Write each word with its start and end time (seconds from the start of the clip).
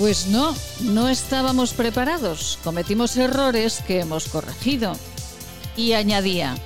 Pues 0.00 0.28
no, 0.28 0.56
no 0.80 1.10
estábamos 1.10 1.74
preparados. 1.74 2.58
Cometimos 2.64 3.18
errores 3.18 3.82
que 3.86 4.00
hemos 4.00 4.28
corregido. 4.28 4.96
Y 5.76 5.92
añadía, 5.92 6.56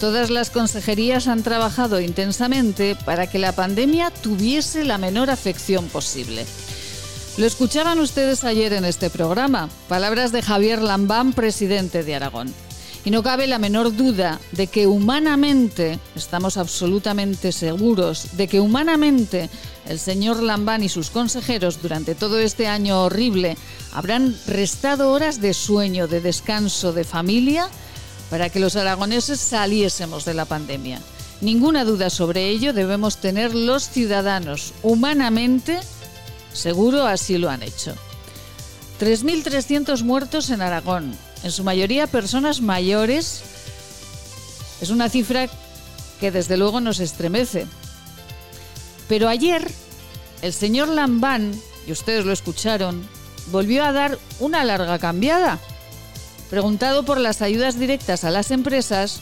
todas 0.00 0.28
las 0.28 0.50
consejerías 0.50 1.28
han 1.28 1.44
trabajado 1.44 2.00
intensamente 2.00 2.96
para 3.04 3.28
que 3.28 3.38
la 3.38 3.52
pandemia 3.52 4.10
tuviese 4.10 4.82
la 4.82 4.98
menor 4.98 5.30
afección 5.30 5.86
posible. 5.86 6.44
Lo 7.36 7.46
escuchaban 7.46 8.00
ustedes 8.00 8.42
ayer 8.42 8.72
en 8.72 8.84
este 8.84 9.08
programa, 9.08 9.68
palabras 9.88 10.32
de 10.32 10.42
Javier 10.42 10.82
Lambán, 10.82 11.32
presidente 11.32 12.02
de 12.02 12.16
Aragón. 12.16 12.52
Y 13.04 13.12
no 13.12 13.22
cabe 13.22 13.46
la 13.46 13.60
menor 13.60 13.94
duda 13.94 14.40
de 14.50 14.66
que 14.66 14.88
humanamente, 14.88 16.00
estamos 16.16 16.56
absolutamente 16.56 17.52
seguros, 17.52 18.36
de 18.36 18.48
que 18.48 18.58
humanamente 18.58 19.48
el 19.86 19.98
señor 19.98 20.42
Lambán 20.42 20.82
y 20.82 20.88
sus 20.88 21.10
consejeros 21.10 21.82
durante 21.82 22.14
todo 22.14 22.38
este 22.38 22.66
año 22.66 23.02
horrible 23.02 23.56
habrán 23.92 24.36
restado 24.46 25.12
horas 25.12 25.40
de 25.40 25.54
sueño, 25.54 26.08
de 26.08 26.20
descanso, 26.20 26.92
de 26.92 27.04
familia, 27.04 27.68
para 28.30 28.48
que 28.48 28.60
los 28.60 28.76
aragoneses 28.76 29.40
saliésemos 29.40 30.24
de 30.24 30.34
la 30.34 30.44
pandemia. 30.44 31.00
Ninguna 31.40 31.84
duda 31.84 32.10
sobre 32.10 32.48
ello 32.48 32.72
debemos 32.72 33.18
tener 33.18 33.54
los 33.54 33.88
ciudadanos. 33.88 34.72
Humanamente, 34.82 35.78
seguro 36.52 37.06
así 37.06 37.38
lo 37.38 37.50
han 37.50 37.62
hecho. 37.62 37.94
3.300 39.00 40.02
muertos 40.02 40.50
en 40.50 40.62
Aragón, 40.62 41.14
en 41.42 41.52
su 41.52 41.64
mayoría 41.64 42.06
personas 42.06 42.60
mayores, 42.60 43.42
es 44.80 44.90
una 44.90 45.08
cifra 45.08 45.48
que 46.20 46.30
desde 46.30 46.56
luego 46.56 46.80
nos 46.80 47.00
estremece. 47.00 47.66
Pero 49.08 49.28
ayer 49.28 49.70
el 50.44 50.52
señor 50.52 50.88
Lambán, 50.88 51.58
y 51.86 51.92
ustedes 51.92 52.26
lo 52.26 52.32
escucharon, 52.34 53.08
volvió 53.50 53.82
a 53.82 53.92
dar 53.92 54.18
una 54.40 54.62
larga 54.62 54.98
cambiada. 54.98 55.58
Preguntado 56.50 57.02
por 57.02 57.18
las 57.18 57.40
ayudas 57.40 57.80
directas 57.80 58.24
a 58.24 58.30
las 58.30 58.50
empresas, 58.50 59.20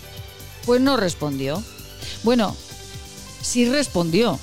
pues 0.66 0.80
no 0.80 0.96
respondió. 0.96 1.62
Bueno, 2.24 2.56
sí 3.40 3.70
respondió, 3.70 4.40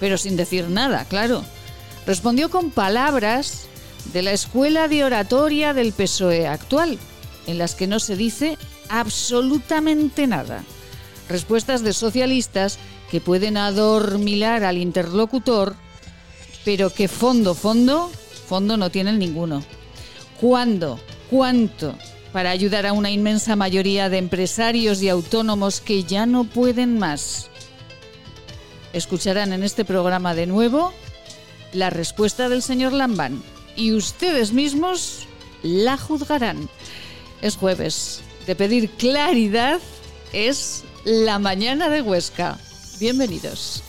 pero 0.00 0.18
sin 0.18 0.36
decir 0.36 0.68
nada, 0.68 1.04
claro. 1.04 1.44
Respondió 2.06 2.50
con 2.50 2.72
palabras 2.72 3.66
de 4.12 4.22
la 4.22 4.32
escuela 4.32 4.88
de 4.88 5.04
oratoria 5.04 5.74
del 5.74 5.92
PSOE 5.92 6.48
actual, 6.48 6.98
en 7.46 7.56
las 7.56 7.76
que 7.76 7.86
no 7.86 8.00
se 8.00 8.16
dice 8.16 8.58
absolutamente 8.88 10.26
nada. 10.26 10.64
Respuestas 11.28 11.82
de 11.82 11.92
socialistas 11.92 12.80
que 13.12 13.20
pueden 13.20 13.56
adormilar 13.56 14.64
al 14.64 14.76
interlocutor, 14.76 15.76
pero 16.66 16.92
que 16.92 17.06
fondo, 17.06 17.54
fondo, 17.54 18.10
fondo 18.48 18.76
no 18.76 18.90
tienen 18.90 19.20
ninguno. 19.20 19.62
¿Cuándo? 20.40 20.98
¿Cuánto? 21.30 21.96
Para 22.32 22.50
ayudar 22.50 22.86
a 22.86 22.92
una 22.92 23.12
inmensa 23.12 23.54
mayoría 23.54 24.08
de 24.08 24.18
empresarios 24.18 25.00
y 25.00 25.08
autónomos 25.08 25.80
que 25.80 26.02
ya 26.02 26.26
no 26.26 26.42
pueden 26.42 26.98
más. 26.98 27.50
Escucharán 28.92 29.52
en 29.52 29.62
este 29.62 29.84
programa 29.84 30.34
de 30.34 30.48
nuevo 30.48 30.92
la 31.72 31.90
respuesta 31.90 32.48
del 32.48 32.62
señor 32.62 32.92
Lambán 32.92 33.44
y 33.76 33.92
ustedes 33.92 34.52
mismos 34.52 35.28
la 35.62 35.96
juzgarán. 35.96 36.68
Es 37.42 37.56
jueves. 37.56 38.22
De 38.44 38.56
pedir 38.56 38.90
claridad 38.90 39.78
es 40.32 40.82
la 41.04 41.38
mañana 41.38 41.88
de 41.88 42.02
Huesca. 42.02 42.58
Bienvenidos. 42.98 43.85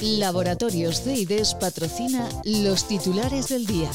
Laboratorios 0.00 1.02
CIDES 1.02 1.54
patrocina 1.54 2.28
los 2.44 2.86
titulares 2.88 3.48
del 3.48 3.66
día. 3.66 3.90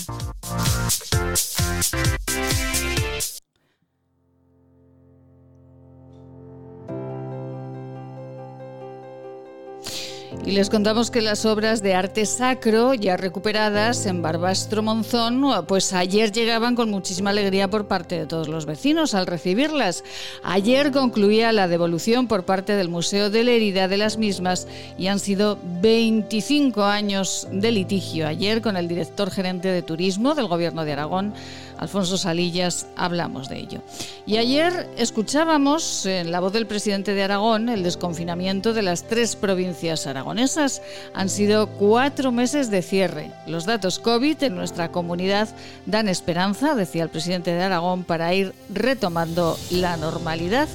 Y 10.46 10.52
les 10.52 10.69
contamos 10.69 11.12
que 11.12 11.22
las 11.22 11.46
obras 11.46 11.84
de 11.84 11.94
arte 11.94 12.25
sacro, 12.25 12.94
ya 12.94 13.18
recuperadas 13.18 14.06
en 14.06 14.22
Barbastro 14.22 14.81
Monzón, 14.81 15.44
pues 15.68 15.94
ayer 15.94 16.31
llegaban 16.31 16.75
con 16.75 16.90
muchísima 16.90 17.30
alegría 17.30 17.68
por 17.68 17.86
parte 17.86 18.18
de 18.18 18.25
todos 18.25 18.47
los 18.47 18.66
vecinos 18.66 19.14
al 19.14 19.28
recibirlas. 19.28 20.03
Ayer 20.42 20.92
concluía 20.92 21.52
la 21.52 21.68
devolución 21.68 22.28
por 22.28 22.44
parte 22.44 22.75
del 22.75 22.90
Museo 22.90 23.30
de 23.30 23.44
la 23.44 23.52
Herida 23.52 23.88
de 23.88 23.97
las 23.97 24.18
mismas 24.18 24.68
y 24.97 25.08
han 25.08 25.19
sido 25.19 25.59
25 25.81 26.84
años 26.84 27.48
de 27.52 27.72
litigio. 27.72 28.28
Ayer 28.28 28.62
con 28.62 28.78
el 28.78 28.88
director 28.88 29.30
gerente 29.30 29.68
de 29.68 29.81
turismo 29.81 30.34
del 30.34 30.48
Gobierno 30.48 30.86
de 30.86 30.94
Aragón, 30.94 31.34
Alfonso 31.81 32.16
Salillas, 32.16 32.86
hablamos 32.96 33.50
de 33.50 33.58
ello. 33.58 33.81
Y 34.28 34.38
ayer 34.38 34.88
escuchábamos 34.97 36.06
en 36.06 36.31
la 36.31 36.40
voz 36.40 36.53
del 36.53 36.68
presidente 36.68 37.16
de 37.16 37.24
Aragón 37.24 37.69
el 37.69 37.81
desconfinamiento 37.81 38.74
de 38.74 38.84
las 38.84 39.08
tres 39.08 39.36
provincias 39.36 40.06
aragonesas. 40.06 40.84
Han 41.16 41.28
sido 41.28 41.68
cuatro 41.68 42.31
meses 42.31 42.69
de 42.69 42.84
cierre. 42.84 43.31
Los 43.47 43.66
datos 43.66 43.97
COVID 43.97 44.44
en 44.44 44.56
nuestra 44.56 44.92
comunidad 44.92 45.50
dan 45.88 46.08
esperanza, 46.08 46.75
decía 46.75 47.02
el 47.02 47.09
presidente 47.09 47.52
de 47.52 47.64
Aragón, 47.64 48.03
para 48.03 48.31
ir 48.34 48.53
retomando 48.69 49.58
la 49.72 49.98
normalidad 49.98 50.69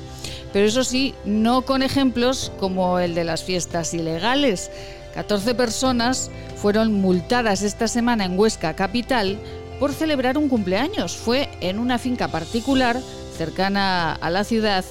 pero 0.53 0.69
eso 0.69 0.84
sí, 0.84 1.15
no 1.27 1.62
con 1.62 1.83
ejemplos 1.83 2.50
como 2.59 2.99
el 2.99 3.15
de 3.15 3.25
las 3.25 3.44
fiestas 3.44 3.93
ilegales. 3.93 4.71
14 5.12 5.55
personas 5.55 6.31
fueron 6.56 6.94
multadas 6.94 7.61
esta 7.62 7.88
semana 7.88 8.25
en 8.25 8.38
Huesca 8.38 8.75
Capital 8.75 9.38
por 9.78 9.92
celebrar 9.92 10.38
un 10.38 10.48
cumpleaños. 10.48 11.16
Fue 11.16 11.48
en 11.60 11.78
una 11.78 11.98
finca 11.98 12.28
particular 12.28 13.00
cercana 13.37 14.12
a 14.14 14.31
la 14.31 14.44
ciudad. 14.44 14.84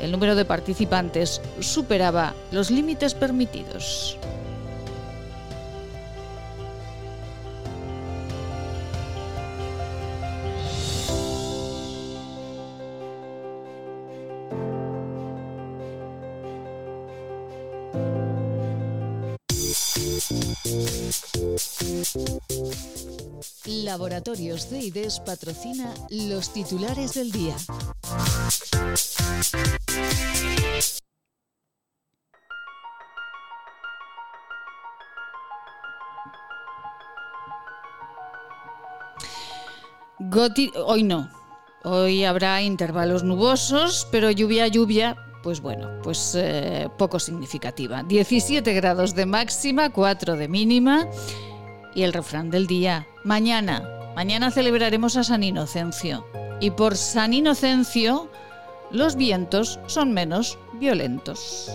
El 0.00 0.10
número 0.12 0.34
de 0.34 0.44
participantes 0.44 1.40
superaba 1.60 2.34
los 2.50 2.70
límites 2.70 3.14
permitidos. 3.14 4.18
Laboratorios 23.66 24.68
CIDES 24.68 25.20
patrocina 25.20 25.92
los 26.10 26.52
titulares 26.52 27.14
del 27.14 27.32
día. 27.32 27.56
hoy 40.84 41.02
no. 41.02 41.30
Hoy 41.84 42.24
habrá 42.24 42.62
intervalos 42.62 43.24
nubosos, 43.24 44.06
pero 44.12 44.30
lluvia, 44.30 44.68
lluvia, 44.68 45.16
pues 45.42 45.60
bueno, 45.60 46.00
pues 46.02 46.34
eh, 46.36 46.88
poco 46.96 47.18
significativa. 47.18 48.02
17 48.02 48.72
grados 48.72 49.14
de 49.14 49.26
máxima, 49.26 49.90
4 49.90 50.36
de 50.36 50.48
mínima 50.48 51.08
y 51.94 52.02
el 52.02 52.12
refrán 52.12 52.50
del 52.50 52.66
día. 52.66 53.06
Mañana, 53.24 53.82
mañana 54.14 54.50
celebraremos 54.50 55.16
a 55.16 55.24
San 55.24 55.42
Inocencio. 55.42 56.26
Y 56.60 56.70
por 56.70 56.96
San 56.96 57.34
Inocencio, 57.34 58.30
los 58.90 59.16
vientos 59.16 59.80
son 59.86 60.12
menos 60.12 60.58
violentos. 60.74 61.70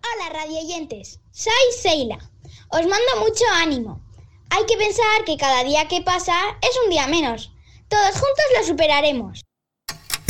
Hola 0.00 0.30
radioyentes, 0.32 1.20
soy 1.32 1.52
Seila. 1.80 2.18
Os 2.68 2.86
mando 2.86 3.20
mucho 3.20 3.44
ánimo. 3.54 4.00
Hay 4.50 4.64
que 4.66 4.76
pensar 4.76 5.24
que 5.24 5.36
cada 5.36 5.64
día 5.64 5.88
que 5.88 6.02
pasa 6.02 6.34
es 6.60 6.78
un 6.84 6.90
día 6.90 7.06
menos. 7.06 7.52
Todos 7.88 8.12
juntos 8.12 8.44
lo 8.58 8.64
superaremos. 8.64 9.42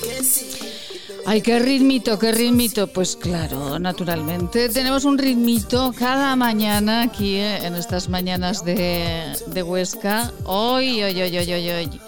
Kesi 0.00 0.46
Ay, 1.24 1.42
qué 1.42 1.58
ritmito, 1.58 2.18
qué 2.20 2.30
ritmito. 2.30 2.86
Pues 2.86 3.16
claro, 3.16 3.80
naturalmente. 3.80 4.68
Tenemos 4.68 5.04
un 5.04 5.18
ritmito 5.18 5.92
cada 5.98 6.36
mañana 6.36 7.02
aquí 7.02 7.34
eh, 7.34 7.66
en 7.66 7.74
estas 7.74 8.08
mañanas 8.08 8.64
de, 8.64 9.34
de 9.48 9.62
Huesca. 9.64 10.32
Hoy, 10.44 11.02
hoy, 11.02 11.20
hoy, 11.20 11.36
hoy, 11.36 11.70
hoy. 11.70 12.00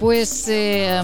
Pues 0.00 0.48
eh, 0.48 1.02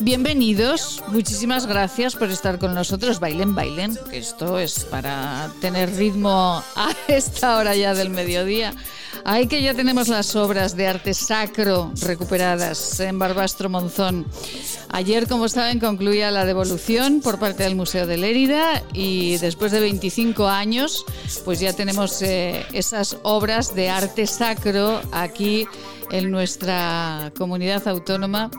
bienvenidos, 0.00 1.02
muchísimas 1.08 1.66
gracias 1.66 2.14
por 2.14 2.30
estar 2.30 2.58
con 2.58 2.74
nosotros. 2.74 3.20
Bailen, 3.20 3.54
bailen, 3.54 3.98
esto 4.12 4.58
es 4.58 4.84
para 4.84 5.50
tener 5.60 5.94
ritmo 5.96 6.62
a 6.76 6.90
esta 7.08 7.56
hora 7.56 7.74
ya 7.74 7.94
del 7.94 8.10
mediodía. 8.10 8.74
Ay, 9.24 9.46
que 9.46 9.62
ya 9.62 9.74
tenemos 9.74 10.08
las 10.08 10.36
obras 10.36 10.76
de 10.76 10.86
arte 10.86 11.14
sacro 11.14 11.92
recuperadas 12.00 13.00
en 13.00 13.18
Barbastro 13.18 13.68
Monzón. 13.68 14.26
Ayer, 14.90 15.26
como 15.26 15.48
saben, 15.48 15.80
concluía 15.80 16.30
la 16.30 16.44
devolución 16.44 17.20
por 17.20 17.38
parte 17.38 17.64
del 17.64 17.74
Museo 17.74 18.06
de 18.06 18.16
Lérida 18.16 18.82
y 18.92 19.36
después 19.38 19.72
de 19.72 19.80
25 19.80 20.48
años, 20.48 21.04
pues 21.44 21.60
ya 21.60 21.72
tenemos 21.72 22.22
eh, 22.22 22.64
esas 22.72 23.18
obras 23.22 23.74
de 23.74 23.90
arte 23.90 24.26
sacro 24.26 25.00
aquí 25.12 25.66
en 26.10 26.30
nuestra 26.30 27.32
comunidad 27.36 27.86
autónoma. 27.88 28.50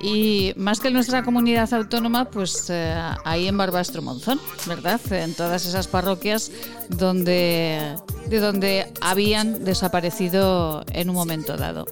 Y 0.00 0.52
más 0.56 0.78
que 0.78 0.88
en 0.88 0.94
nuestra 0.94 1.24
comunidad 1.24 1.72
autónoma, 1.74 2.26
pues 2.26 2.66
eh, 2.70 2.94
ahí 3.24 3.48
en 3.48 3.56
Barbastro 3.56 4.00
Monzón, 4.00 4.40
¿verdad? 4.66 5.00
En 5.10 5.34
todas 5.34 5.66
esas 5.66 5.88
parroquias 5.88 6.52
donde, 6.88 7.96
de 8.28 8.38
donde 8.38 8.92
habían 9.00 9.64
desaparecido 9.64 10.84
en 10.92 11.10
un 11.10 11.16
momento 11.16 11.56
dado. 11.56 11.84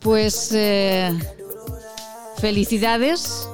Pues 0.00 0.50
eh, 0.52 1.12
felicidades 2.38 3.46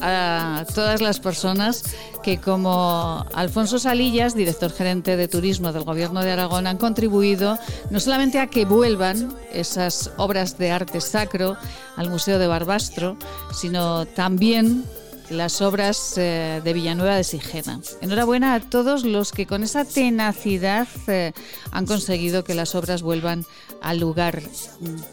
a 0.00 0.64
todas 0.74 1.00
las 1.00 1.20
personas 1.20 1.82
que 2.26 2.38
como 2.38 3.24
Alfonso 3.34 3.78
Salillas, 3.78 4.34
director 4.34 4.72
gerente 4.72 5.16
de 5.16 5.28
turismo 5.28 5.72
del 5.72 5.84
Gobierno 5.84 6.24
de 6.24 6.32
Aragón, 6.32 6.66
han 6.66 6.76
contribuido 6.76 7.56
no 7.90 8.00
solamente 8.00 8.40
a 8.40 8.48
que 8.48 8.64
vuelvan 8.64 9.32
esas 9.52 10.10
obras 10.16 10.58
de 10.58 10.72
arte 10.72 11.00
sacro 11.00 11.56
al 11.94 12.10
Museo 12.10 12.40
de 12.40 12.48
Barbastro, 12.48 13.16
sino 13.54 14.06
también 14.06 14.82
las 15.30 15.60
obras 15.60 16.16
eh, 16.16 16.60
de 16.62 16.72
Villanueva 16.72 17.16
de 17.16 17.24
Sigena. 17.24 17.80
Enhorabuena 18.00 18.54
a 18.54 18.60
todos 18.60 19.04
los 19.04 19.32
que 19.32 19.46
con 19.46 19.62
esa 19.62 19.84
tenacidad 19.84 20.88
eh, 21.06 21.32
han 21.70 21.86
conseguido 21.86 22.44
que 22.44 22.54
las 22.54 22.74
obras 22.74 23.02
vuelvan 23.02 23.44
al 23.82 23.98
lugar 23.98 24.42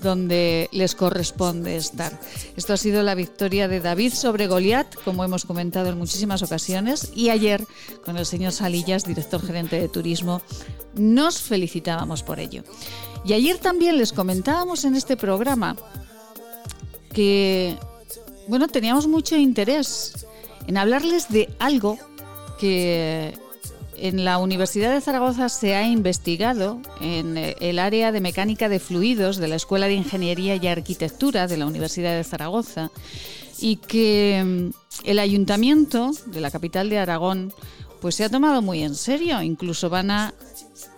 donde 0.01 0.69
les 0.71 0.95
corresponde 0.95 1.75
estar. 1.75 2.19
Esto 2.56 2.74
ha 2.74 2.77
sido 2.77 3.04
la 3.04 3.15
victoria 3.15 3.68
de 3.68 3.80
David 3.80 4.13
sobre 4.13 4.48
Goliat, 4.48 4.95
como 5.04 5.24
hemos 5.24 5.45
comentado 5.45 5.89
en 5.89 5.98
muchísimas 5.98 6.44
ocasiones, 6.44 7.12
y 7.15 7.30
ayer 7.30 7.65
con 8.06 8.18
el 8.18 8.25
señor 8.25 8.51
Salillas, 8.51 9.06
director 9.06 9.45
gerente 9.45 9.80
de 9.80 9.89
turismo, 9.89 10.42
nos 10.95 11.42
felicitábamos 11.42 12.24
por 12.24 12.39
ello. 12.39 12.63
Y 13.25 13.33
ayer 13.33 13.57
también 13.57 13.98
les 13.98 14.13
comentábamos 14.13 14.86
en 14.86 14.95
este 14.95 15.18
programa 15.18 15.75
que 17.13 17.77
bueno, 18.47 18.67
teníamos 18.67 19.07
mucho 19.07 19.35
interés 19.35 20.25
en 20.67 20.77
hablarles 20.77 21.29
de 21.29 21.49
algo 21.59 21.97
que 22.59 23.37
en 23.97 24.25
la 24.25 24.37
Universidad 24.37 24.93
de 24.93 25.01
Zaragoza 25.01 25.49
se 25.49 25.75
ha 25.75 25.87
investigado 25.87 26.81
en 26.99 27.37
el 27.37 27.79
área 27.79 28.11
de 28.11 28.21
mecánica 28.21 28.69
de 28.69 28.79
fluidos 28.79 29.37
de 29.37 29.47
la 29.47 29.55
Escuela 29.55 29.87
de 29.87 29.93
Ingeniería 29.93 30.55
y 30.55 30.67
Arquitectura 30.67 31.47
de 31.47 31.57
la 31.57 31.65
Universidad 31.65 32.15
de 32.15 32.23
Zaragoza 32.23 32.91
y 33.59 33.77
que 33.77 34.43
mm, 34.43 35.05
el 35.05 35.19
ayuntamiento 35.19 36.11
de 36.25 36.41
la 36.41 36.51
capital 36.51 36.89
de 36.89 36.99
Aragón 36.99 37.53
pues 38.01 38.15
se 38.15 38.25
ha 38.25 38.29
tomado 38.29 38.61
muy 38.61 38.83
en 38.83 38.95
serio, 38.95 39.41
incluso 39.41 39.89
van 39.89 40.11
a 40.11 40.33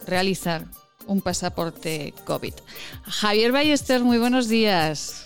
realizar 0.07 0.65
un 1.05 1.21
pasaporte 1.21 2.13
COVID. 2.25 2.53
Javier 3.03 3.51
Ballester, 3.51 4.03
muy 4.03 4.17
buenos 4.17 4.47
días. 4.47 5.24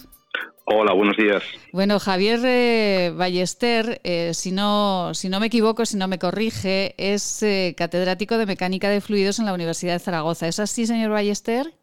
Hola, 0.71 0.93
buenos 0.93 1.17
días. 1.17 1.41
Bueno, 1.73 1.99
Javier 1.99 2.41
eh, 2.45 3.11
Ballester, 3.15 3.99
eh, 4.03 4.35
si, 4.35 4.51
no, 4.51 5.15
si 5.15 5.27
no 5.27 5.39
me 5.39 5.47
equivoco, 5.47 5.83
si 5.83 5.97
no 5.97 6.07
me 6.07 6.19
corrige, 6.19 6.93
es 6.99 7.41
eh, 7.41 7.73
catedrático 7.75 8.37
de 8.37 8.45
Mecánica 8.45 8.87
de 8.87 9.01
Fluidos 9.01 9.39
en 9.39 9.47
la 9.47 9.53
Universidad 9.55 9.93
de 9.93 9.99
Zaragoza. 9.99 10.47
¿Es 10.47 10.59
así, 10.59 10.85
señor 10.85 11.09
Ballester? 11.09 11.73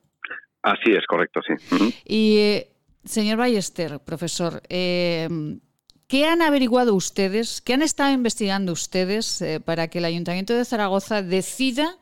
Así 0.63 0.93
es, 0.93 1.05
correcto, 1.09 1.41
sí. 1.45 1.95
Y, 2.07 2.63
señor 3.05 3.39
Ballester, 3.39 3.99
profesor, 3.99 4.63
¿qué 4.69 6.25
han 6.25 6.41
averiguado 6.41 6.95
ustedes, 6.95 7.61
qué 7.63 7.75
han 7.75 7.83
estado 7.83 8.13
investigando 8.13 8.71
ustedes 8.71 9.45
para 9.65 9.89
que 9.89 9.99
el 9.99 10.05
Ayuntamiento 10.05 10.55
de 10.55 10.65
Zaragoza 10.65 11.23
decida 11.23 11.99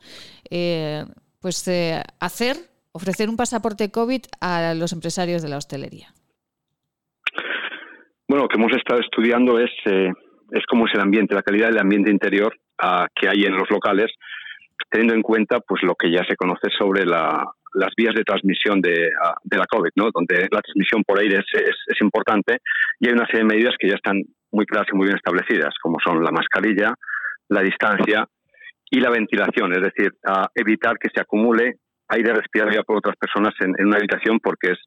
pues, 1.39 1.67
hacer, 2.19 2.57
ofrecer 2.91 3.27
un 3.27 3.37
pasaporte 3.37 3.89
COVID 3.89 4.21
a 4.39 4.75
los 4.75 4.93
empresarios 4.93 5.41
de 5.41 5.49
la 5.49 5.57
hostelería? 5.57 6.13
Lo 8.35 8.49
que 8.49 8.57
hemos 8.57 8.73
estado 8.73 8.99
estudiando 8.99 9.59
es, 9.59 9.71
eh, 9.85 10.11
es 10.51 10.65
cómo 10.67 10.87
es 10.87 10.93
el 10.93 10.99
ambiente, 10.99 11.33
la 11.33 11.41
calidad 11.41 11.69
del 11.69 11.79
ambiente 11.79 12.11
interior 12.11 12.53
uh, 12.83 13.05
que 13.15 13.29
hay 13.29 13.45
en 13.45 13.55
los 13.55 13.69
locales, 13.69 14.11
teniendo 14.91 15.13
en 15.13 15.21
cuenta 15.21 15.61
pues 15.61 15.81
lo 15.83 15.95
que 15.95 16.11
ya 16.11 16.21
se 16.27 16.35
conoce 16.35 16.67
sobre 16.77 17.05
la, 17.05 17.45
las 17.75 17.91
vías 17.95 18.13
de 18.13 18.25
transmisión 18.25 18.81
de, 18.81 19.07
uh, 19.07 19.39
de, 19.41 19.57
la 19.57 19.65
COVID, 19.65 19.91
¿no? 19.95 20.09
donde 20.13 20.49
la 20.51 20.59
transmisión 20.59 21.03
por 21.05 21.17
aire 21.17 21.37
es, 21.37 21.45
es, 21.87 22.01
importante 22.01 22.57
y 22.99 23.07
hay 23.07 23.13
una 23.13 23.25
serie 23.25 23.43
de 23.43 23.55
medidas 23.55 23.75
que 23.79 23.87
ya 23.87 23.95
están 23.95 24.21
muy 24.51 24.65
claras 24.65 24.89
y 24.91 24.97
muy 24.97 25.05
bien 25.05 25.15
establecidas, 25.15 25.73
como 25.81 25.97
son 26.03 26.21
la 26.21 26.31
mascarilla, 26.31 26.93
la 27.47 27.61
distancia 27.61 28.27
y 28.91 28.99
la 28.99 29.11
ventilación, 29.11 29.71
es 29.73 29.81
decir, 29.81 30.11
evitar 30.55 30.97
que 30.99 31.09
se 31.09 31.21
acumule 31.21 31.75
aire 32.09 32.33
respirado 32.33 32.83
por 32.83 32.97
otras 32.97 33.15
personas 33.15 33.53
en 33.61 33.87
una 33.87 33.97
habitación 33.97 34.39
porque 34.39 34.71
es 34.73 34.79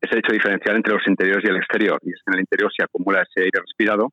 es 0.00 0.12
el 0.12 0.18
hecho 0.18 0.32
diferencial 0.32 0.76
entre 0.76 0.94
los 0.94 1.06
interiores 1.06 1.44
y 1.44 1.48
el 1.48 1.56
exterior. 1.56 1.98
Y 2.02 2.10
es 2.10 2.20
que 2.24 2.30
en 2.30 2.34
el 2.34 2.40
interior 2.40 2.70
se 2.76 2.84
acumula 2.84 3.22
ese 3.22 3.44
aire 3.44 3.60
respirado. 3.60 4.12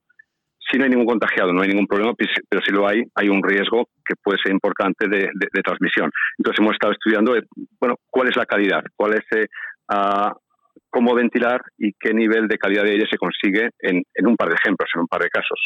Si 0.71 0.77
no 0.77 0.85
hay 0.85 0.89
ningún 0.89 1.07
contagiado, 1.07 1.51
no 1.51 1.61
hay 1.61 1.69
ningún 1.69 1.87
problema, 1.87 2.13
pero 2.49 2.61
si 2.65 2.71
lo 2.71 2.87
hay, 2.87 3.03
hay 3.15 3.29
un 3.29 3.43
riesgo 3.43 3.89
que 4.05 4.15
puede 4.15 4.39
ser 4.41 4.53
importante 4.53 5.07
de, 5.07 5.29
transmisión. 5.63 6.09
Entonces 6.37 6.59
hemos 6.59 6.73
estado 6.73 6.93
estudiando, 6.93 7.35
eh, 7.35 7.43
bueno, 7.79 7.95
cuál 8.09 8.29
es 8.29 8.37
la 8.37 8.45
calidad, 8.45 8.81
cuál 8.95 9.13
es 9.13 9.23
eh, 9.37 9.45
uh, 9.89 10.31
cómo 10.89 11.15
ventilar 11.15 11.61
y 11.77 11.91
qué 11.99 12.13
nivel 12.13 12.47
de 12.47 12.57
calidad 12.57 12.83
de 12.83 12.91
aire 12.91 13.07
se 13.09 13.17
consigue 13.17 13.69
en, 13.79 14.03
en 14.13 14.27
un 14.27 14.35
par 14.35 14.49
de 14.49 14.55
ejemplos, 14.55 14.89
en 14.95 15.01
un 15.01 15.07
par 15.07 15.21
de 15.21 15.29
casos. 15.29 15.59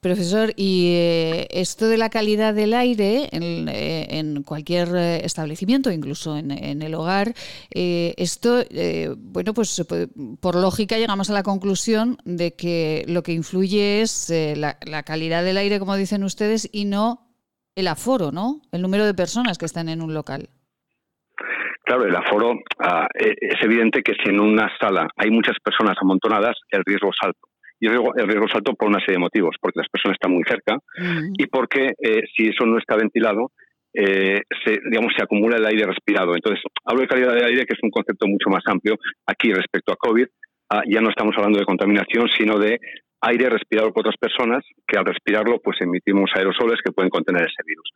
Profesor, 0.00 0.52
y 0.56 0.92
eh, 0.94 1.46
esto 1.50 1.88
de 1.88 1.98
la 1.98 2.10
calidad 2.10 2.52
del 2.52 2.74
aire 2.74 3.28
en, 3.32 3.68
eh, 3.68 4.18
en 4.18 4.42
cualquier 4.42 4.88
eh, 4.94 5.24
establecimiento, 5.24 5.90
incluso 5.90 6.36
en, 6.36 6.50
en 6.50 6.82
el 6.82 6.94
hogar, 6.94 7.34
eh, 7.72 8.14
esto, 8.16 8.64
bueno, 9.18 9.54
pues 9.54 9.84
por 10.40 10.54
lógica 10.56 10.98
llegamos 10.98 11.30
a 11.30 11.34
la 11.34 11.42
conclusión 11.42 12.18
de 12.24 12.54
que 12.54 13.04
lo 13.06 13.22
que 13.22 13.32
influye 13.32 14.02
es 14.02 14.32
la, 14.56 14.78
la 14.84 15.02
calidad 15.04 15.44
del 15.44 15.56
aire, 15.56 15.78
como 15.78 15.96
dicen 15.96 16.24
ustedes, 16.24 16.68
y 16.72 16.84
no 16.84 17.28
el 17.76 17.86
aforo, 17.86 18.32
¿no? 18.32 18.60
El 18.72 18.82
número 18.82 19.06
de 19.06 19.14
personas 19.14 19.58
que 19.58 19.66
están 19.66 19.88
en 19.88 20.02
un 20.02 20.12
local. 20.12 20.48
Claro, 21.88 22.04
el 22.04 22.14
aforo 22.14 22.50
uh, 22.50 23.06
es 23.16 23.62
evidente 23.62 24.02
que 24.02 24.12
si 24.22 24.28
en 24.28 24.40
una 24.40 24.70
sala 24.78 25.08
hay 25.16 25.30
muchas 25.30 25.56
personas 25.64 25.96
amontonadas, 26.02 26.54
el 26.70 26.82
riesgo 26.84 27.08
es 27.08 27.16
alto. 27.22 27.48
Y 27.80 27.86
el 27.86 27.92
riesgo, 27.92 28.14
el 28.14 28.26
riesgo 28.26 28.44
es 28.44 28.54
alto 28.54 28.74
por 28.74 28.88
una 28.88 29.00
serie 29.00 29.14
de 29.14 29.20
motivos, 29.20 29.56
porque 29.58 29.80
las 29.80 29.88
personas 29.88 30.16
están 30.16 30.32
muy 30.32 30.44
cerca 30.46 30.74
uh 30.74 31.02
-huh. 31.02 31.32
y 31.38 31.46
porque 31.46 31.92
eh, 31.98 32.24
si 32.36 32.48
eso 32.48 32.66
no 32.66 32.76
está 32.76 32.94
ventilado, 32.94 33.52
eh, 33.94 34.42
se, 34.62 34.70
digamos, 34.90 35.14
se 35.16 35.22
acumula 35.24 35.56
el 35.56 35.64
aire 35.64 35.86
respirado. 35.86 36.34
Entonces, 36.34 36.60
hablo 36.84 37.00
de 37.00 37.08
calidad 37.08 37.32
del 37.32 37.46
aire, 37.46 37.64
que 37.64 37.72
es 37.72 37.82
un 37.82 37.90
concepto 37.90 38.26
mucho 38.26 38.50
más 38.50 38.64
amplio 38.66 38.96
aquí 39.26 39.50
respecto 39.54 39.90
a 39.90 39.96
COVID. 39.96 40.26
Uh, 40.70 40.84
ya 40.92 41.00
no 41.00 41.08
estamos 41.08 41.34
hablando 41.38 41.58
de 41.58 41.64
contaminación, 41.64 42.28
sino 42.36 42.58
de 42.58 42.78
aire 43.22 43.48
respirado 43.48 43.94
por 43.94 44.02
otras 44.02 44.20
personas, 44.20 44.62
que 44.86 44.98
al 44.98 45.06
respirarlo, 45.06 45.58
pues 45.64 45.80
emitimos 45.80 46.30
aerosoles 46.34 46.82
que 46.84 46.92
pueden 46.92 47.08
contener 47.08 47.44
ese 47.44 47.62
virus. 47.64 47.88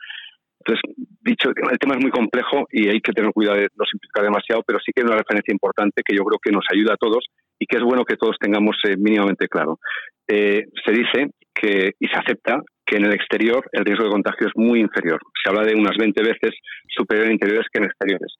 Entonces, 0.64 0.94
dicho, 1.20 1.50
el 1.50 1.78
tema 1.78 1.94
es 1.96 2.02
muy 2.02 2.10
complejo 2.10 2.66
y 2.70 2.88
hay 2.88 3.00
que 3.00 3.12
tener 3.12 3.32
cuidado 3.32 3.58
de 3.58 3.68
no 3.74 3.84
simplificar 3.84 4.24
demasiado, 4.24 4.62
pero 4.66 4.78
sí 4.78 4.92
que 4.94 5.02
hay 5.02 5.06
una 5.06 5.16
referencia 5.16 5.52
importante 5.52 6.02
que 6.04 6.16
yo 6.16 6.24
creo 6.24 6.38
que 6.38 6.52
nos 6.52 6.64
ayuda 6.72 6.94
a 6.94 6.96
todos 6.96 7.24
y 7.58 7.66
que 7.66 7.78
es 7.78 7.82
bueno 7.82 8.04
que 8.04 8.16
todos 8.16 8.36
tengamos 8.38 8.76
eh, 8.84 8.96
mínimamente 8.96 9.48
claro. 9.48 9.78
Eh, 10.28 10.66
se 10.84 10.92
dice 10.92 11.30
que, 11.54 11.92
y 11.98 12.06
se 12.06 12.18
acepta 12.18 12.62
que 12.86 12.96
en 12.96 13.06
el 13.06 13.14
exterior 13.14 13.64
el 13.72 13.84
riesgo 13.84 14.04
de 14.04 14.10
contagio 14.10 14.46
es 14.46 14.52
muy 14.54 14.80
inferior. 14.80 15.18
Se 15.42 15.50
habla 15.50 15.64
de 15.64 15.74
unas 15.74 15.96
20 15.98 16.22
veces 16.22 16.52
superior 16.88 17.26
en 17.26 17.32
interiores 17.32 17.66
que 17.72 17.78
en 17.78 17.86
exteriores. 17.86 18.34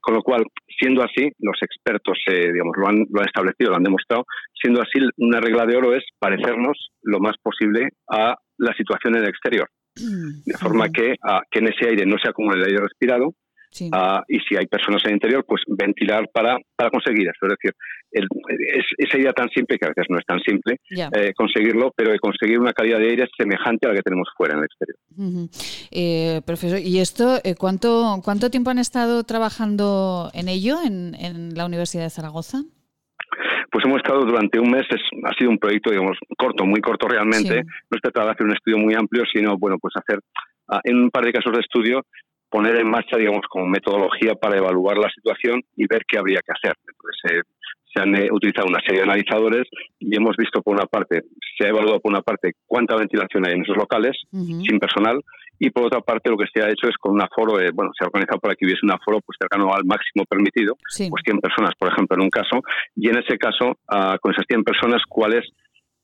Con 0.00 0.14
lo 0.14 0.22
cual, 0.22 0.44
siendo 0.78 1.02
así, 1.02 1.28
los 1.40 1.58
expertos 1.60 2.18
eh, 2.30 2.52
digamos, 2.52 2.76
lo, 2.76 2.88
han, 2.88 3.06
lo 3.10 3.20
han 3.20 3.26
establecido, 3.26 3.70
lo 3.70 3.76
han 3.76 3.82
demostrado, 3.82 4.24
siendo 4.54 4.80
así, 4.80 5.00
una 5.18 5.40
regla 5.40 5.66
de 5.66 5.76
oro 5.76 5.94
es 5.94 6.04
parecernos 6.18 6.92
lo 7.02 7.18
más 7.18 7.36
posible 7.42 7.88
a 8.08 8.36
la 8.58 8.72
situación 8.74 9.16
en 9.16 9.24
el 9.24 9.28
exterior. 9.28 9.68
De 9.96 10.58
forma 10.58 10.88
que, 10.90 11.14
a, 11.22 11.42
que 11.50 11.58
en 11.60 11.68
ese 11.68 11.88
aire 11.88 12.06
no 12.06 12.16
se 12.22 12.28
acumule 12.28 12.60
el 12.60 12.66
aire 12.66 12.82
respirado, 12.82 13.34
Uh, 13.78 14.22
y 14.28 14.38
si 14.40 14.56
hay 14.56 14.66
personas 14.66 15.02
en 15.04 15.10
el 15.10 15.16
interior, 15.16 15.44
pues 15.46 15.60
ventilar 15.66 16.30
para, 16.32 16.56
para 16.76 16.90
conseguir 16.90 17.28
eso. 17.28 17.46
Es 17.46 17.56
decir, 17.60 17.74
el, 18.10 18.26
es, 18.74 18.86
esa 18.96 19.18
idea 19.18 19.32
tan 19.32 19.50
simple, 19.50 19.76
que 19.78 19.84
a 19.84 19.88
veces 19.88 20.06
no 20.08 20.18
es 20.18 20.24
tan 20.24 20.40
simple 20.40 20.78
eh, 20.90 21.32
conseguirlo, 21.36 21.92
pero 21.94 22.10
de 22.12 22.18
conseguir 22.18 22.58
una 22.58 22.72
calidad 22.72 22.98
de 22.98 23.10
aire 23.10 23.28
semejante 23.36 23.86
a 23.86 23.90
la 23.90 23.96
que 23.96 24.02
tenemos 24.02 24.28
fuera 24.34 24.54
en 24.54 24.60
el 24.60 24.64
exterior. 24.64 24.96
Uh 25.16 25.24
-huh. 25.24 25.88
eh, 25.90 26.40
profesor, 26.46 26.78
¿y 26.78 27.00
esto 27.00 27.38
eh, 27.44 27.54
cuánto, 27.54 28.20
cuánto 28.24 28.50
tiempo 28.50 28.70
han 28.70 28.78
estado 28.78 29.24
trabajando 29.24 30.30
en 30.32 30.48
ello 30.48 30.78
en, 30.82 31.14
en 31.14 31.54
la 31.54 31.66
Universidad 31.66 32.04
de 32.04 32.10
Zaragoza? 32.10 32.62
Pues 33.76 33.84
hemos 33.84 33.98
estado 33.98 34.24
durante 34.24 34.58
un 34.58 34.70
mes, 34.70 34.86
es, 34.88 35.02
ha 35.22 35.34
sido 35.34 35.50
un 35.50 35.58
proyecto, 35.58 35.90
digamos, 35.90 36.16
corto, 36.38 36.64
muy 36.64 36.80
corto 36.80 37.08
realmente. 37.08 37.60
Sí. 37.60 37.68
No 37.90 37.98
se 37.98 38.00
trata 38.00 38.24
de 38.24 38.30
hacer 38.30 38.46
un 38.46 38.54
estudio 38.54 38.78
muy 38.78 38.94
amplio, 38.94 39.24
sino, 39.30 39.58
bueno, 39.58 39.76
pues 39.78 39.92
hacer 39.96 40.18
uh, 40.68 40.78
en 40.82 40.96
un 40.96 41.10
par 41.10 41.26
de 41.26 41.32
casos 41.34 41.52
de 41.52 41.60
estudio 41.60 42.00
poner 42.48 42.76
en 42.76 42.88
marcha, 42.88 43.18
digamos, 43.18 43.42
como 43.50 43.66
metodología 43.66 44.34
para 44.34 44.56
evaluar 44.56 44.96
la 44.96 45.10
situación 45.10 45.60
y 45.76 45.86
ver 45.86 46.06
qué 46.08 46.16
habría 46.16 46.40
que 46.40 46.52
hacer. 46.52 46.74
Eh, 47.30 47.42
se 47.96 48.02
han 48.02 48.14
eh, 48.14 48.28
utilizado 48.30 48.68
una 48.68 48.80
serie 48.84 49.00
de 49.00 49.08
analizadores 49.10 49.64
y 49.98 50.14
hemos 50.14 50.36
visto, 50.36 50.60
por 50.60 50.74
una 50.74 50.86
parte, 50.86 51.22
se 51.56 51.66
ha 51.66 51.70
evaluado 51.70 52.00
por 52.00 52.12
una 52.12 52.20
parte 52.20 52.52
cuánta 52.66 52.96
ventilación 52.96 53.46
hay 53.46 53.54
en 53.54 53.62
esos 53.62 53.76
locales 53.76 54.16
uh 54.32 54.38
-huh. 54.38 54.62
sin 54.66 54.78
personal 54.78 55.20
y 55.58 55.70
por 55.70 55.86
otra 55.86 56.00
parte 56.00 56.28
lo 56.28 56.36
que 56.36 56.44
se 56.52 56.62
ha 56.62 56.68
hecho 56.68 56.88
es 56.88 56.96
con 56.98 57.14
un 57.14 57.22
aforo, 57.22 57.58
eh, 57.58 57.70
bueno, 57.72 57.90
se 57.96 58.04
ha 58.04 58.08
organizado 58.08 58.38
para 58.40 58.54
que 58.54 58.66
hubiese 58.66 58.84
un 58.84 58.92
aforo 58.92 59.20
pues 59.24 59.36
cercano 59.40 59.72
al 59.72 59.84
máximo 59.86 60.24
permitido, 60.28 60.76
sí. 60.88 61.08
pues 61.08 61.22
100 61.24 61.40
personas, 61.40 61.72
por 61.78 61.90
ejemplo, 61.90 62.16
en 62.16 62.24
un 62.24 62.30
caso, 62.30 62.60
y 62.94 63.08
en 63.08 63.16
ese 63.16 63.38
caso, 63.38 63.70
uh, 63.88 64.18
con 64.20 64.32
esas 64.32 64.44
100 64.46 64.64
personas, 64.64 65.00
cuál 65.08 65.32
es 65.32 65.48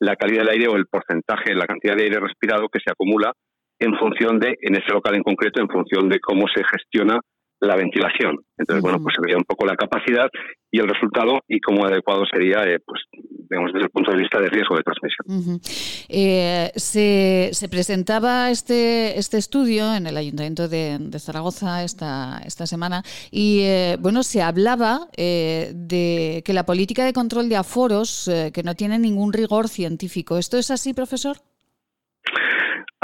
la 0.00 0.16
calidad 0.16 0.44
del 0.44 0.54
aire 0.56 0.68
o 0.68 0.76
el 0.76 0.86
porcentaje, 0.86 1.54
la 1.54 1.66
cantidad 1.66 1.96
de 1.96 2.04
aire 2.04 2.18
respirado 2.18 2.68
que 2.68 2.80
se 2.80 2.90
acumula 2.90 3.32
en 3.78 3.94
función 3.98 4.38
de, 4.38 4.56
en 4.62 4.74
ese 4.74 4.90
local 4.90 5.14
en 5.14 5.22
concreto, 5.22 5.60
en 5.60 5.68
función 5.68 6.08
de 6.08 6.18
cómo 6.18 6.46
se 6.48 6.64
gestiona 6.64 7.20
la 7.66 7.76
ventilación. 7.76 8.36
Entonces, 8.58 8.82
uh 8.82 8.86
-huh. 8.86 8.90
bueno, 8.90 9.02
pues 9.02 9.14
se 9.16 9.22
veía 9.22 9.36
un 9.36 9.44
poco 9.44 9.66
la 9.66 9.76
capacidad 9.76 10.28
y 10.70 10.80
el 10.80 10.88
resultado 10.88 11.40
y 11.48 11.60
cómo 11.60 11.84
adecuado 11.86 12.24
sería, 12.26 12.64
eh, 12.64 12.78
pues, 12.84 13.02
digamos, 13.50 13.72
desde 13.72 13.86
el 13.86 13.90
punto 13.90 14.10
de 14.10 14.18
vista 14.18 14.40
de 14.40 14.48
riesgo 14.48 14.76
de 14.76 14.82
transmisión. 14.82 15.24
Uh 15.26 15.42
-huh. 15.42 16.06
eh, 16.08 16.70
se, 16.76 17.50
se, 17.52 17.68
presentaba 17.68 18.50
este, 18.50 19.18
este 19.18 19.36
estudio 19.36 19.94
en 19.94 20.06
el 20.06 20.16
Ayuntamiento 20.16 20.68
de, 20.68 20.96
de 20.98 21.18
Zaragoza 21.18 21.84
esta, 21.84 22.40
esta 22.44 22.66
semana 22.66 23.02
y, 23.30 23.60
eh, 23.62 23.96
bueno, 24.00 24.22
se 24.22 24.40
hablaba 24.42 25.08
eh, 25.16 25.72
de 25.74 26.42
que 26.44 26.52
la 26.52 26.64
política 26.64 27.04
de 27.04 27.12
control 27.12 27.48
de 27.48 27.56
aforos 27.56 28.28
eh, 28.28 28.50
que 28.54 28.62
no 28.62 28.74
tiene 28.74 28.98
ningún 28.98 29.32
rigor 29.32 29.68
científico. 29.68 30.38
¿Esto 30.38 30.56
es 30.58 30.70
así, 30.70 30.94
profesor? 30.94 31.36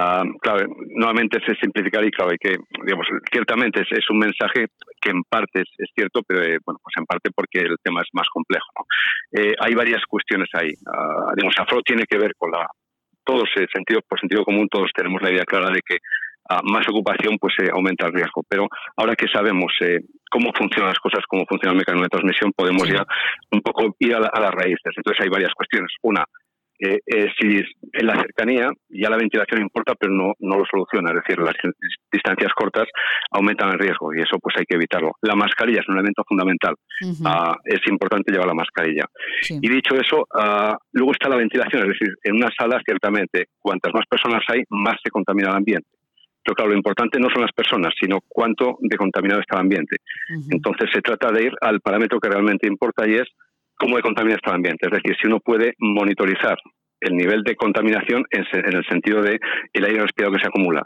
Uh, 0.00 0.31
claro, 0.38 0.64
nuevamente 0.95 1.38
es 1.38 1.59
simplificar 1.59 2.05
y 2.05 2.12
claro, 2.12 2.31
hay 2.31 2.38
que, 2.38 2.57
digamos, 2.85 3.05
ciertamente 3.33 3.81
es, 3.81 3.88
es 3.90 4.09
un 4.11 4.19
mensaje 4.21 4.67
que 5.00 5.11
en 5.11 5.25
parte 5.25 5.62
es, 5.62 5.69
es 5.76 5.90
cierto, 5.93 6.23
pero 6.23 6.40
eh, 6.40 6.59
bueno, 6.64 6.78
pues 6.81 6.95
en 6.97 7.05
parte 7.05 7.31
porque 7.35 7.59
el 7.59 7.76
tema 7.83 8.02
es 8.02 8.09
más 8.12 8.28
complejo. 8.33 8.67
¿no? 8.76 9.43
Eh, 9.43 9.55
hay 9.59 9.75
varias 9.75 10.05
cuestiones 10.07 10.49
ahí. 10.52 10.71
Uh, 10.71 11.35
digamos, 11.35 11.55
Afro 11.59 11.83
tiene 11.83 12.05
que 12.07 12.17
ver 12.17 12.33
con 12.38 12.52
la, 12.52 12.64
todos, 13.25 13.49
eh, 13.57 13.67
sentido, 13.75 14.00
por 14.09 14.21
sentido 14.21 14.45
común, 14.45 14.69
todos 14.71 14.88
tenemos 14.95 15.21
la 15.21 15.33
idea 15.33 15.45
clara 15.45 15.71
de 15.71 15.83
que 15.85 15.97
uh, 15.97 16.62
más 16.62 16.88
ocupación 16.88 17.37
pues 17.40 17.55
aumenta 17.73 18.07
el 18.07 18.12
riesgo. 18.12 18.45
Pero 18.49 18.69
ahora 18.97 19.17
que 19.17 19.26
sabemos 19.26 19.73
cómo 20.31 20.52
funcionan 20.52 20.90
las 20.90 21.00
cosas, 21.00 21.25
cómo 21.26 21.45
funciona 21.45 21.73
el 21.73 21.78
mecanismo 21.78 22.05
de 22.05 22.11
transmisión, 22.11 22.52
podemos 22.55 22.88
ya 22.88 23.05
un 23.50 23.62
poco 23.62 23.97
ir 23.99 24.14
a, 24.14 24.21
la, 24.21 24.28
a 24.28 24.38
las 24.38 24.55
raíces. 24.55 24.95
Entonces 24.95 25.25
hay 25.25 25.28
varias 25.28 25.52
cuestiones. 25.55 25.90
Una, 26.02 26.25
eh, 26.78 26.99
eh, 27.06 27.26
si 27.38 27.62
en 27.92 28.06
la 28.06 28.20
cercanía 28.20 28.70
ya 28.88 29.11
la 29.11 29.16
ventilación 29.16 29.62
importa, 29.62 29.94
pero 29.99 30.12
no, 30.12 30.35
no 30.38 30.58
lo 30.58 30.64
soluciona. 30.70 31.11
Es 31.11 31.16
decir, 31.16 31.38
las 31.42 31.54
distancias 32.12 32.52
cortas 32.54 32.87
aumentan 33.32 33.70
el 33.70 33.78
riesgo 33.78 34.14
y 34.14 34.20
eso 34.20 34.38
pues 34.40 34.54
hay 34.58 34.64
que 34.64 34.76
evitarlo. 34.76 35.12
La 35.23 35.35
mascarilla 35.35 35.80
es 35.80 35.88
un 35.88 35.94
elemento 35.94 36.23
fundamental. 36.26 36.75
Uh 37.02 37.06
-huh. 37.06 37.52
uh, 37.52 37.56
es 37.64 37.80
importante 37.88 38.32
llevar 38.32 38.49
la 38.49 38.54
mascarilla. 38.54 39.04
Sí. 39.42 39.58
Y 39.61 39.68
dicho 39.68 39.94
eso, 39.97 40.18
uh, 40.20 40.75
luego 40.92 41.12
está 41.12 41.28
la 41.28 41.37
ventilación. 41.37 41.82
Es 41.82 41.88
decir, 41.88 42.14
en 42.23 42.37
una 42.37 42.50
sala, 42.56 42.80
ciertamente, 42.85 43.47
cuantas 43.58 43.92
más 43.92 44.06
personas 44.08 44.42
hay, 44.49 44.62
más 44.70 44.97
se 45.02 45.11
contamina 45.11 45.50
el 45.50 45.56
ambiente. 45.56 45.88
Pero 46.44 46.54
claro, 46.54 46.70
lo 46.70 46.76
importante 46.76 47.18
no 47.18 47.28
son 47.28 47.42
las 47.42 47.52
personas, 47.52 47.92
sino 48.00 48.20
cuánto 48.26 48.78
de 48.80 48.97
contaminado 48.97 49.40
está 49.40 49.56
el 49.56 49.62
ambiente. 49.62 49.97
-huh. 49.97 50.54
Entonces 50.54 50.88
se 50.94 51.02
trata 51.02 51.30
de 51.32 51.44
ir 51.44 51.52
al 51.61 51.80
parámetro 51.80 52.20
que 52.20 52.30
realmente 52.30 52.66
importa 52.66 53.06
y 53.08 53.14
es 53.14 53.28
cómo 53.78 53.99
contamina 54.00 54.37
el 54.42 54.52
ambiente. 54.52 54.87
Es 54.87 54.92
decir, 54.92 55.16
si 55.20 55.26
uno 55.28 55.40
puede 55.40 55.75
monitorizar 55.78 56.58
el 57.00 57.14
nivel 57.14 57.42
de 57.44 57.54
contaminación 57.56 58.25
en, 58.30 58.44
en 58.52 58.76
el 58.76 58.85
sentido 58.87 59.23
de 59.23 59.38
el 59.73 59.85
aire 59.85 60.02
respirado 60.02 60.35
que 60.35 60.40
se 60.40 60.49
acumula 60.49 60.82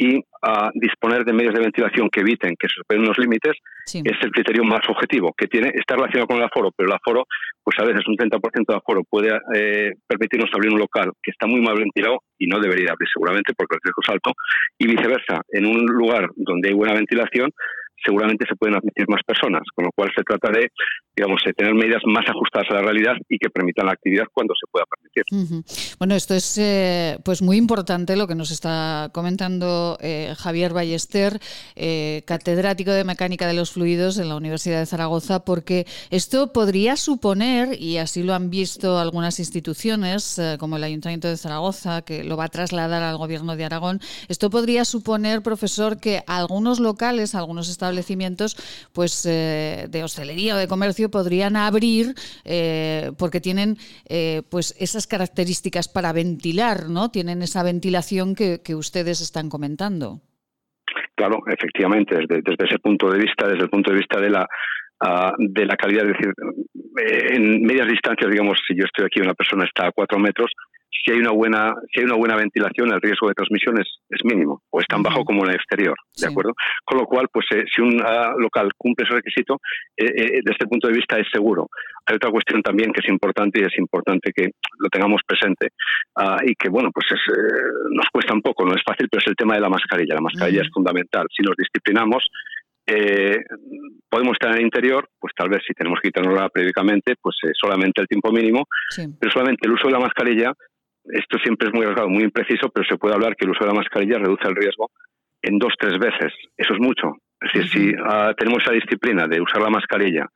y 0.00 0.16
uh, 0.16 0.70
disponer 0.72 1.24
de 1.26 1.34
medios 1.34 1.52
de 1.52 1.60
ventilación 1.60 2.08
que 2.08 2.20
eviten 2.20 2.56
que 2.58 2.68
se 2.68 2.80
superen 2.80 3.04
unos 3.04 3.18
límites 3.18 3.52
sí. 3.84 4.00
es 4.02 4.16
el 4.22 4.30
criterio 4.30 4.64
más 4.64 4.80
objetivo, 4.88 5.34
que 5.36 5.46
tiene 5.46 5.70
está 5.74 5.94
relacionado 5.94 6.26
con 6.26 6.38
el 6.38 6.44
aforo, 6.44 6.70
pero 6.74 6.88
el 6.88 6.96
aforo, 6.96 7.26
pues 7.62 7.78
a 7.78 7.84
veces 7.84 8.08
un 8.08 8.16
30% 8.16 8.40
de 8.66 8.76
aforo 8.76 9.02
puede 9.04 9.28
eh, 9.54 9.92
permitirnos 10.08 10.48
abrir 10.54 10.72
un 10.72 10.78
local 10.78 11.12
que 11.22 11.30
está 11.30 11.46
muy 11.46 11.60
mal 11.60 11.76
ventilado 11.76 12.22
y 12.38 12.46
no 12.46 12.58
debería 12.60 12.92
abrir 12.92 13.10
seguramente 13.12 13.52
porque 13.54 13.76
el 13.76 13.80
riesgo 13.84 14.00
es 14.02 14.08
alto, 14.08 14.32
y 14.78 14.86
viceversa, 14.86 15.42
en 15.50 15.66
un 15.66 15.84
lugar 15.84 16.30
donde 16.34 16.70
hay 16.70 16.74
buena 16.74 16.94
ventilación, 16.94 17.50
seguramente 18.04 18.46
se 18.48 18.56
pueden 18.56 18.76
admitir 18.76 19.06
más 19.08 19.22
personas, 19.26 19.62
con 19.74 19.84
lo 19.84 19.92
cual 19.92 20.10
se 20.14 20.22
trata 20.22 20.50
de, 20.50 20.70
digamos, 21.14 21.40
de 21.44 21.52
tener 21.52 21.74
medidas 21.74 22.02
más 22.06 22.24
ajustadas 22.28 22.68
a 22.70 22.74
la 22.74 22.82
realidad 22.82 23.14
y 23.28 23.38
que 23.38 23.50
permitan 23.50 23.86
la 23.86 23.92
actividad 23.92 24.24
cuando 24.32 24.54
se 24.54 24.66
pueda 24.70 24.84
permitir. 24.86 25.64
Bueno, 25.98 26.14
esto 26.14 26.34
es 26.34 26.58
eh, 26.58 27.18
pues 27.24 27.42
muy 27.42 27.56
importante 27.56 28.16
lo 28.16 28.26
que 28.26 28.34
nos 28.34 28.50
está 28.50 29.10
comentando 29.12 29.98
eh, 30.00 30.34
Javier 30.38 30.72
Ballester, 30.72 31.40
eh, 31.76 32.22
catedrático 32.26 32.90
de 32.90 33.04
mecánica 33.04 33.46
de 33.46 33.54
los 33.54 33.72
fluidos 33.72 34.18
en 34.18 34.28
la 34.28 34.36
Universidad 34.36 34.80
de 34.80 34.86
Zaragoza, 34.86 35.44
porque 35.44 35.86
esto 36.10 36.52
podría 36.52 36.96
suponer, 36.96 37.80
y 37.80 37.98
así 37.98 38.22
lo 38.22 38.34
han 38.34 38.50
visto 38.50 38.98
algunas 38.98 39.38
instituciones, 39.38 40.38
eh, 40.38 40.56
como 40.58 40.76
el 40.76 40.84
Ayuntamiento 40.84 41.28
de 41.28 41.36
Zaragoza, 41.36 42.02
que 42.02 42.24
lo 42.24 42.36
va 42.36 42.44
a 42.44 42.48
trasladar 42.48 43.02
al 43.02 43.16
Gobierno 43.16 43.56
de 43.56 43.64
Aragón, 43.64 44.00
esto 44.28 44.50
podría 44.50 44.84
suponer, 44.84 45.42
profesor, 45.42 45.98
que 45.98 46.22
algunos 46.26 46.80
locales, 46.80 47.34
algunos 47.34 47.68
estados 47.68 47.89
establecimientos 47.90 48.56
pues 48.94 49.26
eh, 49.26 49.86
de 49.90 50.04
hostelería 50.04 50.54
o 50.54 50.58
de 50.58 50.68
comercio 50.68 51.10
podrían 51.10 51.56
abrir 51.56 52.14
eh, 52.44 53.10
porque 53.18 53.40
tienen 53.40 53.76
eh, 54.08 54.42
pues 54.50 54.74
esas 54.78 55.06
características 55.06 55.88
para 55.88 56.12
ventilar, 56.12 56.88
¿no? 56.88 57.10
Tienen 57.10 57.42
esa 57.42 57.62
ventilación 57.62 58.34
que, 58.34 58.60
ustedes 58.70 59.20
están 59.20 59.50
comentando. 59.50 60.20
Claro, 61.16 61.42
efectivamente, 61.48 62.14
desde, 62.14 62.40
desde, 62.40 62.64
ese 62.66 62.78
punto 62.78 63.10
de 63.10 63.18
vista, 63.18 63.48
desde 63.48 63.64
el 63.64 63.68
punto 63.68 63.90
de 63.90 63.98
vista 63.98 64.20
de 64.20 64.30
la 64.30 64.46
uh, 65.02 65.32
de 65.38 65.66
la 65.66 65.76
calidad, 65.76 66.06
es 66.06 66.12
decir, 66.16 66.32
en 67.34 67.62
medias 67.62 67.88
distancias, 67.88 68.30
digamos, 68.30 68.58
si 68.66 68.74
yo 68.76 68.84
estoy 68.84 69.06
aquí, 69.06 69.20
una 69.20 69.34
persona 69.34 69.64
está 69.64 69.88
a 69.88 69.92
cuatro 69.92 70.18
metros, 70.20 70.50
si 70.90 71.12
hay 71.12 71.18
una 71.18 71.30
buena 71.30 71.74
si 71.92 72.00
hay 72.00 72.06
una 72.06 72.16
buena 72.16 72.36
ventilación 72.36 72.92
el 72.92 73.00
riesgo 73.00 73.28
de 73.28 73.34
transmisión 73.34 73.80
es, 73.80 73.88
es 74.08 74.24
mínimo 74.24 74.62
o 74.70 74.80
es 74.80 74.86
tan 74.86 75.02
bajo 75.02 75.24
como 75.24 75.44
en 75.44 75.50
el 75.50 75.56
exterior 75.56 75.94
de 76.16 76.26
sí. 76.26 76.26
acuerdo 76.26 76.54
con 76.84 76.98
lo 76.98 77.06
cual 77.06 77.28
pues 77.32 77.46
eh, 77.54 77.64
si 77.74 77.80
un 77.80 78.00
uh, 78.00 78.38
local 78.38 78.70
cumple 78.76 79.06
ese 79.06 79.16
requisito 79.16 79.60
eh, 79.96 80.04
eh, 80.06 80.30
desde 80.42 80.52
este 80.52 80.66
punto 80.66 80.88
de 80.88 80.94
vista 80.94 81.18
es 81.18 81.26
seguro 81.32 81.68
hay 82.06 82.16
otra 82.16 82.30
cuestión 82.30 82.62
también 82.62 82.92
que 82.92 83.00
es 83.00 83.08
importante 83.08 83.60
y 83.60 83.64
es 83.64 83.78
importante 83.78 84.32
que 84.34 84.50
lo 84.78 84.88
tengamos 84.88 85.22
presente 85.26 85.68
uh, 86.16 86.42
y 86.44 86.54
que 86.54 86.68
bueno 86.68 86.90
pues 86.92 87.06
es, 87.10 87.20
nos 87.90 88.06
cuesta 88.12 88.34
un 88.34 88.42
poco 88.42 88.64
no 88.64 88.74
es 88.74 88.82
fácil 88.84 89.08
pero 89.10 89.20
es 89.20 89.28
el 89.28 89.36
tema 89.36 89.54
de 89.54 89.60
la 89.60 89.68
mascarilla 89.68 90.14
la 90.14 90.20
mascarilla 90.20 90.60
uh 90.60 90.62
-huh. 90.62 90.66
es 90.66 90.72
fundamental 90.72 91.26
si 91.34 91.42
nos 91.42 91.56
disciplinamos 91.56 92.28
eh, 92.92 93.38
podemos 94.08 94.32
estar 94.32 94.50
en 94.50 94.58
el 94.58 94.64
interior, 94.64 95.08
pues 95.18 95.32
tal 95.36 95.48
vez 95.48 95.62
si 95.66 95.72
tenemos 95.74 96.00
que 96.02 96.08
quitarnosla 96.08 96.48
periódicamente, 96.48 97.14
pues 97.20 97.36
eh, 97.44 97.52
solamente 97.54 98.00
el 98.00 98.08
tiempo 98.08 98.32
mínimo, 98.32 98.66
sí. 98.90 99.06
pero 99.18 99.32
solamente 99.32 99.66
el 99.66 99.72
uso 99.72 99.86
de 99.86 99.92
la 99.92 100.00
mascarilla 100.00 100.52
esto 101.04 101.38
siempre 101.42 101.68
es 101.68 101.74
muy 101.74 101.82
arriesgado, 101.82 102.08
muy 102.08 102.24
impreciso, 102.24 102.68
pero 102.68 102.86
se 102.88 102.96
puede 102.96 103.14
hablar 103.14 103.36
que 103.36 103.44
el 103.44 103.52
uso 103.52 103.60
de 103.60 103.68
la 103.68 103.74
mascarilla 103.74 104.18
reduce 104.18 104.46
el 104.46 104.56
riesgo 104.56 104.90
en 105.42 105.58
dos, 105.58 105.72
tres 105.78 105.98
veces. 105.98 106.32
Eso 106.56 106.74
es 106.74 106.80
mucho. 106.80 107.16
Es 107.40 107.52
decir, 107.52 107.70
si 107.70 107.94
uh, 107.94 108.34
tenemos 108.36 108.62
esa 108.62 108.72
disciplina 108.72 109.26
de 109.26 109.40
usar 109.40 109.62
la 109.62 109.70
mascarilla 109.70 110.26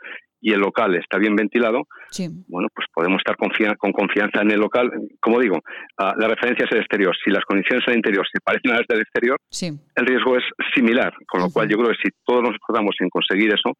y 0.40 0.52
el 0.52 0.60
local 0.60 0.94
está 0.94 1.18
bien 1.18 1.36
ventilado, 1.36 1.86
sí. 2.10 2.28
bueno, 2.48 2.68
pues 2.74 2.86
podemos 2.92 3.18
estar 3.18 3.36
confia 3.36 3.74
con 3.76 3.92
confianza 3.92 4.40
en 4.42 4.50
el 4.50 4.60
local. 4.60 4.90
Como 5.20 5.38
digo, 5.38 5.56
uh, 5.56 6.18
la 6.18 6.28
referencia 6.28 6.64
es 6.64 6.72
el 6.72 6.78
exterior. 6.78 7.14
Si 7.22 7.30
las 7.30 7.44
condiciones 7.44 7.84
del 7.86 7.96
interior 7.96 8.26
se 8.30 8.40
parecen 8.40 8.72
a 8.72 8.76
las 8.76 8.86
del 8.88 9.00
exterior, 9.00 9.38
sí. 9.50 9.70
el 9.96 10.06
riesgo 10.06 10.36
es 10.36 10.44
similar. 10.74 11.12
Con 11.26 11.40
lo 11.40 11.46
uh 11.46 11.48
-huh. 11.50 11.52
cual, 11.52 11.68
yo 11.68 11.76
creo 11.76 11.90
que 11.90 12.02
si 12.02 12.10
todos 12.24 12.42
nos 12.42 12.54
esforzamos 12.54 12.94
en 13.00 13.08
conseguir 13.10 13.52
eso, 13.52 13.72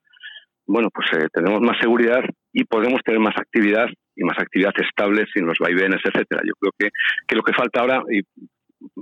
bueno, 0.66 0.88
pues 0.92 1.06
eh, 1.12 1.28
tenemos 1.32 1.60
más 1.60 1.78
seguridad 1.80 2.22
y 2.52 2.64
podemos 2.64 3.00
tener 3.04 3.20
más 3.20 3.36
actividad 3.36 3.88
y 4.16 4.24
más 4.24 4.38
actividad 4.38 4.72
estable 4.76 5.24
sin 5.32 5.46
los 5.46 5.58
vaivenes, 5.58 6.00
etcétera. 6.04 6.42
Yo 6.44 6.54
creo 6.58 6.72
que, 6.78 6.88
que 7.26 7.36
lo 7.36 7.42
que 7.42 7.52
falta 7.52 7.80
ahora, 7.80 8.02
y 8.10 8.22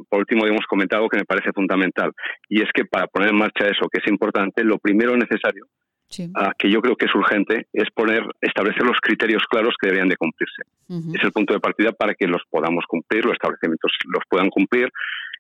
por 0.09 0.21
último 0.21 0.47
hemos 0.47 0.67
comentado 0.67 1.09
que 1.09 1.19
me 1.19 1.25
parece 1.25 1.53
fundamental, 1.53 2.13
y 2.49 2.63
es 2.63 2.69
que 2.75 2.85
para 2.85 3.07
poner 3.07 3.31
en 3.31 3.37
marcha 3.37 3.67
eso, 3.67 3.89
que 3.91 4.01
es 4.01 4.11
importante, 4.11 4.65
lo 4.65 4.79
primero 4.79 5.17
necesario, 5.17 5.67
ah, 6.35 6.53
que 6.59 6.71
yo 6.71 6.81
creo 6.81 6.97
que 6.97 7.07
es 7.07 7.15
urgente, 7.15 7.67
es 7.73 7.91
poner, 7.95 8.23
establecer 8.41 8.85
los 8.85 8.99
criterios 9.01 9.43
claros 9.49 9.75
que 9.81 9.89
deberían 9.89 10.09
de 10.09 10.17
cumplirse. 10.17 10.63
Es 11.15 11.25
el 11.25 11.33
punto 11.33 11.55
de 11.55 11.61
partida 11.61 11.93
para 11.93 12.15
que 12.15 12.27
los 12.27 12.43
podamos 12.51 12.85
cumplir, 12.87 13.25
los 13.25 13.33
establecimientos 13.33 13.93
los 14.13 14.23
puedan 14.29 14.51
cumplir, 14.51 14.91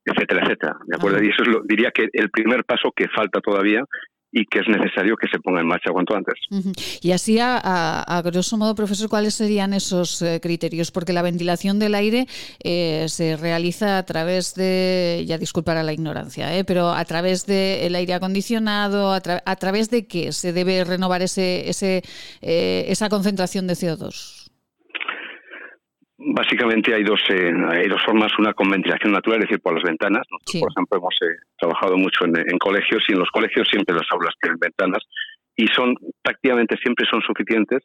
etcétera, 0.04 0.42
etcétera. 0.44 0.76
¿De 0.86 0.96
acuerdo? 0.96 1.22
Y 1.22 1.28
eso 1.28 1.42
es 1.42 1.48
lo, 1.48 1.62
diría 1.62 1.90
que 1.90 2.08
el 2.12 2.30
primer 2.30 2.64
paso 2.64 2.90
que 2.94 3.08
falta 3.08 3.40
todavía 3.40 3.84
y 4.32 4.46
que 4.46 4.60
es 4.60 4.68
necesario 4.68 5.14
que 5.16 5.28
se 5.28 5.38
ponga 5.38 5.60
en 5.60 5.66
marcha 5.66 5.92
cuanto 5.92 6.16
antes. 6.16 6.34
Y 7.02 7.12
así, 7.12 7.38
a, 7.40 8.22
grosso 8.24 8.56
modo, 8.56 8.74
profesor, 8.74 9.08
¿cuáles 9.08 9.34
serían 9.34 9.74
esos 9.74 10.22
eh, 10.22 10.40
criterios? 10.42 10.90
Porque 10.90 11.12
la 11.12 11.22
ventilación 11.22 11.78
del 11.78 11.94
aire 11.94 12.26
eh, 12.64 13.04
se 13.08 13.36
realiza 13.36 13.98
a 13.98 14.02
través 14.04 14.54
de, 14.54 15.24
ya 15.26 15.36
disculpará 15.36 15.82
la 15.82 15.92
ignorancia, 15.92 16.56
eh, 16.56 16.64
pero 16.64 16.90
a 16.90 17.04
través 17.04 17.44
del 17.46 17.94
aire 17.94 18.14
acondicionado, 18.14 19.12
a, 19.12 19.20
través 19.20 19.90
de 19.90 20.06
qué 20.06 20.32
se 20.32 20.52
debe 20.52 20.82
renovar 20.84 21.20
ese, 21.20 21.68
ese 21.68 22.02
esa 22.40 23.08
concentración 23.08 23.66
de 23.66 23.74
CO2. 23.74 24.41
Básicamente 26.24 26.94
hay 26.94 27.02
dos, 27.02 27.20
eh, 27.30 27.52
hay 27.70 27.88
dos 27.88 28.02
formas, 28.04 28.32
una 28.38 28.52
con 28.54 28.70
ventilación 28.70 29.12
natural, 29.12 29.40
es 29.40 29.48
decir, 29.48 29.60
por 29.60 29.74
las 29.74 29.82
ventanas. 29.82 30.22
Nosotros, 30.30 30.60
por 30.60 30.70
ejemplo, 30.70 30.98
hemos 30.98 31.14
eh, 31.22 31.40
trabajado 31.58 31.96
mucho 31.96 32.24
en, 32.24 32.58
colegios 32.58 33.04
y 33.08 33.12
en 33.12 33.18
los 33.18 33.30
colegios 33.30 33.68
siempre 33.68 33.94
las 33.94 34.06
aulas 34.10 34.34
tienen 34.40 34.58
ventanas 34.58 35.02
y 35.56 35.66
son 35.68 35.94
prácticamente 36.22 36.76
siempre 36.82 37.06
son 37.10 37.20
suficientes 37.22 37.82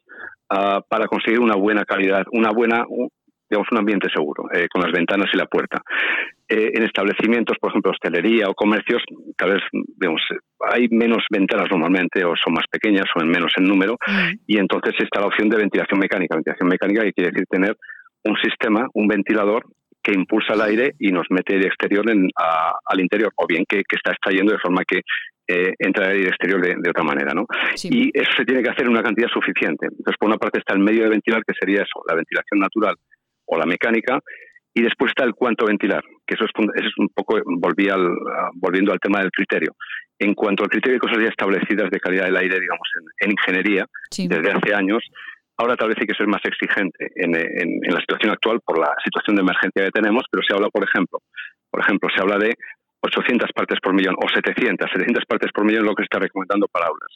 ah, 0.50 0.80
para 0.88 1.06
conseguir 1.06 1.40
una 1.40 1.56
buena 1.56 1.84
calidad, 1.84 2.24
una 2.32 2.50
buena, 2.50 2.84
digamos, 3.50 3.68
un 3.70 3.78
ambiente 3.78 4.08
seguro, 4.14 4.44
eh, 4.54 4.68
con 4.70 4.82
las 4.82 4.92
ventanas 4.92 5.28
y 5.32 5.36
la 5.36 5.46
puerta. 5.46 5.82
en 6.48 6.82
establecimientos, 6.82 7.58
por 7.60 7.70
ejemplo, 7.70 7.90
hostelería 7.90 8.48
o 8.48 8.54
comercios, 8.54 9.02
tal 9.36 9.52
vez, 9.52 9.62
digamos, 9.72 10.22
hay 10.72 10.88
menos 10.88 11.24
ventanas 11.30 11.68
normalmente, 11.70 12.24
o 12.24 12.34
son 12.36 12.54
más 12.54 12.64
pequeñas, 12.70 13.04
o 13.14 13.20
en 13.20 13.28
menos 13.28 13.52
en 13.56 13.64
número, 13.64 13.98
mm. 14.06 14.46
y 14.46 14.58
entonces 14.58 14.94
está 14.98 15.20
la 15.20 15.26
opción 15.26 15.48
de 15.48 15.58
ventilación 15.58 16.00
mecánica. 16.00 16.36
Ventilación 16.36 16.68
mecánica 16.68 17.02
que 17.02 17.12
quiere 17.12 17.30
decir 17.30 17.46
tener 17.50 17.76
un 18.24 18.36
sistema, 18.36 18.86
un 18.94 19.08
ventilador 19.08 19.64
que 20.02 20.12
impulsa 20.12 20.54
el 20.54 20.62
aire 20.62 20.92
y 20.98 21.10
nos 21.12 21.26
mete 21.30 21.58
de 21.58 21.66
exterior 21.66 22.08
en, 22.10 22.28
al 22.34 23.00
interior, 23.00 23.32
o 23.36 23.46
bien 23.46 23.64
que, 23.68 23.82
está 23.88 24.12
extrayendo 24.12 24.52
de 24.52 24.58
forma 24.58 24.82
que 24.86 25.00
eh, 25.46 25.74
entra 25.78 26.06
el 26.06 26.18
aire 26.18 26.28
exterior 26.28 26.60
de, 26.60 26.90
otra 26.90 27.04
manera, 27.04 27.32
¿no? 27.34 27.46
Y 27.84 28.10
eso 28.14 28.30
se 28.36 28.44
tiene 28.44 28.62
que 28.62 28.70
hacer 28.70 28.84
en 28.84 28.92
una 28.92 29.02
cantidad 29.02 29.28
suficiente. 29.28 29.86
Entonces, 29.86 30.16
por 30.18 30.28
una 30.28 30.38
parte 30.38 30.58
está 30.60 30.74
el 30.74 30.80
medio 30.80 31.04
de 31.04 31.10
ventilar, 31.10 31.42
que 31.46 31.54
sería 31.58 31.82
eso, 31.82 32.02
la 32.08 32.14
ventilación 32.14 32.60
natural 32.60 32.94
o 33.46 33.58
la 33.58 33.66
mecánica, 33.66 34.20
y 34.74 34.82
después 34.82 35.10
está 35.10 35.24
el 35.24 35.34
cuánto 35.34 35.66
ventilar, 35.66 36.04
que 36.26 36.34
eso 36.34 36.44
es, 36.44 36.84
es 36.84 36.92
un 36.98 37.08
poco, 37.08 37.40
volví 37.44 37.88
al, 37.88 38.08
volviendo 38.54 38.92
al 38.92 39.00
tema 39.00 39.20
del 39.20 39.30
criterio. 39.30 39.74
En 40.18 40.34
cuanto 40.34 40.64
al 40.64 40.70
criterio 40.70 40.94
de 40.94 41.00
cosas 41.00 41.18
ya 41.18 41.28
establecidas 41.28 41.90
de 41.90 42.00
calidad 42.00 42.26
del 42.26 42.36
aire, 42.36 42.60
digamos, 42.60 42.88
en, 43.20 43.30
ingeniería, 43.30 43.86
desde 44.16 44.52
hace 44.52 44.74
años, 44.74 45.02
Ahora 45.58 45.76
tal 45.76 45.88
vez 45.88 45.98
hay 46.00 46.06
que 46.06 46.14
ser 46.14 46.28
más 46.28 46.40
exigente 46.44 47.10
en, 47.16 47.32
la 47.32 48.00
situación 48.00 48.30
actual 48.30 48.60
por 48.64 48.78
la 48.78 48.94
situación 49.04 49.34
de 49.34 49.42
emergencia 49.42 49.84
que 49.84 49.90
tenemos, 49.90 50.22
pero 50.30 50.42
se 50.46 50.54
habla, 50.54 50.68
por 50.70 50.84
ejemplo, 50.84 51.18
por 51.68 51.82
ejemplo, 51.82 52.08
se 52.14 52.22
habla 52.22 52.38
de 52.38 52.54
800 53.00 53.50
partes 53.52 53.78
por 53.82 53.92
millón 53.92 54.14
o 54.22 54.28
700, 54.28 54.88
700 54.88 55.24
partes 55.26 55.50
por 55.52 55.64
millón 55.64 55.84
lo 55.84 55.94
que 55.94 56.02
se 56.02 56.04
está 56.04 56.20
recomendando 56.20 56.68
para 56.68 56.86
aulas. 56.86 57.10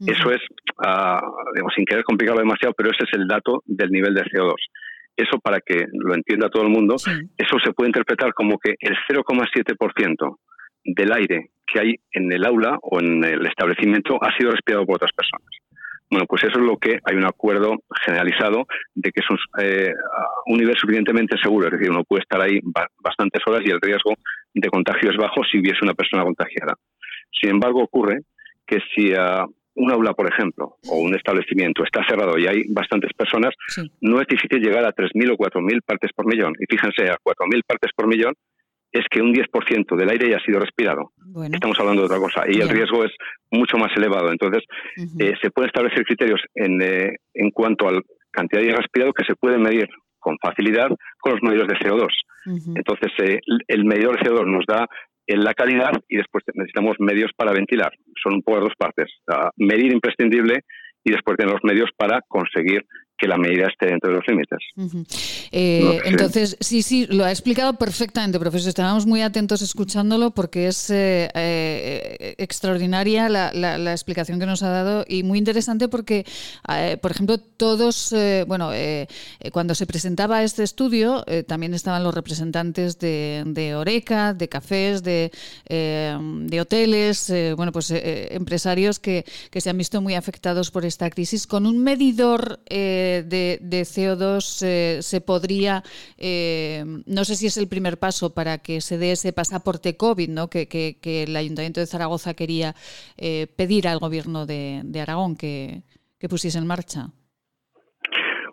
Eso 0.00 0.32
es, 0.32 0.40
uh, 0.82 1.20
digamos, 1.54 1.74
sin 1.76 1.84
querer 1.84 2.02
complicarlo 2.02 2.40
demasiado, 2.40 2.74
pero 2.74 2.90
ese 2.90 3.04
es 3.04 3.12
el 3.12 3.28
dato 3.28 3.62
del 3.66 3.90
nivel 3.90 4.14
de 4.14 4.22
CO2. 4.22 4.56
Eso, 5.14 5.38
para 5.38 5.60
que 5.60 5.86
lo 5.92 6.14
entienda 6.14 6.48
todo 6.48 6.64
el 6.64 6.70
mundo, 6.70 6.96
eso 6.96 7.56
se 7.62 7.72
puede 7.72 7.90
interpretar 7.90 8.32
como 8.32 8.58
que 8.58 8.74
el 8.80 8.96
0,7% 9.08 10.38
del 10.84 11.12
aire 11.12 11.50
que 11.66 11.78
hay 11.78 11.94
en 12.12 12.32
el 12.32 12.44
aula 12.44 12.78
o 12.82 13.00
en 13.00 13.22
el 13.22 13.46
establecimiento 13.46 14.18
ha 14.22 14.36
sido 14.36 14.50
respirado 14.50 14.86
por 14.86 14.96
otras 14.96 15.12
personas. 15.12 15.61
Bueno, 16.12 16.26
pues 16.26 16.44
eso 16.44 16.58
es 16.58 16.66
lo 16.66 16.76
que 16.76 16.98
hay 17.04 17.16
un 17.16 17.24
acuerdo 17.24 17.74
generalizado 18.04 18.66
de 18.94 19.10
que 19.12 19.20
es 19.20 19.30
un, 19.30 19.38
eh, 19.64 19.94
un 20.44 20.58
nivel 20.58 20.76
suficientemente 20.76 21.38
seguro, 21.42 21.68
es 21.68 21.72
decir, 21.72 21.90
uno 21.90 22.04
puede 22.04 22.20
estar 22.20 22.38
ahí 22.38 22.60
bastantes 23.02 23.40
horas 23.46 23.62
y 23.64 23.70
el 23.70 23.80
riesgo 23.80 24.12
de 24.52 24.68
contagio 24.68 25.10
es 25.10 25.16
bajo 25.16 25.42
si 25.42 25.58
hubiese 25.58 25.78
una 25.80 25.94
persona 25.94 26.22
contagiada. 26.22 26.74
Sin 27.30 27.48
embargo, 27.48 27.82
ocurre 27.82 28.18
que 28.66 28.80
si 28.94 29.14
uh, 29.14 29.48
un 29.76 29.90
aula, 29.90 30.12
por 30.12 30.30
ejemplo, 30.30 30.76
o 30.86 30.98
un 30.98 31.14
establecimiento 31.14 31.82
está 31.82 32.04
cerrado 32.06 32.38
y 32.38 32.46
hay 32.46 32.64
bastantes 32.68 33.14
personas, 33.14 33.54
no 34.02 34.20
es 34.20 34.26
difícil 34.26 34.60
llegar 34.60 34.84
a 34.84 34.92
3.000 34.92 35.32
o 35.32 35.36
4.000 35.38 35.80
partes 35.82 36.10
por 36.14 36.26
millón. 36.26 36.52
Y 36.58 36.66
fíjense, 36.68 37.10
a 37.10 37.16
4.000 37.24 37.62
partes 37.66 37.90
por 37.96 38.06
millón 38.06 38.34
es 38.92 39.06
que 39.10 39.22
un 39.22 39.32
10% 39.32 39.96
del 39.96 40.10
aire 40.10 40.30
ya 40.30 40.36
ha 40.36 40.44
sido 40.44 40.60
respirado. 40.60 41.12
Estamos 41.50 41.78
hablando 41.80 42.02
de 42.02 42.06
otra 42.06 42.18
cosa 42.18 42.44
y 42.46 42.60
el 42.60 42.68
riesgo 42.68 43.04
es 43.04 43.12
mucho 43.50 43.78
más 43.78 43.90
elevado. 43.96 44.30
Entonces, 44.30 44.62
eh, 45.18 45.32
se 45.40 45.50
pueden 45.50 45.68
establecer 45.68 46.04
criterios 46.04 46.40
en, 46.54 46.80
eh, 46.82 47.16
en 47.32 47.50
cuanto 47.50 47.88
a 47.88 47.92
la 47.92 48.00
cantidad 48.30 48.60
de 48.60 48.68
aire 48.68 48.78
respirado 48.78 49.12
que 49.14 49.24
se 49.24 49.34
pueden 49.34 49.62
medir 49.62 49.88
con 50.18 50.36
facilidad 50.38 50.88
con 51.18 51.32
los 51.32 51.42
medios 51.42 51.66
de 51.66 51.74
CO2. 51.74 52.08
Entonces, 52.76 53.12
eh, 53.18 53.40
el 53.68 53.84
medidor 53.84 54.18
de 54.18 54.28
CO2 54.28 54.46
nos 54.46 54.66
da 54.66 54.86
la 55.26 55.54
calidad 55.54 55.92
y 56.08 56.16
después 56.16 56.44
necesitamos 56.54 56.96
medios 56.98 57.30
para 57.34 57.52
ventilar. 57.52 57.92
Son 58.22 58.34
un 58.34 58.42
poco 58.42 58.60
dos 58.60 58.74
partes. 58.76 59.10
medir 59.56 59.92
imprescindible 59.92 60.60
y 61.04 61.12
después 61.12 61.36
tener 61.36 61.52
los 61.52 61.64
medios 61.64 61.90
para 61.96 62.20
conseguir 62.28 62.84
que 63.22 63.28
la 63.28 63.38
medida 63.38 63.68
esté 63.68 63.86
dentro 63.86 64.10
de 64.10 64.16
los 64.16 64.26
límites. 64.26 64.58
Eh, 65.52 66.00
entonces, 66.06 66.56
sí, 66.58 66.82
sí, 66.82 67.06
lo 67.06 67.24
ha 67.24 67.30
explicado 67.30 67.74
perfectamente, 67.74 68.36
profesor. 68.40 68.70
Estábamos 68.70 69.06
muy 69.06 69.22
atentos 69.22 69.62
escuchándolo 69.62 70.32
porque 70.32 70.66
es 70.66 70.90
eh, 70.90 71.30
eh, 71.32 72.34
extraordinaria 72.38 73.28
la, 73.28 73.92
explicación 73.92 74.40
que 74.40 74.46
nos 74.46 74.64
ha 74.64 74.70
dado 74.70 75.04
y 75.06 75.22
muy 75.22 75.38
interesante 75.38 75.86
porque, 75.86 76.24
por 77.00 77.12
ejemplo, 77.12 77.38
todos, 77.38 78.12
bueno, 78.48 78.72
cuando 79.52 79.76
se 79.76 79.86
presentaba 79.86 80.42
este 80.42 80.64
estudio, 80.64 81.24
también 81.46 81.74
estaban 81.74 82.02
los 82.02 82.14
representantes 82.14 82.98
de, 82.98 83.74
Oreca, 83.76 84.34
de 84.34 84.48
cafés, 84.48 85.04
de, 85.04 85.30
de 85.68 86.60
hoteles, 86.60 87.32
bueno, 87.54 87.70
pues 87.70 87.92
empresarios 87.92 88.98
que, 88.98 89.24
que, 89.50 89.60
se 89.60 89.70
han 89.70 89.78
visto 89.78 90.00
muy 90.00 90.14
afectados 90.16 90.72
por 90.72 90.84
esta 90.84 91.08
crisis 91.08 91.46
con 91.46 91.66
un 91.66 91.78
medidor 91.84 92.58
de, 93.20 93.82
CO2 93.82 94.62
eh, 94.66 95.02
se 95.02 95.20
podría, 95.20 95.82
eh, 96.16 96.84
no 97.04 97.24
sé 97.24 97.36
si 97.36 97.46
es 97.46 97.58
el 97.58 97.68
primer 97.68 97.98
paso 97.98 98.32
para 98.32 98.58
que 98.58 98.80
se 98.80 98.96
dé 98.96 99.12
ese 99.12 99.32
pasaporte 99.32 99.96
COVID, 99.96 100.30
¿no? 100.30 100.48
que, 100.48 100.96
el 101.02 101.36
Ayuntamiento 101.36 101.80
de 101.80 101.86
Zaragoza 101.86 102.32
quería 102.32 102.74
eh, 103.18 103.46
pedir 103.56 103.86
al 103.88 103.98
Gobierno 103.98 104.46
de, 104.46 104.82
Aragón 105.00 105.36
que, 105.36 105.82
pusiese 106.30 106.58
en 106.58 106.66
marcha. 106.66 107.08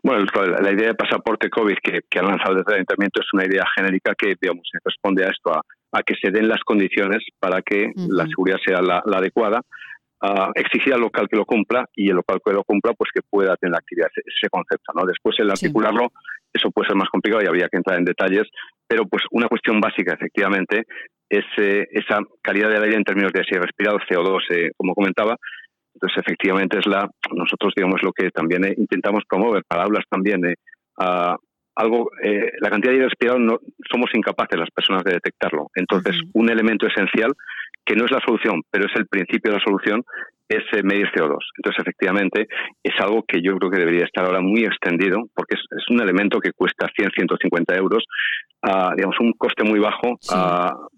Bueno, 0.03 0.25
la 0.61 0.71
idea 0.71 0.87
de 0.87 0.95
pasaporte 0.95 1.49
COVID 1.49 1.77
que, 1.83 1.99
que 2.09 2.19
han 2.19 2.27
lanzado 2.27 2.55
desde 2.55 2.71
el 2.71 2.75
Ayuntamiento 2.75 3.21
es 3.21 3.27
una 3.33 3.45
idea 3.45 3.63
genérica 3.75 4.13
que, 4.17 4.35
digamos, 4.41 4.67
responde 4.83 5.25
a 5.25 5.29
esto, 5.29 5.51
a, 5.53 6.03
que 6.03 6.15
se 6.21 6.31
den 6.31 6.47
las 6.47 6.61
condiciones 6.61 7.23
para 7.39 7.61
que 7.61 7.91
la 7.95 8.25
seguridad 8.27 8.57
sea 8.65 8.81
la 8.81 9.01
adecuada 9.17 9.61
exigir 10.55 10.93
al 10.93 11.01
local 11.01 11.27
que 11.29 11.37
lo 11.37 11.45
cumpla 11.45 11.85
y 11.95 12.09
el 12.09 12.17
local 12.17 12.39
que 12.45 12.53
lo 12.53 12.63
cumpla 12.63 12.93
pues 12.93 13.09
que 13.13 13.21
pueda 13.21 13.55
tener 13.55 13.71
la 13.71 13.77
actividad, 13.77 14.09
ese 14.15 14.49
concepto. 14.49 14.91
¿no? 14.93 15.05
Después 15.05 15.35
el 15.39 15.49
articularlo, 15.49 16.11
eso 16.53 16.71
puede 16.71 16.87
ser 16.87 16.97
más 16.97 17.09
complicado 17.09 17.43
y 17.43 17.47
habría 17.47 17.69
que 17.69 17.77
entrar 17.77 17.97
en 17.97 18.05
detalles, 18.05 18.47
pero 18.87 19.05
pues 19.05 19.23
una 19.31 19.47
cuestión 19.47 19.79
básica 19.79 20.13
efectivamente 20.13 20.85
es 21.29 21.45
eh, 21.57 21.87
esa 21.91 22.19
calidad 22.41 22.69
del 22.69 22.83
aire 22.83 22.97
en 22.97 23.03
términos 23.03 23.31
de 23.31 23.43
si 23.43 23.55
respirado 23.55 23.99
CO2, 23.99 24.39
eh, 24.49 24.71
como 24.75 24.95
comentaba, 24.95 25.37
entonces 25.93 26.23
efectivamente 26.25 26.79
es 26.79 26.87
la, 26.87 27.07
nosotros 27.31 27.73
digamos 27.75 28.01
lo 28.01 28.11
que 28.11 28.31
también 28.31 28.65
eh, 28.65 28.73
intentamos 28.77 29.23
promover 29.29 29.63
para 29.67 29.83
aulas 29.83 30.05
también, 30.09 30.41
algo, 31.75 32.11
la 32.59 32.69
cantidad 32.69 32.91
de 32.91 32.97
aire 32.97 33.07
respirado 33.07 33.39
no, 33.39 33.59
somos 33.89 34.09
incapaces 34.13 34.59
las 34.59 34.69
personas 34.69 35.01
de 35.05 35.13
detectarlo. 35.13 35.67
Entonces, 35.75 36.19
un 36.33 36.49
elemento 36.49 36.87
esencial 36.87 37.31
que 37.89 37.95
no 37.95 38.05
es 38.05 38.11
la 38.11 38.21
solución, 38.23 38.61
pero 38.69 38.85
es 38.85 38.95
el 38.95 39.07
principio 39.07 39.51
de 39.51 39.57
la 39.57 39.63
solución, 39.63 40.03
es 40.47 40.63
eh, 40.73 40.83
medir 40.83 41.07
CO2. 41.07 41.39
Entonces, 41.57 41.81
efectivamente, 41.81 42.47
es 42.83 42.93
algo 42.99 43.23
que 43.27 43.41
yo 43.41 43.57
creo 43.57 43.71
que 43.71 43.79
debería 43.79 44.05
estar 44.05 44.25
ahora 44.25 44.41
muy 44.41 44.63
extendido, 44.63 45.23
porque 45.33 45.55
es, 45.55 45.89
un 45.89 45.99
elemento 45.99 46.39
que 46.39 46.51
cuesta 46.53 46.87
100, 46.95 47.09
150 47.15 47.75
euros, 47.75 48.03
digamos, 48.95 49.15
un 49.21 49.33
coste 49.33 49.63
muy 49.63 49.79
bajo 49.79 50.19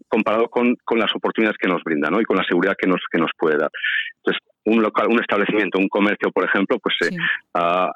comparado 0.09 0.49
con, 0.49 0.75
con, 0.83 0.99
las 0.99 1.15
oportunidades 1.15 1.57
que 1.57 1.69
nos 1.69 1.81
brinda 1.83 2.09
¿no? 2.09 2.19
y 2.19 2.25
con 2.25 2.35
la 2.35 2.43
seguridad 2.43 2.75
que 2.77 2.89
nos, 2.89 2.99
que 3.09 3.19
nos 3.19 3.31
puede 3.37 3.55
dar. 3.57 3.69
Entonces, 4.17 4.41
un 4.65 4.81
local, 4.81 5.07
un 5.09 5.21
establecimiento, 5.21 5.79
un 5.79 5.87
comercio, 5.87 6.31
por 6.31 6.43
ejemplo, 6.43 6.77
pues 6.79 6.95
eh, 7.07 7.15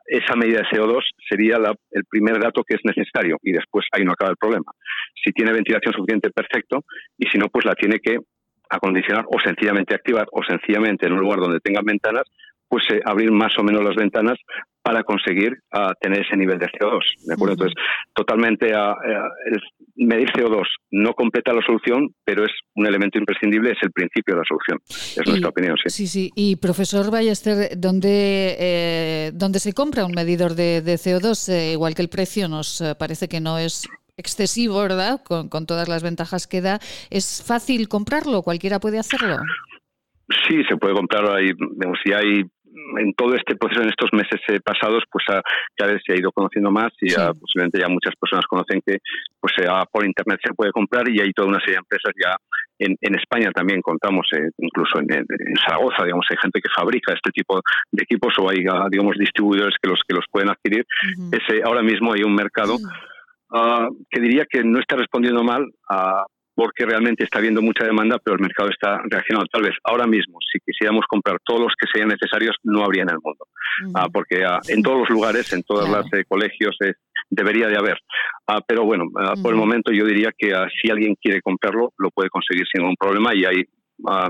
esa 0.07 0.35
medida 0.35 0.59
de 0.59 0.77
CO2 0.77 1.01
sería 1.27 1.57
el 1.91 2.05
primer 2.09 2.39
dato 2.39 2.63
que 2.63 2.75
es 2.75 2.81
necesario 2.85 3.37
y 3.43 3.51
después 3.51 3.85
ahí 3.91 4.05
no 4.05 4.13
acaba 4.13 4.31
el 4.31 4.37
problema. 4.37 4.71
Si 5.21 5.31
tiene 5.31 5.51
ventilación 5.51 5.93
suficiente, 5.93 6.29
perfecto, 6.29 6.85
y 7.17 7.27
si 7.27 7.37
no, 7.37 7.49
pues 7.49 7.65
la 7.65 7.75
tiene 7.75 7.99
que 7.99 8.17
acondicionar 8.75 9.25
o 9.27 9.39
sencillamente 9.39 9.95
activar 9.95 10.27
o 10.31 10.43
sencillamente 10.43 11.07
en 11.07 11.13
un 11.13 11.19
lugar 11.19 11.39
donde 11.39 11.59
tengan 11.59 11.85
ventanas, 11.85 12.23
pues 12.67 12.83
eh, 12.91 12.99
abrir 13.05 13.31
más 13.31 13.57
o 13.57 13.63
menos 13.63 13.83
las 13.83 13.95
ventanas 13.95 14.37
para 14.81 15.03
conseguir 15.03 15.57
tener 15.99 16.21
ese 16.21 16.37
nivel 16.37 16.59
de 16.59 16.67
CO2. 16.67 17.01
¿de 17.25 17.33
acuerdo? 17.33 17.53
Entonces, 17.53 17.73
totalmente 18.13 18.67
el 18.67 19.59
medir 19.95 20.29
CO2 20.29 20.63
no 20.91 21.13
completa 21.13 21.53
la 21.53 21.65
solución, 21.65 22.09
pero 22.23 22.45
es 22.45 22.51
un 22.75 22.85
elemento 22.85 23.17
imprescindible, 23.17 23.71
es 23.71 23.79
el 23.81 23.91
principio 23.91 24.35
de 24.35 24.41
la 24.41 24.45
solución. 24.47 24.79
Es 24.87 25.27
nuestra 25.27 25.49
opinión, 25.49 25.75
sí. 25.83 25.89
Sí, 25.89 26.07
sí. 26.07 26.31
Y 26.35 26.57
profesor 26.57 27.09
Ballester, 27.09 27.69
¿dónde, 27.77 28.55
eh, 28.59 29.31
¿dónde 29.33 29.59
se 29.59 29.73
compra 29.73 30.05
un 30.05 30.11
medidor 30.11 30.53
de, 30.53 30.83
CO2? 30.83 31.51
Eh, 31.51 31.71
igual 31.71 31.95
que 31.95 32.03
el 32.03 32.09
precio 32.09 32.47
nos 32.47 32.83
parece 32.99 33.27
que 33.27 33.39
no 33.39 33.57
es 33.57 33.87
excesivo, 34.17 34.81
¿verdad? 34.81 35.21
Con, 35.23 35.49
con 35.49 35.65
todas 35.65 35.87
las 35.87 36.03
ventajas 36.03 36.47
que 36.47 36.61
da. 36.61 36.79
¿Es 37.09 37.43
fácil 37.45 37.87
comprarlo? 37.87 38.41
¿Cualquiera 38.41 38.79
puede 38.79 38.99
hacerlo? 38.99 39.37
Sí, 40.47 40.63
se 40.67 40.77
puede 40.77 40.95
comprar. 40.95 41.29
Hay, 41.31 41.51
si 42.03 42.13
hay 42.13 42.43
en 42.97 43.13
todo 43.13 43.35
este 43.35 43.55
proceso, 43.55 43.81
en 43.81 43.89
estos 43.89 44.09
meses 44.11 44.41
eh, 44.49 44.59
pasados, 44.59 45.03
pues 45.11 45.23
cada 45.75 45.93
vez 45.93 46.01
se 46.05 46.13
ha 46.13 46.17
ido 46.17 46.31
conociendo 46.31 46.71
más 46.71 46.91
y 46.99 47.07
posiblemente 47.39 47.79
ya 47.79 47.87
muchas 47.87 48.13
personas 48.19 48.45
conocen 48.47 48.81
que 48.85 48.97
pues 49.39 49.53
por 49.91 50.05
internet 50.05 50.39
se 50.43 50.53
puede 50.53 50.71
comprar 50.71 51.07
y 51.09 51.21
hay 51.21 51.31
toda 51.31 51.47
una 51.47 51.59
serie 51.59 51.75
de 51.75 51.79
empresas 51.79 52.13
ya 52.21 52.35
en, 52.79 52.97
en 52.99 53.15
España 53.15 53.51
también 53.51 53.81
contamos, 53.81 54.27
eh, 54.33 54.49
incluso 54.57 54.99
en, 54.99 55.25
Zaragoza, 55.65 56.03
digamos, 56.03 56.25
hay 56.29 56.37
gente 56.41 56.59
que 56.61 56.69
fabrica 56.75 57.13
este 57.13 57.31
tipo 57.31 57.61
de 57.91 58.03
equipos 58.03 58.33
o 58.39 58.49
hay, 58.49 58.65
ah, 58.69 58.87
digamos, 58.91 59.15
distribuidores 59.17 59.75
que 59.81 59.89
los 59.89 60.01
que 60.05 60.13
los 60.13 60.25
pueden 60.29 60.49
adquirir. 60.49 60.85
Ese, 61.31 61.61
ahora 61.63 61.81
mismo 61.81 62.13
hay 62.13 62.23
un 62.23 62.35
mercado 62.35 62.75
ah, 63.51 63.89
que 64.09 64.21
diría 64.21 64.45
que 64.49 64.63
no 64.63 64.79
está 64.79 64.95
respondiendo 64.95 65.43
mal 65.43 65.65
porque 66.55 66.85
realmente 66.85 67.25
está 67.25 67.39
habiendo 67.39 67.61
mucha 67.61 67.83
demanda, 67.83 68.17
pero 68.23 68.37
el 68.37 68.41
mercado 68.41 68.69
está 68.69 69.01
reaccionando. 69.03 69.47
Tal 69.51 69.63
vez 69.63 69.73
ahora 69.83 70.07
mismo, 70.07 70.39
si 70.51 70.59
quisiéramos 70.65 71.05
comprar 71.07 71.37
todos 71.43 71.59
los 71.59 71.73
que 71.77 71.85
sean 71.93 72.07
necesarios, 72.07 72.55
no 72.63 72.83
habría 72.83 73.03
en 73.03 73.09
el 73.09 73.19
mundo. 73.21 73.45
Ah, 73.93 74.07
porque 74.11 74.45
ah, 74.45 74.59
en 74.69 74.81
todos 74.81 74.99
los 74.99 75.09
lugares, 75.09 75.51
en 75.51 75.63
todos 75.63 75.87
los 75.89 76.05
eh, 76.13 76.23
colegios, 76.27 76.77
eh, 76.85 76.93
debería 77.29 77.67
de 77.67 77.77
haber. 77.77 77.97
Pero 78.67 78.85
bueno, 78.85 79.05
por 79.41 79.51
el 79.51 79.59
momento 79.59 79.91
yo 79.91 80.05
diría 80.05 80.29
que 80.37 80.53
si 80.79 80.89
alguien 80.89 81.15
quiere 81.21 81.41
comprarlo, 81.41 81.91
lo 81.97 82.09
puede 82.11 82.29
conseguir 82.29 82.65
sin 82.71 82.83
ningún 82.83 82.95
problema 82.95 83.35
y 83.35 83.43
hay 83.43 83.63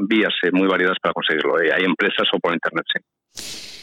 vías 0.07 0.33
eh, 0.43 0.51
muy 0.51 0.67
variadas 0.67 0.97
para 1.01 1.13
conseguirlo. 1.13 1.57
hay 1.57 1.83
empresas 1.83 2.27
o 2.33 2.39
por 2.39 2.53
internet, 2.53 2.85
sí. 2.91 3.74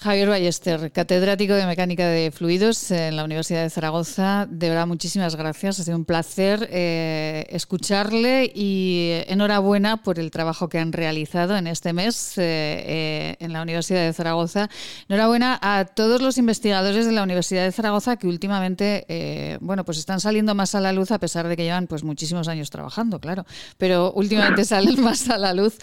Javier 0.00 0.28
Ballester, 0.28 0.92
catedrático 0.92 1.54
de 1.54 1.66
Mecánica 1.66 2.06
de 2.06 2.30
Fluidos 2.30 2.92
en 2.92 3.16
la 3.16 3.24
Universidad 3.24 3.64
de 3.64 3.70
Zaragoza. 3.70 4.46
De 4.48 4.68
verdad, 4.68 4.86
muchísimas 4.86 5.34
gracias. 5.34 5.80
Ha 5.80 5.82
sido 5.82 5.96
un 5.96 6.04
placer 6.04 6.68
eh, 6.70 7.44
escucharle 7.50 8.48
y 8.54 9.10
enhorabuena 9.26 9.96
por 10.04 10.20
el 10.20 10.30
trabajo 10.30 10.68
que 10.68 10.78
han 10.78 10.92
realizado 10.92 11.56
en 11.56 11.66
este 11.66 11.92
mes 11.92 12.38
eh, 12.38 12.44
eh, 12.46 13.36
en 13.40 13.52
la 13.52 13.60
Universidad 13.60 14.06
de 14.06 14.12
Zaragoza. 14.12 14.70
Enhorabuena 15.08 15.58
a 15.60 15.84
todos 15.84 16.22
los 16.22 16.38
investigadores 16.38 17.04
de 17.04 17.10
la 17.10 17.24
Universidad 17.24 17.64
de 17.64 17.72
Zaragoza 17.72 18.18
que 18.18 18.28
últimamente, 18.28 19.58
bueno, 19.60 19.84
pues 19.84 19.98
están 19.98 20.20
saliendo 20.20 20.54
más 20.54 20.76
a 20.76 20.80
la 20.80 20.92
luz 20.92 21.10
a 21.10 21.18
pesar 21.18 21.48
de 21.48 21.56
que 21.56 21.64
llevan 21.64 21.88
pues 21.88 22.04
muchísimos 22.04 22.46
años 22.46 22.70
trabajando, 22.70 23.18
claro. 23.18 23.44
Pero 23.78 24.12
últimamente 24.12 24.64
salen 24.64 25.02
más 25.02 25.28
a 25.28 25.38
la 25.38 25.54
luz 25.54 25.76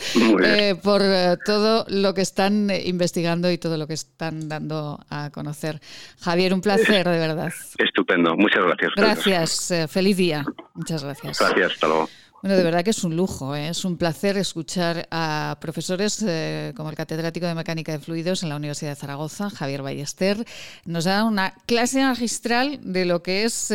por 0.82 1.04
todo 1.45 1.86
lo 1.89 2.13
que 2.13 2.21
están 2.21 2.71
investigando 2.86 3.51
y 3.51 3.58
todo 3.58 3.75
lo 3.75 3.88
que 3.88 3.95
están 3.95 4.05
dando 4.18 5.00
a 5.10 5.30
conocer. 5.32 5.80
Javier, 6.20 6.54
un 6.54 6.62
placer, 6.62 7.08
de 7.08 7.20
verdad. 7.20 7.54
Estupendo, 7.78 8.36
muchas 8.36 8.63
gracias. 8.63 8.91
Gracias, 8.96 9.72
eh, 9.72 9.88
feliz 9.88 10.18
día. 10.18 10.46
Muchas 10.74 11.04
gracias. 11.04 11.39
Gracias, 11.39 11.74
hasta 11.74 11.88
luego. 11.88 12.10
Bueno, 12.41 12.58
de 12.58 12.63
verdad 12.63 12.84
que 12.84 12.91
es 12.91 13.04
un 13.04 13.15
lujo, 13.15 13.56
¿eh? 13.56 13.70
es 13.70 13.86
un 13.86 13.98
placer 13.98 14.38
escuchar 14.38 15.08
a 15.10 15.58
profesores 15.60 16.24
eh, 16.28 16.74
como 16.76 16.91
el 16.91 16.96
catedrático 16.96 17.48
de 17.48 17.56
Mecánica 17.56 17.91
de 17.91 17.98
Fluidos 17.98 18.44
en 18.44 18.50
la 18.50 18.56
Universidad 18.56 18.91
de 18.91 18.96
Zaragoza, 18.98 19.50
Javier 19.50 19.82
Ballester. 19.82 20.46
Nos 20.86 21.06
da 21.06 21.24
una 21.24 21.56
clase 21.65 22.04
magistral 22.04 22.80
de 22.84 23.06
lo 23.06 23.24
que 23.24 23.46
es 23.46 23.72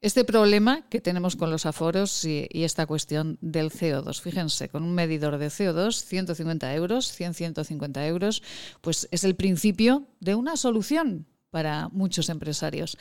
este 0.00 0.24
problema 0.24 0.88
que 0.88 1.00
tenemos 1.00 1.36
con 1.36 1.50
los 1.50 1.66
aforos 1.66 2.24
y, 2.24 2.48
esta 2.52 2.86
cuestión 2.86 3.36
del 3.42 3.70
CO2. 3.70 4.20
Fíjense, 4.20 4.68
con 4.68 4.82
un 4.82 4.94
medidor 4.94 5.36
de 5.36 5.48
CO2, 5.48 6.02
150 6.02 6.74
euros, 6.74 7.12
100, 7.12 7.34
150 7.34 8.06
euros, 8.06 8.42
pues 8.80 9.08
es 9.10 9.24
el 9.24 9.36
principio 9.36 10.06
de 10.20 10.34
una 10.34 10.56
solución 10.56 11.26
para 11.50 11.88
muchos 11.90 12.30
empresarios. 12.30 12.96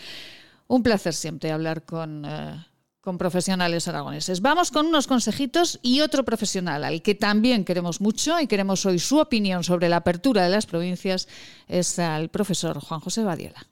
Un 0.67 0.83
placer 0.83 1.13
siempre 1.13 1.51
hablar 1.51 1.85
con, 1.85 2.25
eh, 2.25 2.65
con 2.99 3.17
profesionales 3.17 3.87
aragoneses. 3.87 4.41
Vamos 4.41 4.69
con 4.69 4.85
unos 4.85 5.07
consejitos 5.07 5.79
y 5.81 6.01
otro 6.01 6.25
profesional 6.25 6.83
al 6.83 7.01
que 7.01 7.15
también 7.15 7.63
queremos 7.63 8.01
mucho 8.01 8.41
y 8.41 8.47
queremos 8.47 8.85
hoy 8.85 8.99
su 8.99 9.19
opinión 9.19 9.63
sobre 9.63 9.87
la 9.87 9.97
apertura 9.97 10.43
de 10.43 10.49
las 10.49 10.65
provincias 10.65 11.29
es 11.67 11.97
al 11.97 12.29
profesor 12.29 12.79
Juan 12.79 12.99
José 12.99 13.23
Badiola. 13.23 13.65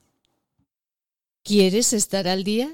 ¿Quieres 1.44 1.94
estar 1.94 2.28
al 2.28 2.44
día? 2.44 2.74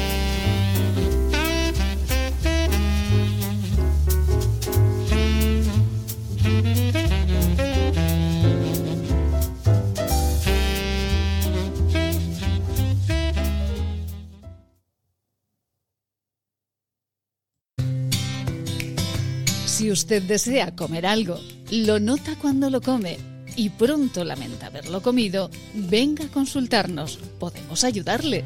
Si 19.91 19.93
usted 19.93 20.23
desea 20.23 20.73
comer 20.73 21.05
algo, 21.05 21.37
lo 21.69 21.99
nota 21.99 22.37
cuando 22.41 22.69
lo 22.69 22.79
come 22.79 23.17
y 23.57 23.71
pronto 23.71 24.23
lamenta 24.23 24.67
haberlo 24.67 25.01
comido, 25.01 25.51
venga 25.73 26.23
a 26.23 26.27
consultarnos. 26.29 27.19
Podemos 27.39 27.83
ayudarle. 27.83 28.45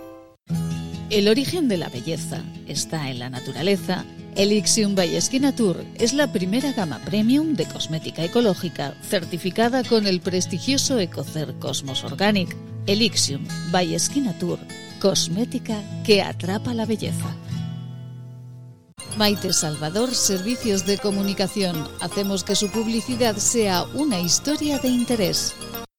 El 1.11 1.27
origen 1.27 1.67
de 1.67 1.75
la 1.75 1.89
belleza 1.89 2.41
está 2.67 3.09
en 3.09 3.19
la 3.19 3.29
naturaleza 3.29 4.05
Elixium 4.37 4.95
by 4.95 5.19
Tour 5.57 5.83
es 5.95 6.13
la 6.13 6.31
primera 6.31 6.71
gama 6.71 6.99
premium 6.99 7.53
de 7.53 7.65
cosmética 7.65 8.23
ecológica 8.23 8.95
certificada 9.03 9.83
con 9.83 10.07
el 10.07 10.21
prestigioso 10.21 10.99
Ecocer 10.99 11.53
Cosmos 11.59 12.05
Organic. 12.05 12.55
Elixium 12.87 13.45
by 13.71 13.97
Tour, 14.39 14.59
cosmética 15.01 15.83
que 16.05 16.21
atrapa 16.21 16.73
la 16.73 16.85
belleza. 16.85 17.35
Maite 19.17 19.51
Salvador, 19.51 20.15
Servicios 20.15 20.85
de 20.85 20.97
Comunicación. 20.97 21.89
Hacemos 21.99 22.45
que 22.45 22.55
su 22.55 22.71
publicidad 22.71 23.35
sea 23.35 23.83
una 23.95 24.21
historia 24.21 24.79
de 24.79 24.87
interés. 24.87 25.53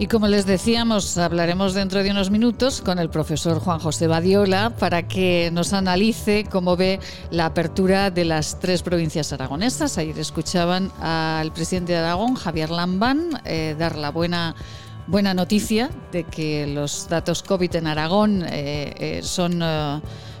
Y 0.00 0.06
como 0.06 0.28
les 0.28 0.46
decíamos, 0.46 1.18
hablaremos 1.18 1.74
dentro 1.74 2.04
de 2.04 2.12
unos 2.12 2.30
minutos 2.30 2.82
con 2.82 3.00
el 3.00 3.10
profesor 3.10 3.58
Juan 3.58 3.80
José 3.80 4.06
Badiola 4.06 4.70
para 4.70 5.08
que 5.08 5.50
nos 5.52 5.72
analice 5.72 6.46
cómo 6.48 6.76
ve 6.76 7.00
la 7.32 7.46
apertura 7.46 8.12
de 8.12 8.24
las 8.24 8.60
tres 8.60 8.84
provincias 8.84 9.32
aragonesas. 9.32 9.98
Ayer 9.98 10.16
escuchaban 10.20 10.92
al 11.00 11.52
presidente 11.52 11.94
de 11.94 11.98
Aragón, 11.98 12.36
Javier 12.36 12.70
Lambán, 12.70 13.40
eh, 13.44 13.74
dar 13.76 13.96
la 13.96 14.12
buena 14.12 14.54
buena 15.08 15.34
noticia 15.34 15.90
de 16.12 16.24
que 16.24 16.66
los 16.68 17.08
datos 17.08 17.42
COVID 17.42 17.74
en 17.74 17.86
Aragón 17.88 18.44
eh, 18.44 18.94
eh, 18.98 19.20
son 19.24 19.60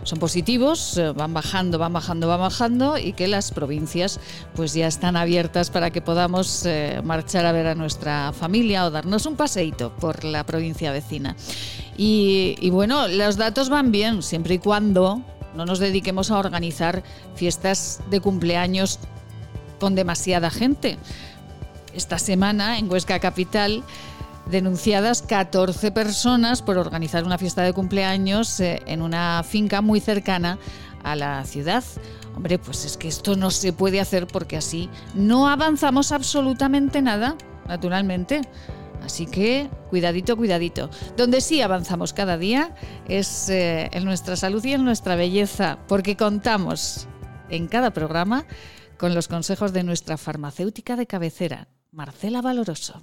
son 0.08 0.18
positivos, 0.18 0.96
eh, 0.96 1.12
van 1.12 1.34
bajando, 1.34 1.78
van 1.78 1.92
bajando, 1.92 2.28
van 2.28 2.40
bajando 2.40 2.96
y 2.96 3.12
que 3.12 3.28
las 3.28 3.50
provincias 3.50 4.18
pues 4.56 4.72
ya 4.72 4.86
están 4.86 5.16
abiertas 5.16 5.68
para 5.68 5.90
que 5.90 6.00
podamos 6.00 6.64
eh, 6.64 7.02
marchar 7.04 7.44
a 7.44 7.52
ver 7.52 7.66
a 7.66 7.74
nuestra 7.74 8.32
familia 8.32 8.86
o 8.86 8.90
darnos 8.90 9.26
un 9.26 9.36
paseíto 9.36 9.94
por 9.96 10.24
la 10.24 10.44
provincia 10.44 10.92
vecina. 10.92 11.36
Y, 11.98 12.56
y 12.58 12.70
bueno, 12.70 13.06
los 13.06 13.36
datos 13.36 13.68
van 13.68 13.92
bien 13.92 14.22
siempre 14.22 14.54
y 14.54 14.58
cuando 14.58 15.20
no 15.54 15.66
nos 15.66 15.78
dediquemos 15.78 16.30
a 16.30 16.38
organizar 16.38 17.02
fiestas 17.34 18.00
de 18.10 18.20
cumpleaños 18.20 19.00
con 19.78 19.94
demasiada 19.94 20.50
gente. 20.50 20.96
Esta 21.92 22.18
semana 22.18 22.78
en 22.78 22.90
Huesca 22.90 23.18
Capital 23.18 23.82
denunciadas 24.50 25.22
14 25.22 25.90
personas 25.92 26.62
por 26.62 26.78
organizar 26.78 27.24
una 27.24 27.38
fiesta 27.38 27.62
de 27.62 27.72
cumpleaños 27.72 28.60
eh, 28.60 28.82
en 28.86 29.02
una 29.02 29.42
finca 29.42 29.82
muy 29.82 30.00
cercana 30.00 30.58
a 31.02 31.16
la 31.16 31.44
ciudad. 31.44 31.84
Hombre, 32.34 32.58
pues 32.58 32.84
es 32.84 32.96
que 32.96 33.08
esto 33.08 33.36
no 33.36 33.50
se 33.50 33.72
puede 33.72 34.00
hacer 34.00 34.26
porque 34.26 34.56
así 34.56 34.88
no 35.14 35.48
avanzamos 35.48 36.12
absolutamente 36.12 37.02
nada, 37.02 37.36
naturalmente. 37.66 38.42
Así 39.02 39.26
que 39.26 39.70
cuidadito, 39.90 40.36
cuidadito. 40.36 40.90
Donde 41.16 41.40
sí 41.40 41.62
avanzamos 41.62 42.12
cada 42.12 42.36
día 42.36 42.74
es 43.08 43.48
eh, 43.48 43.88
en 43.92 44.04
nuestra 44.04 44.36
salud 44.36 44.64
y 44.64 44.72
en 44.72 44.84
nuestra 44.84 45.16
belleza, 45.16 45.78
porque 45.88 46.16
contamos 46.16 47.06
en 47.48 47.68
cada 47.68 47.92
programa 47.92 48.44
con 48.98 49.14
los 49.14 49.28
consejos 49.28 49.72
de 49.72 49.84
nuestra 49.84 50.16
farmacéutica 50.16 50.96
de 50.96 51.06
cabecera, 51.06 51.68
Marcela 51.92 52.42
Valoroso. 52.42 53.02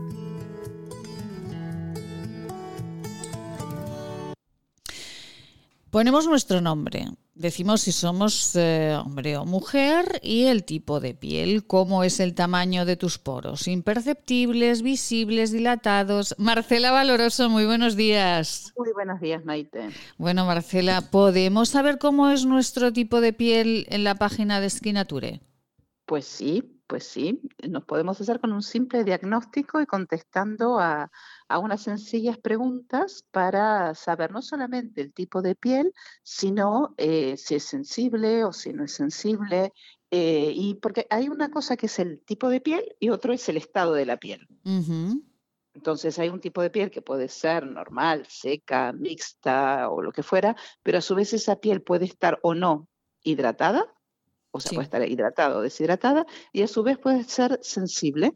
Ponemos 5.91 6.25
nuestro 6.25 6.61
nombre, 6.61 7.05
decimos 7.35 7.81
si 7.81 7.91
somos 7.91 8.55
eh, 8.55 8.97
hombre 8.97 9.35
o 9.35 9.43
mujer 9.43 10.21
y 10.23 10.45
el 10.45 10.63
tipo 10.63 11.01
de 11.01 11.13
piel, 11.13 11.67
cómo 11.67 12.05
es 12.05 12.21
el 12.21 12.33
tamaño 12.33 12.85
de 12.85 12.95
tus 12.95 13.19
poros, 13.19 13.67
imperceptibles, 13.67 14.83
visibles, 14.83 15.51
dilatados. 15.51 16.33
Marcela 16.37 16.91
Valoroso, 16.91 17.49
muy 17.49 17.65
buenos 17.65 17.97
días. 17.97 18.71
Muy 18.77 18.93
buenos 18.93 19.19
días, 19.19 19.43
Maite. 19.43 19.89
Bueno, 20.17 20.45
Marcela, 20.45 21.01
¿podemos 21.11 21.67
saber 21.67 21.97
cómo 21.97 22.29
es 22.29 22.45
nuestro 22.45 22.93
tipo 22.93 23.19
de 23.19 23.33
piel 23.33 23.85
en 23.89 24.05
la 24.05 24.15
página 24.15 24.61
de 24.61 24.69
Skinature? 24.69 25.41
Pues 26.05 26.23
sí, 26.25 26.81
pues 26.87 27.05
sí, 27.05 27.41
nos 27.67 27.83
podemos 27.83 28.21
hacer 28.21 28.39
con 28.39 28.53
un 28.53 28.63
simple 28.63 29.03
diagnóstico 29.03 29.81
y 29.81 29.85
contestando 29.85 30.79
a, 30.79 31.11
a 31.51 31.59
unas 31.59 31.81
sencillas 31.81 32.37
preguntas 32.37 33.25
para 33.31 33.93
saber 33.95 34.31
no 34.31 34.41
solamente 34.41 35.01
el 35.01 35.13
tipo 35.13 35.41
de 35.41 35.55
piel, 35.55 35.93
sino 36.23 36.93
eh, 36.97 37.35
si 37.37 37.55
es 37.55 37.63
sensible 37.63 38.43
o 38.45 38.53
si 38.53 38.73
no 38.73 38.85
es 38.85 38.93
sensible. 38.93 39.73
Eh, 40.09 40.51
y 40.53 40.75
porque 40.75 41.07
hay 41.09 41.29
una 41.29 41.51
cosa 41.51 41.77
que 41.77 41.85
es 41.85 41.99
el 41.99 42.21
tipo 42.23 42.49
de 42.49 42.61
piel 42.61 42.95
y 42.99 43.09
otro 43.09 43.33
es 43.33 43.47
el 43.49 43.57
estado 43.57 43.93
de 43.93 44.05
la 44.05 44.17
piel. 44.17 44.47
Entonces 45.73 46.19
hay 46.19 46.29
un 46.29 46.41
tipo 46.41 46.61
de 46.61 46.69
piel 46.69 46.91
que 46.91 47.01
puede 47.01 47.29
ser 47.29 47.65
normal, 47.65 48.25
seca, 48.27 48.91
mixta 48.91 49.89
o 49.89 50.01
lo 50.01 50.11
que 50.11 50.23
fuera, 50.23 50.55
pero 50.83 50.97
a 50.97 51.01
su 51.01 51.15
vez 51.15 51.33
esa 51.33 51.57
piel 51.57 51.81
puede 51.81 52.05
estar 52.05 52.39
o 52.43 52.53
no 52.53 52.89
hidratada, 53.23 53.85
o 54.51 54.59
sea, 54.59 54.71
puede 54.71 54.83
estar 54.83 55.07
hidratada 55.07 55.57
o 55.57 55.61
deshidratada, 55.61 56.25
y 56.51 56.63
a 56.63 56.67
su 56.67 56.83
vez 56.83 56.97
puede 56.97 57.23
ser 57.23 57.59
sensible 57.61 58.33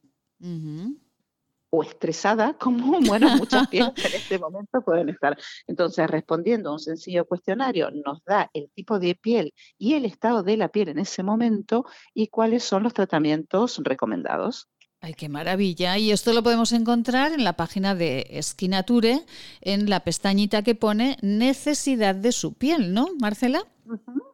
o 1.70 1.84
estresada, 1.84 2.54
como 2.60 3.00
bueno, 3.02 3.36
muchas 3.38 3.68
pieles 3.68 3.94
en 3.98 4.14
este 4.14 4.40
momento 4.40 4.82
pueden 4.82 5.10
estar. 5.10 5.38
Entonces, 5.68 6.10
respondiendo 6.10 6.70
a 6.70 6.74
un 6.74 6.80
sencillo 6.80 7.26
cuestionario, 7.26 7.92
nos 7.92 8.24
da 8.26 8.50
el 8.54 8.70
tipo 8.72 9.00
de 9.00 9.16
piel 9.16 9.54
y 9.78 9.94
el 9.94 10.06
estado 10.06 10.44
de 10.44 10.58
la 10.58 10.70
piel 10.70 10.90
en 10.90 11.00
ese 11.00 11.24
momento 11.24 11.86
y 12.14 12.28
cuáles 12.28 12.64
son 12.64 12.84
los 12.84 12.94
tratamientos 12.94 13.82
recomendados. 13.84 14.70
Ay, 15.06 15.14
qué 15.14 15.30
maravilla. 15.30 16.00
Y 16.00 16.12
esto 16.12 16.34
lo 16.34 16.42
podemos 16.42 16.72
encontrar 16.72 17.32
en 17.32 17.44
la 17.44 17.54
página 17.54 17.94
de 17.94 18.26
Esquinature, 18.32 19.24
en 19.62 19.88
la 19.88 20.00
pestañita 20.00 20.64
que 20.64 20.74
pone 20.74 21.18
necesidad 21.22 22.16
de 22.16 22.32
su 22.32 22.54
piel, 22.54 22.92
¿no, 22.92 23.10
Marcela? 23.20 23.68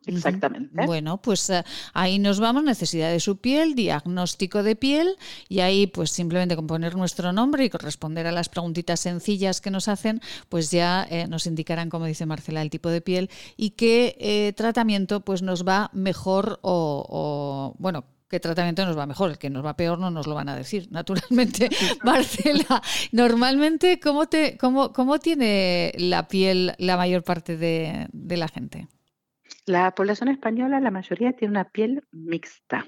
Exactamente. 0.05 0.86
Bueno, 0.86 1.21
pues 1.21 1.49
eh, 1.49 1.65
ahí 1.93 2.19
nos 2.19 2.39
vamos, 2.39 2.63
necesidad 2.63 3.12
de 3.12 3.19
su 3.19 3.36
piel, 3.36 3.75
diagnóstico 3.75 4.63
de 4.63 4.77
piel 4.77 5.17
y 5.49 5.60
ahí 5.60 5.88
pues 5.88 6.12
simplemente 6.12 6.55
con 6.55 6.67
poner 6.67 6.95
nuestro 6.95 7.34
nombre 7.34 7.65
y 7.65 7.69
responder 7.69 8.25
a 8.25 8.31
las 8.31 8.47
preguntitas 8.47 9.01
sencillas 9.01 9.60
que 9.60 9.71
nos 9.71 9.89
hacen, 9.89 10.21
pues 10.47 10.71
ya 10.71 11.05
eh, 11.10 11.27
nos 11.27 11.47
indicarán, 11.47 11.89
como 11.89 12.05
dice 12.05 12.25
Marcela, 12.25 12.62
el 12.62 12.69
tipo 12.69 12.88
de 12.88 13.01
piel 13.01 13.29
y 13.57 13.71
qué 13.71 14.15
eh, 14.21 14.53
tratamiento 14.55 15.19
pues 15.19 15.41
nos 15.41 15.67
va 15.67 15.89
mejor 15.91 16.60
o, 16.62 17.05
o 17.10 17.75
bueno, 17.77 18.05
qué 18.32 18.39
tratamiento 18.39 18.86
nos 18.86 18.98
va 18.98 19.06
mejor, 19.06 19.32
el 19.32 19.38
que 19.38 19.50
nos 19.50 19.63
va 19.63 19.76
peor 19.76 20.00
no 20.00 20.10
nos 20.10 20.26
lo 20.26 20.36
van 20.36 20.48
a 20.48 20.56
decir, 20.56 20.88
naturalmente. 20.91 21.70
Marcela, 22.04 22.82
normalmente, 23.12 24.00
¿cómo, 24.00 24.28
te, 24.28 24.58
cómo, 24.58 24.94
cómo 24.94 25.20
tiene 25.20 25.91
la 25.98 26.30
piel 26.30 26.74
la 26.80 26.96
mayor 26.96 27.24
parte 27.24 27.58
de, 27.58 28.08
de 28.13 28.38
la 28.38 28.48
gente? 28.48 28.88
La 29.65 29.94
población 29.94 30.30
española, 30.30 30.80
la 30.80 30.91
mayoría 30.91 31.34
tiene 31.34 31.52
una 31.52 31.70
piel 31.70 32.04
mixta. 32.12 32.88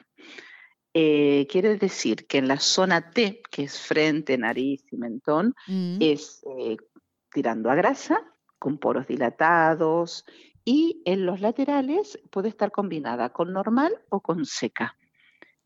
Eh, 0.94 1.46
quiere 1.50 1.78
decir 1.78 2.26
que 2.26 2.38
en 2.38 2.48
la 2.48 2.60
zona 2.60 3.12
T, 3.12 3.42
que 3.52 3.64
es 3.64 3.80
frente, 3.80 4.38
nariz 4.38 4.86
y 4.92 4.98
mentón, 4.98 5.56
mm. 5.68 5.98
es 6.00 6.42
eh, 6.58 6.78
tirando 7.34 7.70
a 7.70 7.76
grasa, 7.76 8.22
con 8.60 8.78
poros 8.78 9.08
dilatados, 9.08 10.24
y 10.64 11.02
en 11.06 11.26
los 11.26 11.42
laterales 11.42 12.18
puede 12.32 12.48
estar 12.48 12.72
combinada 12.72 13.30
con 13.34 13.52
normal 13.52 13.94
o 14.10 14.22
con 14.22 14.46
seca. 14.46 14.96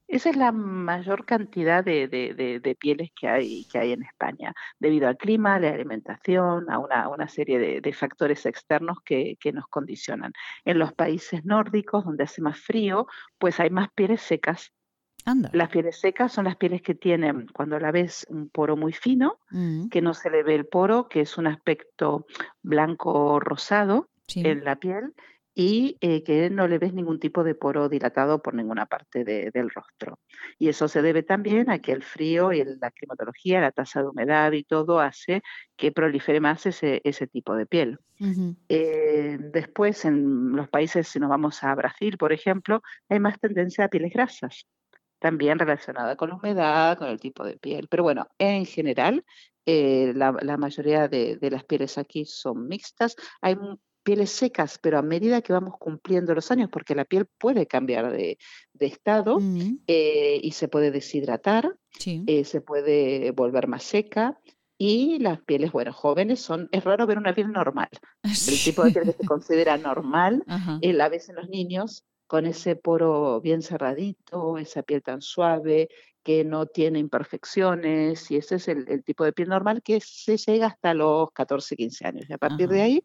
Esa 0.08 0.30
es 0.30 0.38
la 0.38 0.52
mayor 0.52 1.26
cantidad 1.26 1.84
de, 1.84 2.78
pieles 2.80 3.12
que 3.20 3.28
hay, 3.28 3.66
que 3.66 3.80
hay 3.80 3.92
en 3.92 4.04
España, 4.04 4.54
debido 4.80 5.08
al 5.08 5.18
clima, 5.18 5.56
a 5.56 5.60
la 5.60 5.70
alimentación, 5.70 6.70
a 6.72 6.80
una, 6.80 7.28
serie 7.28 7.82
de, 7.82 7.94
factores 7.94 8.46
externos 8.46 9.00
que, 9.04 9.38
nos 9.54 9.68
condicionan. 9.68 10.32
En 10.66 10.80
los 10.80 10.94
países 10.94 11.44
nórdicos, 11.46 12.06
donde 12.06 12.24
hace 12.24 12.42
más 12.42 12.60
frío, 12.60 13.08
pues 13.38 13.60
hay 13.60 13.70
más 13.70 13.90
pieles 13.94 14.22
secas. 14.22 14.72
Las 15.52 15.70
pieles 15.70 16.00
secas 16.00 16.32
son 16.32 16.46
las 16.46 16.56
pieles 16.56 16.82
que 16.82 16.96
tienen, 16.96 17.48
cuando 17.48 17.78
la 17.80 17.92
ves, 17.92 18.26
un 18.30 18.48
poro 18.50 18.78
muy 18.78 18.94
fino, 18.94 19.38
Mm, 19.50 19.88
que 19.88 20.02
no 20.02 20.14
se 20.14 20.30
le 20.30 20.44
ve 20.44 20.56
el 20.56 20.66
poro, 20.66 21.08
que 21.08 21.22
es 21.22 21.38
un 21.38 21.48
aspecto 21.48 22.26
blanco 22.62 23.40
rosado 23.40 24.10
sí. 24.28 24.42
en 24.46 24.64
la 24.64 24.76
piel 24.76 25.14
y 25.60 25.98
eh, 26.02 26.24
que 26.24 26.52
no 26.52 26.68
le 26.68 26.78
ves 26.78 26.94
ningún 26.94 27.20
tipo 27.20 27.44
de 27.44 27.56
poro 27.56 27.90
dilatado 27.90 28.44
por 28.44 28.54
ninguna 28.54 28.86
parte 28.86 29.24
de- 29.24 29.50
del 29.52 29.72
rostro. 29.72 30.20
Y 30.60 30.70
eso 30.70 30.88
se 30.88 31.02
debe 31.02 31.24
también 31.24 31.72
a 31.72 31.80
que 31.80 31.94
el 31.94 32.04
frío 32.04 32.54
y 32.54 32.64
la 32.64 32.92
climatología, 32.92 33.60
la 33.60 33.72
tasa 33.72 34.02
de 34.04 34.10
humedad 34.10 34.52
y 34.52 34.64
todo 34.64 35.00
hace 35.00 35.42
que 35.76 35.92
prolifere 35.92 36.40
más 36.40 36.68
ese, 36.68 37.02
ese 37.04 37.26
tipo 37.26 37.56
de 37.56 37.66
piel. 37.66 37.98
Eh, 38.70 39.38
después, 39.40 40.06
en 40.06 40.52
los 40.56 40.70
países, 40.70 41.08
si 41.08 41.20
nos 41.20 41.30
vamos 41.30 41.64
a 41.64 41.74
Brasil, 41.74 42.18
por 42.20 42.34
ejemplo, 42.34 42.82
hay 43.10 43.20
más 43.20 43.40
tendencia 43.40 43.86
a 43.86 43.88
pieles 43.90 44.14
grasas, 44.14 44.68
también 45.20 45.58
relacionada 45.58 46.16
con 46.16 46.30
la 46.30 46.36
humedad, 46.36 46.98
con 47.00 47.08
el 47.08 47.20
tipo 47.20 47.44
de 47.44 47.58
piel. 47.58 47.88
Pero 47.90 48.04
bueno, 48.04 48.28
en 48.38 48.66
general, 48.68 49.26
eh, 49.66 50.14
la, 50.16 50.34
la 50.42 50.58
mayoría 50.58 51.08
de, 51.08 51.38
de 51.38 51.50
las 51.52 51.64
pieles 51.66 51.98
aquí 51.98 52.26
son 52.26 52.68
mixtas. 52.68 53.16
Hay 53.42 53.58
pieles 54.08 54.32
secas, 54.32 54.80
pero 54.82 54.98
a 54.98 55.02
medida 55.02 55.42
que 55.42 55.52
vamos 55.52 55.74
cumpliendo 55.78 56.34
los 56.34 56.50
años, 56.50 56.70
porque 56.72 56.96
la 56.96 57.04
piel 57.04 57.26
puede 57.26 57.68
cambiar 57.68 58.10
de, 58.10 58.38
de 58.72 58.86
estado 58.86 59.42
Mm, 59.42 59.80
eh, 59.86 60.40
y 60.42 60.52
se 60.54 60.70
puede 60.70 60.92
deshidratar, 60.92 61.76
sí. 62.00 62.24
eh, 62.26 62.46
se 62.46 62.62
puede 62.62 63.32
volver 63.32 63.68
más 63.68 63.84
seca. 63.84 64.40
Y 64.78 65.20
las 65.20 65.42
pieles, 65.42 65.74
bueno, 65.74 65.92
jóvenes 65.92 66.40
son, 66.40 66.70
es 66.72 66.86
raro 66.86 67.06
ver 67.06 67.18
una 67.18 67.34
piel 67.36 67.52
normal. 67.52 67.90
El 68.24 68.64
tipo 68.64 68.84
de 68.86 68.92
piel 68.92 69.06
que 69.06 69.12
se 69.14 69.26
considera 69.26 69.78
normal 69.78 70.46
eh, 70.82 70.94
la 70.94 71.10
ves 71.10 71.28
en 71.28 71.36
los 71.36 71.50
niños 71.50 72.06
con 72.28 72.46
ese 72.46 72.76
poro 72.78 73.42
bien 73.42 73.62
cerradito, 73.62 74.58
esa 74.58 74.84
piel 74.84 75.02
tan 75.02 75.22
suave, 75.22 75.90
que 76.24 76.44
no 76.44 76.66
tiene 76.66 77.00
imperfecciones, 77.00 78.30
y 78.32 78.36
ese 78.36 78.56
es 78.56 78.68
el, 78.68 78.86
el 78.90 79.02
tipo 79.04 79.24
de 79.24 79.32
piel 79.32 79.48
normal 79.50 79.82
que 79.82 80.00
se 80.02 80.36
llega 80.38 80.68
hasta 80.68 80.94
los 80.94 81.32
14, 81.32 81.76
15 81.76 82.06
años. 82.06 82.26
Y 82.30 82.34
a 82.34 82.38
partir 82.38 82.68
de 82.68 82.80
Ajá. 82.80 82.86
ahí, 82.86 83.04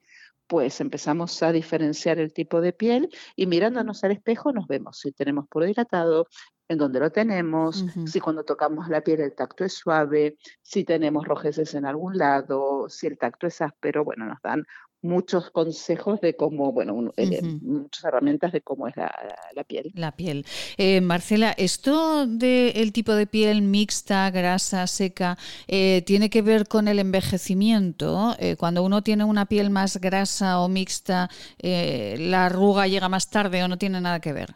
pues 0.53 0.83
empezamos 0.83 1.43
a 1.43 1.51
diferenciar 1.51 2.19
el 2.19 2.35
tipo 2.35 2.61
de 2.61 2.75
piel 2.75 3.09
y 3.37 3.47
mirándonos 3.47 4.05
al 4.05 4.13
espejo 4.13 4.53
nos 4.53 4.67
vemos 4.67 4.99
si 4.99 5.11
tenemos 5.11 5.49
poro 5.49 5.65
dilatado, 5.65 6.27
en 6.69 6.77
dónde 6.77 7.01
lo 7.01 7.11
tenemos, 7.11 7.87
si 8.05 8.21
cuando 8.21 8.45
tocamos 8.45 8.91
la 8.91 9.01
piel 9.01 9.21
el 9.21 9.35
tacto 9.35 9.65
es 9.65 9.73
suave, 9.73 10.37
si 10.61 10.85
tenemos 10.85 11.27
rojeces 11.27 11.73
en 11.73 11.87
algún 11.87 12.19
lado, 12.19 12.91
si 12.91 13.07
el 13.07 13.17
tacto 13.17 13.47
es 13.47 13.63
áspero, 13.63 14.05
bueno, 14.05 14.27
nos 14.27 14.43
dan 14.43 14.67
muchos 15.03 15.51
consejos 15.51 16.21
de 16.21 16.35
cómo, 16.37 16.73
bueno, 16.73 16.95
un- 16.95 17.13
eh, 17.17 17.43
muchas 17.61 18.05
herramientas 18.05 18.53
de 18.53 18.61
cómo 18.63 18.87
es 18.89 18.97
la, 18.97 19.13
la 19.55 19.65
piel. 19.65 19.91
La 19.95 20.13
piel. 20.13 20.47
Eh, 20.79 21.01
Marcela, 21.01 21.51
¿esto 21.59 22.27
del 22.27 22.93
tipo 22.93 23.13
de 23.15 23.27
piel 23.27 23.63
mixta, 23.63 24.31
grasa, 24.31 24.87
seca, 24.87 25.37
eh, 25.67 26.03
tiene 26.07 26.31
que 26.31 26.43
ver 26.43 26.69
con 26.69 26.87
el 26.89 26.99
envejecimiento? 27.01 28.35
Eh, 28.39 28.57
cuando 28.57 28.83
uno 28.85 29.03
tiene 29.03 29.25
una 29.25 29.47
piel 29.47 29.71
más 29.71 30.01
grasa 30.01 30.61
o 30.61 30.69
mixta, 30.69 31.29
eh, 31.59 32.17
¿la 32.19 32.47
arruga 32.47 32.87
llega 32.87 33.09
más 33.09 33.29
tarde 33.29 33.63
o 33.65 33.69
no 33.69 33.79
tiene 33.79 34.01
nada 34.01 34.21
que 34.21 34.33
ver? 34.33 34.55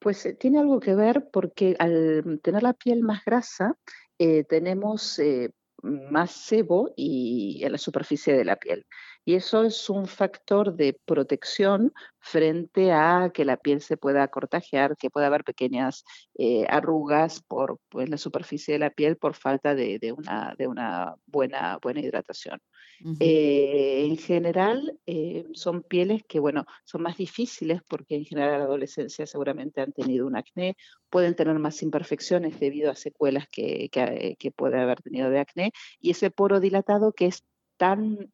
Pues 0.00 0.28
tiene 0.38 0.58
algo 0.60 0.80
que 0.80 0.94
ver 0.94 1.28
porque 1.32 1.76
al 1.78 2.40
tener 2.42 2.62
la 2.62 2.74
piel 2.74 3.00
más 3.00 3.24
grasa, 3.24 3.76
eh, 4.18 4.44
tenemos 4.44 5.20
más 5.82 6.30
sebo 6.30 6.92
y 6.96 7.60
en 7.62 7.72
la 7.72 7.78
superficie 7.78 8.34
de 8.34 8.44
la 8.44 8.56
piel. 8.56 8.86
Y 9.24 9.34
eso 9.34 9.64
es 9.64 9.88
un 9.88 10.06
factor 10.06 10.74
de 10.74 10.98
protección 11.04 11.92
frente 12.18 12.92
a 12.92 13.30
que 13.32 13.44
la 13.44 13.56
piel 13.56 13.80
se 13.80 13.96
pueda 13.96 14.26
cortajear, 14.28 14.96
que 14.96 15.10
pueda 15.10 15.26
haber 15.26 15.44
pequeñas 15.44 16.04
eh, 16.38 16.66
arrugas 16.68 17.42
por, 17.42 17.78
pues, 17.88 18.08
la 18.08 18.18
superficie 18.18 18.74
de 18.74 18.78
la 18.78 18.90
piel 18.90 19.16
por 19.16 19.34
falta 19.34 19.74
de, 19.74 19.98
de 19.98 20.12
una, 20.12 20.54
de 20.58 20.66
una 20.66 21.14
buena, 21.26 21.78
buena 21.82 22.00
hidratación. 22.00 22.60
Eh, 23.20 24.06
en 24.06 24.16
general, 24.16 24.98
eh, 25.04 25.44
son 25.52 25.82
pieles 25.82 26.22
que, 26.26 26.40
bueno, 26.40 26.64
son 26.84 27.02
más 27.02 27.18
difíciles 27.18 27.82
porque 27.86 28.14
en 28.16 28.24
general 28.24 28.54
en 28.54 28.58
la 28.60 28.64
adolescencia 28.64 29.26
seguramente 29.26 29.82
han 29.82 29.92
tenido 29.92 30.26
un 30.26 30.36
acné, 30.36 30.76
pueden 31.10 31.34
tener 31.34 31.58
más 31.58 31.82
imperfecciones 31.82 32.58
debido 32.60 32.90
a 32.90 32.94
secuelas 32.94 33.46
que, 33.50 33.88
que, 33.90 34.36
que 34.38 34.50
puede 34.52 34.80
haber 34.80 35.02
tenido 35.02 35.28
de 35.28 35.40
acné, 35.40 35.72
y 36.00 36.10
ese 36.10 36.30
poro 36.30 36.60
dilatado 36.60 37.12
que 37.12 37.26
es 37.26 37.44
tan, 37.76 38.32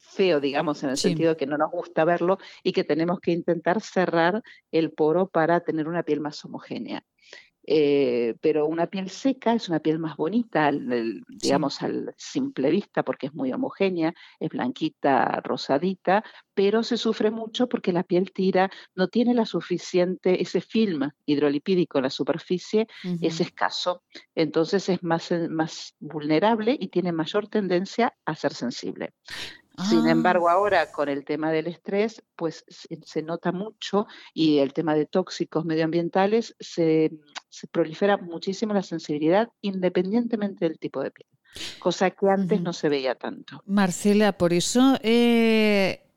feo, 0.00 0.40
digamos, 0.40 0.82
en 0.82 0.90
el 0.90 0.96
Sí. 0.96 1.08
sentido 1.08 1.36
que 1.36 1.46
no 1.46 1.56
nos 1.56 1.70
gusta 1.70 2.04
verlo 2.04 2.38
y 2.62 2.72
que 2.72 2.84
tenemos 2.84 3.20
que 3.20 3.32
intentar 3.32 3.80
cerrar 3.80 4.42
el 4.72 4.92
poro 4.92 5.28
para 5.28 5.60
tener 5.60 5.88
una 5.88 6.02
piel 6.02 6.20
más 6.20 6.44
homogénea. 6.44 7.04
Eh, 7.70 8.34
pero 8.40 8.64
una 8.66 8.86
piel 8.86 9.10
seca 9.10 9.52
es 9.52 9.68
una 9.68 9.80
piel 9.80 9.98
más 9.98 10.16
bonita, 10.16 10.68
al- 10.68 11.22
digamos, 11.28 11.82
al 11.82 12.14
simple 12.16 12.70
vista, 12.70 13.02
porque 13.02 13.26
es 13.26 13.34
muy 13.34 13.52
homogénea, 13.52 14.14
es 14.40 14.48
blanquita, 14.48 15.42
rosadita, 15.44 16.24
pero 16.54 16.82
se 16.82 16.96
sufre 16.96 17.30
mucho 17.30 17.68
porque 17.68 17.92
la 17.92 18.04
piel 18.04 18.32
tira, 18.32 18.70
no 18.94 19.08
tiene 19.08 19.34
la 19.34 19.44
suficiente, 19.44 20.40
ese 20.40 20.62
film 20.62 21.10
hidrolipídico 21.26 21.98
en 21.98 22.04
la 22.04 22.10
superficie 22.10 22.86
es 23.20 23.38
escaso, 23.42 24.02
entonces 24.34 24.88
es 24.88 25.02
más, 25.02 25.30
más 25.50 25.94
vulnerable 26.00 26.74
y 26.80 26.88
tiene 26.88 27.12
mayor 27.12 27.48
tendencia 27.48 28.14
a 28.24 28.34
ser 28.34 28.54
sensible. 28.54 29.12
Sin 29.84 30.06
Ah, 30.06 30.10
embargo, 30.10 30.48
ahora 30.48 30.90
con 30.90 31.08
el 31.08 31.24
tema 31.24 31.52
del 31.52 31.66
estrés, 31.68 32.22
pues 32.34 32.64
se, 32.68 32.98
se 33.04 33.22
nota 33.22 33.52
mucho 33.52 34.06
y 34.34 34.58
el 34.58 34.72
tema 34.72 34.94
de 34.94 35.06
tóxicos 35.06 35.64
medioambientales 35.64 36.56
se, 36.58 37.12
se 37.48 37.66
prolifera 37.68 38.16
muchísimo 38.16 38.74
la 38.74 38.82
sensibilidad 38.82 39.48
independientemente 39.60 40.64
del 40.68 40.78
tipo 40.78 41.02
de 41.02 41.10
piel, 41.12 41.28
cosa 41.78 42.10
que 42.10 42.28
antes 42.28 42.60
no 42.60 42.72
se 42.72 42.88
veía 42.88 43.14
tanto. 43.14 43.62
Marcela, 43.66 44.32
por 44.36 44.52
eso, 44.52 44.96
eh, 45.02 46.07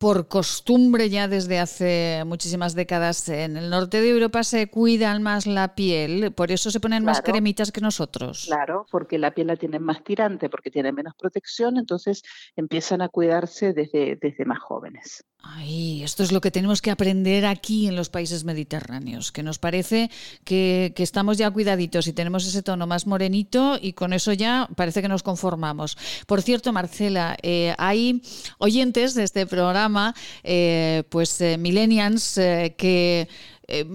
por 0.00 0.28
costumbre 0.28 1.10
ya 1.10 1.28
desde 1.28 1.58
hace 1.58 2.22
muchísimas 2.24 2.74
décadas, 2.74 3.28
en 3.28 3.58
el 3.58 3.68
norte 3.68 4.00
de 4.00 4.08
Europa 4.08 4.42
se 4.44 4.70
cuidan 4.70 5.22
más 5.22 5.46
la 5.46 5.74
piel, 5.74 6.32
por 6.32 6.50
eso 6.50 6.70
se 6.70 6.80
ponen 6.80 7.04
más 7.04 7.20
cremitas 7.20 7.70
que 7.70 7.82
nosotros. 7.82 8.46
Claro, 8.46 8.86
porque 8.90 9.18
la 9.18 9.32
piel 9.32 9.48
la 9.48 9.56
tienen 9.56 9.82
más 9.82 10.02
tirante, 10.02 10.48
porque 10.48 10.70
tiene 10.70 10.90
menos 10.92 11.12
protección, 11.18 11.76
entonces 11.76 12.22
empiezan 12.56 13.02
a 13.02 13.10
cuidarse 13.10 13.74
desde, 13.74 14.16
desde 14.18 14.46
más 14.46 14.58
jóvenes. 14.60 15.22
Ay, 15.42 16.02
esto 16.02 16.22
es 16.22 16.32
lo 16.32 16.40
que 16.40 16.50
tenemos 16.50 16.82
que 16.82 16.90
aprender 16.90 17.46
aquí 17.46 17.86
en 17.86 17.96
los 17.96 18.10
países 18.10 18.44
mediterráneos, 18.44 19.32
que 19.32 19.42
nos 19.42 19.58
parece 19.58 20.10
que, 20.44 20.92
estamos 20.96 21.38
ya 21.38 21.50
cuidaditos 21.50 22.06
y 22.06 22.12
tenemos 22.12 22.46
ese 22.46 22.62
tono 22.62 22.86
más 22.86 23.06
morenito 23.06 23.78
y 23.80 23.94
con 23.94 24.12
eso 24.12 24.34
ya 24.34 24.68
parece 24.76 25.00
que 25.00 25.08
nos 25.08 25.22
conformamos. 25.22 25.96
Por 26.26 26.42
cierto, 26.42 26.72
Marcela, 26.72 27.36
eh, 27.42 27.74
hay 27.78 28.22
oyentes 28.58 29.14
de 29.14 29.24
este 29.24 29.46
programa, 29.46 30.14
eh, 30.42 31.04
pues 31.08 31.40
eh, 31.40 31.56
millennials, 31.56 32.36
eh, 32.36 32.74
que 32.76 33.28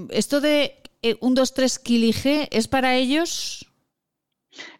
esto 0.10 0.42
de 0.42 0.76
un 1.20 1.36
2, 1.36 1.54
3 1.54 1.80
Kilige 1.80 2.50
es 2.52 2.68
para 2.68 2.96
ellos... 2.96 3.68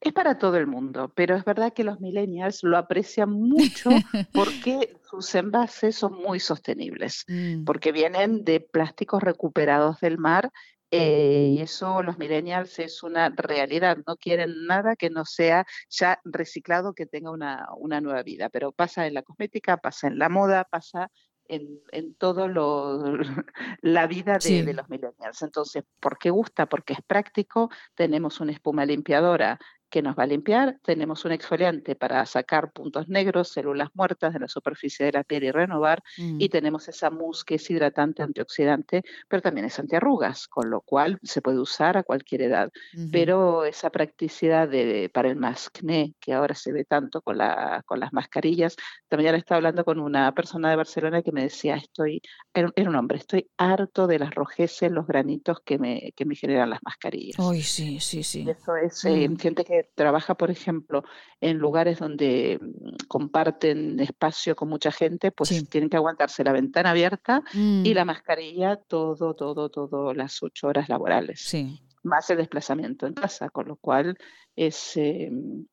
Es 0.02 0.14
para 0.14 0.38
todo 0.38 0.58
el 0.58 0.68
mundo, 0.68 1.12
pero 1.16 1.36
es 1.36 1.44
verdad 1.44 1.74
que 1.74 1.84
los 1.84 2.00
millennials 2.00 2.64
lo 2.64 2.78
aprecian 2.78 3.32
mucho 3.32 3.90
porque 4.34 4.98
sus 5.10 5.36
envases 5.36 5.96
son 5.96 6.14
muy 6.14 6.40
sostenibles, 6.40 7.26
Mm, 7.28 7.64
porque 7.64 7.92
vienen 7.92 8.44
de 8.44 8.60
plásticos 8.60 9.24
recuperados 9.24 10.00
del 10.00 10.18
mar 10.18 10.52
eh, 10.92 11.56
y 11.58 11.62
eso 11.62 12.04
los 12.04 12.18
millennials 12.18 12.80
es 12.80 13.04
una 13.04 13.30
realidad, 13.30 13.98
no 14.08 14.18
quieren 14.18 14.66
nada 14.68 14.96
que 14.96 15.10
no 15.10 15.26
sea 15.26 15.66
ya 15.90 16.20
reciclado, 16.24 16.94
que 16.94 17.06
tenga 17.06 17.32
una, 17.32 17.68
una 17.78 18.02
nueva 18.02 18.24
vida, 18.24 18.50
pero 18.50 18.72
pasa 18.72 19.08
en 19.08 19.16
la 19.16 19.24
cosmética, 19.24 19.78
pasa 19.78 20.08
en 20.08 20.20
la 20.20 20.30
moda, 20.30 20.64
pasa 20.66 21.12
en, 21.48 21.80
en 21.92 22.16
todo 22.16 22.48
lo, 22.48 23.00
la 23.82 24.08
vida 24.08 24.34
de, 24.34 24.42
Sí. 24.42 24.62
de 24.62 24.74
los 24.74 24.90
millennials. 24.90 25.42
Entonces, 25.42 25.84
¿por 26.00 26.18
qué 26.18 26.30
gusta? 26.30 26.66
Porque 26.68 26.94
es 26.94 27.00
práctico, 27.06 27.70
tenemos 27.96 28.40
una 28.40 28.52
espuma 28.52 28.86
limpiadora 28.86 29.60
que 29.96 30.02
nos 30.02 30.18
va 30.18 30.24
a 30.24 30.28
limpiar, 30.28 30.78
tenemos 30.84 31.24
un 31.24 31.32
exfoliante 31.32 31.96
para 31.96 32.26
sacar 32.26 32.74
puntos 32.74 33.08
negros, 33.08 33.48
células 33.48 33.88
muertas 33.94 34.34
de 34.34 34.40
la 34.42 34.50
superficie 34.50 35.06
de 35.06 35.14
la 35.14 35.24
piel 35.24 35.46
y 35.46 35.52
renovar, 35.52 36.04
mm. 36.18 36.42
y 36.42 36.50
tenemos 36.50 36.90
esa 36.90 37.10
mousse 37.10 37.46
que 37.46 37.56
es 37.56 37.70
hidratante, 37.70 38.22
antioxidante, 38.22 39.04
pero 39.30 39.42
también 39.42 39.68
es 39.68 39.80
antiarrugas, 39.80 40.50
con 40.50 40.70
lo 40.70 40.82
cual 40.82 41.18
se 41.24 41.42
puede 41.42 41.60
usar 41.60 41.96
a 41.96 42.04
cualquier 42.04 42.42
edad. 42.42 42.72
Pero 43.10 43.64
esa 43.64 43.90
practicidad 43.90 44.68
de, 44.68 45.10
para 45.14 45.30
el 45.30 45.38
mascné, 45.38 46.14
que 46.20 46.34
ahora 46.34 46.56
se 46.56 46.74
ve 46.74 46.84
tanto 46.84 47.22
con, 47.22 47.38
la, 47.38 47.82
con 47.86 48.02
las 48.02 48.12
mascarillas, 48.12 48.76
también 49.08 49.32
ya 49.32 49.38
estaba 49.38 49.58
hablando 49.58 49.86
con 49.86 50.00
una 50.00 50.34
persona 50.34 50.70
de 50.72 50.76
Barcelona 50.76 51.22
que 51.22 51.32
me 51.32 51.44
decía, 51.44 51.78
estoy, 51.78 52.22
era, 52.54 52.70
era 52.76 52.90
un 52.90 52.98
hombre, 52.98 53.18
estoy 53.20 53.50
harto 53.56 54.08
de 54.08 54.20
las 54.20 54.36
rojeces, 54.36 54.92
los 54.92 55.08
granitos 55.08 55.60
que 55.64 55.78
me, 55.78 56.12
que 56.18 56.26
me 56.26 56.36
generan 56.36 56.70
las 56.70 56.82
mascarillas. 56.84 57.38
Ay, 57.40 57.62
sí, 57.62 58.02
sí, 58.02 58.24
sí. 58.24 58.46
Eso 58.50 58.76
es 58.76 59.06
eh, 59.06 59.30
Mm. 59.30 59.38
gente 59.38 59.64
que 59.64 59.85
trabaja, 59.96 60.36
por 60.36 60.50
ejemplo, 60.52 61.04
en 61.42 61.58
lugares 61.58 62.00
donde 62.00 62.60
mm, 62.62 63.08
comparten 63.08 64.00
espacio 64.00 64.56
con 64.56 64.70
mucha 64.70 64.92
gente, 64.92 65.32
pues 65.32 65.50
Sí. 65.50 65.66
tienen 65.68 65.90
que 65.90 65.98
aguantarse 65.98 66.44
la 66.44 66.52
ventana 66.54 66.92
abierta 66.92 67.44
y 67.54 67.92
Mm. 67.92 67.96
la 67.96 68.06
mascarilla 68.06 68.76
todo, 68.78 69.34
todo, 69.36 69.70
todo 69.70 70.14
las 70.14 70.42
ocho 70.42 70.68
horas 70.68 70.90
laborales. 70.90 71.42
Sí. 71.42 71.80
más 72.04 72.30
el 72.30 72.38
desplazamiento 72.38 73.08
en 73.08 73.16
casa, 73.16 73.50
con 73.50 73.68
lo 73.68 73.78
cual 73.78 74.16
es 74.56 74.96
em, 74.96 75.66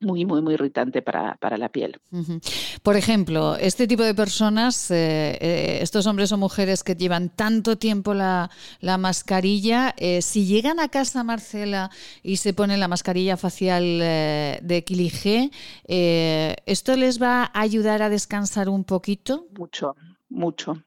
muy, 0.00 0.24
muy, 0.24 0.40
muy 0.42 0.54
irritante 0.54 1.02
para, 1.02 1.36
la 1.58 1.68
piel. 1.68 2.00
Por 2.82 2.96
ejemplo, 2.96 3.56
este 3.56 3.86
tipo 3.86 4.02
de 4.02 4.14
personas, 4.14 4.90
eh, 4.90 5.36
eh, 5.40 5.78
estos 5.82 6.06
hombres 6.06 6.32
o 6.32 6.38
mujeres 6.38 6.82
que 6.82 6.94
llevan 6.94 7.28
tanto 7.28 7.76
tiempo 7.76 8.14
la, 8.14 8.50
mascarilla, 8.98 9.94
eh, 9.98 10.22
si 10.22 10.46
llegan 10.46 10.80
a 10.80 10.88
casa, 10.88 11.22
Marcela, 11.22 11.90
y 12.22 12.36
se 12.36 12.54
ponen 12.54 12.80
la 12.80 12.88
mascarilla 12.88 13.36
facial 13.36 13.98
de 14.00 14.84
Kilige, 14.86 15.50
¿esto 15.86 16.96
les 16.96 17.20
va 17.20 17.50
a 17.52 17.60
ayudar 17.60 18.02
a 18.02 18.08
descansar 18.08 18.68
un 18.68 18.84
poquito? 18.84 19.46
Mucho, 19.56 19.96
mucho 20.28 20.82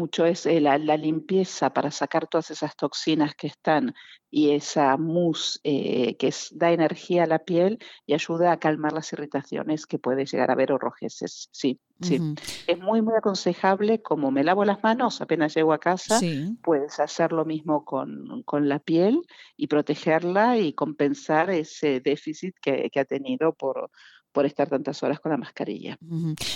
mucho 0.00 0.24
es 0.24 0.46
eh, 0.46 0.60
la, 0.60 0.78
limpieza 0.78 1.72
para 1.72 1.90
sacar 1.90 2.26
todas 2.26 2.50
esas 2.50 2.74
toxinas 2.74 3.34
que 3.34 3.46
están 3.46 3.94
y 4.30 4.50
esa 4.50 4.96
mousse 4.96 5.60
eh, 5.64 6.16
que 6.16 6.32
da 6.52 6.72
energía 6.72 7.24
a 7.24 7.26
la 7.26 7.40
piel 7.40 7.78
y 8.06 8.14
ayuda 8.14 8.52
a 8.52 8.58
calmar 8.58 8.92
las 8.92 9.12
irritaciones 9.12 9.86
que 9.86 9.98
puede 9.98 10.24
llegar 10.24 10.50
a 10.50 10.54
haber 10.54 10.72
o 10.72 10.78
rojeces. 10.78 11.48
Sí, 11.52 11.80
sí. 12.00 12.18
Es 12.66 12.78
muy, 12.78 13.02
muy 13.02 13.14
aconsejable, 13.14 14.00
como 14.00 14.30
me 14.30 14.44
lavo 14.44 14.64
las 14.64 14.82
manos 14.82 15.20
apenas 15.20 15.54
llego 15.54 15.72
a 15.72 15.78
casa, 15.78 16.18
puedes 16.62 16.98
hacer 17.00 17.32
lo 17.32 17.44
mismo 17.44 17.84
con, 17.84 18.42
con, 18.44 18.68
la 18.68 18.78
piel 18.78 19.20
y 19.56 19.66
protegerla 19.66 20.58
y 20.58 20.72
compensar 20.72 21.50
ese 21.50 22.00
déficit 22.00 22.54
que, 22.62 22.88
que 22.90 23.00
ha 23.00 23.04
tenido 23.04 23.52
por 23.52 23.90
por 24.32 24.46
estar 24.46 24.68
tantas 24.68 25.02
horas 25.02 25.20
con 25.20 25.32
la 25.32 25.38
mascarilla. 25.38 25.98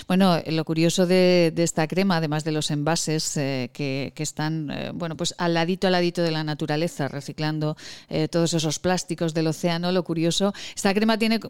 Bueno, 0.07 0.41
lo 0.47 0.65
curioso 0.65 1.07
de, 1.07 1.53
esta 1.57 1.87
crema, 1.89 2.19
además 2.19 2.45
de 2.45 2.53
los 2.53 2.71
envases 2.71 3.37
eh, 3.37 3.71
que, 3.73 4.13
están, 4.17 4.71
eh, 4.71 4.91
bueno, 4.95 5.17
pues 5.17 5.35
al 5.39 5.55
ladito, 5.55 5.87
al 5.87 5.95
ladito 5.95 6.23
de 6.23 6.31
la 6.31 6.45
naturaleza, 6.45 7.09
reciclando 7.09 7.77
eh, 8.09 8.29
todos 8.29 8.55
esos 8.55 8.79
plásticos 8.79 9.35
del 9.35 9.49
océano, 9.49 9.91
lo 9.93 10.05
curioso, 10.05 10.53
esta 10.75 10.95
crema 10.95 11.19
tiene 11.19 11.41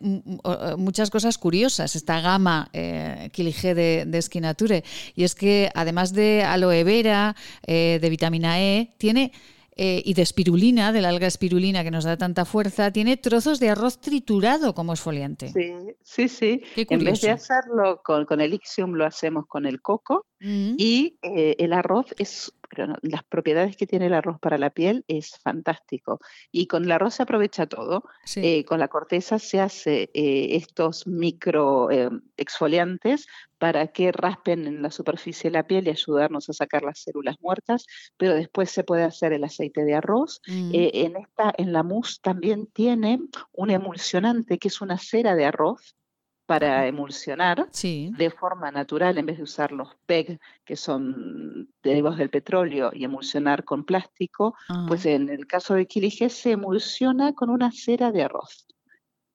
muchas 0.79 1.11
cosas 1.11 1.37
curiosas, 1.37 1.95
esta 1.95 2.21
gama 2.21 2.69
eh, 2.73 3.31
de, 3.35 4.05
de 4.07 4.23
Skinature, 4.23 4.85
y 5.15 5.25
es 5.25 5.35
que 5.35 5.71
además 5.75 6.13
de 6.13 6.43
aloe 6.43 6.85
vera, 6.85 7.37
de 7.67 8.09
vitamina 8.11 8.61
E, 8.61 8.95
tiene 8.99 9.33
eh, 9.77 10.03
y 10.05 10.15
de 10.15 10.23
espirulina, 10.23 10.93
de 10.93 11.03
la 11.03 11.09
alga 11.09 11.27
espirulina 11.27 11.83
que 11.83 11.91
nos 11.91 12.05
da 12.05 12.17
tanta 12.17 12.45
fuerza, 12.45 12.93
tiene 12.93 13.17
trozos 13.17 13.59
de 13.59 13.71
arroz 13.71 14.01
triturado 14.01 14.75
como 14.75 14.93
esfoliante. 14.93 15.49
Sí, 15.49 15.73
sí, 16.03 16.29
sí. 16.29 16.63
En 16.77 17.05
vez 17.05 17.21
de 17.21 17.31
hacerlo 17.31 18.01
con, 18.05 18.25
con 18.25 18.41
el 18.41 18.55
ixium, 18.55 18.93
lo 18.93 19.05
hacemos 19.05 19.47
con 19.47 19.67
el 19.67 19.83
coco 19.83 20.27
mm. 20.41 20.75
y 20.79 21.19
eh, 21.23 21.57
el 21.59 21.73
arroz 21.73 22.15
es 22.19 22.53
las 23.03 23.25
propiedades 23.25 23.77
que 23.77 23.87
tiene 23.87 24.07
el 24.07 24.15
arroz 24.15 24.39
para 24.41 24.59
la 24.59 24.71
piel 24.71 25.05
es 25.09 25.39
fantástico. 25.43 26.21
Y 26.51 26.67
con 26.67 26.85
el 26.85 26.93
arroz 26.93 27.15
se 27.15 27.23
aprovecha 27.23 27.67
todo. 27.67 28.05
Eh, 28.37 28.65
con 28.65 28.79
la 28.79 28.89
corteza 28.89 29.39
se 29.39 29.61
hace 29.61 30.11
estos 30.15 31.07
micro 31.07 31.89
exfoliantes 32.37 33.27
para 33.65 33.87
que 33.89 34.13
raspen 34.13 34.67
en 34.67 34.83
la 34.83 34.91
superficie 34.91 35.49
de 35.49 35.55
la 35.55 35.67
piel 35.67 35.87
y 35.87 35.91
ayudarnos 35.91 36.51
a 36.51 36.53
sacar 36.53 36.83
las 36.83 36.99
células 36.99 37.37
muertas, 37.41 37.87
pero 38.19 38.35
después 38.35 38.71
se 38.71 38.85
puede 38.85 39.05
hacer 39.05 39.33
el 39.33 39.43
aceite 39.43 39.85
de 39.85 39.95
arroz. 39.95 40.43
Mm. 40.47 40.71
Eh, 40.75 40.91
en, 40.93 41.17
esta, 41.17 41.55
en 41.57 41.73
la 41.73 41.83
mousse 41.83 42.21
también 42.21 42.67
tiene 42.67 43.21
un 43.53 43.71
emulsionante 43.71 44.59
que 44.59 44.69
es 44.69 44.83
una 44.83 44.99
cera 44.99 45.35
de 45.35 45.47
arroz 45.47 45.97
para 46.47 46.87
emulsionar 46.87 47.69
de 47.71 48.31
forma 48.31 48.71
natural 48.71 49.19
en 49.19 49.27
vez 49.27 49.39
de 49.39 49.45
usar 49.45 49.73
los 49.73 49.95
PEG, 50.07 50.39
que 50.65 50.77
son 50.77 51.69
derivados 51.83 52.19
del 52.19 52.31
petróleo, 52.31 52.91
y 52.93 53.05
emulsionar 53.05 53.65
con 53.65 53.85
plástico, 53.85 54.55
pues 54.89 55.07
en 55.07 55.29
el 55.29 55.47
caso 55.47 55.75
de 55.75 55.87
Kilige 55.87 56.29
se 56.29 56.53
emulsiona 56.53 57.33
con 57.33 57.51
una 57.51 57.71
cera 57.73 58.13
de 58.13 58.23
arroz 58.25 58.67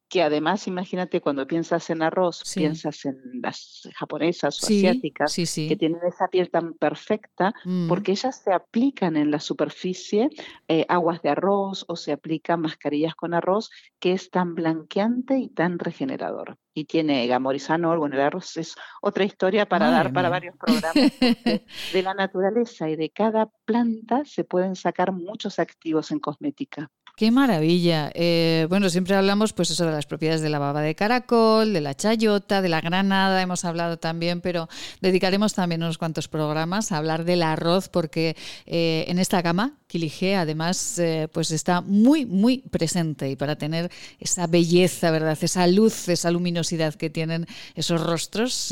que 0.10 0.24
además, 0.24 0.68
imagínate, 0.68 1.22
cuando 1.22 1.45
piensas 1.45 1.89
en 1.91 2.01
arroz, 2.01 2.41
piensas 2.55 3.05
en 3.05 3.18
las 3.43 3.88
japonesas 3.95 4.62
o 4.64 4.66
asiáticas 4.66 5.36
que 5.36 5.76
tienen 5.78 5.99
esa 6.07 6.28
piel 6.28 6.49
tan 6.49 6.74
perfecta, 6.74 7.53
mm. 7.64 7.88
porque 7.88 8.14
ellas 8.14 8.41
se 8.43 8.51
aplican 8.51 9.16
en 9.18 9.30
la 9.30 9.39
superficie 9.39 10.30
eh, 10.68 10.86
aguas 10.89 11.22
de 11.22 11.30
arroz 11.30 11.86
o 11.88 11.95
se 11.95 12.12
aplican 12.12 12.62
mascarillas 12.62 13.14
con 13.14 13.36
arroz, 13.36 13.70
que 13.99 14.14
es 14.14 14.32
tan 14.32 14.55
blanqueante 14.55 15.38
y 15.38 15.47
tan 15.47 15.78
regenerador. 15.78 16.57
Y 16.74 16.86
tiene 16.86 17.28
gamorizanol, 17.28 17.99
bueno, 17.99 18.16
el 18.16 18.22
arroz 18.22 18.57
es 18.57 18.76
otra 19.01 19.26
historia 19.26 19.68
para 19.68 19.91
dar 19.91 20.12
para 20.12 20.30
varios 20.30 20.55
programas. 20.57 21.20
de 21.20 22.01
la 22.03 22.14
naturaleza 22.16 22.89
y 22.89 22.95
de 22.95 23.12
cada 23.12 23.49
planta 23.66 24.24
se 24.26 24.43
pueden 24.43 24.76
sacar 24.76 25.12
muchos 25.12 25.60
activos 25.60 26.12
en 26.12 26.20
cosmética. 26.20 26.89
Qué 27.20 27.32
maravilla. 27.32 28.11
Eh, 28.15 28.65
bueno, 28.70 28.89
siempre 28.89 29.13
hablamos 29.13 29.51
pues 29.51 29.70
eso 29.72 29.86
de 29.86 29.91
las 29.91 30.05
propiedades 30.05 30.39
de 30.39 30.47
la 30.47 30.57
baba 30.57 30.82
de 30.82 30.95
caracol, 30.95 31.74
de 31.74 31.82
la 31.82 31.93
chayota, 31.93 32.61
de 32.61 32.70
la 32.70 32.80
granada, 32.80 33.41
hemos 33.41 33.65
hablado 33.65 33.97
también, 33.97 34.39
pero 34.39 34.70
dedicaremos 35.01 35.53
también 35.53 35.84
unos 35.84 35.97
cuantos 35.97 36.30
programas 36.30 36.93
a 36.93 36.97
hablar 36.97 37.26
del 37.26 37.43
arroz 37.43 37.89
porque 37.89 38.38
eh, 38.65 39.03
en 39.09 39.20
esta 39.20 39.41
gama 39.41 39.74
Quilige 39.88 40.36
además 40.36 40.99
eh, 40.99 41.28
pues 41.34 41.49
está 41.49 41.82
muy 41.82 42.24
muy 42.26 42.59
presente 42.59 43.28
y 43.28 43.36
para 43.36 43.57
tener 43.57 43.91
esa 44.20 44.45
belleza, 44.45 45.09
¿verdad? 45.11 45.38
Esa 45.41 45.65
luz, 45.67 46.07
esa 46.07 46.32
luminosidad 46.32 46.93
que 46.93 47.09
tienen 47.09 47.47
esos 47.76 47.99
rostros 47.99 48.67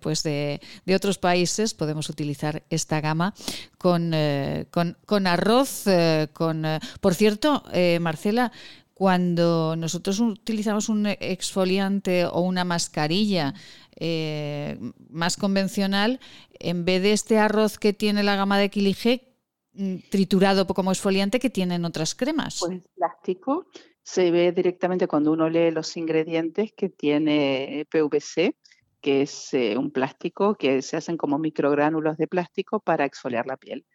pues 0.00 0.22
de, 0.22 0.60
otros 0.94 1.18
países 1.18 1.72
podemos 1.72 2.10
utilizar 2.10 2.62
esta 2.68 3.00
gama 3.00 3.34
con, 3.78 4.12
con 5.06 5.26
arroz, 5.26 5.84
con 6.34 6.66
por 7.00 7.14
cierto 7.14 7.47
eh, 7.72 7.98
Marcela, 8.00 8.52
cuando 8.94 9.76
nosotros 9.76 10.18
utilizamos 10.20 10.88
un 10.88 11.06
exfoliante 11.06 12.26
o 12.26 12.40
una 12.40 12.64
mascarilla 12.64 13.54
eh, 13.96 14.76
más 15.10 15.36
convencional, 15.36 16.18
en 16.58 16.84
vez 16.84 17.02
de 17.02 17.12
este 17.12 17.38
arroz 17.38 17.78
que 17.78 17.92
tiene 17.92 18.22
la 18.22 18.36
gama 18.36 18.58
de 18.58 18.70
Quilige, 18.70 19.36
mm, 19.74 19.96
triturado 20.10 20.66
como 20.66 20.90
exfoliante 20.90 21.38
que 21.38 21.50
tienen 21.50 21.84
otras 21.84 22.14
cremas. 22.14 22.58
Pues 22.60 22.80
plástico 22.96 23.66
se 24.02 24.30
ve 24.30 24.52
directamente 24.52 25.06
cuando 25.06 25.32
uno 25.32 25.48
lee 25.48 25.70
los 25.70 25.96
ingredientes 25.96 26.72
que 26.72 26.88
tiene 26.88 27.86
PVC 27.90 28.56
que 29.00 29.22
es 29.22 29.54
eh, 29.54 29.76
un 29.76 29.90
plástico 29.90 30.56
que 30.56 30.82
se 30.82 30.96
hacen 30.96 31.16
como 31.16 31.38
microgránulos 31.38 32.16
de 32.16 32.26
plástico 32.26 32.80
para 32.80 33.04
exfoliar 33.04 33.46
la 33.46 33.56
piel. 33.56 33.86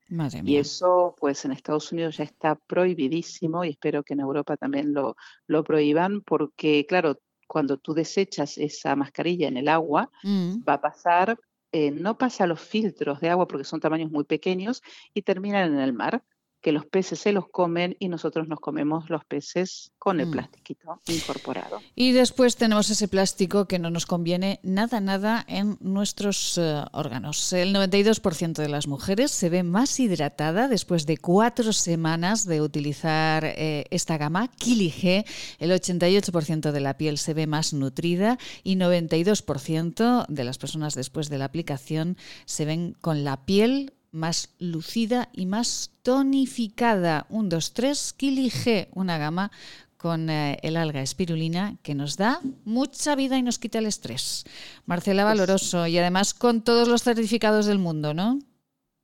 y 0.44 0.58
eso, 0.58 1.16
pues 1.20 1.44
en 1.46 1.52
Estados 1.52 1.92
Unidos 1.92 2.18
ya 2.18 2.24
está 2.24 2.56
prohibidísimo 2.56 3.64
y 3.64 3.70
espero 3.70 4.04
que 4.04 4.14
en 4.14 4.22
Europa 4.22 4.58
también 4.58 4.94
lo, 4.94 5.16
lo 5.48 5.64
prohíban 5.64 6.22
porque, 6.22 6.86
claro, 6.88 7.20
cuando 7.48 7.78
tú 7.78 7.94
desechas 7.94 8.58
esa 8.58 8.96
mascarilla 8.96 9.48
en 9.48 9.58
el 9.58 9.68
agua, 9.68 10.10
mm. 10.24 10.64
va 10.68 10.74
a 10.74 10.82
pasar, 10.82 11.38
eh, 11.72 11.92
no 11.92 12.18
pasa 12.18 12.48
los 12.48 12.62
filtros 12.62 13.20
de 13.20 13.30
agua 13.30 13.48
porque 13.48 13.66
son 13.66 13.80
tamaños 13.80 14.12
muy 14.12 14.24
pequeños 14.24 14.82
y 15.14 15.22
terminan 15.24 15.74
en 15.74 15.80
el 15.80 15.94
mar 15.94 16.24
que 16.64 16.72
los 16.72 16.86
peces 16.86 17.20
se 17.20 17.34
los 17.34 17.50
comen 17.50 17.98
y 18.00 18.08
nosotros 18.08 18.48
nos 18.48 18.62
comemos 18.62 19.10
los 19.10 19.26
peces 19.26 19.92
con 20.00 20.22
el 20.22 20.28
mm. 20.28 20.32
plastiquito 20.32 21.02
incorporado. 21.08 21.82
Y 21.94 22.14
después 22.14 22.56
tenemos 22.56 22.90
ese 22.90 23.10
plástico 23.10 23.68
que 23.68 23.80
no 23.80 23.90
nos 23.90 24.06
conviene 24.06 24.62
nada, 24.64 25.02
nada 25.02 25.44
en 25.50 25.78
nuestros 25.82 26.58
eh, 26.58 26.82
órganos. 26.94 27.52
El 27.52 27.76
92% 27.76 28.54
de 28.54 28.70
las 28.70 28.88
mujeres 28.88 29.32
se 29.32 29.50
ve 29.50 29.64
más 29.64 30.00
hidratada 30.00 30.70
después 30.70 31.06
de 31.06 31.18
cuatro 31.18 31.74
semanas 31.74 32.46
de 32.46 32.62
utilizar 32.62 33.44
eh, 33.44 33.84
esta 33.92 34.18
gama 34.18 34.48
Kilige. 34.48 35.26
El 35.60 35.72
88% 35.72 36.72
de 36.72 36.80
la 36.80 36.96
piel 36.96 37.18
se 37.18 37.34
ve 37.34 37.46
más 37.46 37.74
nutrida 37.74 38.38
y 38.64 38.78
92% 38.78 40.28
de 40.30 40.44
las 40.46 40.58
personas 40.58 40.96
después 40.96 41.30
de 41.30 41.40
la 41.40 41.46
aplicación 41.46 42.16
se 42.46 42.64
ven 42.64 42.96
con 43.02 43.26
la 43.26 43.46
piel 43.46 43.92
más 44.14 44.54
lucida 44.60 45.28
y 45.34 45.46
más 45.46 45.92
tonificada. 46.04 47.26
Un, 47.30 47.50
dos, 47.50 47.74
tres, 47.74 48.14
Kilige, 48.14 48.88
una 48.94 49.18
gama 49.18 49.52
con 49.98 50.30
eh, 50.30 50.60
el 50.64 50.76
alga 50.76 51.02
espirulina 51.02 51.78
que 51.82 51.96
nos 51.96 52.18
da 52.18 52.42
mucha 52.66 53.16
vida 53.16 53.38
y 53.38 53.42
nos 53.42 53.58
quita 53.58 53.80
el 53.80 53.86
estrés. 53.86 54.44
Marcela 54.86 55.24
pues 55.24 55.38
Valoroso, 55.38 55.88
y 55.88 55.98
además 55.98 56.34
con 56.34 56.62
todos 56.62 56.88
los 56.88 57.04
certificados 57.04 57.66
del 57.66 57.80
mundo, 57.80 58.14
¿no? 58.14 58.40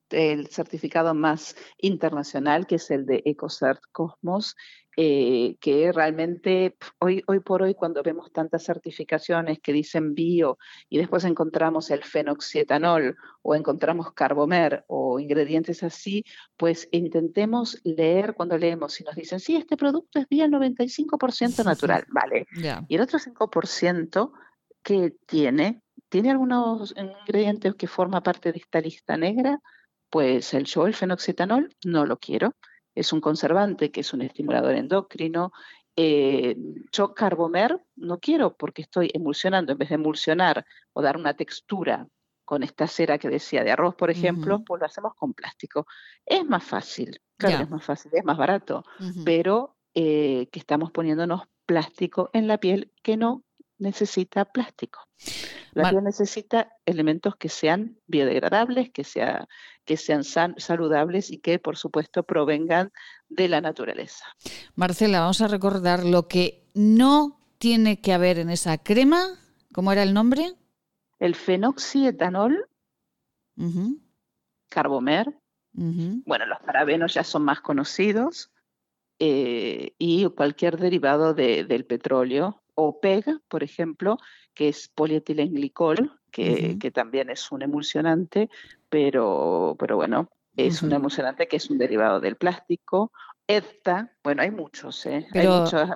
El 0.10 0.48
certificado 0.48 1.14
más 1.14 1.56
internacional, 1.78 2.68
que 2.68 2.76
es 2.76 2.92
el 2.92 3.06
de 3.06 3.22
EcoCert 3.26 3.82
Cosmos, 3.92 4.56
eh, 5.02 5.56
que 5.62 5.94
realmente 5.94 6.76
hoy, 7.00 7.24
hoy 7.26 7.40
por 7.40 7.62
hoy 7.62 7.74
cuando 7.74 8.04
vemos 8.04 8.34
tantas 8.34 8.66
certificaciones 8.66 9.62
que 9.62 9.72
dicen 9.72 10.14
bio 10.14 10.58
y 10.90 10.98
después 10.98 11.24
encontramos 11.24 11.90
el 11.90 12.04
fenoxietanol 12.04 13.16
o 13.42 13.56
encontramos 13.56 14.12
carbomer 14.12 14.84
o 14.88 15.18
ingredientes 15.22 15.84
así, 15.84 16.26
pues 16.58 16.90
intentemos 16.92 17.80
leer 17.86 18.34
cuando 18.34 18.58
leemos 18.58 18.92
si 18.92 19.06
nos 19.06 19.16
dicen, 19.16 19.40
sí, 19.40 19.56
este 19.56 19.78
producto 19.78 20.20
es 20.20 20.28
bio 20.28 20.46
95% 20.48 21.64
natural, 21.64 22.04
vale. 22.10 22.46
Y 22.90 22.96
el 22.96 23.02
otro 23.02 23.20
5% 23.20 24.34
que 24.84 25.16
tiene, 25.26 25.82
tiene 26.10 26.32
algunos 26.32 26.94
ingredientes 26.98 27.74
que 27.76 27.88
forma 27.88 28.22
parte 28.22 28.52
de 28.52 28.60
esta 28.60 28.82
lista 28.82 29.16
negra, 29.16 29.62
pues 30.10 30.54
el 30.54 30.66
yo, 30.66 30.88
el 30.88 30.94
fenoxietanol, 30.94 31.74
no 31.86 32.06
lo 32.06 32.18
quiero 32.18 32.54
es 33.00 33.14
un 33.14 33.22
conservante, 33.22 33.92
que 33.92 34.02
es 34.02 34.14
un 34.14 34.22
estimulador 34.22 34.76
endocrino. 34.76 35.52
Eh, 35.96 36.56
yo 36.92 37.14
carbomer 37.14 37.82
no 37.96 38.20
quiero 38.20 38.56
porque 38.56 38.82
estoy 38.82 39.10
emulsionando, 39.14 39.72
en 39.72 39.78
vez 39.78 39.90
de 39.90 39.96
emulsionar 39.96 40.66
o 40.94 41.02
dar 41.02 41.18
una 41.18 41.34
textura 41.34 42.08
con 42.46 42.64
esta 42.64 42.88
cera 42.88 43.18
que 43.18 43.30
decía 43.30 43.64
de 43.64 43.72
arroz, 43.72 43.96
por 43.96 44.10
ejemplo, 44.10 44.64
pues 44.66 44.80
lo 44.80 44.86
hacemos 44.86 45.14
con 45.16 45.34
plástico. 45.34 45.86
Es 46.26 46.44
más 46.46 46.64
fácil, 46.64 47.22
claro, 47.38 47.64
es 47.64 47.70
más 47.70 47.84
fácil, 47.84 48.12
es 48.14 48.26
más 48.26 48.38
barato, 48.38 48.84
pero 49.24 49.76
eh, 49.94 50.48
que 50.52 50.60
estamos 50.60 50.92
poniéndonos 50.92 51.44
plástico 51.66 52.32
en 52.34 52.48
la 52.48 52.58
piel 52.58 52.92
que 53.04 53.18
no 53.18 53.44
necesita 53.80 54.46
plástico. 54.46 55.00
La 55.74 55.90
piel 55.90 56.04
necesita 56.04 56.72
elementos 56.86 57.36
que 57.36 57.50
sean 57.50 57.98
biodegradables, 58.08 58.92
que, 58.92 59.04
sea, 59.04 59.48
que 59.86 59.98
sean 59.98 60.24
saludables 60.24 61.32
y 61.32 61.40
que, 61.40 61.60
por 61.60 61.78
supuesto, 61.78 62.24
provengan 62.24 62.92
de 63.28 63.48
la 63.48 63.62
naturaleza. 63.62 64.26
Marcela, 64.76 65.22
vamos 65.22 65.42
a 65.42 65.48
recordar 65.48 66.06
lo 66.06 66.28
que 66.28 66.70
no 66.74 67.40
tiene 67.58 68.02
que 68.02 68.14
haber 68.14 68.40
en 68.40 68.50
esa 68.50 68.78
crema. 68.78 69.38
¿Cómo 69.74 69.92
era 69.92 70.04
el 70.04 70.14
nombre? 70.14 70.54
El 71.20 71.36
fenoxietanol, 71.36 72.68
carbomer. 74.70 75.38
Bueno, 75.72 76.46
los 76.46 76.60
parabenos 76.60 77.14
ya 77.14 77.24
son 77.24 77.44
más 77.44 77.62
conocidos. 77.62 78.52
Eh, 79.22 79.96
y 79.98 80.26
cualquier 80.30 80.78
derivado 80.78 81.34
del 81.34 81.86
petróleo 81.86 82.59
o 82.82 83.00
PEG, 83.02 83.42
por 83.50 83.62
ejemplo, 83.62 84.18
que 84.54 84.70
es 84.70 84.88
polietilenglicol, 84.88 86.18
que, 86.32 86.78
que 86.80 86.92
también 86.92 87.30
es 87.30 87.52
un 87.52 87.62
emulsionante, 87.62 88.50
pero, 88.90 89.76
pero 89.78 89.98
bueno, 89.98 90.30
es 90.56 90.82
un 90.82 90.94
emulsionante 90.94 91.48
que 91.48 91.58
es 91.58 91.70
un 91.70 91.78
derivado 91.78 92.22
del 92.22 92.38
plástico. 92.38 93.12
EFTA, 93.48 94.14
bueno, 94.24 94.44
hay 94.44 94.52
muchos, 94.52 95.06
¿eh? 95.08 95.28
hay 95.34 95.48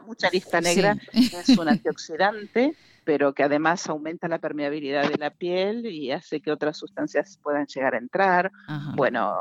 mucha 0.05 0.29
lista 0.31 0.59
negra, 0.59 0.97
es 1.13 1.49
un 1.57 1.69
antioxidante, 1.69 2.75
pero 3.05 3.33
que 3.33 3.43
además 3.43 3.87
aumenta 3.87 4.27
la 4.27 4.39
permeabilidad 4.39 5.07
de 5.07 5.17
la 5.17 5.29
piel 5.29 5.85
y 5.85 6.11
hace 6.11 6.41
que 6.41 6.51
otras 6.51 6.77
sustancias 6.77 7.39
puedan 7.41 7.67
llegar 7.67 7.93
a 7.93 7.99
entrar. 7.99 8.51
Bueno, 8.95 9.35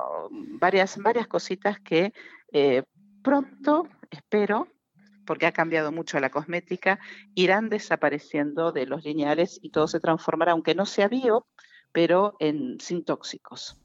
varias, 0.60 0.98
varias 0.98 1.26
cositas 1.26 1.80
que 1.80 2.12
eh, 2.52 2.82
pronto, 3.22 3.88
espero, 4.10 4.68
porque 5.26 5.46
ha 5.46 5.52
cambiado 5.52 5.92
mucho 5.92 6.20
la 6.20 6.30
cosmética, 6.30 6.98
irán 7.34 7.68
desapareciendo 7.68 8.72
de 8.72 8.86
los 8.86 9.04
lineales 9.04 9.58
y 9.62 9.70
todo 9.70 9.88
se 9.88 10.00
transformará, 10.00 10.52
aunque 10.52 10.74
no 10.74 10.86
sea 10.86 11.08
bio, 11.08 11.46
pero 11.92 12.36
en 12.40 12.78
sin 12.80 13.04
tóxicos. 13.04 13.76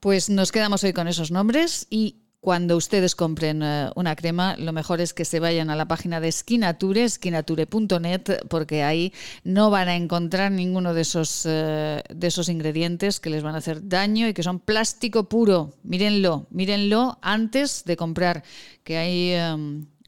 Pues 0.00 0.30
nos 0.30 0.50
quedamos 0.50 0.82
hoy 0.84 0.92
con 0.92 1.08
esos 1.08 1.30
nombres 1.30 1.86
y 1.90 2.22
cuando 2.42 2.76
ustedes 2.76 3.14
compren 3.14 3.62
eh, 3.62 3.90
una 3.94 4.16
crema, 4.16 4.56
lo 4.56 4.72
mejor 4.72 5.00
es 5.00 5.14
que 5.14 5.24
se 5.24 5.38
vayan 5.38 5.70
a 5.70 5.76
la 5.76 5.86
página 5.86 6.18
de 6.18 6.32
Skinature, 6.32 7.08
skinature.net, 7.08 8.48
porque 8.48 8.82
ahí 8.82 9.12
no 9.44 9.70
van 9.70 9.88
a 9.88 9.94
encontrar 9.94 10.50
ninguno 10.50 10.92
de 10.92 11.02
esos, 11.02 11.46
eh, 11.48 12.02
de 12.12 12.26
esos 12.26 12.48
ingredientes 12.48 13.20
que 13.20 13.30
les 13.30 13.44
van 13.44 13.54
a 13.54 13.58
hacer 13.58 13.88
daño 13.88 14.26
y 14.26 14.34
que 14.34 14.42
son 14.42 14.58
plástico 14.58 15.28
puro. 15.28 15.74
Mírenlo, 15.84 16.48
mírenlo 16.50 17.16
antes 17.22 17.84
de 17.84 17.96
comprar, 17.96 18.42
que 18.82 18.98
hay 18.98 19.34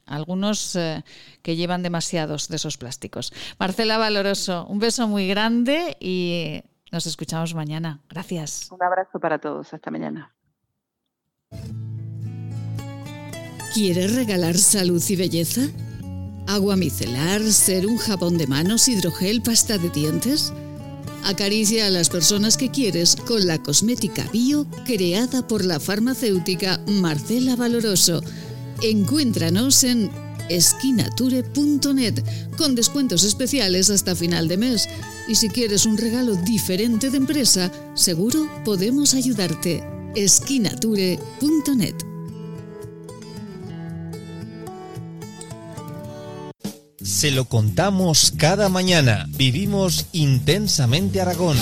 algunos 0.05 0.75
eh, 0.75 1.03
que 1.41 1.55
llevan 1.55 1.83
demasiados 1.83 2.47
de 2.47 2.57
esos 2.57 2.77
plásticos. 2.77 3.33
Marcela 3.59 3.97
Valoroso, 3.97 4.65
un 4.67 4.79
beso 4.79 5.07
muy 5.07 5.27
grande 5.27 5.97
y 5.99 6.61
nos 6.91 7.05
escuchamos 7.05 7.53
mañana. 7.53 8.01
Gracias. 8.09 8.69
Un 8.71 8.83
abrazo 8.83 9.19
para 9.19 9.39
todos. 9.39 9.73
Hasta 9.73 9.91
mañana. 9.91 10.33
¿Quieres 13.73 14.15
regalar 14.15 14.55
salud 14.55 15.03
y 15.09 15.15
belleza? 15.15 15.61
¿Agua 16.47 16.75
micelar, 16.75 17.41
ser 17.41 17.87
un 17.87 17.97
jabón 17.97 18.37
de 18.37 18.47
manos, 18.47 18.87
hidrogel, 18.87 19.41
pasta 19.41 19.77
de 19.77 19.89
dientes? 19.89 20.53
Acaricia 21.25 21.87
a 21.87 21.89
las 21.89 22.09
personas 22.09 22.55
que 22.55 22.69
quieres 22.69 23.15
con 23.15 23.47
la 23.47 23.57
cosmética 23.57 24.23
bio 24.31 24.67
creada 24.85 25.47
por 25.47 25.65
la 25.65 25.79
farmacéutica 25.79 26.79
Marcela 26.87 27.55
Valoroso 27.55 28.21
Encuéntranos 28.81 29.83
en 29.83 30.09
esquinature.net 30.49 32.23
con 32.57 32.75
descuentos 32.75 33.23
especiales 33.23 33.89
hasta 33.89 34.15
final 34.15 34.47
de 34.47 34.57
mes. 34.57 34.89
Y 35.27 35.35
si 35.35 35.49
quieres 35.49 35.85
un 35.85 35.97
regalo 35.97 36.35
diferente 36.35 37.09
de 37.09 37.17
empresa, 37.17 37.71
seguro 37.95 38.49
podemos 38.63 39.13
ayudarte. 39.13 39.83
esquinature.net 40.15 41.95
Se 47.01 47.29
lo 47.29 47.45
contamos 47.45 48.33
cada 48.35 48.67
mañana. 48.67 49.27
Vivimos 49.29 50.07
intensamente 50.11 51.21
Aragón. 51.21 51.57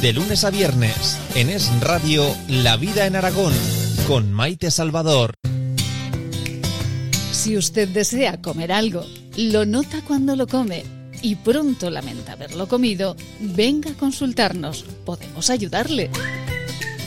De 0.00 0.12
lunes 0.12 0.42
a 0.42 0.50
viernes, 0.50 1.16
en 1.36 1.48
Es 1.48 1.70
Radio, 1.80 2.26
La 2.48 2.76
Vida 2.76 3.06
en 3.06 3.14
Aragón, 3.14 3.52
con 4.08 4.32
Maite 4.32 4.72
Salvador. 4.72 5.34
Si 7.42 7.56
usted 7.56 7.88
desea 7.88 8.40
comer 8.40 8.70
algo, 8.70 9.04
lo 9.36 9.66
nota 9.66 10.00
cuando 10.06 10.36
lo 10.36 10.46
come 10.46 10.84
y 11.22 11.34
pronto 11.34 11.90
lamenta 11.90 12.34
haberlo 12.34 12.68
comido, 12.68 13.16
venga 13.40 13.90
a 13.90 13.94
consultarnos. 13.94 14.84
Podemos 15.04 15.50
ayudarle. 15.50 16.08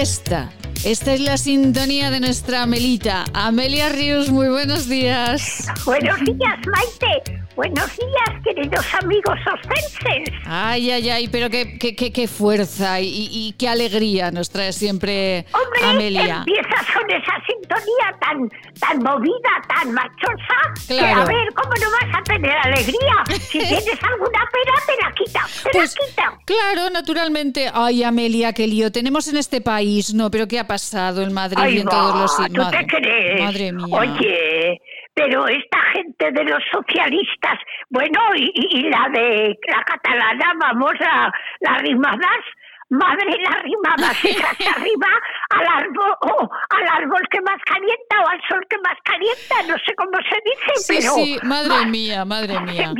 Esta 0.00 0.50
es 0.84 1.20
la 1.20 1.36
sintonía 1.36 2.10
de 2.10 2.18
nuestra 2.18 2.62
Amelita. 2.62 3.26
Amelia 3.32 3.90
Ríos, 3.90 4.28
muy 4.28 4.48
buenos 4.48 4.88
días. 4.88 5.68
Buenos 5.86 6.18
días, 6.24 6.58
Maite. 6.66 7.43
Buenos 7.56 7.96
días, 7.96 8.42
queridos 8.42 8.84
amigos 9.00 9.38
ostenses. 9.54 10.34
Ay, 10.44 10.90
ay, 10.90 11.08
ay, 11.08 11.28
pero 11.28 11.48
qué, 11.48 11.78
qué, 11.78 11.94
qué, 11.94 12.26
fuerza 12.26 13.00
y, 13.00 13.54
qué 13.56 13.68
alegría 13.68 14.32
nos 14.32 14.50
trae 14.50 14.72
siempre 14.72 15.46
Hombre, 15.52 15.84
Amelia. 15.84 16.36
empiezas 16.38 16.84
con 16.92 17.08
esa 17.08 17.32
sintonía 17.46 18.18
tan, 18.20 18.48
tan 18.80 18.98
movida, 18.98 19.50
tan 19.68 19.92
machosa, 19.92 20.88
que 20.88 20.98
a 20.98 21.24
ver, 21.24 21.54
¿cómo 21.54 21.70
no 21.80 21.90
vas 21.92 22.18
a 22.18 22.22
tener 22.24 22.56
alegría? 22.64 23.24
Si 23.38 23.58
tienes 23.60 24.02
alguna 24.02 24.48
pena, 24.52 24.74
te 24.86 25.04
la 25.04 25.12
quita, 25.12 25.40
te 25.62 25.68
la 25.68 25.72
pues, 25.72 25.94
quita. 25.94 26.38
Claro, 26.44 26.90
naturalmente. 26.90 27.70
Ay, 27.72 28.02
Amelia, 28.02 28.52
qué 28.52 28.66
lío 28.66 28.90
tenemos 28.90 29.28
en 29.28 29.36
este 29.36 29.60
país. 29.60 30.12
No, 30.12 30.28
pero 30.28 30.48
¿qué 30.48 30.58
ha 30.58 30.66
pasado 30.66 31.22
en 31.22 31.32
Madrid 31.32 31.62
y 31.70 31.78
en 31.78 31.86
todos 31.86 32.18
los... 32.18 32.36
¿tú 32.52 32.70
te 32.70 32.86
crees? 32.86 33.40
Madre 33.40 33.72
mía. 33.72 33.96
Oye 33.96 34.80
pero 35.14 35.46
esta 35.46 35.78
gente 35.92 36.32
de 36.32 36.44
los 36.44 36.62
socialistas, 36.72 37.58
bueno, 37.88 38.20
y, 38.36 38.82
la 38.90 39.08
de 39.12 39.56
la 39.68 39.82
catalana, 39.84 40.52
vamos, 40.60 40.94
a 41.00 41.30
las 41.60 41.82
rimadas, 41.82 42.40
madre 42.90 43.36
la 43.42 43.62
rimadas, 43.62 44.24
esas 44.24 44.60
arriba 44.76 45.08
al 45.50 45.66
árbol, 45.84 46.14
o 46.20 46.50
al 46.70 47.02
árbol 47.02 47.22
que 47.30 47.40
más 47.42 47.60
calienta 47.64 48.22
o 48.24 48.28
al 48.28 48.40
sol 48.48 48.66
que 48.68 48.76
más 48.78 48.98
calienta, 49.04 49.54
no 49.68 49.76
sé 49.78 49.94
cómo 49.96 50.18
se 50.28 50.36
dice, 50.44 50.72
sí, 50.76 50.94
pero... 50.98 51.14
Sí, 51.14 51.38
madre 51.44 51.86
mía, 51.86 52.24
madre, 52.24 52.60
mía. 52.60 52.92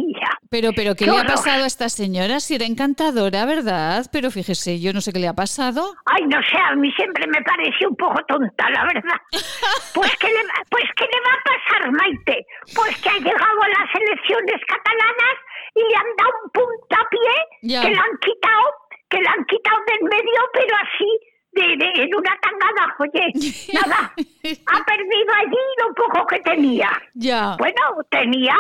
Pero, 0.54 0.70
pero, 0.72 0.94
¿qué, 0.94 1.06
le 1.06 1.18
ha 1.18 1.24
pasado 1.24 1.64
a 1.64 1.66
esta 1.66 1.88
señora? 1.88 2.38
Si 2.38 2.54
era 2.54 2.64
encantadora, 2.64 3.44
¿verdad? 3.44 4.06
Pero 4.12 4.30
fíjese, 4.30 4.78
yo 4.78 4.92
no 4.92 5.00
sé 5.00 5.12
qué 5.12 5.18
le 5.18 5.26
ha 5.26 5.34
pasado. 5.34 5.82
Ay, 6.06 6.22
no 6.30 6.38
sé, 6.46 6.56
a 6.70 6.76
mí 6.76 6.92
siempre 6.92 7.26
me 7.26 7.42
parece 7.42 7.84
un 7.90 7.96
poco 7.96 8.22
tonta, 8.28 8.70
la 8.70 8.84
verdad. 8.84 9.18
Pues, 9.94 10.10
¿qué 10.18 10.26
le, 10.28 10.40
pues, 10.70 10.84
¿qué 10.96 11.04
le 11.10 11.18
va 11.26 11.32
a 11.34 11.42
pasar, 11.50 11.90
Maite? 11.90 12.46
Pues 12.74 12.96
que 13.02 13.08
ha 13.08 13.18
llegado 13.18 13.58
a 13.62 13.68
las 13.68 13.88
elecciones 13.94 14.60
catalanas 14.66 15.36
y 15.74 15.80
le 15.90 15.96
han 15.96 16.10
dado 16.18 16.32
un 16.44 16.50
puntapié 16.54 17.34
que 17.62 17.90
le 17.90 17.98
han 17.98 18.16
quitado, 18.22 18.64
que 19.10 19.18
le 19.18 19.28
han 19.28 19.44
quitado 19.46 19.78
del 19.86 20.02
medio, 20.10 20.40
pero 20.52 20.74
así 20.82 21.10
de, 21.52 21.66
de- 21.78 22.02
en 22.02 22.14
una 22.14 22.34
tangada, 22.42 22.94
oye, 22.98 23.24
nada, 23.74 24.12
ha 24.14 24.84
perdido 24.84 25.30
allí 25.34 25.62
lo 25.82 25.94
poco 25.94 26.26
que 26.26 26.40
tenía. 26.40 26.90
Ya. 27.14 27.54
Bueno, 27.58 27.82
tenía 28.10 28.56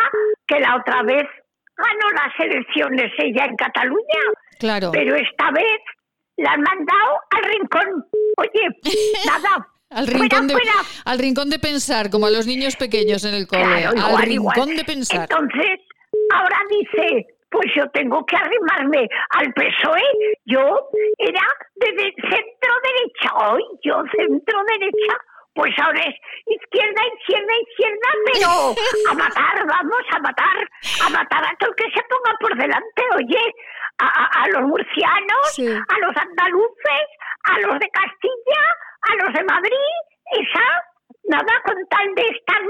que 0.46 0.60
la 0.60 0.76
otra 0.76 1.02
vez 1.02 1.26
ganó 1.76 2.10
las 2.14 2.32
elecciones 2.38 3.12
ella 3.18 3.44
en 3.46 3.56
Cataluña, 3.56 4.20
Claro. 4.58 4.90
pero 4.92 5.14
esta 5.16 5.50
vez 5.50 5.80
la 6.36 6.52
han 6.52 6.60
mandado 6.62 7.20
al 7.30 7.44
rincón. 7.44 8.04
Oye, 8.38 8.68
nada. 9.26 9.66
Al 9.90 10.06
fuera, 10.06 10.20
rincón, 10.22 10.46
de, 10.48 10.54
fuera. 10.54 10.72
al 11.04 11.18
rincón 11.18 11.50
de 11.50 11.58
pensar, 11.60 12.10
como 12.10 12.26
a 12.26 12.30
los 12.30 12.46
niños 12.46 12.74
pequeños 12.76 13.24
en 13.24 13.34
el 13.34 13.46
cole. 13.46 13.62
Claro, 13.62 14.16
al 14.16 14.22
rincón 14.22 14.68
igual. 14.70 14.76
de 14.76 14.84
pensar. 14.84 15.28
Entonces, 15.30 15.78
ahora 16.34 16.56
dice, 16.68 17.26
pues 17.50 17.66
yo 17.76 17.84
tengo 17.92 18.24
que 18.26 18.34
arrimarme 18.36 19.06
al 19.30 19.52
PSOE. 19.52 20.02
Yo 20.46 20.88
era 21.18 21.42
de, 21.76 21.92
de 21.92 22.12
centro 22.22 22.72
derecha, 22.82 23.52
hoy 23.52 23.62
yo 23.84 24.02
centro 24.16 24.58
derecha. 24.66 25.14
Pues 25.54 25.72
ahora 25.78 26.00
es 26.00 26.14
izquierda, 26.46 27.00
izquierda, 27.18 27.52
izquierda, 27.62 28.08
pero 28.32 28.48
a 29.10 29.14
matar, 29.14 29.66
vamos, 29.66 30.02
a 30.10 30.18
matar, 30.20 30.68
a 31.06 31.08
matar 31.10 31.44
a 31.44 31.56
todo 31.58 31.70
el 31.70 31.76
que 31.76 31.90
se 31.94 32.02
ponga 32.10 32.36
por 32.40 32.56
delante, 32.56 33.02
oye, 33.16 33.54
a, 33.98 34.06
a- 34.06 34.42
a 34.42 34.48
los 34.48 34.62
murcianos, 34.62 35.54
Sí. 35.54 35.66
a 35.66 35.98
los 36.00 36.16
andaluces, 36.16 37.06
a 37.44 37.60
los 37.60 37.78
de 37.78 37.88
Castilla, 37.90 38.62
a 39.02 39.14
los 39.24 39.32
de 39.32 39.44
Madrid, 39.44 39.94
esa, 40.32 40.66
nada, 41.28 41.54
con 41.64 41.76
tal 41.88 42.08
de 42.16 42.22
estar 42.22 42.60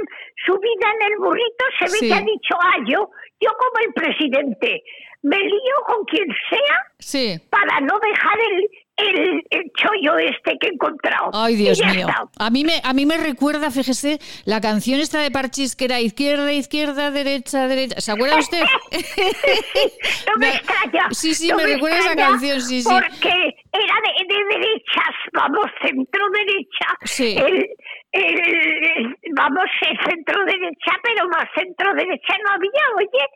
subida 0.44 0.92
en 1.00 1.12
el 1.12 1.18
burrito, 1.18 1.64
se 1.78 1.84
ve 1.84 1.90
Sí. 1.90 2.08
que 2.08 2.14
ha 2.14 2.20
dicho, 2.20 2.54
ah, 2.60 2.76
yo, 2.86 3.08
yo 3.40 3.50
como 3.56 3.78
el 3.86 3.92
presidente, 3.94 4.82
me 5.22 5.38
lío 5.38 5.76
con 5.86 6.04
quien 6.04 6.28
sea 6.50 6.76
Sí. 6.98 7.38
para 7.50 7.80
no 7.80 7.98
dejar 7.98 8.38
el, 8.52 8.68
el, 8.96 9.42
el 9.50 9.62
chollo 9.76 10.16
este 10.18 10.56
que 10.60 10.68
he 10.68 10.70
encontrado. 10.72 11.30
Ay, 11.32 11.56
Dios 11.56 11.80
mío. 11.84 12.06
está. 12.08 12.24
A 12.38 12.50
mí, 12.50 12.64
me, 12.64 12.80
a 12.82 12.92
mí 12.92 13.06
me 13.06 13.16
recuerda, 13.16 13.70
fíjese, 13.70 14.18
la 14.44 14.60
canción 14.60 15.00
esta 15.00 15.20
de 15.20 15.30
Parchís 15.30 15.74
que 15.76 15.86
era 15.86 16.00
izquierda, 16.00 16.52
izquierda, 16.52 17.10
derecha, 17.10 17.66
derecha. 17.66 18.00
¿Se 18.00 18.12
acuerda 18.12 18.38
usted? 18.38 18.62
No 20.26 20.34
me 20.38 20.48
extraña. 20.48 21.08
Sí, 21.10 21.34
sí, 21.34 21.48
no 21.48 21.56
me 21.56 21.66
recuerda 21.66 21.98
esa 21.98 22.16
canción, 22.16 22.60
sí, 22.60 22.82
sí. 22.82 22.88
Porque 22.88 23.28
era 23.28 23.94
de, 24.04 24.34
de 24.34 24.44
derechas, 24.58 25.14
vamos, 25.32 25.66
centro 25.82 26.24
derecha. 26.30 26.86
Sí. 27.04 27.36
El, 27.38 27.66
el- 28.12 29.16
vamos, 29.36 29.64
el 29.88 29.98
centro 30.08 30.44
derecha, 30.44 30.92
pero 31.02 31.28
más 31.28 31.46
centro 31.56 31.92
derecha 31.94 32.34
no 32.46 32.54
había, 32.54 32.82
oye. 32.96 33.26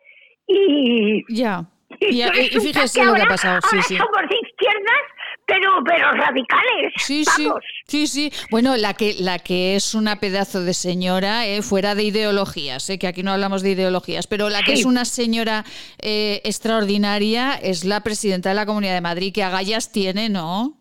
Y, 0.46 1.24
Ya. 1.34 1.64
Y, 2.00 2.22
fíjese 2.61 3.00
que 3.00 3.04
lo 3.06 3.14
que 3.14 3.20
ha 3.20 3.24
ahora- 3.24 3.28
pasado. 3.28 3.61
Sí, 3.62 3.68
ahora 3.76 3.82
sí. 3.82 3.96
somos 3.96 4.20
de 4.28 4.36
izquierdas, 4.48 5.02
pero, 5.49 5.82
pero 5.84 6.12
radicales. 6.12 6.92
Sí, 6.96 7.24
sí, 7.24 7.46
vamos. 7.46 7.64
sí, 7.86 8.07
sí. 8.07 8.30
Bueno, 8.51 8.76
la 8.76 8.94
que, 8.94 9.14
la 9.18 9.38
que 9.40 9.74
es 9.74 9.94
una 9.94 10.20
pedazo 10.20 10.62
de 10.62 10.74
señora, 10.74 11.46
eh, 11.46 11.62
fuera 11.62 11.94
de 11.94 12.05
ideologías, 12.05 12.88
eh, 12.90 12.99
que 12.99 13.07
aquí 13.09 13.22
no 13.22 13.32
hablamos 13.32 13.62
de 13.62 13.70
ideologías, 13.70 14.26
pero 14.26 14.51
la 14.51 14.61
que 14.62 14.74
Sí. 14.76 14.80
es 14.80 14.84
una 14.86 15.05
señora 15.07 15.64
eh, 16.03 16.40
extraordinaria 16.44 17.55
es 17.61 17.84
la 17.84 18.03
presidenta 18.03 18.51
de 18.51 18.55
la 18.55 18.66
Comunidad 18.66 18.94
de 18.94 19.01
Madrid, 19.01 19.32
que 19.34 19.42
agallas 19.42 19.90
tiene, 19.90 20.28
¿no? 20.28 20.74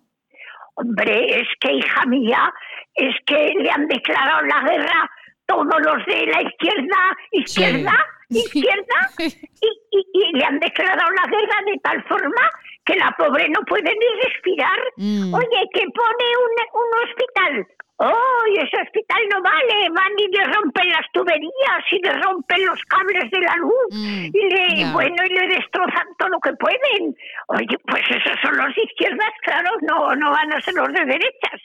Hombre, 0.75 1.41
es 1.41 1.47
que, 1.59 1.73
hija 1.73 2.05
mía, 2.05 2.53
es 2.93 3.15
que 3.25 3.53
le 3.63 3.71
han 3.71 3.87
declarado 3.87 4.41
la 4.45 4.61
guerra 4.69 5.09
todos 5.47 5.65
los 5.65 6.05
de 6.05 6.27
la 6.27 6.41
izquierda, 6.43 7.17
izquierda, 7.31 8.05
izquierda, 8.29 9.09
y, 9.19 9.25
y- 9.25 10.05
y 10.13 10.37
le 10.37 10.43
han 10.45 10.59
declarado 10.59 11.09
la 11.11 11.23
guerra 11.31 11.61
de 11.65 11.79
tal 11.81 12.03
forma 12.03 12.51
que 12.87 12.95
la 12.95 13.11
pobre 13.17 13.47
no 13.49 13.59
puede 13.67 13.91
ni 13.91 14.21
respirar. 14.23 14.79
Mm. 14.95 15.33
Oye, 15.33 15.69
que 15.73 15.85
pone 15.93 16.25
un, 16.45 16.81
un 16.81 16.89
hospital. 17.03 17.67
¡Oh, 17.99 18.43
ese 18.55 18.77
hospital 18.81 19.21
no 19.33 19.41
vale! 19.41 19.89
Van 19.89 20.13
y 20.17 20.27
le 20.27 20.43
rompen 20.53 20.89
las 20.89 21.05
tuberías 21.13 21.83
y 21.91 21.99
le 21.99 22.13
rompen 22.13 22.65
los 22.65 22.79
cables 22.83 23.29
de 23.31 23.39
la 23.39 23.55
luz 23.55 23.87
Mm, 23.89 24.25
y 24.33 24.49
le, 24.49 24.91
bueno, 24.91 25.15
y 25.25 25.29
le 25.29 25.47
destrozan 25.47 26.07
todo 26.17 26.29
lo 26.29 26.39
que 26.39 26.53
pueden. 26.53 27.15
Oye, 27.47 27.77
pues 27.87 28.03
esos 28.09 28.37
son 28.41 28.55
los 28.57 28.75
de 28.75 28.83
izquierdas, 28.83 29.31
claro, 29.43 29.71
no, 29.81 30.15
no 30.15 30.31
van 30.31 30.53
a 30.53 30.61
ser 30.61 30.73
los 30.75 30.87
de 30.93 31.05
derechas. 31.05 31.61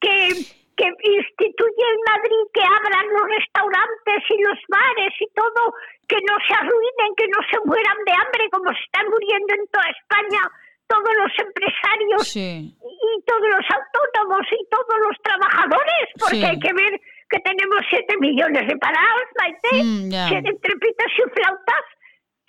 Que, 0.00 0.30
que 0.78 0.86
instituye 0.86 1.84
en 1.90 2.00
Madrid 2.06 2.42
que 2.54 2.62
abran 2.62 3.06
los 3.12 3.26
restaurantes 3.36 4.20
y 4.30 4.38
los 4.46 4.58
bares 4.70 5.12
y 5.18 5.26
todo, 5.34 5.74
que 6.06 6.16
no 6.22 6.36
se 6.46 6.54
arruinen, 6.54 7.10
que 7.18 7.26
no 7.26 7.40
se 7.50 7.58
mueran 7.66 7.98
de 8.06 8.12
hambre 8.14 8.48
como 8.50 8.70
se 8.72 8.80
están 8.86 9.10
muriendo 9.10 9.54
en 9.58 9.66
toda 9.68 9.90
España 9.90 10.40
todos 10.86 11.12
los 11.20 11.32
empresarios 11.36 12.22
Sí. 12.28 12.72
y 12.80 13.22
todos 13.26 13.42
los 13.44 13.66
autónomos 13.68 14.46
y 14.54 14.62
todos 14.70 14.96
los 15.04 15.16
trabajadores, 15.20 16.06
porque 16.18 16.36
Sí. 16.40 16.44
hay 16.46 16.58
que 16.58 16.72
ver 16.72 16.94
que 17.28 17.38
tenemos 17.44 17.80
7 17.90 18.16
millones 18.20 18.66
de 18.66 18.76
parados, 18.78 19.26
Maite, 19.36 19.84
Mm, 19.84 20.46
entre 20.48 20.72
pitos 20.80 21.12
y 21.18 21.22
flautas, 21.28 21.84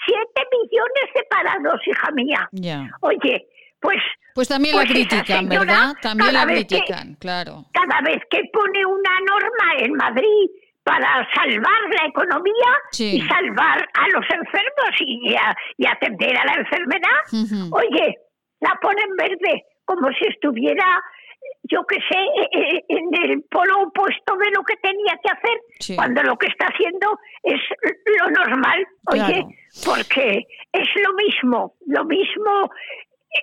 7 0.07 0.47
millones 0.55 1.07
de 1.15 1.23
parados, 1.29 1.81
hija 1.85 2.11
mía. 2.11 2.47
Ya. 2.53 2.87
Oye, 3.01 3.48
pues... 3.81 3.97
Pues 4.35 4.47
también 4.47 4.75
pues 4.75 4.89
la 4.89 4.99
esa 4.99 5.09
critican, 5.09 5.49
¿verdad? 5.49 5.93
También 6.01 6.33
la 6.33 6.45
que- 6.45 6.53
critican, 6.53 7.15
claro. 7.15 7.65
cada 7.73 8.01
vez 8.01 8.21
que 8.29 8.41
pone 8.53 8.85
una 8.85 9.19
norma 9.27 9.73
en 9.79 9.93
Madrid 9.93 10.49
para 10.83 11.27
salvar 11.33 11.81
la 11.99 12.07
economía 12.07 12.71
Sí. 12.91 13.17
y 13.17 13.21
salvar 13.27 13.87
a 13.93 14.07
los 14.09 14.25
enfermos 14.29 14.95
y, 15.01 15.35
a- 15.35 15.55
y 15.77 15.85
atender 15.87 16.37
a 16.37 16.45
la 16.45 16.53
enfermedad, 16.53 17.71
oye, 17.71 18.15
la 18.61 18.77
pone 18.81 19.01
en 19.01 19.15
verde, 19.15 19.63
como 19.85 20.07
si 20.13 20.25
estuviera, 20.27 20.85
yo 21.63 21.81
qué 21.87 21.97
sé, 22.09 22.17
eh, 22.17 22.49
eh, 22.53 22.83
en 22.89 23.29
el 23.31 23.43
polo 23.51 23.81
opuesto 23.83 24.35
de 24.37 24.51
lo 24.51 24.63
que 24.63 24.75
tenía 24.77 25.17
que 25.23 25.29
hacer, 25.31 25.59
Sí. 25.79 25.95
cuando 25.95 26.23
lo 26.23 26.37
que 26.37 26.47
está 26.47 26.67
haciendo 26.67 27.19
es 27.43 27.59
lo 28.21 28.29
normal, 28.31 28.85
oye, 29.11 29.21
Claro. 29.33 29.47
porque 29.85 30.45
es 30.73 30.87
lo 31.03 31.13
mismo, 31.13 31.73
lo 31.87 32.05
mismo 32.05 32.69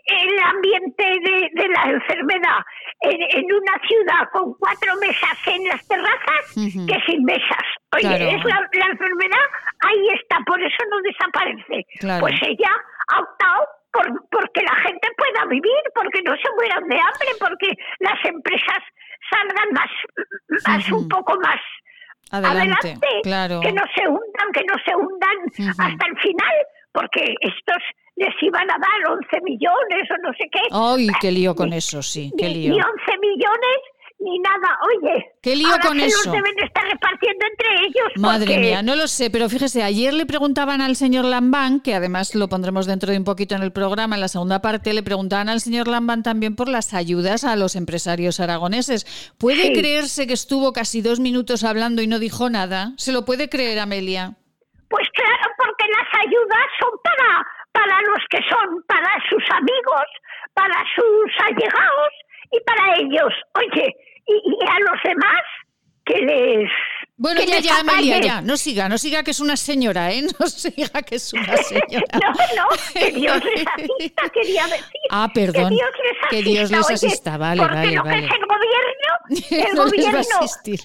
el 0.07 0.39
ambiente 0.41 1.05
de, 1.05 1.51
de 1.53 1.69
la 1.69 1.83
enfermedad 1.91 2.59
en, 3.03 3.19
en 3.23 3.45
una 3.53 3.79
ciudad 3.87 4.29
con 4.33 4.55
cuatro 4.59 4.93
mesas 5.01 5.39
en 5.47 5.65
las 5.69 5.87
terrazas 5.87 6.55
que 6.55 7.01
sin 7.07 7.25
mesas. 7.25 7.65
Oye, 7.95 8.03
Claro. 8.09 8.25
es 8.25 8.45
la, 8.45 8.69
la 8.73 8.87
enfermedad, 8.87 9.47
ahí 9.81 10.09
está, 10.21 10.39
por 10.47 10.61
eso 10.61 10.83
no 10.91 11.01
desaparece. 11.03 11.87
Claro. 12.01 12.21
Pues 12.21 12.35
ella 12.43 12.71
ha 13.09 13.21
optado 13.21 13.69
por, 13.93 14.29
porque 14.31 14.63
la 14.63 14.75
gente 14.83 15.09
pueda 15.17 15.47
vivir, 15.47 15.83
porque 15.95 16.21
no 16.23 16.35
se 16.37 16.51
mueran 16.57 16.85
de 16.89 16.97
hambre, 16.97 17.29
porque 17.39 17.73
las 18.01 18.25
empresas 18.25 18.83
salgan 19.31 19.69
más, 19.73 19.91
más 20.67 20.91
un 20.93 21.09
poco 21.09 21.39
más 21.41 21.61
Adelante, 22.33 22.75
adelante, 22.81 23.09
claro. 23.23 23.61
que 23.61 23.73
no 23.73 23.83
se 23.95 24.09
hundan, 24.09 24.53
que 24.53 24.65
no 24.65 24.75
se 24.85 24.95
hundan 24.97 25.37
hasta 25.81 26.07
el 26.07 26.19
final, 26.19 26.55
porque 26.93 27.35
estos 27.41 27.83
les 28.17 28.35
iban 28.43 28.69
a 28.71 28.79
dar 28.79 29.13
11 29.13 29.41
millones 29.45 30.11
o 30.11 30.17
no 30.27 30.33
sé 30.39 30.49
qué. 30.51 30.61
Ay, 30.71 31.09
qué 31.21 31.31
lío 31.31 31.55
con 31.55 31.71
Ni- 31.71 31.77
eso, 31.77 32.03
sí, 32.03 32.33
qué 32.37 32.49
ni, 32.49 32.55
lío. 32.55 32.73
ni 32.75 32.79
11 32.81 33.19
millones 33.21 33.77
ni 34.19 34.39
nada. 34.39 34.79
Oye, 34.89 35.27
¿Qué 35.43 35.55
lío 35.55 35.69
ahora 35.69 35.83
con 35.89 36.01
se 36.01 36.07
eso? 36.07 36.17
los 36.25 36.33
deben 36.33 36.55
estar 36.65 36.83
repartiendo 36.91 37.45
entre 37.51 37.87
ellos. 37.87 38.09
Madre 38.17 38.47
porque- 38.47 38.59
mía, 38.61 38.83
no 38.83 38.97
lo 38.97 39.07
sé, 39.09 39.29
pero 39.29 39.51
fíjese, 39.51 39.83
ayer 39.83 40.15
le 40.15 40.25
preguntaban 40.25 40.81
al 40.81 40.97
señor 40.97 41.27
Lambán, 41.27 41.81
que 41.81 41.95
además 41.95 42.35
lo 42.35 42.49
pondremos 42.49 42.87
dentro 42.87 43.13
de 43.13 43.19
un 43.19 43.25
poquito 43.25 43.55
en 43.55 43.63
el 43.63 43.73
programa, 43.73 44.15
en 44.17 44.23
la 44.23 44.29
segunda 44.29 44.63
parte, 44.63 44.95
le 44.95 45.03
preguntaban 45.03 45.51
al 45.51 45.61
señor 45.61 45.87
Lambán 45.87 46.23
también 46.23 46.57
por 46.57 46.69
las 46.71 46.95
ayudas 46.95 47.45
a 47.45 47.55
los 47.57 47.77
empresarios 47.77 48.41
aragoneses. 48.41 49.35
¿Puede 49.39 49.65
Sí. 49.65 49.73
creerse 49.75 50.27
que 50.27 50.33
estuvo 50.33 50.73
casi 50.73 51.03
dos 51.03 51.21
minutos 51.21 51.63
hablando 51.63 52.01
y 52.01 52.07
no 52.07 52.19
dijo 52.19 52.49
nada? 52.49 52.95
¿Se 52.97 53.13
lo 53.13 53.27
puede 53.27 53.51
creer, 53.51 53.79
Amelia? 53.79 54.35
Pues 54.89 55.07
claro, 55.13 55.53
porque 55.59 55.85
las 55.91 56.27
ayudas 56.27 56.67
son 56.81 56.91
para, 57.05 57.47
para 57.77 57.97
los 58.09 58.23
que 58.31 58.41
son, 58.51 58.83
para 58.89 59.13
sus 59.29 59.45
amigos, 59.61 60.07
para 60.55 60.79
sus 60.95 61.31
allegados 61.49 62.13
y 62.51 62.59
para 62.69 62.85
ellos. 62.99 63.33
Oye, 63.55 63.87
y, 64.27 64.35
y 64.35 64.69
a 64.69 64.79
los 64.81 64.99
demás 65.05 65.43
que 66.05 66.19
les... 66.19 66.71
Bueno, 67.19 67.41
que 67.41 67.47
ya, 67.47 67.57
les 67.57 67.65
ya, 67.65 67.81
Amelia, 67.81 68.19
ya, 68.21 68.41
no 68.43 68.57
siga, 68.57 68.89
no 68.89 68.99
siga 68.99 69.23
que 69.23 69.31
es 69.33 69.41
una 69.41 69.57
señora, 69.57 70.13
¿eh? 70.13 70.23
No 70.39 70.47
siga 70.47 71.03
que 71.03 71.17
es 71.17 71.33
una 71.33 71.57
señora. 71.57 72.07
No, 72.23 72.31
no, 72.63 72.67
que 72.95 73.11
Dios 73.13 73.43
les 73.45 73.67
asista, 73.67 74.29
quería 74.35 74.65
decir. 74.67 75.01
Ah, 75.11 75.29
perdón, 75.35 75.71
Que 75.71 75.75
Dios 75.77 75.91
les 76.03 76.11
asista. 76.13 76.29
que 76.31 76.43
Dios 76.43 76.71
les 76.71 76.87
oye, 76.87 76.95
asista, 76.95 77.37
vale, 77.39 77.63
porque 77.63 77.75
vale, 77.77 77.95
lo 77.97 78.03
que 78.03 78.09
vale. 78.09 78.27
es 78.27 78.33
el 78.33 78.47
gobierno, 78.47 79.69
el 79.69 79.75
no 79.77 79.85
les 79.87 80.05
va 80.05 80.09
a 80.09 80.13
gobierno, 80.13 80.39
asistir. 80.41 80.81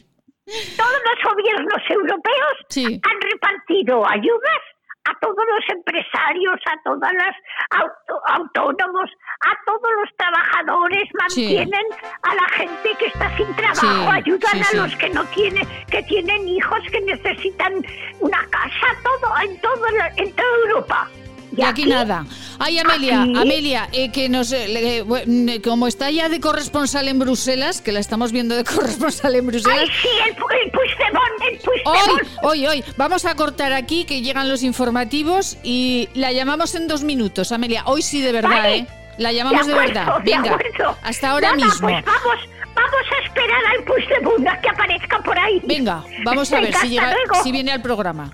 todos 0.77 0.99
los 1.05 1.33
gobiernos 1.33 1.81
europeos 1.89 2.53
Sí. 2.69 2.85
han 3.03 3.21
repartido 3.31 4.03
ayudas 4.09 4.61
a 5.05 5.19
todos 5.19 5.35
los 5.35 5.69
empresarios, 5.69 6.59
a 6.65 6.81
todas 6.83 7.11
las 7.13 7.35
auto- 7.71 8.21
autónomos, 8.27 9.09
a 9.41 9.53
todos 9.65 9.89
los 9.99 10.15
trabajadores, 10.17 11.03
Sí. 11.29 11.43
mantienen 11.55 11.85
a 12.23 12.35
la 12.35 12.47
gente 12.49 12.95
que 12.99 13.07
está 13.07 13.35
sin 13.37 13.55
trabajo, 13.55 13.81
Sí, 13.81 14.07
ayudan 14.11 14.63
sí, 14.63 14.77
a 14.77 14.81
los 14.83 14.95
que 14.97 15.09
no 15.09 15.23
tienen, 15.25 15.67
que 15.89 16.03
tienen 16.03 16.47
hijos, 16.47 16.79
que 16.91 17.01
necesitan 17.01 17.73
una 18.19 18.45
casa, 18.49 18.87
todo, 19.03 19.33
en 19.41 19.59
todo, 19.61 19.85
en 20.17 20.35
toda 20.35 20.49
Europa. 20.67 21.07
Y 21.55 21.61
aquí, 21.63 21.85
nada. 21.85 22.25
Ay, 22.59 22.79
Amelia, 22.79 23.23
Amelia, 23.23 23.89
eh, 23.91 24.11
que 24.11 24.29
nos, 24.29 24.51
eh, 24.53 25.03
eh, 25.03 25.61
como 25.61 25.87
está 25.87 26.09
ya 26.09 26.29
de 26.29 26.39
corresponsal 26.39 27.07
en 27.09 27.19
Bruselas, 27.19 27.81
que 27.81 27.91
la 27.91 27.99
estamos 27.99 28.31
viendo 28.31 28.55
de 28.55 28.63
corresponsal 28.75 29.35
en 29.35 29.47
Bruselas. 29.47 29.79
Ay, 29.81 29.87
sí, 30.01 30.07
el, 30.23 30.29
el 30.29 30.71
Puigdemont, 30.71 31.41
el 31.49 31.55
Hoy, 31.85 31.97
Puigdemont. 32.05 32.43
hoy, 32.43 32.67
hoy. 32.67 32.83
Vamos 32.97 33.25
a 33.25 33.35
cortar 33.35 33.73
aquí, 33.73 34.05
que 34.05 34.21
llegan 34.21 34.47
los 34.47 34.63
informativos 34.63 35.57
y 35.63 36.07
la 36.13 36.31
llamamos 36.31 36.73
en 36.75 36.87
dos 36.87 37.03
minutos, 37.03 37.51
Amelia. 37.51 37.83
Hoy 37.85 38.01
sí, 38.01 38.21
de 38.21 38.31
verdad, 38.31 38.49
Vale. 38.49 38.77
¿eh? 38.77 38.87
La 39.17 39.33
llamamos 39.33 39.67
de, 39.67 39.73
acuerdo, 39.73 39.93
verdad. 39.93 40.19
de 40.23 40.31
Venga, 40.31 40.57
hasta 41.03 41.31
ahora 41.31 41.51
Nada, 41.53 41.65
mismo. 41.65 41.87
Pues 41.89 42.05
vamos, 42.05 42.49
vamos 42.73 43.05
a 43.11 43.27
esperar 43.27 43.65
al 43.77 43.83
Puigdemont 43.83 44.47
a 44.47 44.61
que 44.61 44.69
aparezca 44.69 45.19
por 45.19 45.37
ahí. 45.37 45.61
Venga, 45.65 46.03
vamos 46.23 46.51
a 46.53 46.61
ver 46.61 46.73
si, 46.75 46.87
llega, 46.89 47.11
luego. 47.13 47.43
si 47.43 47.51
viene 47.51 47.71
al 47.73 47.81
programa. 47.81 48.31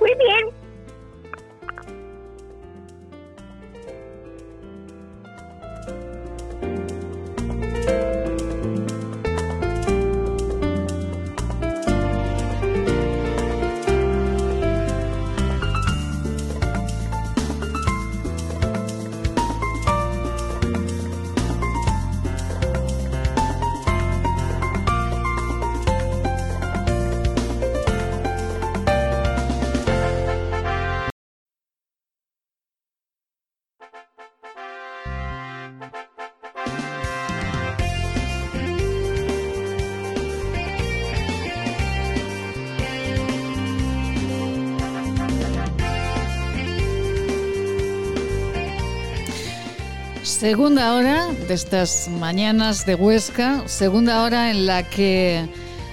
Muy 0.00 0.10
bien. 0.16 0.59
Bye. 7.86 8.19
Segunda 50.40 50.94
hora 50.94 51.26
de 51.48 51.52
estas 51.52 52.08
mañanas 52.08 52.86
de 52.86 52.94
Huesca, 52.94 53.68
segunda 53.68 54.22
hora 54.22 54.50
en 54.50 54.64
la 54.64 54.88
que 54.88 55.46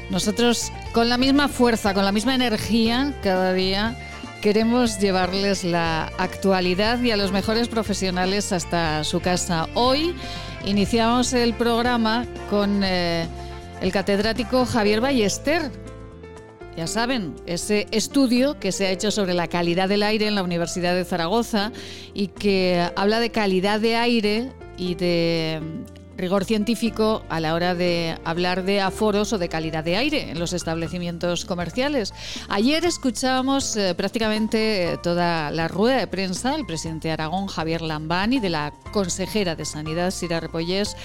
nosotros 0.10 0.72
con 0.94 1.10
la 1.10 1.18
misma 1.18 1.50
fuerza, 1.50 1.94
con 1.94 2.06
la 2.06 2.14
misma 2.14 2.34
energía 2.34 3.14
cada 3.22 3.52
día 3.52 3.98
queremos 4.42 5.00
llevarles 5.00 5.66
la 5.66 6.14
actualidad 6.18 7.02
y 7.02 7.12
a 7.12 7.18
los 7.18 7.34
mejores 7.34 7.68
profesionales 7.68 8.54
hasta 8.54 9.04
su 9.04 9.20
casa. 9.20 9.68
Hoy 9.74 10.16
iniciamos 10.66 11.34
el 11.34 11.54
programa 11.54 12.26
con 12.50 12.86
eh, 12.86 13.28
el 13.82 13.92
catedrático 13.92 14.66
Javier 14.66 15.02
Ballester, 15.02 15.70
ya 16.78 16.86
saben, 16.86 17.34
ese 17.48 17.88
estudio 17.90 18.60
que 18.60 18.72
se 18.72 18.86
ha 18.86 18.92
hecho 18.92 19.10
sobre 19.10 19.34
la 19.34 19.48
calidad 19.48 19.90
del 19.90 20.04
aire 20.04 20.28
en 20.28 20.36
la 20.36 20.44
Universidad 20.44 20.94
de 20.94 21.06
Zaragoza 21.06 21.72
y 22.14 22.28
que 22.28 22.88
habla 22.96 23.20
de 23.20 23.32
calidad 23.32 23.80
de 23.80 23.96
aire 23.96 24.52
y 24.78 24.94
de 24.94 25.60
rigor 26.18 26.46
científico 26.46 27.24
a 27.30 27.40
la 27.40 27.56
hora 27.56 27.74
de 27.74 28.20
hablar 28.24 28.64
de 28.64 28.80
aforos 28.80 29.34
o 29.34 29.40
de 29.40 29.50
calidad 29.50 29.84
de 29.84 29.98
aire 29.98 30.30
en 30.30 30.38
los 30.38 30.54
establecimientos 30.54 31.46
comerciales. 31.46 32.14
Ayer 32.48 32.86
escuchábamos 32.86 33.76
eh, 33.76 33.96
prácticamente 33.96 34.92
eh, 34.92 34.98
toda 35.02 35.50
la 35.50 35.68
rueda 35.68 35.98
de 35.98 36.06
prensa 36.06 36.52
del 36.52 36.68
presidente 36.68 37.08
de 37.08 37.14
Aragón, 37.14 37.48
Javier 37.48 37.82
Lambán, 37.82 38.34
y 38.34 38.40
de 38.40 38.52
la 38.52 38.72
consejera 38.92 39.56
de 39.56 39.66
Sanidad, 39.66 40.12
Sira 40.12 40.40
Repollés, 40.40 40.96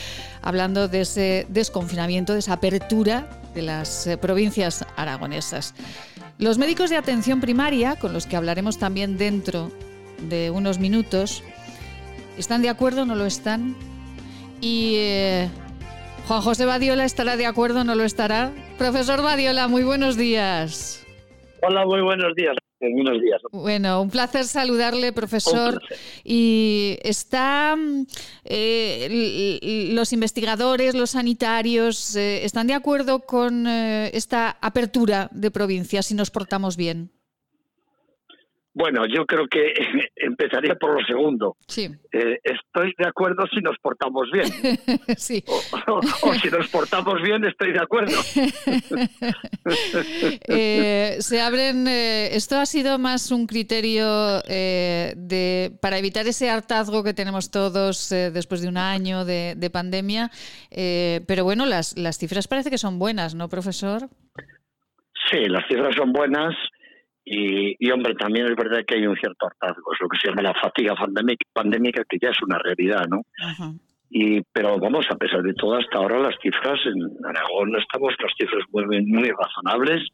hablando 0.42 0.86
de 0.88 1.00
ese 1.00 1.46
desconfinamiento, 1.48 2.34
de 2.34 2.40
esa 2.40 2.54
apertura 2.54 3.41
de 3.54 3.62
las 3.62 4.06
eh, 4.06 4.16
provincias 4.16 4.86
aragonesas. 4.96 5.74
Los 6.38 6.58
médicos 6.58 6.90
de 6.90 6.96
atención 6.96 7.40
primaria, 7.40 7.96
con 7.96 8.12
los 8.12 8.26
que 8.26 8.36
hablaremos 8.36 8.78
también 8.78 9.18
dentro 9.18 9.70
de 10.28 10.50
unos 10.50 10.78
minutos, 10.78 11.42
¿están 12.38 12.62
de 12.62 12.68
acuerdo 12.68 13.02
o 13.02 13.04
no 13.04 13.14
lo 13.14 13.26
están? 13.26 13.76
Y 14.60 14.94
eh, 14.96 15.48
Juan 16.28 16.40
José 16.40 16.66
Badiola 16.66 17.04
estará 17.04 17.36
de 17.36 17.46
acuerdo 17.46 17.80
o 17.80 17.84
no 17.84 17.94
lo 17.94 18.04
estará. 18.04 18.52
Profesor 18.78 19.22
Badiola, 19.22 19.68
muy 19.68 19.82
buenos 19.82 20.16
días. 20.16 21.04
Hola, 21.62 21.84
muy 21.84 22.00
buenos 22.00 22.34
días. 22.34 22.56
Buenos 22.90 23.20
días. 23.20 23.40
Bueno, 23.52 24.02
un 24.02 24.10
placer 24.10 24.44
saludarle, 24.44 25.12
profesor. 25.12 25.80
Y 26.24 26.98
está 27.02 27.76
mm, 27.76 28.06
eh, 28.44 29.90
los 29.92 30.12
investigadores, 30.12 30.94
los 30.94 31.10
sanitarios, 31.10 32.16
eh, 32.16 32.44
están 32.44 32.66
de 32.66 32.74
acuerdo 32.74 33.20
con 33.20 33.68
eh, 33.68 34.10
esta 34.14 34.56
apertura 34.60 35.28
de 35.32 35.52
provincias 35.52 36.06
si 36.06 36.14
nos 36.14 36.30
portamos 36.30 36.76
bien. 36.76 37.12
Bueno, 38.74 39.04
yo 39.06 39.26
creo 39.26 39.46
que 39.48 39.74
empezaría 40.16 40.74
por 40.76 40.98
lo 40.98 41.06
segundo. 41.06 41.56
Sí. 41.66 41.90
Eh, 42.10 42.38
estoy 42.42 42.94
de 42.96 43.06
acuerdo 43.06 43.44
si 43.52 43.60
nos 43.60 43.76
portamos 43.78 44.30
bien. 44.32 44.46
sí. 45.16 45.44
O, 45.46 46.00
o 46.22 46.34
si 46.34 46.48
nos 46.48 46.68
portamos 46.68 47.20
bien, 47.22 47.44
estoy 47.44 47.72
de 47.72 47.80
acuerdo. 47.80 48.16
Eh, 50.48 51.16
se 51.20 51.40
abren. 51.40 51.86
eh, 51.86 52.34
esto 52.34 52.56
ha 52.58 52.66
sido 52.66 52.98
más 52.98 53.30
un 53.30 53.46
criterio 53.46 54.42
eh, 54.48 55.14
de 55.16 55.72
para 55.80 55.98
evitar 55.98 56.26
ese 56.26 56.50
hartazgo 56.50 57.04
que 57.04 57.14
tenemos 57.14 57.50
todos 57.50 58.08
después 58.10 58.60
de 58.60 58.68
un 58.68 58.76
año 58.76 59.24
de, 59.24 59.54
de 59.56 59.70
pandemia. 59.70 60.30
pero 60.70 61.44
bueno, 61.44 61.64
las, 61.66 61.96
las 61.96 62.18
cifras 62.18 62.48
parece 62.48 62.70
que 62.70 62.78
son 62.78 62.98
buenas, 62.98 63.34
¿no, 63.34 63.48
profesor? 63.48 64.08
Sí, 65.30 65.38
las 65.48 65.66
cifras 65.68 65.94
son 65.96 66.12
buenas 66.12 66.54
y, 67.24 67.76
y, 67.78 67.90
hombre, 67.90 68.14
también 68.14 68.46
es 68.46 68.56
verdad 68.56 68.84
que 68.86 68.96
hay 68.96 69.06
un 69.06 69.16
cierto 69.16 69.46
hartazgo. 69.46 69.92
Es 69.92 70.00
lo 70.00 70.08
que 70.08 70.18
se 70.18 70.28
llama 70.28 70.42
la 70.42 70.54
fatiga 70.60 70.94
pandémica, 70.94 71.44
pandémica 71.52 72.04
que 72.08 72.18
ya 72.20 72.30
es 72.30 72.42
una 72.42 72.58
realidad, 72.58 73.06
¿no? 73.08 73.22
Ajá. 73.44 73.72
Y, 74.14 74.42
pero 74.52 74.78
vamos, 74.78 75.06
a 75.10 75.16
pesar 75.16 75.42
de 75.42 75.54
todo, 75.54 75.76
hasta 75.76 75.96
ahora 75.96 76.18
las 76.18 76.34
cifras 76.42 76.78
en 76.84 77.00
Aragón 77.24 77.74
estamos, 77.78 78.12
las 78.20 78.32
cifras 78.38 78.62
muy, 78.70 79.06
muy 79.06 79.30
razonables. 79.30 80.06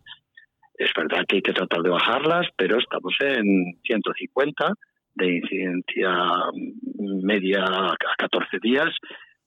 Es 0.74 0.92
verdad 0.96 1.24
que 1.26 1.36
hay 1.36 1.42
que 1.42 1.52
tratar 1.52 1.82
de 1.82 1.90
bajarlas, 1.90 2.46
pero 2.56 2.78
estamos 2.78 3.12
en 3.20 3.74
150 3.82 4.72
de 5.14 5.36
incidencia 5.38 6.10
media 7.24 7.64
a 7.64 7.96
14 8.18 8.58
días 8.62 8.88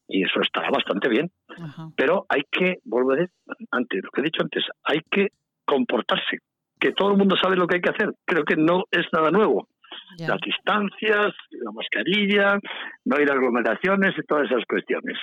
y 0.09 0.23
eso 0.23 0.41
estará 0.41 0.69
bastante 0.69 1.07
bien. 1.07 1.31
Ajá. 1.47 1.89
Pero 1.95 2.25
hay 2.27 2.41
que, 2.51 2.79
vuelvo 2.83 3.13
a 3.13 3.15
decir, 3.15 3.33
antes, 3.71 4.03
lo 4.03 4.09
que 4.09 4.19
he 4.19 4.25
dicho 4.25 4.43
antes, 4.43 4.65
hay 4.83 4.99
que 5.09 5.29
comportarse, 5.63 6.39
que 6.81 6.91
todo 6.91 7.11
el 7.11 7.17
mundo 7.17 7.35
sabe 7.41 7.55
lo 7.55 7.67
que 7.67 7.75
hay 7.75 7.81
que 7.81 7.91
hacer. 7.91 8.13
Creo 8.25 8.43
que 8.43 8.57
no 8.57 8.85
es 8.91 9.05
nada 9.13 9.29
nuevo. 9.29 9.67
Las 10.17 10.39
distancias, 10.41 11.33
la 11.51 11.71
mascarilla, 11.71 12.59
no 13.05 13.21
ir 13.21 13.29
a 13.29 13.33
aglomeraciones 13.33 14.11
y 14.17 14.23
todas 14.23 14.49
esas 14.49 14.65
cuestiones. 14.67 15.17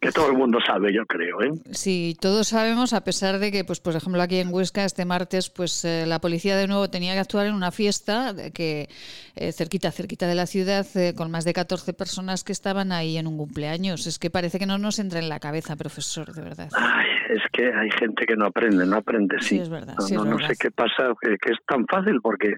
Que 0.00 0.12
todo 0.12 0.30
el 0.30 0.36
mundo 0.36 0.58
sabe, 0.64 0.92
yo 0.92 1.04
creo. 1.06 1.42
¿eh? 1.42 1.52
Sí, 1.72 2.16
todos 2.20 2.48
sabemos, 2.48 2.92
a 2.92 3.04
pesar 3.04 3.38
de 3.38 3.52
que, 3.52 3.64
pues, 3.64 3.80
por 3.80 3.94
ejemplo, 3.94 4.22
aquí 4.22 4.38
en 4.38 4.52
Huesca 4.52 4.84
este 4.84 5.04
martes, 5.04 5.50
pues 5.50 5.84
eh, 5.84 6.04
la 6.06 6.20
policía 6.20 6.56
de 6.56 6.66
nuevo 6.66 6.88
tenía 6.88 7.14
que 7.14 7.20
actuar 7.20 7.46
en 7.46 7.54
una 7.54 7.70
fiesta 7.70 8.34
que 8.54 8.88
eh, 9.36 9.52
cerquita, 9.52 9.90
cerquita 9.90 10.26
de 10.26 10.34
la 10.34 10.46
ciudad, 10.46 10.86
eh, 10.94 11.14
con 11.14 11.30
más 11.30 11.44
de 11.44 11.52
14 11.52 11.92
personas 11.92 12.44
que 12.44 12.52
estaban 12.52 12.92
ahí 12.92 13.16
en 13.16 13.26
un 13.26 13.36
cumpleaños. 13.36 14.06
Es 14.06 14.18
que 14.18 14.30
parece 14.30 14.58
que 14.58 14.66
no 14.66 14.78
nos 14.78 14.98
entra 14.98 15.18
en 15.18 15.28
la 15.28 15.40
cabeza, 15.40 15.76
profesor, 15.76 16.32
de 16.32 16.42
verdad. 16.42 16.68
Ay, 16.76 17.06
es 17.30 17.42
que 17.52 17.72
hay 17.72 17.90
gente 17.98 18.26
que 18.26 18.36
no 18.36 18.46
aprende, 18.46 18.86
no 18.86 18.96
aprende, 18.96 19.36
sí. 19.40 19.48
Sí, 19.48 19.58
es 19.58 19.68
verdad, 19.68 19.94
no, 19.98 20.06
sí, 20.06 20.14
es 20.14 20.24
no, 20.24 20.38
sé 20.38 20.54
qué 20.58 20.70
pasa, 20.70 21.12
que, 21.20 21.36
que 21.38 21.52
es 21.52 21.58
tan 21.66 21.86
fácil, 21.86 22.20
porque 22.22 22.54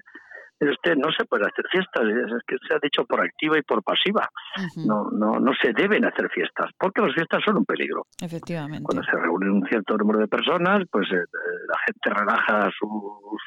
usted 0.69 0.95
no 0.95 1.11
se 1.11 1.25
puede 1.25 1.45
hacer 1.45 1.65
fiestas, 1.71 2.03
es 2.03 2.43
que 2.47 2.55
se 2.67 2.75
ha 2.75 2.79
dicho 2.81 3.05
por 3.05 3.21
activa 3.21 3.57
y 3.57 3.61
por 3.61 3.83
pasiva. 3.83 4.29
No, 4.77 5.09
no, 5.11 5.39
no 5.39 5.51
se 5.61 5.73
deben 5.73 6.05
hacer 6.05 6.29
fiestas, 6.29 6.71
porque 6.79 7.01
las 7.01 7.13
fiestas 7.13 7.41
son 7.43 7.57
un 7.57 7.65
peligro. 7.65 8.05
Efectivamente. 8.21 8.83
Cuando 8.83 9.03
se 9.03 9.11
reúnen 9.11 9.51
un 9.51 9.65
cierto 9.67 9.97
número 9.97 10.19
de 10.19 10.27
personas, 10.27 10.83
pues 10.91 11.07
eh, 11.11 11.15
eh, 11.15 11.63
la 11.67 11.77
gente 11.85 12.09
relaja 12.09 12.69
sus 12.77 13.39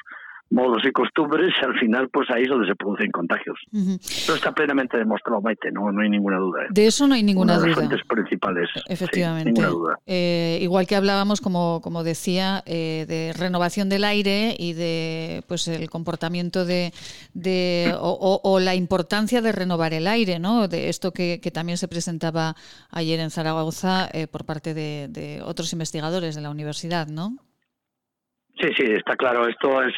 modos 0.49 0.81
y 0.85 0.91
costumbres 0.91 1.53
y 1.61 1.65
al 1.65 1.77
final 1.77 2.09
pues 2.09 2.29
ahí 2.29 2.43
es 2.43 2.49
donde 2.49 2.67
se 2.67 2.75
producen 2.75 3.11
contagios. 3.11 3.59
Eso 3.73 4.35
está 4.35 4.53
plenamente 4.53 4.97
demostrado, 4.97 5.41
Maite, 5.41 5.71
no, 5.71 5.91
no 5.91 6.01
hay 6.01 6.09
ninguna 6.09 6.37
duda. 6.37 6.63
¿eh? 6.63 6.67
De 6.69 6.87
eso 6.87 7.05
no 7.05 7.15
hay 7.15 7.23
ninguna 7.23 7.53
Una 7.55 7.61
de 7.61 7.67
las 7.67 7.75
duda. 7.75 7.87
fuentes 7.87 8.07
principales. 8.07 8.69
sí, 8.73 8.79
Efectivamente. 8.87 9.51
ninguna 9.51 9.67
duda. 9.67 9.99
Eh, 10.05 10.59
igual 10.61 10.87
que 10.87 10.95
hablábamos, 10.95 11.41
como, 11.41 11.81
como 11.81 12.03
decía, 12.03 12.63
eh, 12.65 13.05
de 13.07 13.33
renovación 13.37 13.89
del 13.89 14.05
aire 14.05 14.55
y 14.57 14.71
de 14.73 15.43
pues 15.47 15.67
el 15.67 15.89
comportamiento 15.89 16.63
de, 16.65 16.93
de 17.33 17.93
o, 17.99 18.09
o- 18.11 18.41
o 18.49 18.59
la 18.59 18.75
importancia 18.75 19.41
de 19.41 19.51
renovar 19.51 19.93
el 19.93 20.07
aire, 20.07 20.39
¿no? 20.39 20.67
De 20.69 20.87
esto 20.89 21.11
que, 21.11 21.39
que 21.41 21.51
también 21.51 21.77
se 21.77 21.87
presentaba 21.89 22.55
ayer 22.89 23.19
en 23.19 23.31
Zaragoza 23.31 24.09
eh, 24.13 24.27
por 24.27 24.45
parte 24.45 24.73
de, 24.73 25.07
de 25.09 25.41
otros 25.43 25.73
investigadores 25.73 26.35
de 26.35 26.41
la 26.41 26.49
universidad, 26.49 27.07
¿no? 27.07 27.35
Sí, 28.59 28.69
sí, 28.75 28.83
está 28.85 29.15
claro. 29.15 29.47
Esto 29.47 29.83
es 29.83 29.93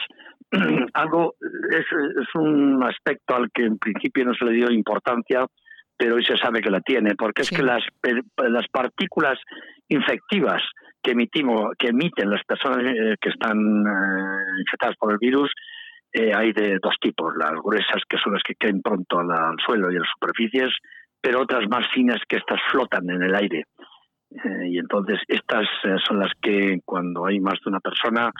algo 0.94 1.36
es, 1.72 1.86
es, 2.22 2.36
un 2.36 2.84
aspecto 2.84 3.36
al 3.36 3.52
que 3.52 3.64
en 3.64 3.78
principio 3.78 4.26
no 4.26 4.34
se 4.34 4.46
le 4.46 4.52
dio 4.52 4.72
importancia, 4.72 5.46
pero 5.98 6.16
hoy 6.16 6.26
se 6.26 6.38
sabe 6.38 6.62
que 6.62 6.72
la 6.72 6.82
tiene, 6.82 7.16
porque 7.16 7.42
es 7.42 7.50
que 7.50 7.62
las, 7.62 7.84
las 8.38 8.68
partículas 8.70 9.38
infectivas 9.90 10.62
que 11.04 11.12
emitimos, 11.12 11.74
que 11.78 11.90
emiten 11.90 12.30
las 12.30 12.44
personas 12.46 12.80
eh, 12.80 13.16
que 13.22 13.30
están 13.30 13.58
eh, 13.58 14.62
infectadas 14.62 14.96
por 14.98 15.12
el 15.12 15.18
virus, 15.20 15.52
eh, 16.12 16.32
hay 16.34 16.52
de 16.54 16.80
dos 16.82 16.96
tipos, 17.00 17.34
las 17.38 17.52
gruesas 17.62 18.02
que 18.08 18.18
son 18.18 18.34
las 18.34 18.44
que 18.44 18.56
caen 18.56 18.82
pronto 18.82 19.20
al 19.20 19.56
suelo 19.66 19.92
y 19.92 19.96
a 19.96 20.00
las 20.00 20.10
superficies, 20.10 20.74
pero 21.22 21.42
otras 21.42 21.68
más 21.70 21.86
finas 21.94 22.20
que 22.28 22.38
estas 22.38 22.60
flotan 22.72 23.10
en 23.10 23.22
el 23.22 23.36
aire. 23.36 23.66
Eh, 24.32 24.70
y 24.70 24.78
entonces 24.78 25.20
estas 25.28 25.68
eh, 25.84 25.96
son 26.08 26.20
las 26.20 26.32
que 26.40 26.80
cuando 26.86 27.26
hay 27.26 27.40
más 27.40 27.56
de 27.64 27.70
una 27.70 27.80
persona, 27.80 28.32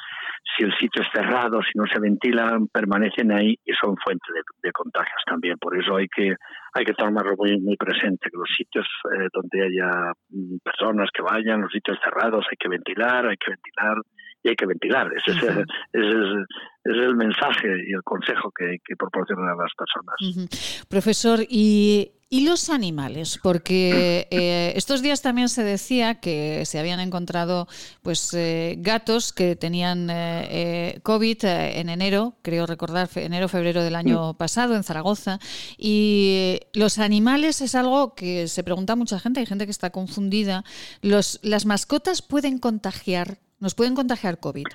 si 0.56 0.64
el 0.64 0.72
sitio 0.78 1.02
es 1.02 1.08
cerrado, 1.12 1.62
si 1.64 1.78
no 1.78 1.86
se 1.88 2.00
ventilan, 2.00 2.68
permanecen 2.68 3.32
ahí 3.32 3.58
y 3.66 3.74
son 3.74 3.96
fuente 3.98 4.26
de, 4.62 4.72
contagios 4.72 5.22
también. 5.26 5.58
Por 5.58 5.78
eso 5.78 5.96
hay 5.96 6.08
que 6.08 6.36
hay 6.74 6.86
que 6.86 6.94
tomarlo 6.94 7.36
muy 7.38 7.60
muy 7.60 7.76
presente 7.76 8.30
que 8.30 8.38
los 8.38 8.50
sitios 8.56 8.86
eh, 9.14 9.28
donde 9.34 9.64
haya 9.64 10.14
mm, 10.30 10.58
personas 10.64 11.10
que 11.14 11.22
vayan, 11.22 11.62
los 11.62 11.72
sitios 11.72 11.98
cerrados, 12.04 12.46
hay 12.50 12.58
que 12.58 12.70
ventilar, 12.70 13.28
hay 13.28 13.38
que 13.38 13.52
ventilar 13.52 13.98
y 14.44 14.50
hay 14.50 14.56
que 14.56 14.66
ventilar. 14.66 15.12
Ese, 15.16 15.32
es, 15.32 15.44
el, 15.44 15.66
ese 15.94 16.48
es, 16.84 16.98
el 16.98 17.16
mensaje 17.16 17.68
y 17.88 17.94
el 17.94 18.04
consejo 18.04 18.52
que, 18.52 18.78
que 18.86 18.96
proporcionan 18.96 19.50
a 19.50 19.56
las 19.56 19.74
personas. 19.76 20.88
Profesor, 20.88 21.40
y 21.50 22.14
¿Y 22.32 22.46
los 22.46 22.70
animales? 22.70 23.40
Porque 23.42 24.28
eh, 24.32 24.74
estos 24.76 25.02
días 25.02 25.24
también 25.24 25.50
se 25.50 25.64
decía 25.64 26.20
que 26.20 26.64
se 26.66 26.78
habían 26.78 27.00
encontrado 27.00 27.68
pues 28.04 28.34
eh, 28.36 28.76
gatos 28.78 29.34
que 29.34 29.56
tenían 29.56 30.10
eh, 30.12 31.00
COVID 31.02 31.44
en 31.44 31.90
enero, 31.90 32.36
creo 32.44 32.68
recordar, 32.68 33.10
enero, 33.16 33.48
febrero 33.48 33.84
del 33.84 33.96
año 33.96 34.36
pasado 34.36 34.76
en 34.76 34.84
Zaragoza. 34.84 35.40
Y 35.76 36.59
los 36.74 37.00
animales 37.00 37.62
es 37.62 37.76
algo 37.76 38.16
que 38.16 38.48
se 38.48 38.64
pregunta 38.64 38.96
mucha 38.96 39.20
gente, 39.20 39.40
hay 39.40 39.46
gente 39.46 39.66
que 39.66 39.72
está 39.72 39.92
confundida. 39.92 40.64
Los, 41.02 41.40
¿Las 41.44 41.66
mascotas 41.66 42.22
pueden 42.22 42.60
contagiar, 42.60 43.38
nos 43.60 43.76
pueden 43.76 43.96
contagiar 43.96 44.40
COVID? 44.40 44.66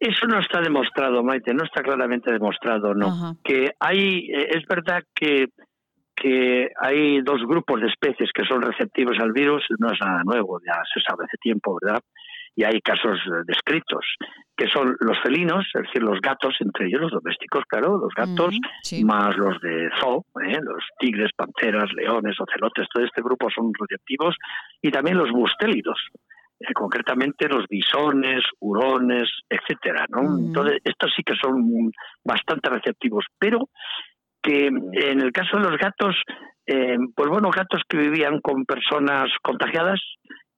Eso 0.00 0.26
no 0.28 0.38
está 0.40 0.60
demostrado, 0.60 1.24
Maite, 1.24 1.52
no 1.54 1.64
está 1.64 1.82
claramente 1.82 2.32
demostrado, 2.32 2.94
¿no? 2.94 3.36
Que 3.42 3.72
hay, 3.80 4.28
es 4.30 4.64
verdad 4.66 5.02
que 5.14 5.48
que 6.20 6.70
hay 6.80 7.20
dos 7.22 7.40
grupos 7.46 7.80
de 7.80 7.86
especies 7.86 8.30
que 8.34 8.44
son 8.44 8.62
receptivos 8.62 9.16
al 9.20 9.32
virus, 9.32 9.64
no 9.78 9.92
es 9.92 9.98
nada 10.00 10.22
nuevo, 10.24 10.60
ya 10.66 10.82
se 10.92 11.00
sabe 11.00 11.24
hace 11.24 11.36
tiempo, 11.38 11.78
¿verdad? 11.80 12.02
Y 12.54 12.64
hay 12.64 12.80
casos 12.80 13.18
eh, 13.26 13.42
descritos, 13.46 14.04
que 14.56 14.66
son 14.68 14.96
los 15.00 15.18
felinos, 15.22 15.64
es 15.74 15.82
decir, 15.82 16.02
los 16.02 16.20
gatos, 16.20 16.56
entre 16.60 16.86
ellos 16.86 17.02
los 17.02 17.12
domésticos, 17.12 17.64
claro, 17.68 17.98
los 17.98 18.12
gatos, 18.14 18.54
más 19.04 19.36
los 19.36 19.60
de 19.60 19.88
zoo, 20.00 20.24
¿eh? 20.44 20.58
los 20.60 20.84
tigres, 20.98 21.30
panteras, 21.36 21.92
leones, 21.94 22.36
ocelotes, 22.40 22.88
todo 22.92 23.04
este 23.04 23.22
grupo 23.22 23.48
son 23.50 23.72
receptivos, 23.78 24.34
y 24.82 24.90
también 24.90 25.16
los 25.16 25.30
bustélidos, 25.30 25.98
eh, 26.60 26.72
concretamente 26.74 27.48
los 27.48 27.66
bisones, 27.68 28.42
hurones, 28.58 29.30
etcétera, 29.48 30.06
¿no? 30.08 30.38
Entonces, 30.38 30.80
estos 30.82 31.12
sí 31.16 31.22
que 31.22 31.36
son 31.40 31.92
bastante 32.24 32.68
receptivos, 32.68 33.24
pero 33.38 33.68
que 34.42 34.66
en 34.66 35.20
el 35.20 35.30
caso 35.32 35.56
de 35.56 35.70
los 35.70 35.78
gatos, 35.78 36.16
eh, 36.66 36.98
pues 37.14 37.28
bueno, 37.28 37.50
gatos 37.50 37.82
que 37.88 37.96
vivían 37.96 38.40
con 38.40 38.64
personas 38.64 39.30
contagiadas, 39.42 40.00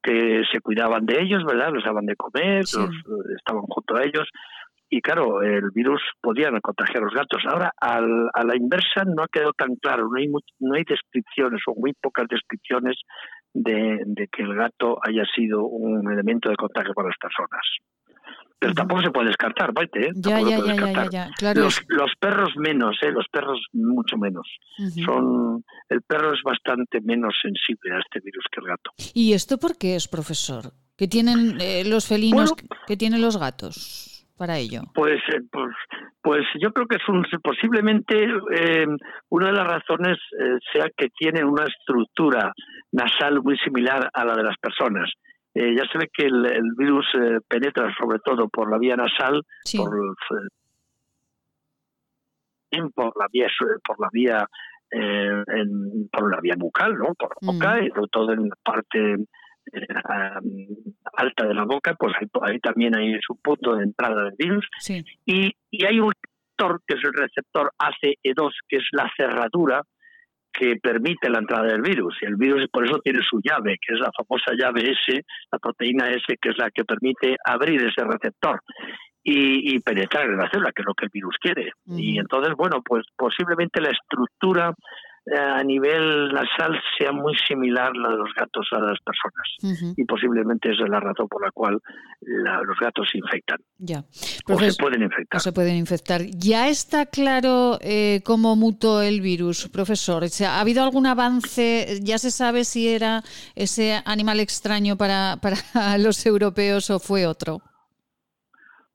que 0.02 0.42
se 0.50 0.60
cuidaban 0.60 1.06
de 1.06 1.20
ellos, 1.20 1.44
¿verdad? 1.44 1.72
Les 1.72 1.84
daban 1.84 2.06
de 2.06 2.16
comer, 2.16 2.60
estaban 2.60 3.62
junto 3.68 3.96
a 3.96 4.02
ellos. 4.04 4.28
Y 4.92 5.00
claro, 5.02 5.42
el 5.42 5.70
virus 5.72 6.02
podía 6.20 6.50
contagiar 6.60 7.02
a 7.02 7.04
los 7.06 7.14
gatos. 7.14 7.42
Ahora, 7.46 7.70
al, 7.80 8.28
a 8.34 8.44
la 8.44 8.56
inversa, 8.56 9.04
no 9.06 9.22
ha 9.22 9.28
quedado 9.28 9.52
tan 9.52 9.76
claro. 9.76 10.08
No 10.10 10.18
hay, 10.18 10.26
no 10.26 10.74
hay 10.74 10.82
descripciones 10.82 11.60
o 11.68 11.74
muy 11.76 11.92
pocas 11.92 12.26
descripciones 12.28 12.96
de, 13.54 14.00
de 14.04 14.26
que 14.26 14.42
el 14.42 14.54
gato 14.56 14.98
haya 15.06 15.22
sido 15.32 15.64
un 15.64 16.10
elemento 16.12 16.50
de 16.50 16.56
contagio 16.56 16.92
para 16.92 17.08
las 17.08 17.18
personas. 17.18 17.62
Pero 18.60 18.74
tampoco 18.74 19.00
se 19.00 19.10
puede 19.10 19.28
descartar, 19.28 19.72
Maite, 19.72 20.08
¿eh? 20.08 20.12
Ya, 20.14 20.38
ya, 20.38 20.58
ya, 20.58 21.08
ya, 21.08 21.30
Claro. 21.38 21.62
Los, 21.62 21.82
los, 21.88 22.12
perros 22.20 22.50
menos, 22.56 22.98
¿eh? 23.02 23.10
Los 23.10 23.26
perros 23.32 23.58
mucho 23.72 24.18
menos. 24.18 24.46
Son 25.02 25.64
El 25.88 26.02
perro 26.02 26.34
es 26.34 26.42
bastante 26.44 27.00
menos 27.00 27.34
sensible 27.42 27.96
a 27.96 28.00
este 28.00 28.20
virus 28.20 28.44
que 28.52 28.60
el 28.60 28.66
gato. 28.66 28.90
¿Y 29.14 29.32
esto 29.32 29.56
por 29.56 29.78
qué 29.78 29.96
es, 29.96 30.08
profesor? 30.08 30.72
¿Qué 30.98 31.08
tienen 31.08 31.58
eh, 31.58 31.84
los 31.86 32.06
felinos, 32.06 32.54
que 32.86 32.96
tienen 32.98 33.22
los 33.22 33.38
gatos 33.38 34.26
para 34.36 34.58
ello? 34.58 34.82
Pues, 34.92 35.22
eh, 35.32 35.40
pues, 35.50 35.74
pues, 36.20 36.42
yo 36.60 36.74
creo 36.74 36.86
que 36.86 36.96
es 36.96 37.08
un, 37.08 37.24
posiblemente 37.42 38.24
eh, 38.54 38.86
una 39.30 39.46
de 39.46 39.52
las 39.54 39.66
razones 39.66 40.18
sea 40.70 40.90
que 40.94 41.08
tienen 41.18 41.46
una 41.46 41.64
estructura 41.64 42.52
nasal 42.92 43.40
muy 43.42 43.56
similar 43.64 44.10
a 44.12 44.24
la 44.26 44.34
de 44.34 44.42
las 44.42 44.58
personas. 44.58 45.10
Eh, 45.54 45.74
ya 45.76 45.84
se 45.90 45.98
ve 45.98 46.08
que 46.12 46.26
el, 46.26 46.62
virus 46.76 47.06
eh, 47.14 47.40
penetra 47.48 47.92
sobre 47.98 48.20
todo 48.20 48.48
por 48.48 48.70
la 48.70 48.78
vía 48.78 48.94
nasal, 48.96 49.42
por, 49.76 49.90
por 52.94 53.18
la 53.18 53.26
vía 53.32 53.48
por 53.84 54.00
la 54.00 54.08
vía 54.12 54.48
eh, 54.92 55.42
por 56.12 56.30
la 56.30 56.40
vía 56.40 56.54
bucal, 56.56 56.96
¿no? 56.96 57.14
Por 57.14 57.30
la 57.40 57.52
boca 57.52 57.82
y 57.82 57.88
sobre 57.88 58.08
todo 58.12 58.32
en 58.32 58.48
la 58.48 58.56
parte 58.62 59.16
alta 61.14 61.46
de 61.46 61.54
la 61.54 61.64
boca, 61.64 61.94
pues 61.94 62.14
ahí, 62.42 62.58
también 62.60 62.96
hay 62.96 63.18
su 63.20 63.36
punto 63.36 63.74
de 63.74 63.84
entrada 63.84 64.24
del 64.24 64.34
virus. 64.38 64.68
Y, 65.26 65.52
y 65.70 65.84
hay 65.84 66.00
un 66.00 66.12
receptor 66.12 66.80
que 66.86 66.94
es 66.94 67.04
el 67.04 67.12
receptor 67.12 67.72
ACE2, 67.78 68.52
que 68.68 68.76
es 68.76 68.84
la 68.92 69.10
cerradura 69.16 69.82
que 70.52 70.76
permite 70.76 71.28
la 71.28 71.38
entrada 71.38 71.66
del 71.66 71.82
virus. 71.82 72.16
Y 72.22 72.26
el 72.26 72.36
virus 72.36 72.68
por 72.70 72.84
eso 72.84 72.98
tiene 73.00 73.20
su 73.22 73.40
llave, 73.42 73.76
que 73.80 73.94
es 73.94 74.00
la 74.00 74.10
famosa 74.16 74.52
llave 74.56 74.92
S, 74.92 75.24
la 75.50 75.58
proteína 75.58 76.10
S, 76.10 76.36
que 76.40 76.50
es 76.50 76.58
la 76.58 76.70
que 76.70 76.84
permite 76.84 77.36
abrir 77.44 77.80
ese 77.80 78.04
receptor 78.04 78.60
y, 79.22 79.78
penetrar 79.80 80.26
en 80.26 80.38
la 80.38 80.50
célula, 80.50 80.72
que 80.72 80.82
es 80.82 80.86
lo 80.86 80.94
que 80.94 81.04
el 81.06 81.10
virus 81.12 81.36
quiere. 81.40 81.72
Y 81.86 82.18
entonces, 82.18 82.54
bueno, 82.56 82.82
pues 82.84 83.04
posiblemente 83.16 83.80
la 83.80 83.90
estructura 83.90 84.74
a 85.26 85.62
nivel 85.62 86.32
nasal 86.32 86.80
sea 86.98 87.12
muy 87.12 87.34
similar 87.46 87.94
la 87.96 88.10
de 88.10 88.16
los 88.16 88.32
gatos 88.34 88.66
a 88.72 88.80
las 88.80 88.98
personas. 89.00 89.94
Y 89.96 90.04
posiblemente 90.04 90.72
esa 90.72 90.84
es 90.84 90.90
la 90.90 91.00
razón 91.00 91.28
por 91.28 91.44
la 91.44 91.50
cual 91.52 91.78
los 92.20 92.78
gatos 92.80 93.08
se 93.10 93.18
infectan. 93.18 93.58
Ya. 93.78 94.04
o 94.48 94.58
se 94.58 94.82
pueden 94.82 95.02
infectar. 95.02 95.40
se 95.40 95.52
pueden 95.52 95.76
infectar. 95.76 96.22
¿Ya 96.36 96.68
está 96.68 97.06
claro 97.06 97.78
eh, 97.80 98.20
cómo 98.24 98.56
mutó 98.56 99.02
el 99.02 99.20
virus, 99.20 99.68
profesor? 99.68 100.24
¿Ha 100.46 100.60
habido 100.60 100.82
algún 100.82 101.06
avance? 101.06 102.00
¿Ya 102.02 102.18
se 102.18 102.30
sabe 102.30 102.64
si 102.64 102.88
era 102.88 103.22
ese 103.54 104.00
animal 104.04 104.40
extraño 104.40 104.96
para, 104.96 105.36
para 105.42 105.98
los 105.98 106.24
europeos 106.26 106.90
o 106.90 106.98
fue 106.98 107.26
otro? 107.26 107.58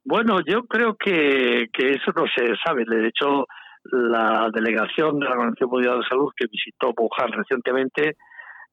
Bueno, 0.03 0.39
yo 0.45 0.65
creo 0.65 0.95
que, 0.95 1.67
que 1.73 1.93
eso 1.93 2.11
no 2.15 2.25
se 2.35 2.55
sabe. 2.63 2.85
De 2.85 3.07
hecho, 3.07 3.45
la 3.91 4.49
delegación 4.53 5.19
de 5.19 5.25
la 5.25 5.31
Organización 5.31 5.69
Mundial 5.69 5.99
de 5.99 6.07
Salud 6.07 6.31
que 6.35 6.47
visitó 6.47 6.93
Wuhan 6.97 7.31
recientemente 7.31 8.15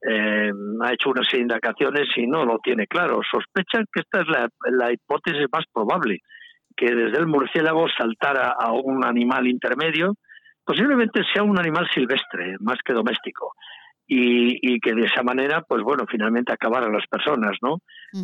eh, 0.05 0.51
ha 0.81 0.93
hecho 0.93 1.11
una 1.11 1.23
serie 1.23 1.39
de 1.39 1.53
indagaciones 1.53 2.07
y 2.17 2.27
no 2.27 2.43
lo 2.45 2.59
tiene 2.59 2.87
claro. 2.87 3.21
Sospechan 3.29 3.85
que 3.91 4.01
esta 4.01 4.21
es 4.21 4.27
la, 4.71 4.91
hipótesis 4.91 5.47
más 5.51 5.65
probable, 5.71 6.19
que 6.75 6.93
desde 6.93 7.19
el 7.19 7.27
murciélago 7.27 7.87
saltara 7.97 8.53
a 8.59 8.73
un 8.73 9.05
animal 9.05 9.47
intermedio, 9.47 10.15
posiblemente 10.65 11.21
sea 11.33 11.43
un 11.43 11.57
animal 11.57 11.87
silvestre, 11.93 12.57
más 12.59 12.77
que 12.83 12.93
doméstico. 12.93 13.53
Y, 14.05 14.79
que 14.81 14.93
de 14.93 15.05
esa 15.05 15.23
manera, 15.23 15.61
pues 15.61 15.81
bueno, 15.81 16.03
finalmente 16.07 16.53
acabaran 16.53 16.91
las 16.91 17.07
personas, 17.07 17.57
¿no? 17.61 17.77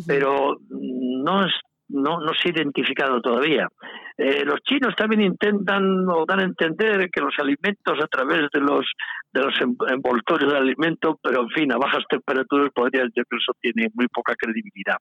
Pero 0.06 0.58
no 0.68 1.46
es 1.46 1.52
no, 1.90 2.20
no 2.20 2.32
se 2.34 2.48
ha 2.48 2.52
identificado 2.52 3.20
todavía. 3.20 3.68
Eh, 4.16 4.44
los 4.44 4.60
chinos 4.62 4.94
también 4.96 5.22
intentan 5.22 6.08
o 6.08 6.24
dan 6.26 6.40
a 6.40 6.44
entender 6.44 7.08
que 7.10 7.20
los 7.20 7.34
alimentos 7.38 7.98
a 8.02 8.06
través 8.06 8.48
de 8.52 8.60
los 8.60 8.86
de 9.32 9.42
los 9.42 9.54
envoltorios 9.90 10.52
de 10.52 10.58
alimento, 10.58 11.18
pero 11.22 11.42
en 11.42 11.50
fin, 11.50 11.72
a 11.72 11.78
bajas 11.78 12.04
temperaturas 12.08 12.70
podría 12.74 13.04
decir 13.04 13.24
que 13.30 13.36
eso 13.36 13.52
tiene 13.60 13.88
muy 13.94 14.08
poca 14.08 14.34
credibilidad. 14.36 14.96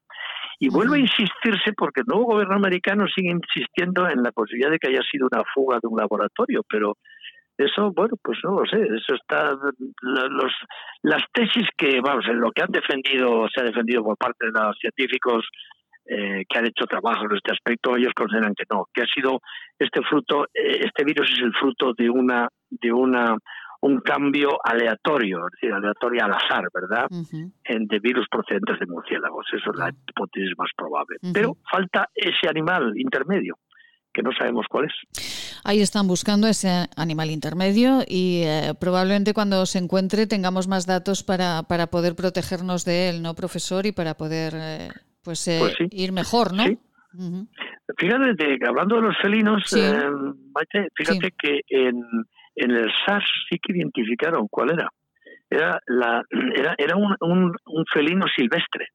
Y 0.59 0.69
vuelve 0.69 0.97
a 0.97 1.01
insistirse 1.01 1.73
porque 1.75 2.01
el 2.01 2.07
nuevo 2.07 2.33
gobierno 2.33 2.55
americano 2.55 3.05
sigue 3.07 3.31
insistiendo 3.31 4.07
en 4.07 4.21
la 4.21 4.31
posibilidad 4.31 4.69
de 4.69 4.77
que 4.77 4.89
haya 4.89 5.01
sido 5.11 5.27
una 5.31 5.43
fuga 5.53 5.79
de 5.81 5.87
un 5.87 5.97
laboratorio, 5.97 6.61
pero 6.69 6.95
eso, 7.57 7.91
bueno, 7.91 8.15
pues 8.23 8.37
no 8.43 8.61
lo 8.61 8.65
sé, 8.65 8.81
eso 8.81 9.15
está, 9.15 9.51
los, 10.01 10.53
las 11.01 11.23
tesis 11.33 11.67
que, 11.77 11.99
vamos, 11.99 12.25
en 12.29 12.39
lo 12.39 12.51
que 12.51 12.61
han 12.61 12.71
defendido, 12.71 13.47
se 13.53 13.61
ha 13.61 13.65
defendido 13.65 14.03
por 14.03 14.15
parte 14.15 14.45
de 14.45 14.51
los 14.51 14.77
científicos 14.77 15.45
eh, 16.10 16.43
que 16.49 16.57
han 16.57 16.66
hecho 16.66 16.86
trabajo 16.86 17.26
en 17.26 17.38
este 17.38 17.51
aspecto, 17.51 17.95
ellos 17.95 18.14
consideran 18.16 18.55
que 18.55 18.64
no, 18.70 18.88
que 18.91 19.03
ha 19.03 19.05
sido 19.05 19.41
este 19.78 20.01
fruto, 20.01 20.45
eh, 20.45 20.82
este 20.86 21.03
virus 21.03 21.30
es 21.32 21.43
el 21.43 21.53
fruto 21.53 21.93
de 21.93 22.10
una, 22.10 22.47
de 22.70 22.91
una, 22.91 23.38
un 23.82 23.99
cambio 24.01 24.57
aleatorio, 24.64 25.45
es 25.45 25.51
decir, 25.53 25.72
aleatorio 25.72 26.26
al 26.26 26.34
azar, 26.34 26.68
¿verdad? 26.74 27.07
en, 27.64 27.86
de 27.86 27.99
virus 27.99 28.28
procedentes 28.28 28.80
de 28.80 28.88
murciélagos. 28.88 29.45
Eso 29.53 29.70
es 29.72 29.78
la 29.78 29.89
hipótesis 29.89 30.51
más 30.57 30.70
probable. 30.76 31.18
Pero 31.32 31.57
falta 31.72 32.10
ese 32.16 32.49
animal 32.49 32.93
intermedio, 32.97 33.60
que 34.12 34.24
no 34.24 34.32
sabemos 34.32 34.66
cuál 34.68 34.86
es. 34.86 35.60
Ahí 35.64 35.82
están 35.82 36.07
buscando 36.07 36.47
ese 36.47 36.88
animal 36.97 37.30
intermedio 37.30 37.99
y 38.07 38.41
eh, 38.45 38.74
probablemente 38.80 39.36
cuando 39.36 39.66
se 39.68 39.78
encuentre 39.78 40.26
tengamos 40.26 40.68
más 40.68 40.88
datos 40.88 41.24
para, 41.24 41.62
para 41.64 41.88
poder 41.88 42.16
protegernos 42.16 42.84
de 42.84 43.10
él, 43.10 43.22
¿no, 43.22 43.36
profesor? 43.36 43.86
Y 43.86 43.91
para 43.91 44.16
poder 44.16 44.53
eh, 44.55 44.89
pues, 45.24 45.47
eh, 45.47 45.57
Pues 45.59 45.76
sí. 45.78 45.88
ir 45.91 46.11
mejor, 46.11 46.53
¿no? 46.53 46.63
Sí. 46.65 46.78
Fíjate, 47.97 48.34
de- 48.36 48.59
hablando 48.67 48.95
de 48.97 49.01
los 49.01 49.17
felinos, 49.22 49.63
Sí. 49.65 49.80
eh, 49.80 50.09
Maite, 50.53 50.89
fíjate 50.95 51.32
que 51.38 51.61
en, 51.70 51.95
en 52.55 52.72
el 52.72 52.89
SARS 53.05 53.26
sí 53.49 53.57
que 53.61 53.74
identificaron 53.74 54.47
cuál 54.49 54.72
era. 54.72 54.89
Era, 55.49 55.80
la, 55.88 56.24
era, 56.55 56.76
era 56.78 56.95
un, 56.95 57.15
un, 57.22 57.55
un 57.65 57.86
felino 57.91 58.26
silvestre, 58.36 58.88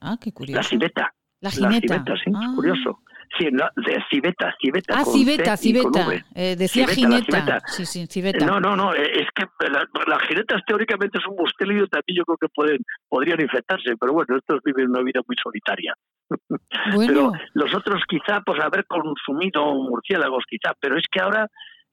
Ah, 0.00 0.16
qué 0.20 0.32
curioso. 0.32 0.60
la 0.60 0.62
civeta. 0.62 1.14
La 1.40 1.50
La 1.50 1.50
jineta. 1.70 1.94
civeta, 1.94 2.14
sí, 2.24 2.30
Ah. 2.34 2.52
curioso. 2.54 3.00
Sí, 3.38 3.46
la, 3.52 3.70
de 3.76 4.02
civeta, 4.10 4.54
civeta. 4.58 4.94
Ah, 4.98 5.04
con 5.04 5.12
civeta, 5.12 5.56
C 5.56 5.72
con 5.74 5.82
civeta. 5.92 6.08
V. 6.08 6.24
Eh, 6.34 6.56
decía 6.56 6.88
Civeta, 6.88 7.08
la 7.10 7.22
jineta. 7.22 7.60
Sí, 7.66 7.84
sí, 7.84 8.06
civeta. 8.06 8.46
No, 8.46 8.58
no, 8.58 8.74
no, 8.74 8.94
eh, 8.94 9.20
es 9.20 9.28
que 9.34 9.44
la- 9.70 9.86
las 10.06 10.22
jinetas 10.22 10.62
teóricamente 10.66 11.18
es 11.18 11.26
un 11.26 11.36
mustelio 11.36 11.86
también 11.88 12.16
yo 12.16 12.24
creo 12.24 12.38
que 12.38 12.48
pueden, 12.48 12.78
podrían 13.08 13.38
infectarse, 13.40 13.94
pero 14.00 14.14
bueno, 14.14 14.34
estos 14.36 14.60
viven 14.64 14.88
una 14.88 15.02
vida 15.02 15.20
muy 15.26 15.36
solitaria. 15.42 15.94
Bueno. 16.94 17.32
Pero 17.32 17.32
los 17.54 17.74
otros 17.74 18.02
quizá, 18.08 18.40
pues 18.44 18.58
haber 18.60 18.86
consumido 18.86 19.62
murciélagos 19.74 20.44
quizá, 20.48 20.72
pero 20.80 20.96
es 20.96 21.04
que 21.10 21.20
ahora 21.20 21.46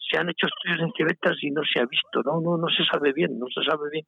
se 0.09 0.17
han 0.17 0.29
hecho 0.29 0.47
estudios 0.47 0.79
en 0.87 0.91
civetas 0.93 1.35
y 1.41 1.51
no 1.51 1.61
se 1.63 1.79
ha 1.81 1.85
visto, 1.85 2.21
no, 2.23 2.39
no, 2.39 2.57
no 2.57 2.67
se 2.69 2.85
sabe 2.85 3.11
bien, 3.13 3.37
no 3.39 3.47
se 3.53 3.63
sabe 3.69 3.89
bien. 3.91 4.05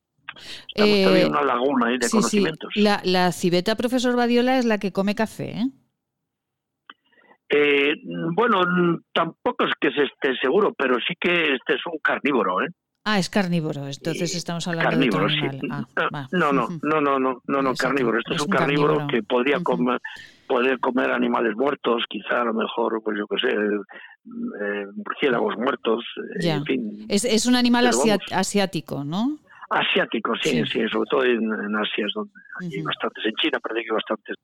Estamos 0.68 0.96
Eh, 0.98 1.04
todavía 1.04 1.28
una 1.28 1.44
laguna 1.44 1.88
de 1.90 1.98
sí, 2.02 2.08
sí. 2.10 2.12
conocimientos. 2.18 2.72
La, 2.76 3.02
la 3.04 3.32
civeta, 3.32 3.76
profesor 3.76 4.16
Badiola, 4.16 4.58
es 4.58 4.66
la 4.66 4.78
que 4.78 4.92
come 4.92 5.16
café, 5.16 5.52
¿eh? 5.60 5.66
Eh, 7.50 7.94
bueno, 8.36 8.60
tampoco 9.14 9.64
es 9.66 9.72
que 9.80 9.90
se 9.92 10.04
esté 10.04 10.36
seguro, 10.42 10.74
pero 10.78 10.96
sí 11.08 11.14
que 11.20 11.54
este 11.54 11.76
es 11.76 11.82
un 11.86 11.98
carnívoro, 12.04 12.62
¿eh? 12.62 12.68
Ah, 13.10 13.20
es 13.20 13.30
carnívoro, 13.30 13.88
entonces 13.88 14.36
estamos 14.36 14.68
hablando 14.68 14.90
Carnívoro, 14.90 15.28
de 15.28 15.30
sí. 15.30 15.38
otro 15.38 15.50
animal. 15.60 15.86
Ah. 15.96 16.28
No, 16.34 16.52
no, 16.52 16.68
no, 16.84 17.00
no, 17.00 17.20
no, 17.20 17.42
no, 17.48 17.62
no, 17.62 17.74
carnívoro. 17.74 18.18
Este 18.20 18.34
es, 18.36 18.42
un 18.42 18.50
carnívoro, 18.50 18.98
carnívoro. 18.98 19.08
que 19.08 19.24
podría 19.24 19.64
comer, 19.64 20.02
poder 20.46 20.78
comer 20.82 21.12
animales 21.12 21.56
muertos, 21.56 22.04
quizá 22.10 22.42
a 22.42 22.46
lo 22.46 22.54
mejor, 22.54 23.02
pues 23.02 23.18
yo 23.18 23.26
qué 23.28 23.48
sé, 23.48 23.56
eh, 23.56 24.86
murciélagos 24.94 25.56
muertos, 25.58 26.04
eh, 26.18 26.44
Ya. 26.44 26.56
en 26.56 26.66
fin. 26.66 27.06
Es, 27.08 27.24
es 27.24 27.46
un 27.46 27.56
animal 27.56 27.90
asiático, 28.34 29.06
¿no? 29.06 29.38
Asiáticos, 29.70 30.40
sí, 30.42 30.50
Sí. 30.50 30.64
sí, 30.66 30.80
sobre 30.92 31.10
todo 31.10 31.24
en, 31.24 31.44
en 31.44 31.76
Asia 31.76 32.06
es 32.08 32.14
donde 32.14 32.32
hay 32.62 32.82
bastantes. 32.82 33.26
En 33.26 33.34
China 33.36 33.60
parece 33.60 33.84
que 33.86 33.92
hay 33.92 33.96
bastantes. 33.96 34.36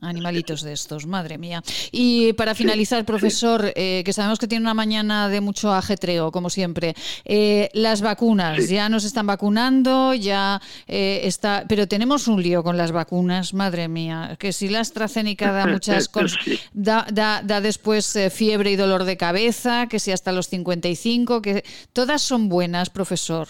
Animalitos 0.00 0.62
de 0.62 0.72
estos, 0.72 1.06
madre 1.06 1.36
mía. 1.36 1.62
Y 1.90 2.32
para 2.32 2.54
finalizar, 2.54 3.04
profesor, 3.04 3.70
eh, 3.76 4.02
que 4.02 4.12
sabemos 4.14 4.38
que 4.38 4.46
tiene 4.48 4.62
una 4.64 4.72
mañana 4.72 5.28
de 5.28 5.42
mucho 5.42 5.72
ajetreo, 5.74 6.32
como 6.32 6.48
siempre, 6.48 6.94
eh, 7.26 7.68
las 7.74 8.00
vacunas, 8.00 8.68
ya 8.70 8.88
nos 8.88 9.04
están 9.04 9.26
vacunando, 9.26 10.14
ya 10.14 10.60
eh, 10.86 11.20
está, 11.24 11.66
pero 11.68 11.86
tenemos 11.86 12.28
un 12.28 12.42
lío 12.42 12.62
con 12.62 12.78
las 12.78 12.92
vacunas, 12.92 13.52
madre 13.52 13.88
mía, 13.88 14.36
que 14.38 14.52
si 14.54 14.70
la 14.70 14.80
AstraZeneca 14.80 15.52
da 15.52 15.66
muchas 15.76 16.08
cosas, 16.08 16.38
da, 16.72 17.06
da, 17.12 17.42
da 17.44 17.60
después 17.60 18.16
eh, 18.16 18.30
fiebre 18.30 18.70
y 18.70 18.76
dolor 18.76 19.04
de 19.04 19.18
cabeza, 19.18 19.86
que 19.86 19.98
si 19.98 20.12
hasta 20.12 20.32
los 20.32 20.48
55, 20.48 21.42
que 21.42 21.62
todas 21.92 22.22
son 22.22 22.48
buenas, 22.48 22.88
profesor. 22.88 23.48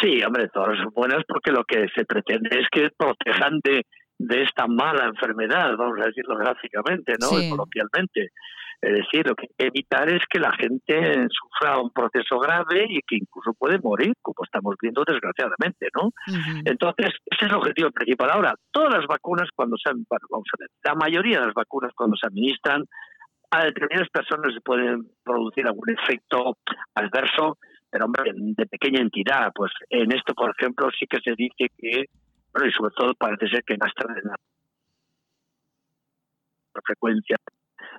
Sí, 0.00 0.22
hombre, 0.22 0.48
todas 0.48 0.76
son 0.78 0.92
buenas 0.94 1.22
porque 1.26 1.52
lo 1.52 1.64
que 1.64 1.86
se 1.94 2.04
pretende 2.04 2.60
es 2.60 2.66
que 2.70 2.90
protejan 2.96 3.60
de, 3.62 3.86
de 4.18 4.42
esta 4.42 4.66
mala 4.66 5.06
enfermedad, 5.06 5.76
vamos 5.76 5.98
a 6.00 6.06
decirlo 6.06 6.36
gráficamente, 6.36 7.14
¿no? 7.20 7.28
Sí. 7.28 7.46
Y 7.46 7.50
coloquialmente. 7.50 8.30
Es 8.80 8.92
decir, 8.92 9.26
lo 9.26 9.34
que 9.34 9.46
hay 9.46 9.54
que 9.56 9.66
evitar 9.68 10.08
es 10.10 10.22
que 10.28 10.38
la 10.38 10.52
gente 10.52 11.26
sufra 11.30 11.78
un 11.78 11.90
proceso 11.90 12.38
grave 12.38 12.84
y 12.86 13.00
que 13.06 13.16
incluso 13.16 13.54
puede 13.54 13.78
morir, 13.78 14.12
como 14.20 14.44
estamos 14.44 14.74
viendo 14.80 15.04
desgraciadamente, 15.06 15.88
¿no? 15.94 16.10
Entonces, 16.66 17.14
ese 17.24 17.46
es 17.46 17.50
el 17.50 17.56
objetivo 17.56 17.90
principal. 17.92 18.30
Ahora, 18.30 18.54
todas 18.72 18.92
las 18.92 19.06
vacunas 19.06 19.48
cuando 19.54 19.76
se, 19.78 19.90
bueno, 19.90 20.26
vamos 20.28 20.48
a 20.52 20.56
ver, 20.60 20.68
la 20.84 20.94
mayoría 20.96 21.40
de 21.40 21.46
las 21.46 21.54
vacunas 21.54 21.92
cuando 21.94 22.16
se 22.16 22.26
administran 22.26 22.84
a 23.50 23.64
determinadas 23.64 24.10
personas 24.10 24.52
se 24.52 24.60
pueden 24.60 25.08
producir 25.24 25.66
algún 25.66 25.88
efecto 25.88 26.58
adverso, 26.94 27.56
pero 27.94 28.06
hombre, 28.06 28.32
de 28.34 28.66
pequeña 28.66 29.00
entidad. 29.00 29.52
Pues 29.54 29.70
en 29.88 30.10
esto, 30.12 30.34
por 30.34 30.50
ejemplo, 30.50 30.88
sí 30.98 31.06
que 31.06 31.20
se 31.22 31.32
dice 31.36 31.68
que, 31.78 32.06
bueno, 32.52 32.68
y 32.68 32.72
sobre 32.72 32.92
todo 32.96 33.14
parece 33.14 33.46
ser 33.46 33.62
que 33.62 33.74
en 33.74 33.78
la 34.24 34.34
frecuencia 36.84 37.36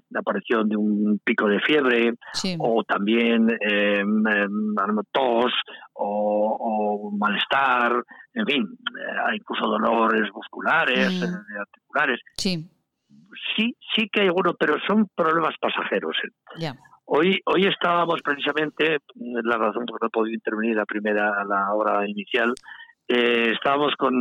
la 0.09 0.19
aparición 0.19 0.67
de 0.67 0.75
un 0.75 1.19
pico 1.23 1.47
de 1.47 1.61
fiebre 1.61 2.13
o 2.59 2.83
también 2.83 3.49
eh, 3.49 4.03
tos 5.13 5.53
o, 5.93 6.57
o 6.59 7.11
malestar, 7.11 8.03
en 8.33 8.45
fin, 8.45 8.63
eh, 8.99 9.35
incluso 9.35 9.65
dolores 9.65 10.29
musculares, 10.33 11.09
Mm. 11.13 11.23
eh, 11.23 11.59
articulares. 11.61 12.19
Sí. 12.37 12.69
Sí, 13.55 13.75
sí 13.95 14.09
que 14.11 14.21
hay 14.21 14.27
algunos, 14.27 14.55
pero 14.59 14.75
son 14.85 15.07
problemas 15.15 15.55
pasajeros. 15.59 16.17
¿eh? 16.25 16.31
Hoy, 17.08 17.39
hoy 17.45 17.68
estábamos 17.68 18.22
precisamente, 18.24 18.97
la 19.16 19.58
razón 19.58 19.86
por 19.86 19.93
la 19.93 19.99
que 19.99 20.03
no 20.03 20.08
he 20.08 20.10
podido 20.10 20.34
intervenir 20.34 20.76
la 20.76 20.86
primera, 20.86 21.43
la 21.45 21.72
hora 21.74 22.08
inicial, 22.08 22.53
eh, 23.08 23.51
estábamos 23.53 23.93
con, 23.95 24.14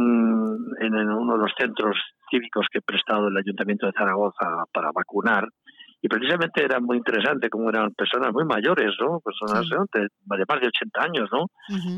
en, 0.80 0.94
en 0.94 1.10
uno 1.10 1.34
de 1.34 1.38
los 1.40 1.52
centros 1.58 1.96
cívicos 2.30 2.66
que 2.70 2.78
he 2.78 2.82
prestado 2.82 3.28
el 3.28 3.36
Ayuntamiento 3.36 3.86
de 3.86 3.92
Zaragoza 3.92 4.64
para 4.72 4.90
vacunar, 4.92 5.48
y 6.04 6.08
precisamente 6.08 6.62
era 6.62 6.80
muy 6.80 6.98
interesante 6.98 7.48
como 7.48 7.70
eran 7.70 7.94
personas 7.94 8.30
muy 8.30 8.44
mayores, 8.44 8.92
¿no? 9.00 9.20
Personas 9.20 9.66
de, 9.94 10.00
de 10.02 10.44
más 10.46 10.60
de 10.60 10.66
80 10.66 11.00
años, 11.02 11.30
¿no? 11.32 11.46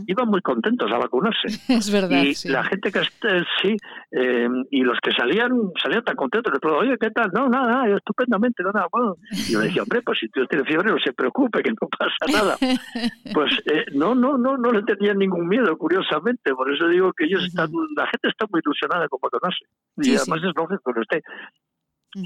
Iban 0.07 0.28
muy 0.28 0.40
contentos 0.42 0.88
a 0.92 0.98
vacunarse. 0.98 1.48
Es 1.68 1.90
verdad, 1.90 2.22
Y 2.22 2.32
sí. 2.36 2.48
la 2.48 2.62
gente 2.62 2.92
que 2.92 3.00
eh, 3.00 3.44
sí, 3.61 3.76
eh, 4.12 4.48
y 4.70 4.82
los 4.82 4.96
que 5.02 5.11
salían, 5.11 5.50
salían 5.82 6.04
tan 6.04 6.14
contentos, 6.14 6.52
le 6.52 6.61
pregunto, 6.61 6.84
oye, 6.84 6.96
¿qué 7.00 7.11
tal? 7.11 7.32
No, 7.34 7.48
nada, 7.48 7.66
nada, 7.82 7.96
estupendamente, 7.96 8.62
no, 8.62 8.70
nada, 8.70 8.86
bueno. 8.92 9.16
Y 9.32 9.50
yo 9.52 9.59
le 9.59 9.66
decía, 9.66 9.82
hombre, 9.82 10.00
pues 10.02 10.20
si 10.20 10.28
tú 10.28 10.46
tienes 10.46 10.68
fiebre, 10.68 10.92
no 10.92 10.98
se 11.00 11.12
preocupe, 11.12 11.61
que 11.64 11.70
no 11.70 11.88
pasa 11.98 12.32
nada. 12.32 12.57
Pues 13.34 13.52
eh, 13.66 13.86
no, 13.92 14.14
no, 14.14 14.38
no, 14.38 14.57
no 14.57 14.70
le 14.70 14.84
tenían 14.84 15.18
ningún 15.18 15.48
miedo, 15.48 15.76
curiosamente. 15.76 16.54
Por 16.54 16.72
eso 16.72 16.86
digo 16.86 17.12
que 17.12 17.24
ellos 17.24 17.44
están, 17.44 17.70
la 17.96 18.07
gente 18.07 18.28
está 18.28 18.46
muy 18.52 18.61
ilusionada 18.64 19.09
con 19.09 19.18
vacunarse. 19.20 19.64
Y 19.96 20.04
Sí, 20.04 20.16
además 20.16 20.40
es 20.48 20.54
lógico 20.54 20.94
que 20.94 21.00
esté. 21.00 21.22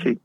Sí. 0.04 0.20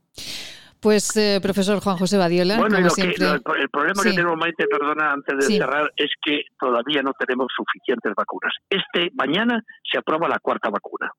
Pues, 0.80 1.16
eh, 1.16 1.40
profesor 1.42 1.80
Juan 1.80 1.96
José 1.96 2.16
Badiola, 2.18 2.58
Bueno, 2.58 2.76
como 2.76 2.88
lo 2.88 2.94
que- 2.94 3.14
lo- 3.18 3.54
el 3.56 3.68
problema 3.70 4.02
Sí. 4.02 4.10
que 4.10 4.16
tenemos, 4.16 4.36
Maite, 4.36 4.66
perdona, 4.68 5.12
antes 5.12 5.36
de 5.36 5.42
Sí. 5.42 5.56
cerrar, 5.58 5.90
es 5.96 6.10
que 6.24 6.42
todavía 6.58 7.02
no 7.02 7.12
tenemos 7.18 7.48
suficientes 7.56 8.12
vacunas. 8.14 8.52
Este 8.68 9.10
mañana 9.14 9.62
se 9.90 9.98
aprueba 9.98 10.28
la 10.28 10.38
cuarta 10.38 10.68
vacuna, 10.70 11.10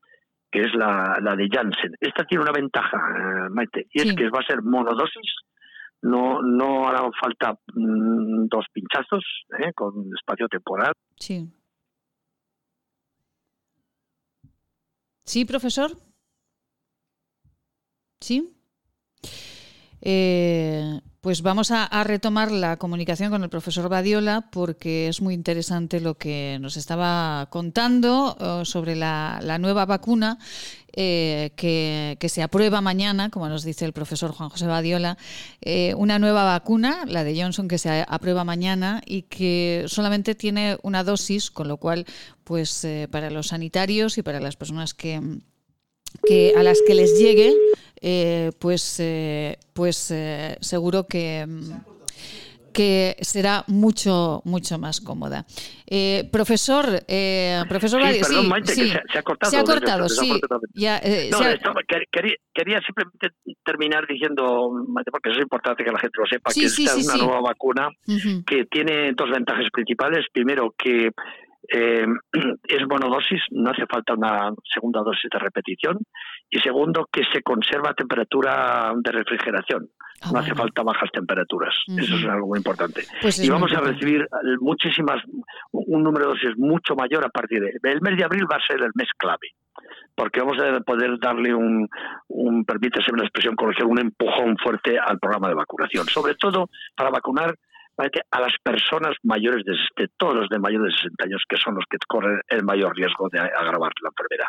que 0.51 0.61
es 0.61 0.73
la, 0.75 1.17
la 1.21 1.35
de 1.35 1.47
Janssen. 1.51 1.93
Esta 1.99 2.23
tiene 2.25 2.43
una 2.43 2.51
ventaja, 2.53 2.97
eh, 2.97 3.49
Maite, 3.49 3.87
y 3.91 4.01
es 4.07 4.15
que 4.15 4.29
va 4.29 4.39
a 4.39 4.45
ser 4.47 4.61
monodosis. 4.61 5.33
No, 6.03 6.41
no 6.43 6.87
harán 6.87 7.11
falta 7.19 7.53
mm, 7.73 8.47
dos 8.47 8.65
pinchazos 8.71 9.25
eh, 9.59 9.73
con 9.73 9.93
espacio 10.15 10.47
temporal. 10.47 10.93
Sí. 11.19 11.51
Sí, 15.25 15.43
profesor. 15.45 15.91
Sí. 18.21 18.53
Eh, 20.01 20.99
pues 21.27 21.41
vamos 21.41 21.71
a, 21.71 21.89
retomar 22.05 22.53
la 22.53 22.77
comunicación 22.77 23.31
con 23.31 23.43
el 23.43 23.49
profesor 23.49 23.89
Badiola 23.89 24.47
porque 24.49 25.09
es 25.09 25.19
muy 25.19 25.33
interesante 25.33 25.99
lo 25.99 26.17
que 26.17 26.57
nos 26.61 26.77
estaba 26.77 27.47
contando 27.49 28.37
eh, 28.39 28.65
sobre 28.65 28.95
la, 28.95 29.57
nueva 29.59 29.85
vacuna 29.85 30.39
eh, 30.93 31.51
que, 31.57 32.29
se 32.29 32.41
aprueba 32.41 32.79
mañana, 32.79 33.29
como 33.29 33.49
nos 33.49 33.65
dice 33.65 33.83
el 33.83 33.91
profesor 33.91 34.31
Juan 34.31 34.47
José 34.47 34.67
Badiola, 34.67 35.17
eh, 35.59 35.93
una 35.95 36.17
nueva 36.17 36.45
vacuna, 36.45 37.03
la 37.05 37.25
de 37.25 37.41
Johnson, 37.41 37.67
que 37.67 37.77
se 37.77 38.05
aprueba 38.07 38.45
mañana 38.45 39.01
y 39.05 39.23
que 39.23 39.83
solamente 39.87 40.33
tiene 40.33 40.77
una 40.81 41.03
dosis, 41.03 41.51
con 41.51 41.67
lo 41.67 41.75
cual, 41.75 42.05
pues 42.45 42.87
para 43.11 43.31
los 43.31 43.47
sanitarios 43.47 44.17
y 44.17 44.21
para 44.21 44.39
las 44.39 44.55
personas 44.55 44.93
que 44.93 45.19
que 46.25 46.53
a 46.57 46.63
las 46.63 46.81
que 46.85 46.93
les 46.95 47.17
llegue, 47.19 47.53
eh, 48.01 48.51
pues, 48.59 48.99
eh, 48.99 49.57
pues 49.73 50.11
eh, 50.11 50.57
seguro 50.61 51.07
que, 51.07 51.45
mm, 51.47 51.71
que 52.73 53.15
será 53.21 53.63
mucho, 53.67 54.41
mucho 54.45 54.77
más 54.77 55.01
cómoda. 55.01 55.45
Eh, 55.87 56.29
profesor, 56.31 56.85
profesor 57.67 58.01
Sí, 58.03 58.19
perdón, 58.21 58.43
sí, 58.43 58.47
Maite, 58.49 58.75
que 58.75 58.81
se- 58.87 59.01
se 59.11 59.17
ha 59.17 59.23
cortado, 59.23 59.49
Se 59.51 59.57
ha 59.57 59.63
cortado, 59.63 60.09
sí. 60.09 60.39
Ya, 60.75 61.01
No, 61.31 61.37
ha- 61.39 61.57
quería, 62.11 62.35
quería 62.53 62.79
simplemente 62.85 63.29
terminar 63.65 64.05
diciendo, 64.07 64.69
Maite, 64.89 65.09
porque 65.09 65.31
es 65.31 65.37
importante 65.39 65.83
que 65.83 65.91
la 65.91 65.97
gente 65.99 66.19
lo 66.19 66.27
sepa, 66.27 66.51
que 66.53 66.67
esta 66.67 66.99
es 66.99 67.05
una 67.07 67.17
nueva 67.25 67.41
vacuna 67.41 67.89
que 68.45 68.65
tiene 68.69 69.11
dos 69.13 69.29
ventajas 69.31 69.65
principales. 69.73 70.25
Primero, 70.31 70.71
que 70.77 71.09
eh, 71.73 72.05
es 72.67 72.87
monodosis, 72.87 73.41
no 73.51 73.71
hace 73.71 73.85
falta 73.85 74.13
una 74.13 74.51
segunda 74.73 75.01
dosis 75.01 75.29
de 75.31 75.39
repetición. 75.39 75.97
Y 76.49 76.59
segundo, 76.59 77.07
que 77.11 77.23
se 77.33 77.41
conserva 77.41 77.91
a 77.91 77.93
temperatura 77.93 78.93
de 78.95 79.11
refrigeración. 79.11 79.89
Ah, 80.21 80.29
no 80.33 80.39
hace 80.39 80.55
falta 80.55 80.81
bajas 80.81 81.11
temperaturas. 81.11 81.75
Eso 81.95 82.15
es 82.15 82.25
algo 82.25 82.47
muy 82.47 82.57
importante. 82.57 83.03
Pues 83.21 83.37
es 83.37 83.45
y 83.45 83.49
vamos 83.49 83.71
a 83.73 83.81
recibir 83.81 84.25
muchísimas, 84.59 85.21
un 85.71 86.03
número 86.03 86.25
de 86.25 86.31
dosis 86.31 86.57
mucho 86.57 86.95
mayor 86.95 87.23
a 87.23 87.29
partir 87.29 87.61
de... 87.61 87.77
El 87.83 88.01
mes 88.01 88.17
de 88.17 88.23
abril 88.23 88.45
va 88.51 88.57
a 88.57 88.65
ser 88.65 88.81
el 88.81 88.91
mes 88.95 89.09
clave 89.17 89.51
porque 90.15 90.39
vamos 90.39 90.57
a 90.59 90.79
poder 90.79 91.19
darle 91.19 91.53
un, 91.53 91.87
un 92.29 92.65
permítese 92.65 93.11
la 93.15 93.23
expresión 93.23 93.55
coloquial, 93.55 93.87
un 93.87 93.99
empujón 93.99 94.57
fuerte 94.57 94.97
al 94.97 95.19
programa 95.19 95.49
de 95.49 95.53
vacunación, 95.53 96.07
sobre 96.07 96.33
todo 96.33 96.69
para 96.95 97.11
vacunar 97.11 97.55
parece, 97.97 98.21
a 98.31 98.39
las 98.39 98.53
personas 98.63 99.15
mayores 99.23 99.65
de, 99.65 99.73
de 100.01 100.09
todos 100.17 100.35
los 100.35 100.49
de 100.49 100.59
mayores 100.59 100.93
de 100.93 100.97
60 100.97 101.25
años, 101.25 101.41
que 101.49 101.57
son 101.57 101.75
los 101.75 101.83
que 101.89 101.97
corren 102.07 102.39
el 102.47 102.63
mayor 102.63 102.95
riesgo 102.95 103.27
de 103.29 103.39
agravar 103.39 103.91
la 104.01 104.09
enfermedad. 104.09 104.47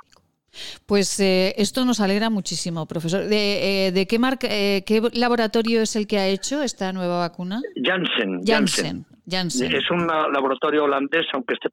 Pues 0.86 1.20
eh, 1.20 1.54
esto 1.56 1.84
nos 1.84 2.00
alegra 2.00 2.30
muchísimo, 2.30 2.86
profesor. 2.86 3.24
¿De, 3.24 3.86
eh, 3.88 3.92
de 3.92 4.06
qué, 4.06 4.18
marca, 4.18 4.48
eh, 4.50 4.82
qué 4.86 5.02
laboratorio 5.14 5.82
es 5.82 5.96
el 5.96 6.06
que 6.06 6.18
ha 6.18 6.26
hecho 6.26 6.62
esta 6.62 6.92
nueva 6.92 7.18
vacuna? 7.18 7.60
Janssen, 7.82 8.40
Janssen. 8.44 9.06
Janssen. 9.26 9.74
Es 9.74 9.90
un 9.90 10.06
laboratorio 10.06 10.84
holandés, 10.84 11.26
aunque 11.34 11.54
este 11.54 11.68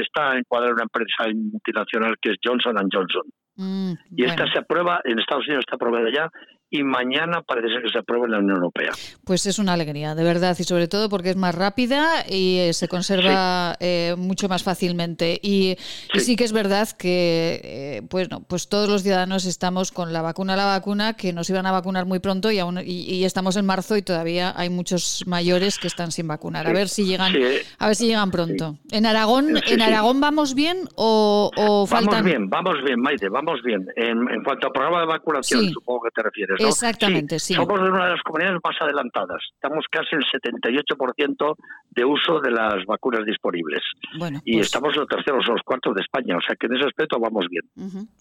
está 0.00 0.38
encuadrado 0.38 0.70
en 0.70 0.74
una 0.74 0.84
empresa 0.84 1.24
multinacional 1.34 2.14
que 2.20 2.30
es 2.30 2.36
Johnson 2.44 2.76
Johnson. 2.92 3.22
Mm, 3.56 3.92
Y 4.16 4.24
esta 4.24 4.46
se 4.52 4.60
aprueba, 4.60 5.00
en 5.04 5.18
Estados 5.18 5.44
Unidos 5.46 5.64
está 5.66 5.74
aprobada 5.74 6.08
ya, 6.14 6.30
y 6.72 6.82
mañana 6.82 7.42
parece 7.42 7.68
ser 7.68 7.82
que 7.82 7.90
se 7.90 7.98
aprueba 7.98 8.24
en 8.26 8.32
la 8.32 8.38
Unión 8.38 8.56
Europea. 8.56 8.90
pues 9.24 9.46
es 9.46 9.58
una 9.58 9.74
alegría, 9.74 10.14
de 10.14 10.24
verdad, 10.24 10.56
y 10.58 10.64
sobre 10.64 10.88
todo 10.88 11.08
porque 11.08 11.30
es 11.30 11.36
más 11.36 11.54
rápida 11.54 12.24
y 12.28 12.58
eh, 12.58 12.72
se 12.72 12.88
conserva 12.88 13.76
eh, 13.78 14.14
mucho 14.18 14.48
más 14.48 14.62
fácilmente. 14.62 15.38
Y 15.42 15.76
y 16.14 16.20
sí. 16.20 16.34
que 16.34 16.44
es 16.44 16.52
verdad 16.52 16.88
que 16.90 17.60
eh, 17.62 18.02
pues, 18.08 18.30
no, 18.30 18.40
pues 18.40 18.68
todos 18.68 18.88
los 18.88 19.02
ciudadanos 19.02 19.44
estamos 19.44 19.92
con 19.92 20.12
la 20.12 20.22
vacuna 20.22 20.56
la 20.56 20.64
vacuna, 20.66 21.14
que 21.14 21.32
nos 21.32 21.48
iban 21.50 21.66
a 21.66 21.72
vacunar 21.72 22.06
muy 22.06 22.18
pronto 22.18 22.50
y, 22.50 22.58
aún, 22.58 22.78
y, 22.78 23.02
y 23.14 23.24
estamos 23.24 23.56
en 23.56 23.66
marzo 23.66 23.96
y 23.96 24.02
todavía 24.02 24.54
hay 24.56 24.70
muchos 24.70 25.24
mayores 25.26 25.78
que 25.78 25.86
están 25.88 26.10
sin 26.10 26.26
vacunar. 26.26 26.66
A 26.66 26.72
ver 26.72 26.88
si 26.88 27.04
llegan, 27.04 27.32
Sí. 27.32 27.42
a 27.78 27.86
ver 27.86 27.96
si 27.96 28.06
llegan 28.06 28.30
pronto. 28.30 28.78
¿En 28.90 29.04
Aragón, 29.06 29.48
Sí, 29.66 29.74
en 29.74 29.78
sí. 29.80 29.82
Aragón 29.82 30.20
vamos 30.20 30.54
bien 30.54 30.78
o, 30.96 31.50
o 31.56 31.86
faltan? 31.86 32.10
Vamos 32.12 32.24
bien, 32.24 32.48
vamos 32.50 32.74
bien, 32.84 33.00
Maite, 33.00 33.28
vamos 33.28 33.60
bien. 33.62 33.86
En, 33.96 34.18
en 34.30 34.42
cuanto 34.42 34.68
al 34.68 34.72
programa 34.72 35.00
de 35.00 35.06
vacunación, 35.06 35.60
Sí. 35.60 35.70
supongo 35.72 36.02
que 36.04 36.10
te 36.10 36.22
refieres, 36.22 36.61
¿no? 36.62 36.68
Exactamente, 36.68 37.38
sí. 37.38 37.54
Somos 37.54 37.80
de 37.82 37.88
una 37.90 38.04
de 38.06 38.10
las 38.12 38.22
comunidades 38.22 38.58
más 38.64 38.76
adelantadas. 38.80 39.38
Estamos 39.54 39.84
casi 39.90 40.16
el 40.16 40.24
78% 40.24 41.54
de 41.90 42.04
uso 42.04 42.40
de 42.40 42.50
las 42.50 42.84
vacunas 42.86 43.24
disponibles. 43.26 43.82
Bueno, 44.18 44.40
Y 44.44 44.54
pues- 44.56 44.66
estamos 44.66 44.96
los 44.96 45.06
terceros 45.08 45.44
o 45.48 45.52
los 45.52 45.62
cuartos 45.64 45.94
de 45.94 46.02
España, 46.02 46.36
o 46.36 46.40
sea 46.40 46.56
que 46.56 46.66
en 46.66 46.76
ese 46.76 46.86
aspecto 46.86 47.18
vamos 47.18 47.46
bien. 47.50 47.62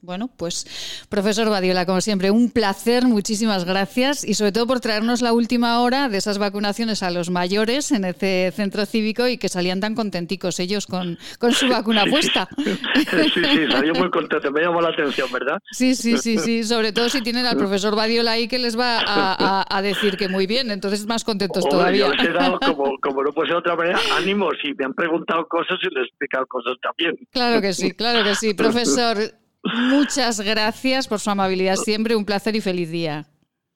Bueno, 0.01 0.29
pues 0.37 1.05
profesor 1.09 1.49
Badiola, 1.49 1.85
como 1.85 2.01
siempre, 2.01 2.31
un 2.31 2.51
placer, 2.51 3.05
muchísimas 3.05 3.65
gracias 3.65 4.23
y 4.23 4.33
sobre 4.33 4.51
todo 4.51 4.67
por 4.67 4.79
traernos 4.79 5.21
la 5.21 5.33
última 5.33 5.79
hora 5.81 6.09
de 6.09 6.17
esas 6.17 6.37
vacunaciones 6.37 7.03
a 7.03 7.11
los 7.11 7.29
mayores 7.29 7.91
en 7.91 8.05
ese 8.05 8.51
centro 8.55 8.85
cívico 8.85 9.27
y 9.27 9.37
que 9.37 9.49
salían 9.49 9.79
tan 9.79 9.95
contenticos 9.95 10.59
ellos 10.59 10.87
con, 10.87 11.17
con 11.39 11.51
su 11.53 11.67
vacuna 11.69 12.05
puesta. 12.05 12.47
sí, 12.57 13.43
sí, 13.43 13.67
salió 13.71 13.93
muy 13.95 14.09
contento, 14.09 14.51
me 14.51 14.61
llamó 14.61 14.81
la 14.81 14.89
atención, 14.89 15.31
¿verdad? 15.31 15.57
Sí, 15.71 15.95
sí, 15.95 16.17
sí, 16.17 16.37
sí, 16.37 16.63
sobre 16.63 16.91
todo 16.91 17.09
si 17.09 17.21
tienen 17.21 17.45
al 17.45 17.57
profesor 17.61 17.95
Badiola 17.95 18.30
ahí 18.31 18.47
que 18.47 18.59
les 18.59 18.77
va 18.77 18.99
a, 18.99 19.61
a- 19.61 19.65
a 19.77 19.81
decir 19.81 20.17
que 20.17 20.27
muy 20.27 20.47
bien, 20.47 20.71
entonces 20.71 21.05
más 21.05 21.23
contentos 21.23 21.63
Hombre, 21.65 21.77
todavía. 21.77 22.07
yo 22.07 22.13
les 22.13 22.25
he 22.27 22.33
dado, 22.33 22.59
como, 22.65 22.97
como 23.01 23.23
no 23.23 23.31
puede 23.31 23.47
ser 23.47 23.55
de 23.55 23.59
otra 23.59 23.75
manera, 23.75 23.99
ánimos 24.17 24.53
y 24.63 24.73
me 24.73 24.85
han 24.85 24.93
preguntado 24.93 25.47
cosas 25.47 25.77
y 25.81 25.93
les 25.93 26.03
he 26.03 26.07
explicado 26.07 26.45
cosas 26.47 26.73
también. 26.81 27.15
Claro 27.31 27.61
que 27.61 27.73
sí, 27.73 27.91
claro 27.91 28.23
que 28.23 28.35
sí. 28.35 28.53
Profesor, 28.55 29.17
muchas 29.63 30.41
gracias 30.41 31.07
por 31.07 31.19
su 31.19 31.29
amabilidad 31.29 31.75
siempre, 31.75 32.15
un 32.15 32.25
placer 32.25 32.55
y 32.55 32.61
feliz 32.61 32.89
día. 32.91 33.25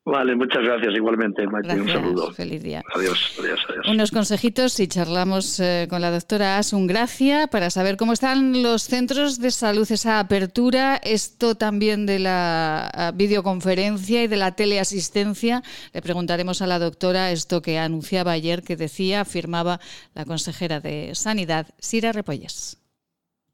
Vale, 0.07 0.35
muchas 0.35 0.63
gracias 0.63 0.93
igualmente, 0.93 1.47
Maite. 1.47 1.81
Un 1.81 1.89
saludo. 1.89 2.31
feliz 2.31 2.61
día. 2.61 2.83
Adiós, 2.93 3.33
adiós, 3.39 3.59
adiós. 3.67 3.87
Unos 3.87 4.11
consejitos 4.11 4.79
y 4.79 4.87
charlamos 4.87 5.59
eh, 5.59 5.87
con 5.89 5.99
la 5.99 6.11
doctora 6.11 6.59
Asun 6.59 6.85
Gracia 6.85 7.47
para 7.47 7.71
saber 7.71 7.97
cómo 7.97 8.13
están 8.13 8.61
los 8.61 8.83
centros 8.83 9.39
de 9.39 9.49
salud, 9.49 9.91
esa 9.91 10.19
apertura, 10.19 11.01
esto 11.03 11.55
también 11.55 12.05
de 12.05 12.19
la 12.19 12.87
ah, 12.93 13.13
videoconferencia 13.15 14.23
y 14.23 14.27
de 14.27 14.37
la 14.37 14.51
teleasistencia. 14.51 15.63
Le 15.91 16.03
preguntaremos 16.03 16.61
a 16.61 16.67
la 16.67 16.77
doctora 16.77 17.31
esto 17.31 17.63
que 17.63 17.79
anunciaba 17.79 18.33
ayer, 18.33 18.61
que 18.61 18.75
decía, 18.75 19.21
afirmaba 19.21 19.79
la 20.13 20.25
consejera 20.25 20.79
de 20.79 21.15
Sanidad, 21.15 21.69
Sira 21.79 22.11
Repolles. 22.11 22.77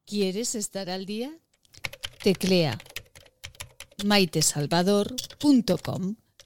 ¿Quieres 0.06 0.56
estar 0.56 0.90
al 0.90 1.06
día? 1.06 1.32
Teclea 2.22 2.78
maitesalvador.com. 4.04 6.16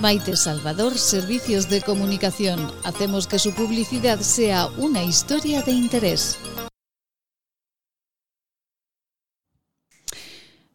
Maite 0.00 0.34
Salvador, 0.34 0.96
Servicios 0.96 1.68
de 1.68 1.82
Comunicación. 1.82 2.72
Hacemos 2.84 3.26
que 3.26 3.38
su 3.38 3.52
publicidad 3.54 4.18
sea 4.20 4.68
una 4.78 5.02
historia 5.02 5.60
de 5.60 5.72
interés. 5.72 6.38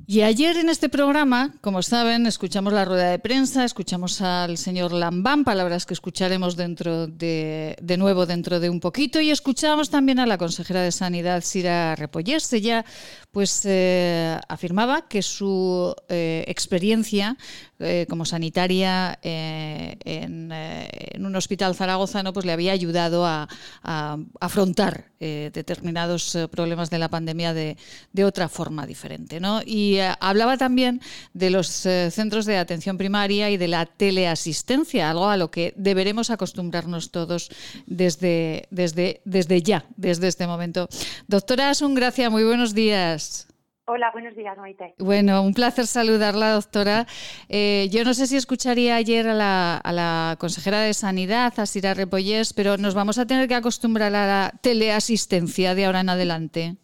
Y 0.07 0.21
ayer 0.21 0.57
en 0.57 0.69
este 0.69 0.87
programa, 0.87 1.55
como 1.61 1.81
saben, 1.81 2.27
escuchamos 2.27 2.71
la 2.71 2.85
rueda 2.85 3.09
de 3.09 3.17
prensa, 3.17 3.65
escuchamos 3.65 4.21
al 4.21 4.59
señor 4.59 4.91
Lambán, 4.93 5.43
palabras 5.43 5.87
que 5.87 5.95
escucharemos 5.95 6.55
dentro 6.55 7.07
de, 7.07 7.75
de 7.81 7.97
nuevo 7.97 8.27
dentro 8.27 8.59
de 8.59 8.69
un 8.69 8.79
poquito, 8.79 9.19
y 9.19 9.31
escuchamos 9.31 9.89
también 9.89 10.19
a 10.19 10.27
la 10.27 10.37
consejera 10.37 10.83
de 10.83 10.91
Sanidad, 10.91 11.41
Sira 11.41 11.95
Repollés. 11.95 12.53
Ella 12.53 12.85
pues 13.31 13.63
eh, 13.65 14.39
afirmaba 14.47 15.07
que 15.07 15.23
su 15.23 15.95
eh, 16.07 16.45
experiencia 16.47 17.35
eh, 17.77 18.05
como 18.09 18.23
sanitaria 18.23 19.19
eh, 19.21 19.97
en, 20.05 20.49
eh, 20.49 20.87
en, 21.11 21.25
un 21.25 21.35
hospital 21.35 21.75
zaragozano 21.75 22.31
pues 22.31 22.45
le 22.45 22.53
había 22.53 22.71
ayudado 22.71 23.25
a, 23.25 23.49
afrontar 24.39 25.11
determinados 25.19 26.37
problemas 26.51 26.91
de 26.91 26.99
la 26.99 27.09
pandemia 27.09 27.53
de, 27.53 27.77
de 28.13 28.25
otra 28.25 28.47
forma 28.47 28.85
diferente. 28.85 29.39
¿no? 29.39 29.61
Y 29.65 29.97
hablaba 30.19 30.57
también 30.57 31.01
de 31.33 31.49
los 31.49 31.67
centros 31.67 32.45
de 32.45 32.57
atención 32.57 32.97
primaria 32.97 33.49
y 33.49 33.57
de 33.57 33.67
la 33.67 33.87
teleasistencia, 33.87 35.09
algo 35.09 35.27
a 35.27 35.37
lo 35.37 35.49
que 35.49 35.73
deberemos 35.75 36.29
acostumbrarnos 36.29 37.09
todos 37.09 37.49
desde, 37.87 38.67
desde, 38.69 39.21
desde 39.25 39.61
ya, 39.63 39.85
desde 39.97 40.27
este 40.27 40.45
momento. 40.45 40.87
Doctora 41.27 41.71
Asun 41.71 41.95
Gracia, 41.95 42.29
muy 42.29 42.43
buenos 42.43 42.75
días. 42.75 43.47
Hola, 43.87 44.09
buenos 44.11 44.35
días, 44.35 44.57
Maite. 44.57 44.95
Bueno, 44.97 45.43
un 45.43 45.53
placer 45.53 45.85
saludarla, 45.85 46.51
doctora. 46.53 47.05
Eh, 47.49 47.87
yo 47.91 48.03
no 48.03 48.13
sé 48.13 48.25
si 48.25 48.35
escucharía 48.35 48.95
ayer 48.95 49.27
a 49.27 49.33
la, 49.33 49.77
a 49.77 49.91
la, 49.91 50.35
consejera 50.39 50.79
de 50.79 50.93
Sanidad, 50.93 51.53
a 51.59 51.65
Sira 51.67 51.93
Repollés, 51.93 52.53
pero 52.53 52.77
nos 52.77 52.95
vamos 52.95 53.19
a 53.19 53.27
tener 53.27 53.47
que 53.47 53.55
acostumbrar 53.55 54.15
a 54.15 54.25
la 54.25 54.51
teleasistencia 54.61 55.75
de 55.75 55.85
ahora 55.85 55.99
en 56.01 56.09
adelante. 56.09 56.77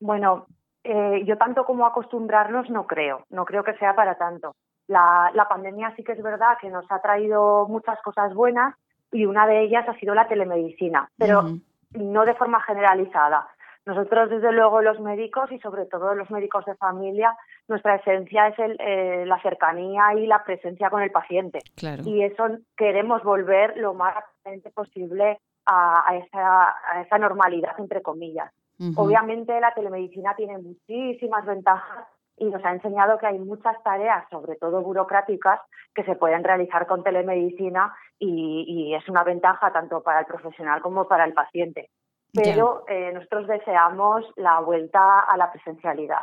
Bueno, 0.00 0.46
Eh, 0.88 1.24
yo 1.26 1.36
tanto 1.36 1.64
como 1.64 1.84
acostumbrarnos 1.84 2.70
no 2.70 2.86
creo, 2.86 3.24
no 3.30 3.44
creo 3.44 3.64
que 3.64 3.74
sea 3.74 3.96
para 3.96 4.14
tanto. 4.14 4.54
La, 4.86 5.32
la 5.34 5.48
pandemia 5.48 5.92
sí 5.96 6.04
que 6.04 6.12
es 6.12 6.22
verdad 6.22 6.58
que 6.60 6.70
nos 6.70 6.86
ha 6.92 7.00
traído 7.00 7.66
muchas 7.66 8.00
cosas 8.02 8.32
buenas 8.34 8.76
y 9.10 9.26
una 9.26 9.48
de 9.48 9.64
ellas 9.64 9.88
ha 9.88 9.98
sido 9.98 10.14
la 10.14 10.28
telemedicina, 10.28 11.08
pero 11.18 11.42
no 11.90 12.24
de 12.24 12.34
forma 12.34 12.60
generalizada. 12.62 13.48
Nosotros, 13.86 14.28
desde 14.30 14.50
luego, 14.50 14.82
los 14.82 14.98
médicos 14.98 15.50
y 15.52 15.60
sobre 15.60 15.86
todo 15.86 16.12
los 16.16 16.28
médicos 16.28 16.64
de 16.64 16.74
familia, 16.74 17.36
nuestra 17.68 17.94
esencia 17.94 18.48
es 18.48 18.58
el, 18.58 18.76
eh, 18.80 19.24
la 19.26 19.40
cercanía 19.40 20.12
y 20.14 20.26
la 20.26 20.42
presencia 20.42 20.90
con 20.90 21.02
el 21.02 21.12
paciente. 21.12 21.60
Y 22.04 22.24
eso 22.24 22.48
queremos 22.76 23.22
volver 23.22 23.76
lo 23.76 23.94
más 23.94 24.16
rápidamente 24.16 24.70
posible 24.70 25.38
a, 25.66 26.16
esa, 26.16 26.74
a 26.90 27.02
esa 27.02 27.18
normalidad, 27.18 27.78
entre 27.78 28.02
comillas. 28.02 28.52
Obviamente 28.96 29.58
la 29.58 29.72
telemedicina 29.72 30.34
tiene 30.34 30.58
muchísimas 30.58 31.46
ventajas 31.46 32.08
y 32.36 32.44
nos 32.44 32.62
ha 32.62 32.72
enseñado 32.72 33.16
que 33.18 33.26
hay 33.26 33.38
muchas 33.38 33.82
tareas, 33.82 34.28
sobre 34.30 34.56
todo 34.56 34.82
burocráticas, 34.82 35.60
que 35.94 36.04
se 36.04 36.14
pueden 36.14 36.44
realizar 36.44 36.86
con 36.86 37.02
telemedicina 37.02 37.94
y, 38.18 38.64
y 38.68 38.94
es 38.94 39.08
una 39.08 39.24
ventaja 39.24 39.72
tanto 39.72 40.02
para 40.02 40.20
el 40.20 40.26
profesional 40.26 40.82
como 40.82 41.08
para 41.08 41.24
el 41.24 41.32
paciente 41.32 41.88
pero 42.32 42.84
eh, 42.88 43.12
nosotros 43.14 43.46
deseamos 43.46 44.24
la 44.36 44.60
vuelta 44.60 45.20
a 45.20 45.36
la 45.36 45.50
presencialidad. 45.50 46.20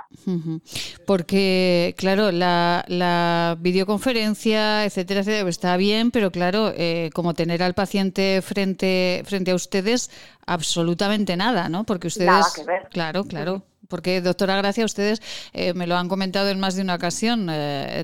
Porque, 1.05 1.95
claro, 1.97 2.31
la, 2.31 3.57
videoconferencia, 3.59 4.85
etcétera, 4.85 5.21
etcétera, 5.21 5.49
está 5.49 5.77
bien, 5.77 6.11
pero 6.11 6.31
claro, 6.31 6.71
eh, 6.75 7.09
como 7.13 7.33
tener 7.33 7.63
al 7.63 7.73
paciente 7.73 8.41
frente, 8.41 9.23
frente 9.25 9.51
a 9.51 9.55
ustedes, 9.55 10.11
absolutamente 10.45 11.35
nada, 11.35 11.69
¿no? 11.69 11.83
Porque 11.83 12.07
ustedes... 12.07 12.27
Nada 12.27 12.45
que 12.55 12.63
ver. 12.63 12.87
Claro, 12.89 13.23
claro. 13.23 13.63
Porque, 13.89 14.21
doctora 14.21 14.55
Gracia, 14.57 14.85
ustedes 14.85 15.21
eh, 15.53 15.73
me 15.73 15.87
lo 15.87 15.95
han 15.97 16.09
comentado 16.09 16.49
en 16.49 16.59
más 16.59 16.75
de 16.75 16.81
una 16.81 16.95
ocasión, 16.95 17.47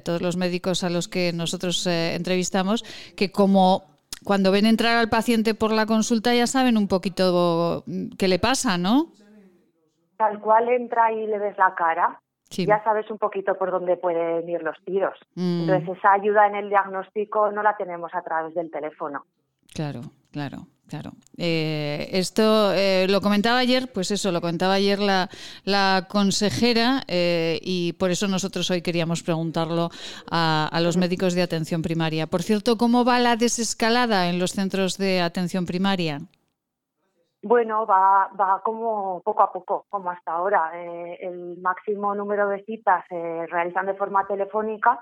todos 0.03 0.21
los 0.21 0.37
médicos 0.37 0.83
a 0.83 0.89
los 0.89 1.07
que 1.07 1.31
nosotros 1.33 1.85
entrevistamos, 1.87 2.83
que 3.15 3.31
como 3.31 3.88
cuando 4.29 4.51
ven 4.51 4.67
entrar 4.67 4.97
al 4.97 5.09
paciente 5.09 5.55
por 5.55 5.71
la 5.71 5.87
consulta 5.87 6.35
ya 6.35 6.45
saben 6.45 6.77
un 6.77 6.87
poquito 6.87 7.83
qué 8.15 8.27
le 8.27 8.37
pasa, 8.37 8.77
¿no? 8.77 9.07
Tal 10.17 10.39
cual 10.39 10.69
entra 10.69 11.11
y 11.11 11.25
le 11.25 11.39
ves 11.39 11.57
la 11.57 11.73
cara, 11.73 12.21
ya 12.51 12.83
sabes 12.83 13.09
un 13.09 13.17
poquito 13.17 13.57
por 13.57 13.71
dónde 13.71 13.97
pueden 13.97 14.47
ir 14.47 14.61
los 14.61 14.77
tiros. 14.85 15.17
Mm. 15.33 15.61
Entonces 15.61 15.97
esa 15.97 16.11
ayuda 16.11 16.45
en 16.45 16.57
el 16.57 16.69
diagnóstico 16.69 17.51
no 17.51 17.63
la 17.63 17.75
tenemos 17.75 18.13
a 18.13 18.21
través 18.21 18.53
del 18.53 18.69
teléfono. 18.69 19.25
Claro, 19.73 20.01
claro. 20.31 20.67
Claro. 20.89 21.11
Eh, 21.37 22.09
esto 22.13 22.73
eh, 22.73 23.05
lo 23.07 23.21
comentaba 23.21 23.59
ayer, 23.59 23.91
pues 23.93 24.09
eso, 24.09 24.31
lo 24.31 24.41
comentaba 24.41 24.73
ayer 24.73 24.97
la, 24.99 26.07
consejera 26.09 27.03
eh, 27.07 27.59
y 27.61 27.93
por 27.93 28.09
eso 28.09 28.27
nosotros 28.27 28.71
hoy 28.71 28.81
queríamos 28.81 29.21
preguntarlo 29.21 29.89
a, 30.31 30.79
los 30.81 30.97
médicos 30.97 31.35
de 31.35 31.43
atención 31.43 31.83
primaria. 31.83 32.25
Por 32.25 32.41
cierto, 32.41 32.75
¿cómo 32.77 33.05
va 33.05 33.19
la 33.19 33.35
desescalada 33.35 34.29
en 34.29 34.39
los 34.39 34.51
centros 34.53 34.97
de 34.97 35.21
atención 35.21 35.67
primaria? 35.67 36.21
Bueno, 37.43 37.85
va, 37.85 38.29
va 38.39 38.61
como 38.63 39.21
poco 39.23 39.43
a 39.43 39.53
poco, 39.53 39.85
como 39.89 40.09
hasta 40.09 40.31
ahora. 40.31 40.71
el 40.73 41.57
máximo 41.61 42.15
número 42.15 42.49
de 42.49 42.63
citas 42.65 43.05
se 43.07 43.45
realizan 43.47 43.85
de 43.85 43.93
forma 43.93 44.25
telefónica 44.25 44.99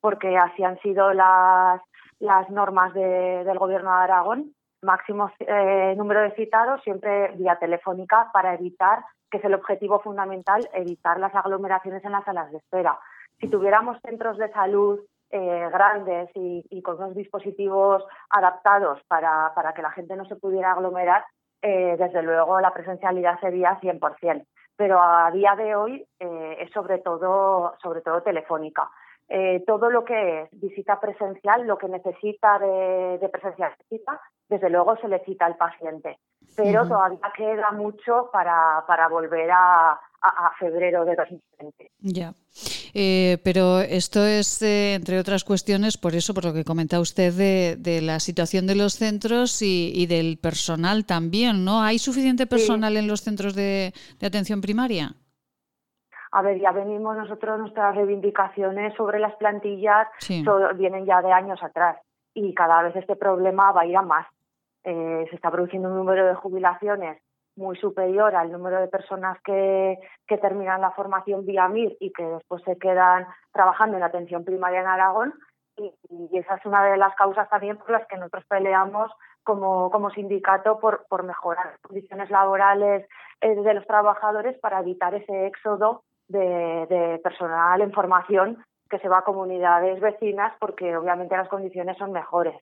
porque 0.00 0.36
así 0.36 0.62
han 0.62 0.78
sido 0.80 1.12
las, 1.12 1.80
las 2.18 2.50
normas 2.50 2.92
de, 2.92 3.42
del 3.44 3.58
Gobierno 3.58 3.90
de 3.90 4.04
Aragón 4.04 4.54
máximo 4.82 5.30
eh, 5.40 5.94
número 5.96 6.22
de 6.22 6.32
citados 6.32 6.82
siempre 6.82 7.32
vía 7.36 7.56
telefónica 7.56 8.30
para 8.32 8.54
evitar, 8.54 9.04
que 9.30 9.38
es 9.38 9.44
el 9.44 9.54
objetivo 9.54 10.00
fundamental, 10.00 10.68
evitar 10.72 11.18
las 11.18 11.34
aglomeraciones 11.34 12.04
en 12.04 12.12
las 12.12 12.24
salas 12.24 12.50
de 12.50 12.58
espera. 12.58 12.98
Si 13.38 13.48
tuviéramos 13.48 13.98
centros 14.02 14.38
de 14.38 14.50
salud 14.52 15.00
eh, 15.30 15.68
grandes 15.72 16.30
y, 16.34 16.82
con 16.82 16.96
unos 16.96 17.14
dispositivos 17.14 18.04
adaptados 18.30 19.00
para, 19.06 19.52
para, 19.54 19.72
que 19.72 19.82
la 19.82 19.92
gente 19.92 20.16
no 20.16 20.24
se 20.24 20.36
pudiera 20.36 20.72
aglomerar, 20.72 21.24
eh, 21.62 21.96
desde 21.98 22.22
luego 22.22 22.60
la 22.60 22.72
presencialidad 22.72 23.38
sería 23.40 23.78
100%. 23.80 24.44
Pero 24.76 25.00
a 25.00 25.30
día 25.30 25.54
de 25.56 25.76
hoy 25.76 26.06
es 26.18 26.70
sobre 26.72 26.98
todo, 27.00 27.74
sobre 27.82 28.00
todo 28.00 28.22
telefónica. 28.22 28.90
Todo 29.66 29.90
lo 29.90 30.04
que 30.04 30.42
es 30.42 30.48
visita 30.52 30.98
presencial, 30.98 31.66
lo 31.66 31.78
que 31.78 31.88
necesita 31.88 32.58
de, 32.58 33.18
de 33.18 33.28
presencial 33.28 33.72
desde 34.50 34.68
luego 34.68 34.96
se 35.00 35.08
le 35.08 35.20
cita 35.24 35.46
al 35.46 35.56
paciente, 35.56 36.18
pero 36.56 36.86
todavía 36.86 37.32
queda 37.36 37.70
mucho 37.70 38.28
para, 38.32 38.84
para 38.86 39.08
volver 39.08 39.48
a, 39.52 39.92
a, 40.20 40.52
febrero 40.58 41.04
de 41.04 41.14
2020. 41.14 41.90
Ya. 42.00 42.34
Eh, 42.92 43.38
pero 43.44 43.80
esto 43.80 44.26
es, 44.26 44.60
eh, 44.62 44.94
entre 44.94 45.20
otras 45.20 45.44
cuestiones, 45.44 45.96
por 45.96 46.16
eso, 46.16 46.34
por 46.34 46.44
lo 46.44 46.52
que 46.52 46.64
comenta 46.64 46.98
usted 46.98 47.32
de, 47.32 47.76
de 47.78 48.02
la 48.02 48.18
situación 48.18 48.66
de 48.66 48.74
los 48.74 48.94
centros 48.94 49.62
y, 49.62 50.06
del 50.06 50.38
personal 50.38 51.06
también, 51.06 51.64
¿no? 51.64 51.82
¿Hay 51.82 52.00
suficiente 52.00 52.46
personal 52.46 52.96
en 52.96 53.06
los 53.06 53.20
centros 53.22 53.54
de, 53.54 53.92
atención 54.20 54.60
primaria? 54.60 55.14
A 56.32 56.42
ver, 56.42 56.60
ya 56.60 56.70
venimos 56.70 57.16
nosotros, 57.16 57.58
nuestras 57.58 57.96
reivindicaciones 57.96 58.94
sobre 58.94 59.18
las 59.18 59.34
plantillas 59.36 60.06
vienen 60.76 61.04
ya 61.04 61.22
de 61.22 61.32
años 61.32 61.60
atrás 61.62 61.98
y 62.34 62.54
cada 62.54 62.82
vez 62.82 62.94
este 62.94 63.16
problema 63.16 63.72
va 63.72 63.82
a 63.82 63.86
ir 63.86 63.96
a 63.96 64.02
más. 64.02 64.26
Eh, 64.84 65.26
se 65.28 65.36
está 65.36 65.50
produciendo 65.50 65.88
un 65.88 65.96
número 65.96 66.26
de 66.26 66.34
jubilaciones 66.34 67.20
muy 67.56 67.76
superior 67.76 68.34
al 68.34 68.52
número 68.52 68.80
de 68.80 68.88
personas 68.88 69.38
que, 69.42 69.98
que 70.26 70.38
terminan 70.38 70.80
la 70.80 70.92
formación 70.92 71.44
vía 71.44 71.68
MIR 71.68 71.96
y 72.00 72.12
que 72.12 72.24
después 72.24 72.62
se 72.62 72.78
quedan 72.78 73.26
trabajando 73.52 73.96
en 73.96 74.00
la 74.00 74.06
atención 74.06 74.44
primaria 74.44 74.80
en 74.80 74.86
Aragón. 74.86 75.34
Y, 75.76 75.92
esa 76.38 76.56
es 76.56 76.64
una 76.64 76.84
de 76.84 76.96
las 76.96 77.14
causas 77.16 77.48
también 77.48 77.76
por 77.76 77.90
las 77.90 78.06
que 78.06 78.16
nosotros 78.16 78.44
peleamos 78.48 79.10
como, 79.42 79.90
como 79.90 80.10
sindicato 80.10 80.78
por, 80.78 81.06
por 81.08 81.24
mejorar 81.24 81.66
las 81.66 81.80
condiciones 81.80 82.30
laborales 82.30 83.08
eh, 83.40 83.54
de 83.54 83.74
los 83.74 83.86
trabajadores 83.86 84.58
para 84.58 84.80
evitar 84.80 85.14
ese 85.14 85.46
éxodo 85.46 86.04
de, 86.30 86.86
de 86.88 87.18
personal 87.18 87.80
en 87.80 87.92
formación 87.92 88.64
que 88.88 88.98
se 88.98 89.08
va 89.08 89.18
a 89.18 89.24
comunidades 89.24 90.00
vecinas 90.00 90.52
porque 90.58 90.96
obviamente 90.96 91.36
las 91.36 91.48
condiciones 91.48 91.96
son 91.96 92.12
mejores. 92.12 92.54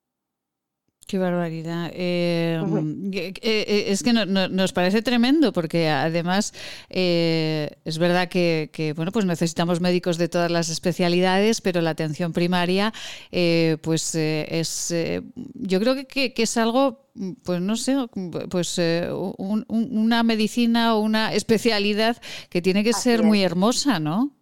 Qué 1.09 1.17
barbaridad. 1.17 1.91
Eh, 1.95 2.61
eh, 3.13 3.33
eh, 3.41 3.85
es 3.89 4.03
que 4.03 4.13
nos 4.13 4.73
parece 4.75 5.01
tremendo 5.01 5.55
porque 5.55 5.89
además 5.89 6.53
es 6.91 7.99
verdad 7.99 8.29
que, 8.29 8.93
bueno 8.95 9.11
pues 9.11 9.25
necesitamos 9.25 9.81
médicos 9.81 10.19
de 10.19 10.29
todas 10.29 10.51
las 10.51 10.69
especialidades, 10.69 11.63
pero 11.63 11.81
la 11.81 11.91
atención 11.91 12.35
primaria 12.35 12.93
pues 13.81 14.15
es 14.15 14.95
yo 15.55 15.81
creo 15.81 16.07
que, 16.07 16.35
es 16.37 16.57
algo 16.59 17.09
pues 17.43 17.63
no 17.63 17.77
sé 17.77 17.97
pues 18.51 18.79
una 18.79 20.23
medicina 20.23 20.95
o 20.95 21.01
una 21.01 21.33
especialidad 21.33 22.19
que 22.51 22.61
tiene 22.61 22.85
que 22.85 22.93
ser 22.93 23.23
muy 23.23 23.43
hermosa, 23.43 23.99
¿no? 23.99 24.37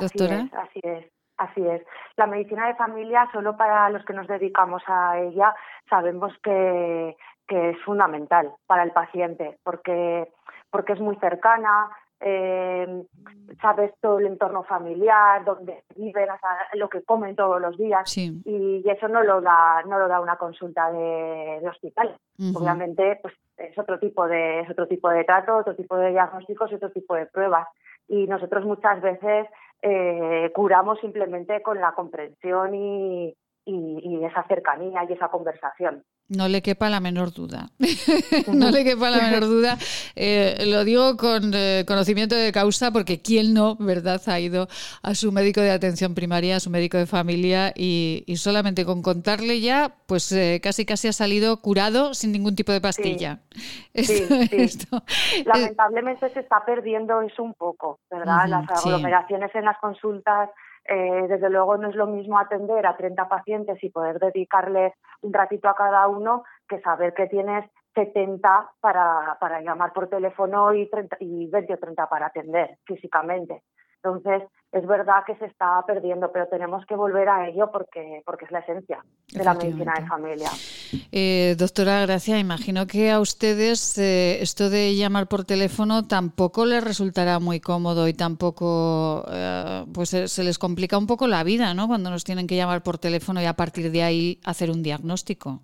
Doctora. 0.00 0.50
así 0.52 0.80
es. 0.82 1.12
Así 1.36 1.66
es. 1.66 1.82
La 2.16 2.26
medicina 2.26 2.66
de 2.66 2.74
familia, 2.74 3.28
solo 3.32 3.56
para 3.56 3.90
los 3.90 4.04
que 4.04 4.12
nos 4.12 4.28
dedicamos 4.28 4.82
a 4.86 5.18
ella, 5.18 5.54
sabemos 5.88 6.32
que, 6.42 7.16
que 7.48 7.70
es 7.70 7.78
fundamental 7.84 8.52
para 8.66 8.82
el 8.82 8.92
paciente, 8.92 9.58
porque, 9.62 10.28
porque 10.70 10.92
es 10.92 11.00
muy 11.00 11.16
cercana, 11.16 11.90
eh, 12.24 13.04
sabes 13.60 13.92
todo 14.00 14.20
el 14.20 14.26
entorno 14.26 14.62
familiar, 14.62 15.44
donde 15.44 15.82
viven, 15.96 16.28
lo 16.74 16.88
que 16.88 17.02
comen 17.02 17.34
todos 17.34 17.60
los 17.60 17.76
días, 17.76 18.16
y, 18.16 18.88
eso 18.88 19.08
no 19.08 19.22
lo 19.22 19.40
da, 19.40 19.82
no 19.86 19.98
lo 19.98 20.06
da 20.06 20.20
una 20.20 20.36
consulta 20.36 20.92
de, 20.92 21.60
hospital. 21.68 22.16
Obviamente, 22.54 23.18
pues 23.22 23.34
es 23.56 23.76
otro 23.76 23.98
tipo 23.98 24.26
de, 24.28 24.60
es 24.60 24.70
otro 24.70 24.86
tipo 24.86 25.08
de 25.08 25.24
trato, 25.24 25.56
otro 25.56 25.74
tipo 25.74 25.96
de 25.96 26.10
diagnósticos 26.10 26.70
y 26.70 26.74
otro 26.76 26.90
tipo 26.90 27.14
de 27.14 27.26
pruebas. 27.26 27.66
Y 28.08 28.26
nosotros 28.26 28.64
muchas 28.64 29.00
veces 29.00 29.46
eh, 29.82 30.50
curamos 30.54 31.00
simplemente 31.00 31.60
con 31.62 31.80
la 31.80 31.92
comprensión 31.94 32.74
y, 32.74 33.34
y, 33.64 34.24
esa 34.24 34.44
cercanía 34.46 35.04
y 35.08 35.12
esa 35.12 35.28
conversación. 35.28 36.04
No 36.28 36.48
le 36.48 36.62
quepa 36.62 36.88
la 36.88 37.00
menor 37.00 37.32
duda. 37.32 37.68
no 38.52 38.70
le 38.70 38.84
quepa 38.84 39.10
la 39.10 39.18
menor 39.18 39.42
duda. 39.42 39.76
Eh, 40.16 40.64
lo 40.66 40.84
digo 40.84 41.16
con 41.16 41.52
eh, 41.54 41.84
conocimiento 41.86 42.34
de 42.34 42.52
causa 42.52 42.90
porque 42.90 43.20
quién 43.20 43.52
no, 43.52 43.76
¿verdad?, 43.76 44.20
ha 44.26 44.40
ido 44.40 44.68
a 45.02 45.14
su 45.14 45.30
médico 45.32 45.60
de 45.60 45.70
atención 45.70 46.14
primaria, 46.14 46.56
a 46.56 46.60
su 46.60 46.70
médico 46.70 46.96
de 46.96 47.06
familia 47.06 47.72
y, 47.76 48.24
solamente 48.36 48.84
con 48.84 49.02
contarle 49.02 49.60
ya, 49.60 49.94
pues 50.06 50.32
eh, 50.32 50.60
casi 50.62 50.86
casi 50.86 51.08
ha 51.08 51.12
salido 51.12 51.60
curado 51.60 52.14
sin 52.14 52.32
ningún 52.32 52.56
tipo 52.56 52.72
de 52.72 52.80
pastilla. 52.80 53.40
Sí, 53.94 54.26
Lamentablemente 55.44 56.30
se 56.30 56.40
está 56.40 56.64
perdiendo 56.64 57.20
eso 57.20 57.42
un 57.42 57.52
poco, 57.52 58.00
¿verdad? 58.10 58.48
las 58.48 58.66
aglomeraciones 58.70 59.54
en 59.54 59.66
las 59.66 59.78
consultas 59.78 60.48
eh, 60.84 61.26
desde 61.28 61.50
luego 61.50 61.76
no 61.76 61.88
es 61.88 61.94
lo 61.94 62.06
mismo 62.06 62.38
atender 62.38 62.86
a 62.86 62.96
30 62.96 63.28
pacientes 63.28 63.82
y 63.82 63.90
poder 63.90 64.18
dedicarles 64.18 64.92
un 65.20 65.32
ratito 65.32 65.68
a 65.68 65.74
cada 65.74 66.06
uno 66.08 66.44
que 66.68 66.80
saber 66.80 67.14
que 67.14 67.28
tienes 67.28 67.64
70 67.94 68.72
para, 68.80 69.36
para 69.40 69.60
llamar 69.60 69.92
por 69.92 70.08
teléfono 70.08 70.72
y, 70.74 70.88
30, 70.88 71.16
y 71.20 71.46
20 71.48 71.74
o 71.74 71.78
30 71.78 72.08
para 72.08 72.26
atender 72.26 72.78
físicamente. 72.84 73.62
Entonces, 74.02 74.42
es 74.72 74.86
verdad 74.86 75.22
que 75.26 75.36
se 75.36 75.44
está 75.44 75.84
perdiendo, 75.86 76.32
pero 76.32 76.48
tenemos 76.48 76.84
que 76.86 76.96
volver 76.96 77.28
a 77.28 77.46
ello 77.46 77.70
porque, 77.70 78.22
porque 78.24 78.46
es 78.46 78.50
la 78.50 78.60
esencia 78.60 79.04
de 79.30 79.44
la 79.44 79.52
medicina 79.52 79.92
de 79.98 80.06
familia. 80.06 80.48
Eh, 81.12 81.54
doctora 81.58 82.00
Gracia, 82.06 82.38
imagino 82.38 82.86
que 82.86 83.10
a 83.10 83.20
ustedes 83.20 83.98
eh, 83.98 84.40
esto 84.40 84.70
de 84.70 84.96
llamar 84.96 85.26
por 85.26 85.44
teléfono 85.44 86.08
tampoco 86.08 86.64
les 86.64 86.82
resultará 86.82 87.38
muy 87.38 87.60
cómodo 87.60 88.08
y 88.08 88.14
tampoco 88.14 89.24
eh, 89.30 89.84
pues 89.92 90.08
se 90.08 90.42
les 90.42 90.58
complica 90.58 90.96
un 90.96 91.06
poco 91.06 91.26
la 91.26 91.44
vida, 91.44 91.74
¿no? 91.74 91.86
Cuando 91.86 92.08
nos 92.08 92.24
tienen 92.24 92.46
que 92.46 92.56
llamar 92.56 92.82
por 92.82 92.96
teléfono 92.96 93.42
y 93.42 93.44
a 93.44 93.54
partir 93.54 93.90
de 93.92 94.02
ahí 94.02 94.40
hacer 94.46 94.70
un 94.70 94.82
diagnóstico. 94.82 95.60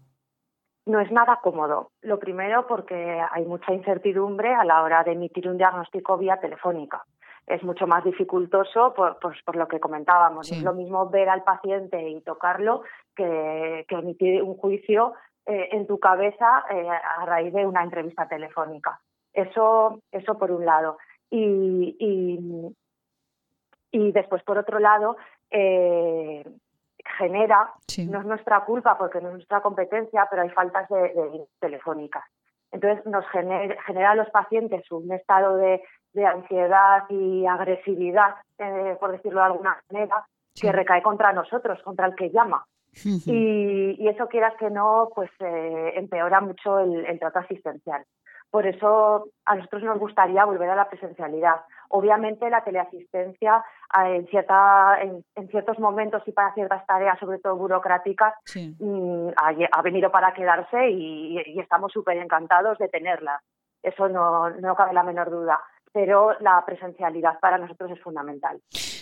No 0.85 1.01
es 1.01 1.10
nada 1.10 1.40
cómodo. 1.43 1.93
Lo 2.02 2.18
primero 2.18 2.66
porque 2.66 3.22
hay 3.30 3.44
mucha 3.47 3.72
incertidumbre 3.72 4.55
a 4.55 4.64
la 4.64 4.82
hora 4.82 5.02
de 5.05 5.12
emitir 5.12 5.48
un 5.48 5.56
diagnóstico 5.56 6.18
vía 6.18 6.39
telefónica 6.40 7.05
es 7.48 7.62
mucho 7.62 7.86
más 7.86 8.04
dificultoso 8.04 8.92
por, 8.94 9.18
por 9.18 9.56
lo 9.56 9.66
que 9.66 9.80
comentábamos. 9.80 10.50
Es 10.52 10.62
lo 10.62 10.74
mismo 10.74 11.08
ver 11.08 11.28
al 11.28 11.42
paciente 11.42 12.08
y 12.08 12.20
tocarlo 12.20 12.82
que, 13.16 13.86
emitir 13.88 14.42
un 14.42 14.56
juicio 14.56 15.14
eh, 15.46 15.70
en 15.72 15.86
tu 15.86 15.98
cabeza 15.98 16.64
eh, 16.70 16.88
a 16.88 17.24
raíz 17.24 17.52
de 17.54 17.66
una 17.66 17.82
entrevista 17.82 18.28
telefónica. 18.28 19.00
Eso, 19.32 20.00
eso 20.12 20.38
por 20.38 20.50
un 20.50 20.66
lado. 20.66 20.98
Y, 21.30 21.96
y, 23.90 24.12
después, 24.12 24.42
por 24.42 24.58
otro 24.58 24.78
lado, 24.78 25.16
eh, 25.50 26.44
genera, 27.18 27.72
no 28.08 28.20
es 28.20 28.26
nuestra 28.26 28.64
culpa 28.64 28.96
porque 28.98 29.20
no 29.20 29.28
es 29.28 29.34
nuestra 29.34 29.60
competencia, 29.60 30.26
pero 30.30 30.42
hay 30.42 30.50
faltas 30.50 30.88
de, 30.88 31.46
telefónicas. 31.60 32.24
Entonces 32.70 33.04
nos 33.06 33.26
genera, 33.28 33.82
genera 33.82 34.10
a 34.10 34.14
los 34.14 34.28
pacientes 34.30 34.90
un 34.90 35.10
estado 35.12 35.56
de, 35.56 35.82
de 36.12 36.26
ansiedad 36.26 37.05
y 37.09 37.47
agresividad, 37.47 38.36
eh, 38.59 38.97
por 38.98 39.12
decirlo 39.12 39.40
de 39.40 39.47
alguna 39.47 39.80
manera, 39.90 40.26
que 40.55 40.72
recae 40.72 41.02
contra 41.02 41.32
nosotros, 41.32 41.80
contra 41.82 42.06
el 42.06 42.14
que 42.14 42.30
llama. 42.30 42.64
y, 43.05 44.09
eso 44.09 44.26
quieras 44.28 44.55
que 44.59 44.70
no, 44.70 45.10
pues 45.14 45.30
eh, 45.40 45.93
empeora 45.97 46.40
mucho 46.40 46.78
el, 46.80 47.18
trato 47.18 47.40
asistencial. 47.40 48.05
Por 48.51 48.66
eso 48.66 49.26
a 49.44 49.56
nosotros 49.56 49.82
nos 49.82 49.98
gustaría 49.98 50.44
volver 50.44 50.70
a 50.70 50.76
la 50.76 50.89
presencialidad. 50.89 51.60
Obviamente 51.90 52.48
la 52.48 52.64
teleasistencia 52.64 53.62
eh, 54.02 54.16
en, 54.16 54.26
cierta, 54.28 54.98
en, 55.02 55.48
ciertos 55.48 55.78
momentos 55.78 56.22
y 56.26 56.32
para 56.32 56.55
ciertas 56.55 56.85
tareas, 56.86 57.18
sobre 57.18 57.39
todo 57.39 57.56
burocráticas, 57.56 58.35
mm, 58.56 59.28
ha, 59.36 59.82
venido 59.82 60.10
para 60.10 60.32
quedarse 60.32 60.90
y, 60.90 61.39
y 61.44 61.60
estamos 61.60 61.93
súper 61.93 62.16
encantados 62.16 62.78
de 62.78 62.89
tenerla. 62.89 63.40
Eso 63.82 64.09
no, 64.09 64.51
no 64.51 64.74
cabe 64.74 64.94
la 64.94 65.05
menor 65.05 65.30
duda 65.30 65.60
pero 65.93 66.39
la 66.40 66.65
presencialidad 66.65 67.39
para 67.40 67.59
nosotros 67.59 67.90
es 67.90 68.01
fundamental. 68.01 68.60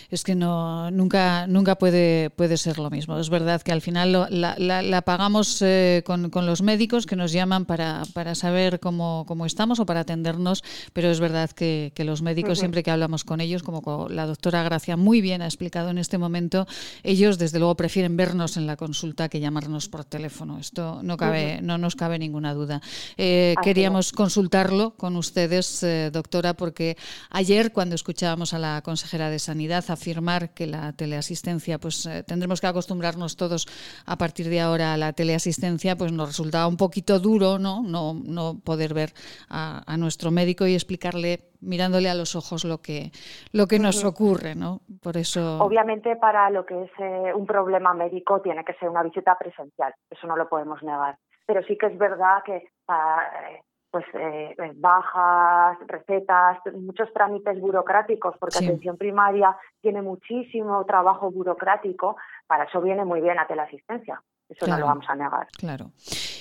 Es 0.09 0.23
que 0.23 0.35
no 0.35 0.91
nunca 0.91 1.47
nunca 1.47 1.75
puede 1.75 2.29
puede 2.29 2.57
ser 2.57 2.79
lo 2.79 2.89
mismo. 2.89 3.17
Es 3.17 3.29
verdad 3.29 3.61
que 3.61 3.71
al 3.71 3.81
final 3.81 4.27
la, 4.29 4.55
la, 4.57 5.01
pagamos 5.01 5.61
eh, 5.61 6.03
con, 6.05 6.29
los 6.45 6.61
médicos 6.61 7.05
que 7.05 7.15
nos 7.15 7.31
llaman 7.31 7.65
para, 7.65 8.03
para 8.13 8.35
saber 8.35 8.79
cómo, 8.79 9.25
cómo, 9.27 9.45
estamos 9.45 9.79
o 9.79 9.85
para 9.85 10.01
atendernos, 10.01 10.63
pero 10.93 11.09
es 11.09 11.19
verdad 11.19 11.49
que, 11.51 11.91
los 11.97 12.21
médicos, 12.21 12.59
siempre 12.59 12.83
que 12.83 12.91
hablamos 12.91 13.23
con 13.23 13.41
ellos, 13.41 13.63
como 13.63 14.07
la 14.09 14.25
doctora 14.25 14.63
Gracia 14.63 14.95
muy 14.95 15.19
bien 15.19 15.41
ha 15.41 15.45
explicado 15.45 15.89
en 15.89 15.97
este 15.97 16.17
momento, 16.17 16.67
ellos 17.03 17.37
desde 17.37 17.59
luego 17.59 17.75
prefieren 17.75 18.15
vernos 18.15 18.55
en 18.55 18.65
la 18.65 18.77
consulta 18.77 19.27
que 19.29 19.39
llamarnos 19.39 19.89
por 19.89 20.05
teléfono. 20.05 20.57
Esto 20.57 21.01
no 21.03 21.17
cabe, 21.17 21.59
no 21.61 21.77
nos 21.77 21.95
cabe 21.95 22.17
ninguna 22.19 22.53
duda. 22.53 22.81
Eh, 23.17 23.55
queríamos 23.63 24.11
consultarlo 24.11 24.91
con 24.95 25.15
ustedes, 25.15 25.83
eh, 25.83 26.09
doctora, 26.11 26.53
porque 26.53 26.97
ayer 27.29 27.73
cuando 27.73 27.95
escuchábamos 27.95 28.53
a 28.53 28.59
la 28.59 28.81
consejera 28.81 29.29
de 29.29 29.39
Sanidad 29.39 29.83
afirmar 29.89 30.53
que 30.53 30.67
la 30.67 30.93
teleasistencia, 30.93 31.79
pues 31.79 32.05
eh, 32.05 32.23
tendremos 32.23 32.61
que 32.61 32.67
acostumbrarnos 32.67 33.35
todos 33.35 33.67
a 34.05 34.17
partir 34.17 34.49
de 34.49 34.61
ahora 34.61 34.93
a 34.93 34.97
la 34.97 35.13
teleasistencia, 35.13 35.95
pues 35.95 36.11
nos 36.11 36.29
resultaba 36.29 36.67
un 36.67 36.77
poquito 36.77 37.19
duro, 37.19 37.59
¿no? 37.59 37.81
No, 37.83 38.13
no 38.13 38.59
poder 38.63 38.93
ver 38.93 39.09
a, 39.49 39.95
nuestro 39.97 40.31
médico 40.31 40.67
y 40.67 40.73
explicarle 40.73 41.39
mirándole 41.59 42.09
a 42.09 42.15
los 42.15 42.35
ojos 42.35 42.65
lo 42.65 42.79
que 42.79 43.11
lo 43.51 43.65
que 43.65 43.79
nos 43.79 44.03
ocurre, 44.03 44.53
¿no? 44.53 44.81
Por 45.01 45.17
eso 45.17 45.57
obviamente 45.59 46.15
para 46.15 46.49
lo 46.51 46.65
que 46.65 46.83
es 46.83 46.91
eh, 46.99 47.33
un 47.33 47.47
problema 47.47 47.93
médico 47.93 48.41
tiene 48.41 48.63
que 48.63 48.73
ser 48.73 48.89
una 48.89 49.01
visita 49.01 49.35
presencial, 49.37 49.93
eso 50.09 50.27
no 50.27 50.35
lo 50.35 50.47
podemos 50.47 50.83
negar. 50.83 51.17
Pero 51.47 51.63
sí 51.63 51.77
que 51.77 51.87
es 51.87 51.97
verdad 51.97 52.43
que 52.45 52.69
para, 52.85 53.49
eh, 53.49 53.61
pues 53.97 54.05
eh, 54.13 54.55
eh, 54.59 54.73
bajas, 54.75 55.79
recetas, 55.87 56.59
muchos 56.75 57.11
trámites 57.13 57.59
burocráticos, 57.59 58.35
porque 58.39 58.59
atención 58.59 58.95
primaria 58.95 59.57
tiene 59.81 60.03
muchísimo 60.03 60.85
trabajo 60.85 61.31
burocrático, 61.31 62.15
para 62.47 62.63
eso 62.63 62.81
viene 62.81 63.05
muy 63.05 63.21
bien 63.21 63.37
a 63.39 63.47
teleasistencia. 63.47 64.21
Eso 64.49 64.65
no 64.65 64.77
lo 64.77 64.85
vamos 64.85 65.05
a 65.09 65.15
negar. 65.15 65.47
Claro. 65.57 65.91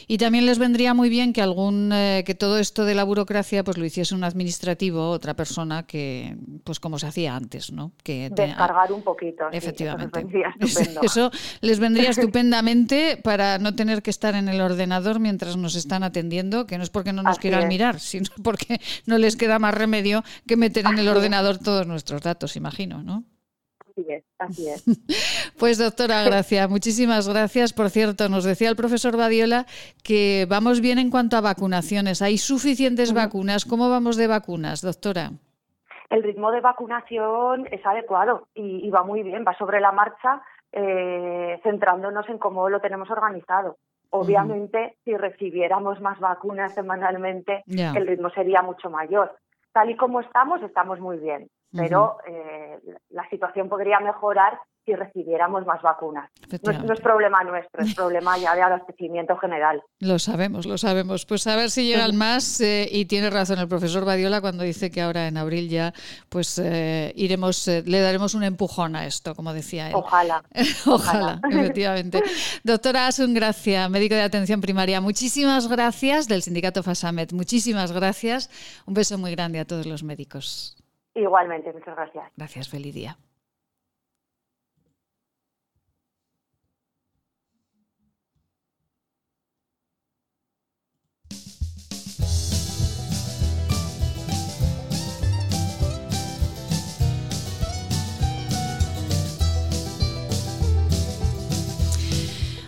Y 0.06 0.18
también 0.18 0.46
les 0.46 0.60
vendría 0.60 0.94
muy 0.94 1.08
bien 1.08 1.32
que 1.32 1.42
algún 1.42 1.90
eh, 1.92 2.22
que 2.24 2.36
todo 2.36 2.58
esto 2.58 2.84
de 2.84 2.94
la 2.94 3.02
burocracia 3.02 3.64
pues 3.64 3.78
lo 3.78 3.84
hiciese 3.84 4.14
un 4.14 4.22
administrativo, 4.22 5.10
otra 5.10 5.34
persona 5.34 5.84
que 5.84 6.36
pues 6.62 6.78
como 6.78 7.00
se 7.00 7.08
hacía 7.08 7.34
antes, 7.34 7.72
¿no? 7.72 7.90
Que 8.04 8.30
descargar 8.30 8.92
un 8.92 9.02
poquito. 9.02 9.48
Efectivamente. 9.50 10.24
eso, 11.02 11.32
les 11.60 11.80
vendría 11.80 12.10
estupendamente 12.10 13.20
para 13.22 13.58
no 13.58 13.74
tener 13.74 14.02
que 14.02 14.10
estar 14.10 14.36
en 14.36 14.48
el 14.48 14.60
ordenador 14.60 15.18
mientras 15.18 15.56
nos 15.56 15.74
están 15.74 16.04
atendiendo, 16.04 16.66
que 16.66 16.78
no 16.78 16.84
es 16.84 16.90
porque 16.90 17.12
no 17.12 17.22
nos 17.24 17.40
quieran 17.40 17.66
mirar, 17.66 17.98
sino 17.98 18.30
porque 18.44 18.78
no 19.06 19.18
les 19.18 19.36
queda 19.36 19.58
más 19.58 19.74
remedio 19.74 20.22
que 20.46 20.56
meter 20.56 20.86
en 20.86 21.00
el 21.00 21.08
ordenador 21.08 21.58
todos 21.58 21.88
nuestros 21.88 22.22
datos, 22.22 22.54
imagino, 22.54 23.02
¿no? 23.02 23.24
Así 23.96 24.12
es, 24.12 24.24
así 24.38 24.68
es. 24.68 24.84
Pues 25.58 25.78
doctora 25.78 26.22
Gracia, 26.22 26.68
muchísimas 26.68 27.26
gracias. 27.26 27.72
Por 27.72 27.88
cierto, 27.88 28.28
nos 28.28 28.44
decía 28.44 28.68
el 28.68 28.76
profesor 28.76 29.16
Badiola 29.16 29.64
que 30.04 30.46
vamos 30.50 30.82
bien 30.82 30.98
en 30.98 31.10
cuanto 31.10 31.38
a 31.38 31.40
vacunaciones. 31.40 32.20
¿Hay 32.20 32.36
suficientes 32.36 33.14
vacunas? 33.14 33.64
¿Cómo 33.64 33.88
vamos 33.88 34.18
de 34.18 34.26
vacunas, 34.26 34.82
doctora? 34.82 35.30
El 36.10 36.22
ritmo 36.22 36.50
de 36.50 36.60
vacunación 36.60 37.66
es 37.70 37.84
adecuado 37.86 38.48
y, 38.54 38.90
va 38.90 39.02
muy 39.02 39.22
bien, 39.22 39.44
va 39.48 39.56
sobre 39.56 39.80
la 39.80 39.92
marcha, 39.92 40.42
eh, 40.72 41.58
centrándonos 41.62 42.28
en 42.28 42.36
cómo 42.36 42.68
lo 42.68 42.80
tenemos 42.80 43.10
organizado. 43.10 43.78
Obviamente, 44.10 44.96
si 45.04 45.16
recibiéramos 45.16 46.02
más 46.02 46.20
vacunas 46.20 46.74
semanalmente, 46.74 47.64
el 47.66 48.06
ritmo 48.06 48.28
sería 48.28 48.60
mucho 48.60 48.90
mayor. 48.90 49.36
Tal 49.72 49.88
y 49.90 49.96
como 49.96 50.20
estamos, 50.20 50.62
estamos 50.62 51.00
muy 51.00 51.16
bien 51.16 51.48
pero 51.76 52.18
eh, 52.26 52.80
la 53.10 53.28
situación 53.28 53.68
podría 53.68 54.00
mejorar 54.00 54.58
si 54.86 54.94
recibiéramos 54.94 55.66
más 55.66 55.82
vacunas. 55.82 56.30
No 56.62 56.92
es, 56.94 57.00
problema 57.00 57.42
nuestro, 57.42 57.82
es 57.82 57.94
problema 57.94 58.38
ya 58.38 58.54
de 58.54 58.62
abastecimiento 58.62 59.36
general. 59.36 59.82
Lo 59.98 60.20
sabemos, 60.20 60.64
lo 60.64 60.78
sabemos. 60.78 61.26
Pues 61.26 61.46
a 61.48 61.56
ver 61.56 61.70
si 61.70 61.88
llegan 61.88 62.14
más 62.14 62.60
eh, 62.60 62.88
y 62.90 63.06
tiene 63.06 63.28
razón 63.28 63.58
el 63.58 63.66
profesor 63.66 64.04
Badiola 64.04 64.40
cuando 64.40 64.62
dice 64.62 64.92
que 64.92 65.02
ahora 65.02 65.26
en 65.26 65.38
abril 65.38 65.68
ya 65.68 65.92
pues 66.28 66.60
eh, 66.62 67.12
iremos, 67.16 67.66
le 67.66 68.00
daremos 68.00 68.34
un 68.34 68.44
empujón 68.44 68.94
a 68.94 69.06
esto, 69.06 69.34
como 69.34 69.52
decía 69.52 69.88
él. 69.88 69.94
Ojalá. 69.96 70.44
Ojalá, 70.86 71.40
efectivamente. 71.50 72.22
Doctora 72.62 73.08
Asun 73.08 73.34
Gracia, 73.34 73.88
médico 73.88 74.14
de 74.14 74.22
atención 74.22 74.60
primaria, 74.60 75.00
muchísimas 75.00 75.66
gracias 75.66 76.28
del 76.28 76.42
sindicato 76.42 76.84
FASAMET. 76.84 77.32
Muchísimas 77.32 77.90
gracias. 77.90 78.50
Un 78.86 78.94
beso 78.94 79.18
muy 79.18 79.32
grande 79.32 79.58
a 79.58 79.64
todos 79.64 79.86
los 79.86 80.04
médicos. 80.04 80.76
Igualmente, 81.16 81.72
muchas 81.72 81.96
gracias. 81.96 82.30
Gracias, 82.36 82.68
feliz. 82.68 82.94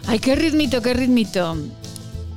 Ay, 0.07 0.19
qué 0.21 0.35
ritmito, 0.35 0.81
qué 0.81 0.95
ritmito. 0.95 1.55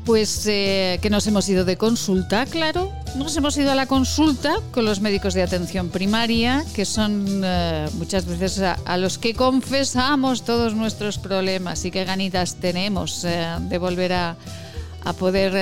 Pues 0.05 0.47
eh, 0.47 0.97
que 1.01 1.11
nos 1.11 1.27
hemos 1.27 1.47
ido 1.47 1.63
de 1.63 1.77
consulta, 1.77 2.47
claro. 2.47 2.91
Nos 3.15 3.37
hemos 3.37 3.55
ido 3.57 3.71
a 3.71 3.75
la 3.75 3.85
consulta 3.85 4.55
con 4.71 4.83
los 4.83 4.99
médicos 4.99 5.35
de 5.35 5.43
atención 5.43 5.89
primaria, 5.89 6.65
que 6.73 6.85
son 6.85 7.41
eh, 7.43 7.87
muchas 7.93 8.25
veces 8.25 8.59
a, 8.59 8.97
los 8.97 9.19
que 9.19 9.35
confesamos 9.35 10.43
todos 10.43 10.73
nuestros 10.73 11.19
problemas 11.19 11.85
y 11.85 11.91
qué 11.91 12.03
ganitas 12.03 12.55
tenemos 12.55 13.23
eh, 13.25 13.45
de 13.59 13.77
volver 13.77 14.13
a, 14.13 14.37
a 15.03 15.13
poder 15.13 15.55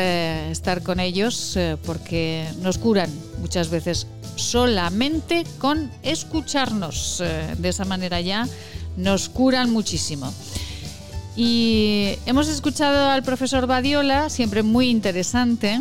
estar 0.52 0.84
con 0.84 1.02
ellos, 1.02 1.58
porque 1.86 2.48
nos 2.62 2.78
curan 2.78 3.10
muchas 3.42 3.70
veces 3.70 4.08
solamente 4.36 5.44
con 5.58 5.92
escucharnos. 6.02 7.22
de 7.58 7.70
esa 7.70 7.84
manera 7.84 8.22
ya 8.22 8.48
nos 8.96 9.28
curan 9.28 9.70
muchísimo. 9.70 10.34
Y 11.36 12.16
hemos 12.26 12.48
escuchado 12.48 13.10
al 13.10 13.24
profesor 13.24 13.68
Badiola, 13.68 14.30
siempre 14.30 14.64
muy 14.64 14.90
interesante, 14.90 15.80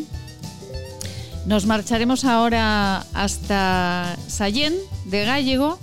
Nos 1.46 1.64
marcharemos 1.64 2.26
ahora 2.26 3.06
hasta 3.14 4.16
Sallén 4.26 4.74
de 5.06 5.24
Gallego 5.24 5.78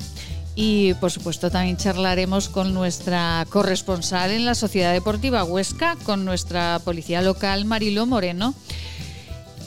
y 0.55 0.93
por 0.95 1.11
supuesto 1.11 1.51
también 1.51 1.75
charlaremos 1.75 2.49
con 2.49 2.73
nuestra 2.73 3.45
corresponsal 3.49 4.31
en 4.31 4.45
la 4.45 4.55
Sociedad 4.55 4.93
Deportiva 4.93 5.43
Huesca, 5.43 5.97
con 6.03 6.23
nuestra 6.23 6.79
policía 6.85 7.21
local 7.21 7.65
Marilo 7.65 8.05
Moreno. 8.05 8.53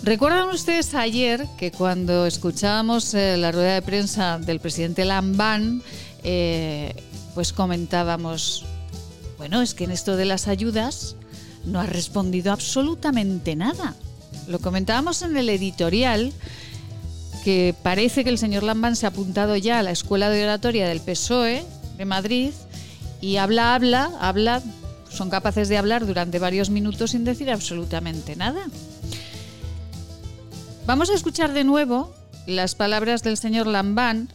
¿Recuerdan 0.02 0.48
ustedes 0.48 0.94
ayer 0.94 1.46
que 1.58 1.72
cuando 1.72 2.24
escuchábamos 2.24 3.12
eh, 3.14 3.36
la 3.36 3.52
rueda 3.52 3.74
de 3.74 3.82
prensa 3.82 4.38
del 4.38 4.60
presidente 4.60 5.04
Lambán, 5.04 5.82
eh, 6.22 6.94
pues 7.34 7.52
comentábamos, 7.52 8.64
bueno, 9.48 9.62
es 9.62 9.72
que 9.72 9.84
en 9.84 9.92
esto 9.92 10.18
de 10.18 10.26
las 10.26 10.46
ayudas 10.46 11.16
no 11.64 11.80
ha 11.80 11.86
respondido 11.86 12.52
absolutamente 12.52 13.56
nada. 13.56 13.94
Lo 14.46 14.58
comentábamos 14.58 15.22
en 15.22 15.38
el 15.38 15.48
editorial 15.48 16.34
que 17.44 17.74
parece 17.82 18.24
que 18.24 18.30
el 18.30 18.36
señor 18.36 18.62
Lambán 18.62 18.94
se 18.94 19.06
ha 19.06 19.08
apuntado 19.08 19.56
ya 19.56 19.78
a 19.78 19.82
la 19.82 19.90
escuela 19.90 20.28
de 20.28 20.44
oratoria 20.44 20.86
del 20.86 21.00
PSOE 21.00 21.64
de 21.96 22.04
Madrid 22.04 22.50
y 23.22 23.36
habla, 23.36 23.74
habla, 23.74 24.10
habla, 24.20 24.62
son 25.08 25.30
capaces 25.30 25.70
de 25.70 25.78
hablar 25.78 26.06
durante 26.06 26.38
varios 26.38 26.68
minutos 26.68 27.12
sin 27.12 27.24
decir 27.24 27.50
absolutamente 27.50 28.36
nada. 28.36 28.66
Vamos 30.84 31.08
a 31.08 31.14
escuchar 31.14 31.54
de 31.54 31.64
nuevo 31.64 32.14
las 32.46 32.74
palabras 32.74 33.22
del 33.22 33.38
señor 33.38 33.66
Lambán 33.66 34.28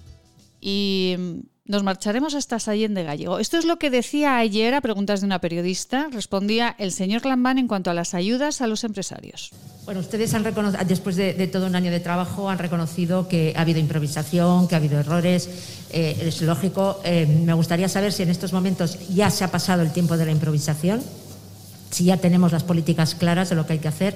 y 0.60 1.18
nos 1.66 1.84
marcharemos 1.84 2.36
hasta 2.36 2.60
Sallén 2.60 2.94
de 2.94 3.04
Gallego. 3.04 3.40
Esto 3.40 3.58
es 3.58 3.64
lo 3.64 3.78
que 3.78 3.90
decía 3.90 4.38
ayer 4.38 4.74
a 4.74 4.82
preguntas 4.82 5.22
de 5.22 5.28
una 5.28 5.40
periodista. 5.40 6.10
Respondía 6.12 6.76
el 6.78 6.92
señor 6.92 7.26
Lambán 7.26 7.58
en 7.58 7.68
cuanto 7.68 7.90
a 7.90 7.94
las 7.94 8.14
ayudas 8.14 8.60
a 8.62 8.68
los 8.68 8.84
empresarios. 8.84 9.52
Bueno, 9.86 10.02
ustedes 10.02 10.34
han 10.34 10.44
reconocido, 10.44 10.84
después 10.86 11.16
de, 11.16 11.48
todo 11.48 11.68
un 11.68 11.76
año 11.76 11.92
de 11.92 12.02
trabajo, 12.02 12.50
han 12.50 12.58
reconocido 12.58 13.30
que 13.30 13.54
ha 13.56 13.62
habido 13.62 13.80
improvisación, 13.80 14.68
que 14.68 14.76
ha 14.76 14.78
habido 14.78 15.00
errores. 15.00 15.50
Eh, 15.92 16.18
es 16.28 16.42
lógico. 16.42 17.00
Eh, 17.06 17.26
me 17.26 17.54
gustaría 17.54 17.88
saber 17.88 18.12
si 18.12 18.24
en 18.24 18.30
estos 18.30 18.52
momentos 18.52 19.00
ya 19.10 19.30
se 19.30 19.46
ha 19.46 19.52
pasado 19.52 19.84
el 19.84 19.94
tiempo 19.94 20.18
de 20.18 20.26
la 20.26 20.32
improvisación, 20.32 21.02
si 21.92 22.06
ya 22.06 22.18
tenemos 22.18 22.52
las 22.52 22.64
políticas 22.64 23.16
claras 23.16 23.50
de 23.50 23.56
lo 23.56 23.66
que 23.66 23.74
hay 23.74 23.80
que 23.80 23.88
hacer. 23.88 24.16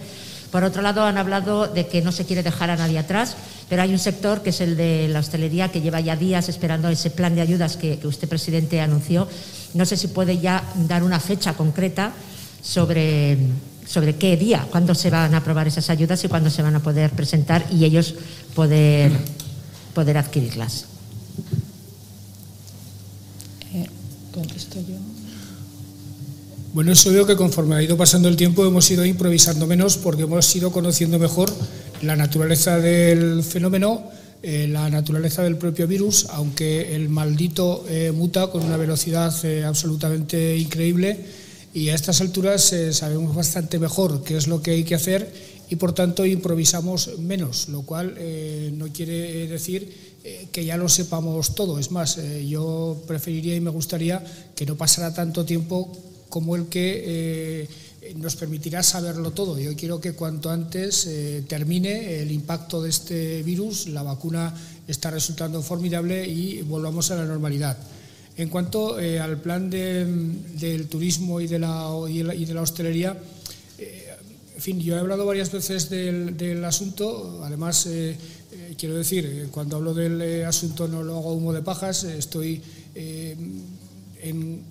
Por 0.52 0.64
otro 0.64 0.82
lado, 0.82 1.04
han 1.04 1.18
hablado 1.18 1.68
de 1.68 1.88
que 1.88 2.02
no 2.02 2.12
se 2.12 2.26
quiere 2.26 2.44
dejar 2.44 2.70
a 2.70 2.78
nadie 2.78 3.00
atrás, 3.00 3.36
pero 3.70 3.82
hay 3.82 3.92
un 3.92 4.00
sector 4.00 4.42
que 4.42 4.52
es 4.52 4.62
el 4.62 4.78
de 4.78 5.08
la 5.10 5.20
hostelería 5.20 5.70
que 5.72 5.82
lleva 5.82 6.00
ya 6.00 6.16
días 6.16 6.48
esperando 6.48 6.88
ese 6.88 7.10
plan 7.10 7.36
de 7.36 7.42
ayudas 7.42 7.76
que, 7.76 8.00
usted, 8.04 8.30
presidente, 8.30 8.80
anunció. 8.80 9.28
No 9.74 9.86
sé 9.86 9.98
si 9.98 10.08
puede 10.08 10.40
ya 10.40 10.64
dar 10.88 11.04
una 11.04 11.20
fecha 11.20 11.54
concreta 11.54 12.14
sobre, 12.62 13.38
sobre 13.86 14.16
qué 14.16 14.38
día, 14.38 14.68
cuándo 14.72 14.96
se 14.96 15.10
van 15.10 15.34
a 15.34 15.38
aprobar 15.38 15.68
esas 15.68 15.90
ayudas 15.90 16.24
y 16.24 16.30
cuándo 16.30 16.50
se 16.50 16.62
van 16.62 16.76
a 16.76 16.80
poder 16.82 17.12
presentar 17.12 17.66
y 17.72 17.84
ellos 17.84 18.16
poder, 18.56 19.12
poder 19.94 20.18
adquirirlas. 20.18 20.86
Eh, 23.74 23.88
contesto 24.34 24.80
yo. 24.80 24.96
Bueno, 26.78 26.92
es 26.92 27.08
obvio 27.08 27.26
que 27.26 27.36
conforme 27.36 27.74
ha 27.74 27.82
ido 27.82 27.98
pasando 27.98 28.30
el 28.30 28.36
tiempo 28.36 28.64
hemos 28.64 28.92
ido 28.92 29.04
improvisando 29.04 29.66
menos 29.66 29.98
porque 29.98 30.22
hemos 30.22 30.56
ido 30.56 30.72
conociendo 30.72 31.18
mejor 31.18 31.52
la 32.04 32.16
naturaleza 32.16 32.78
del 32.78 33.42
fenómeno, 33.42 34.04
eh, 34.44 34.68
la 34.70 34.88
naturaleza 34.88 35.42
del 35.42 35.58
propio 35.58 35.88
virus, 35.88 36.28
aunque 36.30 36.96
el 36.96 37.10
maldito 37.10 37.84
eh, 37.90 38.12
muta 38.12 38.52
con 38.52 38.64
una 38.64 38.78
velocidad 38.78 39.34
eh, 39.44 39.64
absolutamente 39.64 40.56
increíble 40.56 41.26
y 41.74 41.90
a 41.90 41.96
estas 41.96 42.22
alturas 42.22 42.76
sabemos 42.92 43.34
bastante 43.36 43.80
mejor 43.80 44.24
qué 44.24 44.38
es 44.38 44.46
lo 44.46 44.62
que 44.62 44.70
hay 44.70 44.84
que 44.84 44.94
hacer 44.94 45.34
y 45.72 45.78
por 45.78 45.94
tanto 45.94 46.28
improvisamos 46.28 47.18
menos, 47.18 47.70
lo 47.70 47.82
cual 47.82 48.20
no 48.78 48.88
quiere 48.94 49.48
decir 49.48 50.16
que 50.52 50.64
ya 50.64 50.78
lo 50.78 50.90
sepamos 50.90 51.56
todo. 51.56 51.80
Es 51.80 51.90
más, 51.90 52.20
yo 52.48 53.02
preferiría 53.08 53.56
y 53.56 53.62
me 53.62 53.72
gustaría 53.72 54.24
que 54.56 54.68
no 54.68 54.76
pasara 54.76 55.14
tanto 55.14 55.44
tiempo 55.44 55.92
como 56.30 56.56
el 56.56 56.68
que 56.68 57.68
eh, 58.02 58.14
nos 58.16 58.36
permitirá 58.36 58.84
saberlo 58.84 59.32
todo. 59.32 59.60
Yo 59.60 59.76
quiero 59.76 60.00
que 60.00 60.14
cuanto 60.14 60.50
antes 60.50 61.06
eh, 61.08 61.44
termine 61.48 62.22
el 62.22 62.32
impacto 62.32 62.82
de 62.82 62.90
este 62.90 63.44
virus, 63.44 63.88
la 63.88 64.04
vacuna 64.04 64.54
está 64.88 65.12
resultando 65.12 65.62
formidable 65.62 66.28
y 66.28 66.62
volvamos 66.62 67.12
a 67.12 67.16
la 67.16 67.26
normalidad. 67.26 67.78
En 68.38 68.50
cuanto 68.50 69.00
eh, 69.00 69.20
al 69.20 69.42
plan 69.42 69.70
del 69.70 70.88
turismo 70.88 71.42
y 71.42 71.48
de 71.48 71.60
la, 71.60 71.90
y 72.08 72.46
de 72.46 72.54
la 72.54 72.62
hostelería, 72.62 73.18
en 73.80 74.64
fin, 74.64 74.80
yo 74.80 74.96
he 74.96 75.00
hablado 75.00 75.26
varias 75.26 75.52
veces 75.52 75.88
del, 75.90 76.66
asunto, 76.66 77.42
además 77.44 77.88
quiero 78.76 78.96
decir, 78.96 79.50
cuando 79.52 79.76
hablo 79.76 79.94
del 79.94 80.46
asunto 80.46 80.88
no 80.88 81.04
lo 81.04 81.18
hago 81.18 81.34
humo 81.34 81.54
de 81.54 81.62
pajas, 81.62 82.06
estoy 82.06 82.62
en 82.96 84.64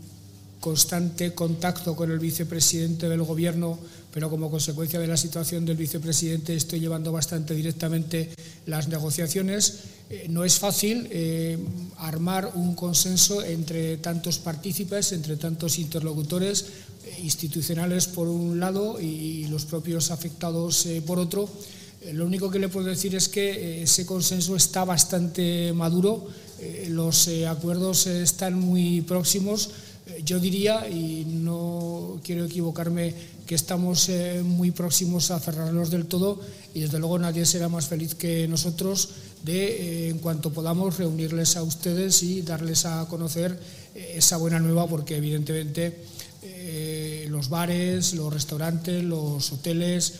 constante 0.60 1.34
contacto 1.34 1.94
con 1.94 2.10
el 2.10 2.18
vicepresidente 2.18 3.08
del 3.08 3.22
Gobierno, 3.22 3.78
pero 4.16 4.30
como 4.30 4.50
consecuencia 4.50 4.98
de 4.98 5.06
la 5.06 5.18
situación 5.18 5.66
del 5.66 5.76
vicepresidente 5.76 6.56
estoy 6.56 6.80
llevando 6.80 7.12
bastante 7.12 7.54
directamente 7.54 8.30
las 8.64 8.88
negociaciones. 8.88 9.80
Eh, 10.08 10.24
no 10.30 10.42
es 10.42 10.58
fácil 10.58 11.06
eh, 11.10 11.58
armar 11.98 12.52
un 12.54 12.74
consenso 12.74 13.42
entre 13.42 13.98
tantos 13.98 14.38
partícipes, 14.38 15.12
entre 15.12 15.36
tantos 15.36 15.78
interlocutores 15.78 16.64
eh, 17.04 17.20
institucionales 17.24 18.06
por 18.06 18.28
un 18.28 18.58
lado 18.58 18.98
y 18.98 19.48
los 19.48 19.66
propios 19.66 20.10
afectados 20.10 20.88
por 21.06 21.18
otro. 21.18 21.50
Lo 22.12 22.24
único 22.24 22.50
que 22.50 22.58
le 22.58 22.70
puedo 22.70 22.86
decir 22.86 23.14
es 23.16 23.28
que 23.28 23.82
ese 23.82 24.06
consenso 24.06 24.56
está 24.56 24.84
bastante 24.86 25.74
maduro, 25.74 26.28
los 26.88 27.28
acuerdos 27.48 28.06
están 28.06 28.54
muy 28.54 29.00
próximos, 29.02 29.70
yo 30.24 30.38
diría, 30.38 30.88
y 30.88 31.24
no 31.24 32.20
quiero 32.22 32.44
equivocarme, 32.44 33.14
que 33.46 33.54
estamos 33.54 34.08
eh, 34.08 34.42
muy 34.44 34.72
próximos 34.72 35.30
a 35.30 35.38
cerrarnos 35.38 35.90
del 35.90 36.06
todo 36.06 36.40
y 36.74 36.80
desde 36.80 36.98
luego 36.98 37.18
nadie 37.18 37.46
será 37.46 37.68
más 37.68 37.86
feliz 37.86 38.14
que 38.14 38.48
nosotros 38.48 39.10
de, 39.44 39.66
eh, 39.66 40.08
en 40.10 40.18
cuanto 40.18 40.52
podamos, 40.52 40.98
reunirles 40.98 41.56
a 41.56 41.62
ustedes 41.62 42.22
y 42.24 42.42
darles 42.42 42.84
a 42.84 43.06
conocer 43.08 43.58
eh, 43.94 44.14
esa 44.16 44.36
buena 44.36 44.58
nueva, 44.58 44.86
porque 44.86 45.16
evidentemente 45.16 46.16
los 47.28 47.48
bares, 47.48 48.14
los 48.14 48.32
restaurantes, 48.32 49.02
los 49.02 49.52
hoteles, 49.52 50.14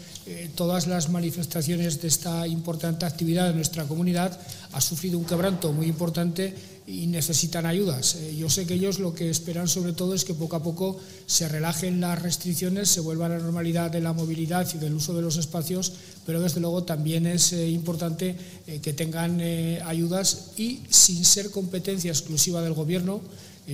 todas 0.56 0.88
las 0.88 1.08
manifestaciones 1.08 2.02
de 2.02 2.08
esta 2.08 2.48
importante 2.48 3.06
actividad 3.06 3.48
de 3.48 3.54
nuestra 3.54 3.84
comunidad 3.84 4.38
ha 4.72 4.80
sufrido 4.80 5.18
un 5.18 5.24
quebranto 5.24 5.72
muy 5.72 5.86
importante 5.86 6.52
y 6.86 7.08
necesitan 7.08 7.66
ayudas. 7.66 8.14
Eh, 8.14 8.36
yo 8.36 8.48
sé 8.48 8.66
que 8.66 8.74
ellos 8.74 8.98
lo 8.98 9.14
que 9.14 9.28
esperan 9.28 9.68
sobre 9.68 9.92
todo 9.92 10.14
es 10.14 10.24
que 10.24 10.34
poco 10.34 10.56
a 10.56 10.62
poco 10.62 10.98
se 11.26 11.48
relajen 11.48 12.00
las 12.00 12.22
restricciones, 12.22 12.88
se 12.88 13.00
vuelva 13.00 13.26
a 13.26 13.30
la 13.30 13.38
normalidad 13.38 13.90
de 13.90 14.00
la 14.00 14.12
movilidad 14.12 14.68
y 14.72 14.78
del 14.78 14.94
uso 14.94 15.14
de 15.14 15.22
los 15.22 15.36
espacios, 15.36 15.92
pero 16.24 16.40
desde 16.40 16.60
luego 16.60 16.84
también 16.84 17.26
es 17.26 17.52
eh, 17.52 17.68
importante 17.68 18.36
eh, 18.66 18.80
que 18.80 18.92
tengan 18.92 19.40
ayudas 19.84 20.52
y 20.56 20.80
sin 20.88 21.24
ser 21.24 21.50
competencia 21.50 22.10
exclusiva 22.10 22.62
del 22.62 22.74
Gobierno, 22.74 23.20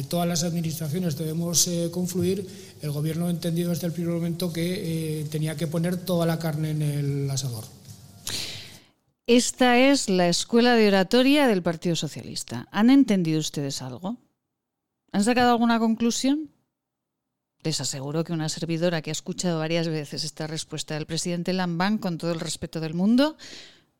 todas 0.09 0.27
las 0.27 0.43
administraciones 0.43 1.19
debemos 1.19 1.69
confluir. 1.91 2.47
El 2.81 2.93
Gobierno 2.93 3.27
ha 3.27 3.31
entendido 3.31 3.71
desde 3.71 3.87
el 3.87 3.93
primer 3.93 4.15
momento 4.15 4.51
que 4.51 5.27
tenía 5.31 5.55
que 5.55 5.67
poner 5.67 5.99
toda 5.99 6.25
la 6.25 6.39
carne 6.39 6.71
en 6.71 6.81
el 6.81 7.31
asador. 7.31 7.65
Esta 9.27 9.79
es 9.79 10.09
la 10.09 10.29
escuela 10.29 10.75
de 10.75 10.89
oratoria 10.89 11.47
del 11.47 11.63
Partido 11.63 11.95
Socialista. 11.95 12.67
¿Han 12.73 12.91
entendido 12.91 13.39
ustedes 13.39 13.81
algo? 13.81 14.17
¿Han 15.13 15.23
sacado 15.23 15.53
alguna 15.53 15.79
conclusión? 15.79 16.51
Les 17.63 17.81
aseguro 17.81 18.25
que 18.25 18.33
una 18.33 18.49
servidora 18.49 19.01
que 19.01 19.11
ha 19.11 19.13
escuchado 19.13 19.61
varias 19.61 19.87
veces 19.87 20.25
esta 20.25 20.49
respuesta 20.49 20.95
del 20.95 21.07
presidente 21.07 21.53
Lambán 21.53 21.99
con 21.99 22.19
todo 22.19 22.33
el 22.33 22.41
respeto 22.41 22.81
del 22.81 22.95
mundo, 22.95 23.37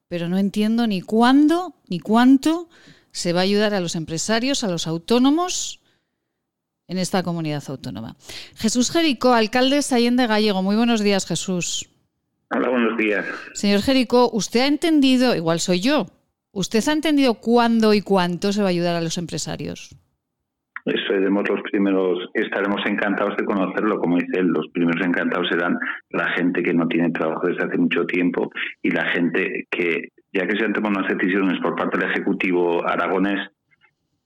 pero 0.09 0.29
no 0.29 0.39
entiendo 0.39 0.89
ni 0.89 1.01
cuándo 1.01 1.77
ni 1.87 2.01
cuánto 2.01 2.69
se 3.13 3.33
va 3.33 3.41
a 3.41 3.45
ayudar 3.45 3.75
a 3.75 3.81
los 3.81 3.95
empresarios, 3.95 4.65
a 4.65 4.69
los 4.69 4.89
autónomos 4.89 5.79
en 6.89 6.99
esta 6.99 7.23
comunidad 7.23 7.63
autónoma. 7.69 8.17
Jesús 8.57 8.91
Jericó, 8.91 9.35
alcalde 9.35 9.81
de 9.81 9.95
Allende 9.95 10.27
Gallego. 10.27 10.65
Muy 10.65 10.75
buenos 10.75 11.01
días, 11.01 11.27
Jesús. 11.27 11.92
Hola, 12.55 12.69
buenos 12.69 12.99
días. 12.99 13.25
Señor 13.55 13.81
Jerico, 13.81 14.31
usted 14.31 14.61
ha 14.61 14.67
entendido, 14.67 15.35
igual 15.35 15.59
soy 15.59 15.81
yo, 15.81 16.07
¿usted 16.53 16.81
ha 16.87 16.93
entendido 16.93 17.35
cuándo 17.35 17.95
y 17.95 18.03
cuánto 18.03 18.53
se 18.53 18.61
va 18.61 18.69
a 18.69 18.71
ayudar 18.71 18.95
a 18.95 19.01
los 19.01 19.17
empresarios? 19.17 19.97
Seremos 20.85 21.49
los 21.49 21.63
primeros, 21.71 22.29
estaremos 22.35 22.81
encantados 22.87 23.37
de 23.37 23.45
conocerlo, 23.45 23.99
como 23.99 24.17
dice 24.17 24.41
él, 24.41 24.49
los 24.49 24.69
primeros 24.69 25.07
encantados 25.07 25.49
serán 25.49 25.79
la 26.11 26.29
gente 26.31 26.63
que 26.63 26.75
no 26.75 26.89
tiene 26.89 27.11
trabajo 27.11 27.47
desde 27.47 27.65
hace 27.65 27.79
mucho 27.79 28.05
tiempo 28.05 28.51
y 28.83 28.91
la 28.91 29.07
gente 29.13 29.67
que, 29.71 30.09
ya 30.33 30.47
que 30.47 30.59
se 30.59 30.65
han 30.65 30.73
tomado 30.73 30.99
unas 30.99 31.17
decisiones 31.17 31.61
por 31.63 31.77
parte 31.77 31.99
del 31.99 32.11
Ejecutivo 32.11 32.87
aragonés, 32.87 33.49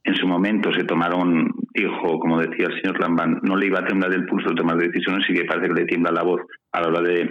en 0.03 0.15
su 0.15 0.27
momento 0.27 0.73
se 0.73 0.85
tomaron, 0.85 1.53
dijo, 1.75 2.19
como 2.19 2.41
decía 2.41 2.67
el 2.67 2.81
señor 2.81 3.01
Lambán, 3.01 3.41
no 3.43 3.57
le 3.57 3.67
iba 3.67 3.81
a 3.81 3.85
temblar 3.85 4.15
el 4.15 4.25
pulso 4.25 4.49
de 4.49 4.55
tomar 4.55 4.79
decisiones 4.79 5.29
y 5.29 5.35
que 5.35 5.45
parece 5.45 5.69
que 5.69 5.81
le 5.81 5.87
tiembla 5.87 6.13
la 6.13 6.23
voz 6.23 6.41
a 6.73 6.81
la 6.81 6.89
hora 6.89 7.01
de 7.03 7.29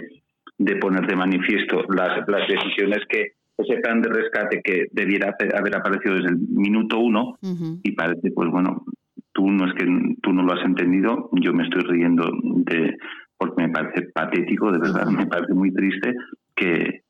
de 0.58 0.76
poner 0.76 1.06
de 1.06 1.16
manifiesto 1.16 1.82
las, 1.88 2.26
las 2.28 2.48
decisiones 2.48 3.00
que 3.08 3.32
ese 3.58 3.76
plan 3.78 4.02
de 4.02 4.10
rescate 4.10 4.60
que 4.62 4.86
debiera 4.92 5.34
haber 5.58 5.76
aparecido 5.76 6.14
desde 6.16 6.28
el 6.28 6.38
minuto 6.38 6.98
uno 6.98 7.38
y 7.82 7.92
parece, 7.92 8.30
pues 8.30 8.50
bueno, 8.50 8.84
tú 9.32 9.50
no 9.50 9.66
es 9.66 9.74
que 9.74 9.86
tú 10.22 10.32
no 10.32 10.42
lo 10.42 10.52
has 10.52 10.64
entendido, 10.64 11.30
yo 11.32 11.52
me 11.52 11.64
estoy 11.64 11.82
riendo 11.82 12.30
de 12.42 12.96
porque 13.38 13.62
me 13.62 13.68
parece 13.68 14.08
patético, 14.14 14.72
de 14.72 14.78
verdad, 14.78 15.06
me 15.08 15.26
parece 15.26 15.52
muy 15.52 15.70
triste 15.72 16.14
que, 16.54 17.02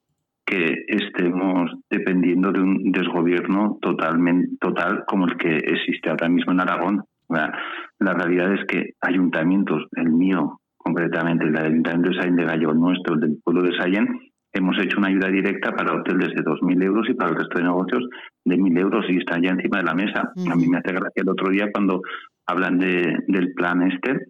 que 0.45 0.85
estemos 0.89 1.71
dependiendo 1.89 2.51
de 2.51 2.61
un 2.61 2.91
desgobierno 2.91 3.79
totalmente 3.81 4.57
total 4.61 5.05
como 5.07 5.27
el 5.27 5.37
que 5.37 5.57
existe 5.57 6.11
ahora 6.11 6.29
mismo 6.29 6.53
en 6.53 6.61
Aragón. 6.61 7.05
La 7.29 8.13
realidad 8.13 8.55
es 8.55 8.65
que 8.67 8.95
ayuntamientos, 9.01 9.87
el 9.93 10.11
mío 10.11 10.61
concretamente, 10.87 11.45
el 11.45 11.57
ayuntamiento 11.57 12.11
de 12.11 12.17
Sayen 12.17 12.37
de 12.37 12.45
Gallo, 12.45 12.73
nuestro, 12.73 13.15
el 13.15 13.21
del 13.21 13.39
pueblo 13.43 13.63
de 13.63 13.77
Sayen, 13.77 14.07
hemos 14.53 14.79
hecho 14.79 14.99
una 14.99 15.09
ayuda 15.09 15.29
directa 15.29 15.73
para 15.73 15.95
hoteles 15.95 16.29
de 16.29 16.45
2.000 16.45 16.85
euros 16.85 17.09
y 17.11 17.15
para 17.15 17.31
el 17.31 17.37
resto 17.39 17.59
de 17.59 17.65
negocios 17.65 18.09
de 18.45 18.57
1.000 18.57 18.81
euros 18.81 19.05
y 19.09 19.17
está 19.17 19.37
ya 19.43 19.51
encima 19.51 19.79
de 19.79 19.85
la 19.85 19.95
mesa. 19.95 20.33
A 20.49 20.55
mí 20.55 20.69
me 20.69 20.79
hace 20.79 20.93
gracia 20.93 21.23
el 21.23 21.29
otro 21.29 21.51
día 21.51 21.73
cuando 21.73 22.03
hablan 22.47 22.79
de, 22.79 23.25
del 23.27 23.53
plan 23.55 23.83
este 23.91 24.29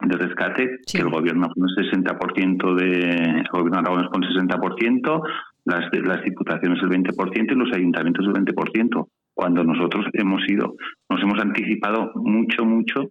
de 0.00 0.16
rescate, 0.18 0.80
que 0.86 0.98
el 0.98 1.08
gobierno 1.08 1.48
con 1.48 1.64
el 1.66 1.74
60% 1.74 2.74
de 2.76 3.40
el 3.40 3.48
gobierno 3.50 3.78
Aragón 3.78 4.08
con 4.12 4.24
el 4.24 4.30
60%, 4.30 5.22
las, 5.64 5.84
las 6.04 6.22
diputaciones 6.22 6.82
el 6.82 6.90
20% 6.90 7.52
y 7.52 7.54
los 7.54 7.72
ayuntamientos 7.72 8.26
el 8.26 8.34
20%, 8.34 9.08
cuando 9.32 9.64
nosotros 9.64 10.04
hemos 10.12 10.42
ido, 10.48 10.74
nos 11.08 11.22
hemos 11.22 11.40
anticipado 11.40 12.12
mucho, 12.16 12.66
mucho 12.66 13.10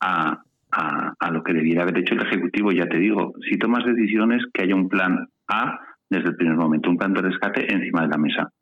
a, 0.00 0.42
a, 0.70 1.14
a, 1.18 1.30
lo 1.30 1.42
que 1.42 1.52
debiera 1.52 1.82
haber 1.82 1.98
hecho 1.98 2.14
el 2.14 2.22
Ejecutivo. 2.22 2.72
Ya 2.72 2.86
te 2.86 2.98
digo, 2.98 3.34
si 3.48 3.58
tomas 3.58 3.84
decisiones, 3.84 4.42
que 4.52 4.62
haya 4.62 4.74
un 4.74 4.88
plan 4.88 5.28
A 5.48 5.80
desde 6.08 6.30
el 6.30 6.36
primer 6.36 6.56
momento, 6.56 6.90
un 6.90 6.96
plan 6.96 7.12
de 7.12 7.22
rescate 7.22 7.72
encima 7.72 8.02
de 8.02 8.08
la 8.08 8.18
mesa. 8.18 8.52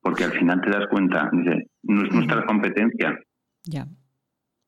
Porque 0.00 0.24
al 0.24 0.32
final 0.32 0.60
te 0.60 0.70
das 0.70 0.86
cuenta, 0.90 1.28
dice, 1.32 1.68
no 1.82 2.02
es 2.02 2.12
nuestra 2.12 2.44
competencia. 2.44 3.18
Ya. 3.64 3.86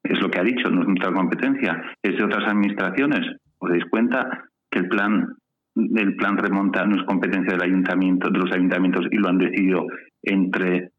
Es 0.03 0.21
lo 0.21 0.31
que 0.31 0.39
ha 0.39 0.45
dicho, 0.45 0.71
no 0.71 0.83
es 0.83 0.89
nuestra 0.89 1.12
competencia, 1.12 1.83
es 2.03 2.17
de 2.17 2.25
otras 2.25 2.49
administraciones. 2.49 3.37
¿Os 3.59 3.71
dais 3.71 3.85
cuenta 3.91 4.49
que 4.71 4.79
el 4.79 4.89
plan 4.89 5.37
el 5.77 6.17
plan 6.17 6.37
remonta 6.37 6.85
no 6.85 6.97
es 6.97 7.07
competencia 7.07 7.53
del 7.53 7.62
ayuntamiento, 7.62 8.29
de 8.29 8.39
los 8.39 8.53
ayuntamientos 8.53 9.07
y 9.11 9.17
lo 9.17 9.29
han 9.29 9.39
decidido 9.39 9.87
entre 10.23 10.91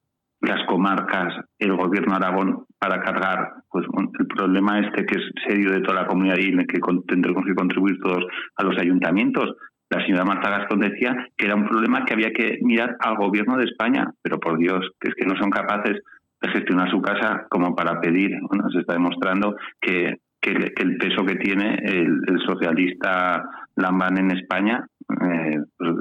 las 0.41 0.65
comarcas, 0.65 1.45
el 1.59 1.76
gobierno 1.76 2.18
de 2.18 2.26
Aragón 2.26 2.65
para 2.81 2.99
cargar 2.99 3.61
pues 3.69 3.85
el 4.19 4.25
problema 4.25 4.79
este 4.79 5.05
que 5.05 5.19
es 5.19 5.25
serio 5.47 5.71
de 5.71 5.81
toda 5.81 6.01
la 6.01 6.07
comunidad 6.07 6.37
y 6.39 6.49
el 6.49 6.65
que 6.65 6.79
tendremos 7.07 7.45
que 7.45 7.53
contribuir 7.53 7.99
todos 7.99 8.25
a 8.55 8.63
los 8.63 8.75
ayuntamientos. 8.79 9.55
La 9.87 10.03
señora 10.03 10.25
Marta 10.25 10.49
Gascón 10.49 10.79
decía 10.79 11.27
que 11.37 11.45
era 11.45 11.55
un 11.55 11.67
problema 11.67 12.03
que 12.05 12.13
había 12.13 12.31
que 12.33 12.57
mirar 12.63 12.97
al 12.99 13.17
gobierno 13.17 13.57
de 13.57 13.65
España, 13.65 14.11
pero 14.23 14.39
por 14.39 14.57
Dios, 14.57 14.89
que 14.99 15.09
es 15.09 15.15
que 15.15 15.27
no 15.27 15.35
son 15.39 15.51
capaces 15.51 16.01
de 16.41 16.49
gestionar 16.49 16.89
su 16.89 16.99
casa 17.03 17.45
como 17.51 17.75
para 17.75 18.01
pedir. 18.01 18.31
Bueno, 18.49 18.67
se 18.71 18.79
está 18.79 18.93
demostrando 18.93 19.55
que, 19.79 20.15
que, 20.41 20.51
el, 20.51 20.97
peso 20.97 21.23
que 21.23 21.35
tiene 21.35 21.77
el, 21.83 22.39
socialista 22.47 23.43
Lamban 23.75 24.17
en 24.17 24.31
España 24.31 24.87
eh, 25.07 25.59
pues, 25.77 25.93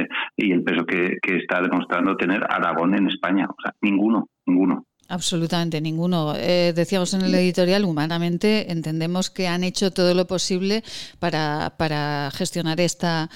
eh, 0.00 0.08
y 0.36 0.52
el 0.52 0.62
peso 0.62 0.86
que, 0.86 1.18
que 1.20 1.38
está 1.38 1.60
demostrando 1.60 2.16
tener 2.16 2.44
Aragón 2.48 2.94
en 2.94 3.08
España. 3.08 3.48
O 3.48 3.60
sea, 3.60 3.72
ninguno, 3.82 4.28
ninguno. 4.46 4.84
Absolutamente 5.10 5.80
ninguno. 5.80 6.34
Eh, 6.36 6.74
decíamos 6.76 7.14
en 7.14 7.22
el 7.22 7.34
editorial, 7.34 7.86
humanamente 7.86 8.70
entendemos 8.70 9.30
que 9.30 9.48
han 9.48 9.64
hecho 9.64 9.90
todo 9.90 10.12
lo 10.12 10.26
posible 10.26 10.84
para, 11.18 11.74
para 11.78 12.30
gestionar 12.34 12.78
esta 12.78 13.30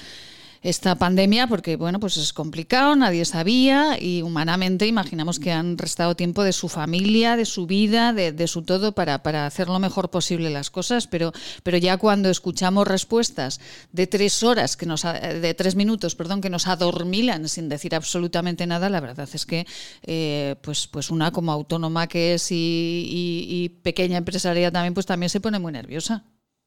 esta 0.63 0.95
pandemia 0.95 1.47
porque, 1.47 1.75
bueno, 1.75 1.99
pues 1.99 2.15
es 2.15 2.31
complicado, 2.31 2.95
nadie 2.95 3.25
sabía 3.25 4.01
y 4.01 4.21
humanamente 4.21 4.87
imaginamos 4.87 5.37
que 5.37 5.51
han 5.51 5.77
restado 5.77 6.15
tiempo 6.15 6.41
de 6.43 6.53
su 6.53 6.69
familia, 6.69 7.35
de 7.35 7.45
su 7.45 7.67
vida, 7.67 8.13
de, 8.13 8.47
su 8.47 8.63
todo 8.63 8.93
para, 8.93 9.21
para, 9.23 9.45
hacer 9.45 9.67
lo 9.67 9.79
mejor 9.79 10.09
posible 10.09 10.49
las 10.49 10.71
cosas, 10.71 11.07
pero, 11.07 11.33
pero 11.63 11.77
ya 11.77 11.97
cuando 11.97 12.29
escuchamos 12.29 12.87
respuestas 12.87 13.59
de 13.91 14.07
tres 14.07 14.41
horas, 14.41 14.77
que 14.77 14.85
nos, 14.85 15.03
de 15.03 15.53
tres 15.53 15.75
minutos, 15.75 16.15
perdón, 16.15 16.39
que 16.39 16.49
nos 16.49 16.67
adormilan 16.67 17.49
sin 17.49 17.67
decir 17.67 17.93
absolutamente 17.93 18.65
nada, 18.65 18.89
la 18.89 19.01
verdad 19.01 19.27
es 19.33 19.45
que, 19.45 19.67
eh, 20.03 20.55
pues, 20.61 20.87
pues 20.87 21.11
una 21.11 21.31
como 21.31 21.51
autónoma 21.51 22.07
que 22.07 22.35
es 22.35 22.47
y, 22.51 23.79
pequeña 23.83 24.17
empresaria 24.17 24.71
también, 24.71 24.93
pues 24.93 25.05
también 25.05 25.29
se 25.29 25.41
pone 25.41 25.59
muy 25.59 25.73
nerviosa, 25.73 26.23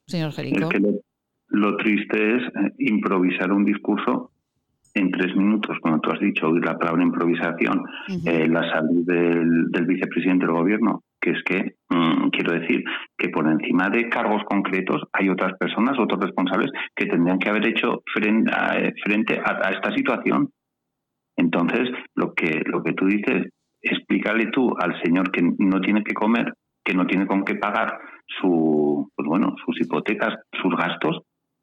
señor 0.07 0.33
Jerico. 0.33 0.69
Triste 1.77 2.37
es 2.37 2.43
eh, 2.43 2.73
improvisar 2.79 3.53
un 3.53 3.65
discurso 3.65 4.31
en 4.97 5.11
tres 5.11 5.37
minutos, 5.37 5.77
como 5.83 6.01
tú 6.01 6.11
has 6.11 6.21
dicho, 6.21 6.49
oír 6.49 6.65
la 6.65 6.79
palabra 6.79 7.03
improvisación, 7.03 7.85
eh, 8.25 8.49
la 8.49 8.63
salud 8.71 9.05
del, 9.05 9.87
vicepresidente 9.87 10.47
del 10.47 10.55
gobierno, 10.55 11.03
que 11.21 11.33
es 11.33 11.43
que, 11.45 11.75
mm, 11.91 12.29
quiero 12.31 12.59
decir, 12.59 12.83
que 13.17 13.29
por 13.29 13.47
encima 13.47 13.91
de 13.91 14.09
cargos 14.09 14.43
concretos 14.45 15.03
hay 15.13 15.29
otras 15.29 15.53
personas, 15.59 15.99
otros 15.99 16.19
responsables 16.21 16.71
que 16.95 17.07
tendrían 17.07 17.39
que 17.39 17.51
haber 17.51 17.69
hecho 17.69 18.03
frente, 18.15 18.51
a, 18.53 19.71
esta 19.71 19.95
situación. 19.95 20.49
Entonces, 21.37 21.91
lo 22.15 22.33
que, 22.33 22.63
lo 22.65 22.83
que 22.83 22.95
tú 22.95 23.05
dices, 23.05 23.51
explícale 23.83 24.47
tú 24.47 24.75
al 24.79 24.99
señor 25.03 25.31
que 25.31 25.43
no 25.43 25.81
tiene 25.83 26.03
que 26.05 26.15
comer, 26.15 26.55
que 26.83 26.95
no 26.95 27.07
tiene 27.07 27.27
con 27.27 27.45
qué 27.45 27.57
pagar 27.57 27.99
su, 28.41 29.11
pues 29.15 29.29
bueno, 29.29 29.55
sus 29.65 29.79
hipotecas, 29.79 30.35
sus 30.63 30.75
gastos, 30.75 31.21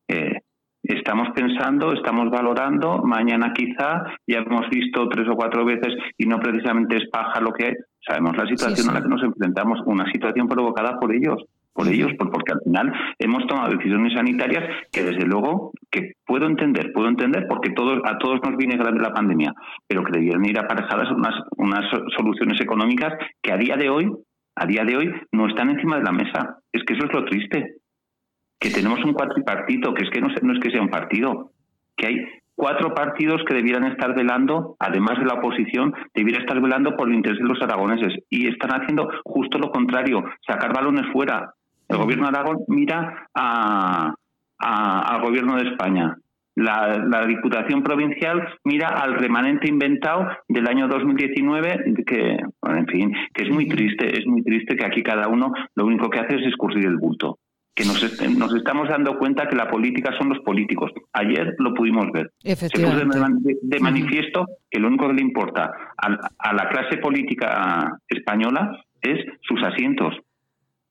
eh, 0.07 0.39
estamos 0.83 1.29
pensando, 1.33 1.93
estamos 1.93 2.29
valorando, 2.29 3.01
mañana 3.03 3.53
quizá, 3.53 4.03
ya 4.27 4.39
hemos 4.39 4.69
visto 4.69 5.07
tres 5.07 5.27
o 5.29 5.35
cuatro 5.35 5.63
veces 5.65 5.93
y 6.17 6.25
no 6.25 6.39
precisamente 6.39 6.97
es 6.97 7.09
paja 7.09 7.39
lo 7.39 7.53
que 7.53 7.65
hay, 7.67 7.73
sabemos 8.05 8.35
la 8.35 8.45
situación 8.47 8.89
a 8.89 8.93
la 8.93 9.01
que 9.01 9.07
nos 9.07 9.23
enfrentamos, 9.23 9.79
una 9.85 10.05
situación 10.11 10.47
provocada 10.47 10.99
por 10.99 11.15
ellos, 11.15 11.45
por 11.71 11.87
ellos, 11.87 12.11
porque 12.17 12.51
al 12.51 12.61
final 12.63 12.93
hemos 13.17 13.47
tomado 13.47 13.71
decisiones 13.71 14.13
sanitarias 14.13 14.63
que 14.91 15.03
desde 15.03 15.25
luego 15.25 15.71
que 15.89 16.13
puedo 16.25 16.45
entender, 16.45 16.91
puedo 16.93 17.07
entender 17.07 17.47
porque 17.47 17.71
todos, 17.71 17.99
a 18.03 18.17
todos 18.17 18.41
nos 18.43 18.57
viene 18.57 18.77
grande 18.77 19.01
la 19.01 19.13
pandemia, 19.13 19.53
pero 19.87 20.03
que 20.03 20.11
debieran 20.11 20.45
ir 20.45 20.59
aparejadas 20.59 21.09
unas, 21.11 21.33
unas 21.57 21.89
soluciones 22.15 22.59
económicas 22.61 23.13
que 23.41 23.53
a 23.53 23.57
día 23.57 23.77
de 23.77 23.89
hoy, 23.89 24.11
a 24.55 24.65
día 24.67 24.83
de 24.83 24.97
hoy 24.97 25.11
no 25.31 25.47
están 25.47 25.69
encima 25.69 25.97
de 25.97 26.03
la 26.03 26.11
mesa. 26.11 26.57
Es 26.71 26.83
que 26.83 26.93
eso 26.93 27.05
es 27.05 27.13
lo 27.13 27.25
triste 27.25 27.77
que 28.63 28.69
tenemos 28.69 29.03
un 29.03 29.11
cuatripartito, 29.11 29.93
que 29.93 30.05
es 30.05 30.09
que 30.09 30.21
no, 30.21 30.29
no 30.41 30.53
es 30.53 30.59
que 30.61 30.71
sea 30.71 30.81
un 30.81 30.89
partido, 30.89 31.51
que 31.97 32.07
hay 32.07 32.15
cuatro 32.55 32.93
partidos 32.93 33.43
que 33.45 33.55
debieran 33.55 33.83
estar 33.91 34.15
velando, 34.15 34.77
además 34.79 35.19
de 35.19 35.25
la 35.25 35.33
oposición, 35.33 35.93
debieran 36.15 36.43
estar 36.43 36.61
velando 36.61 36.95
por 36.95 37.09
el 37.09 37.15
interés 37.15 37.39
de 37.39 37.43
los 37.43 37.61
aragoneses 37.61 38.13
y 38.29 38.47
están 38.47 38.71
haciendo 38.71 39.09
justo 39.25 39.57
lo 39.59 39.69
contrario, 39.69 40.23
sacar 40.47 40.73
balones 40.73 41.11
fuera. 41.11 41.53
El 41.89 41.97
gobierno 41.97 42.31
de 42.31 42.37
Aragón 42.37 42.59
mira 42.69 43.27
a, 43.35 44.15
al 44.59 45.21
gobierno 45.21 45.57
de 45.57 45.69
España. 45.69 46.15
La, 46.55 47.03
la, 47.03 47.25
Diputación 47.25 47.83
Provincial 47.83 48.47
mira 48.63 48.87
al 48.87 49.15
remanente 49.15 49.67
inventado 49.67 50.27
del 50.47 50.67
año 50.67 50.87
2019, 50.87 52.05
que, 52.05 52.37
en 52.37 52.87
fin, 52.87 53.13
que 53.33 53.43
es 53.43 53.49
muy 53.49 53.67
triste, 53.67 54.19
es 54.19 54.25
muy 54.25 54.41
triste 54.43 54.77
que 54.77 54.85
aquí 54.85 55.03
cada 55.03 55.27
uno 55.27 55.51
lo 55.75 55.85
único 55.85 56.09
que 56.09 56.19
hace 56.19 56.35
es 56.35 56.47
escurrir 56.47 56.85
el 56.85 56.97
bulto 56.97 57.39
que 57.75 57.85
nos, 57.85 58.01
nos 58.37 58.55
estamos 58.55 58.87
dando 58.87 59.17
cuenta 59.17 59.47
que 59.47 59.55
la 59.55 59.69
política 59.69 60.11
son 60.17 60.29
los 60.29 60.39
políticos. 60.39 60.91
Ayer 61.13 61.55
lo 61.57 61.73
pudimos 61.73 62.11
ver. 62.11 62.31
Se 62.39 62.69
puso 62.69 62.95
de, 62.95 63.79
manifiesto 63.79 64.45
que 64.69 64.79
lo 64.79 64.87
único 64.87 65.07
que 65.07 65.15
le 65.15 65.21
importa 65.21 65.71
a, 65.97 66.53
la 66.53 66.69
clase 66.69 66.97
política 66.97 67.97
española 68.07 68.83
es 69.01 69.25
sus 69.41 69.61
asientos. 69.63 70.15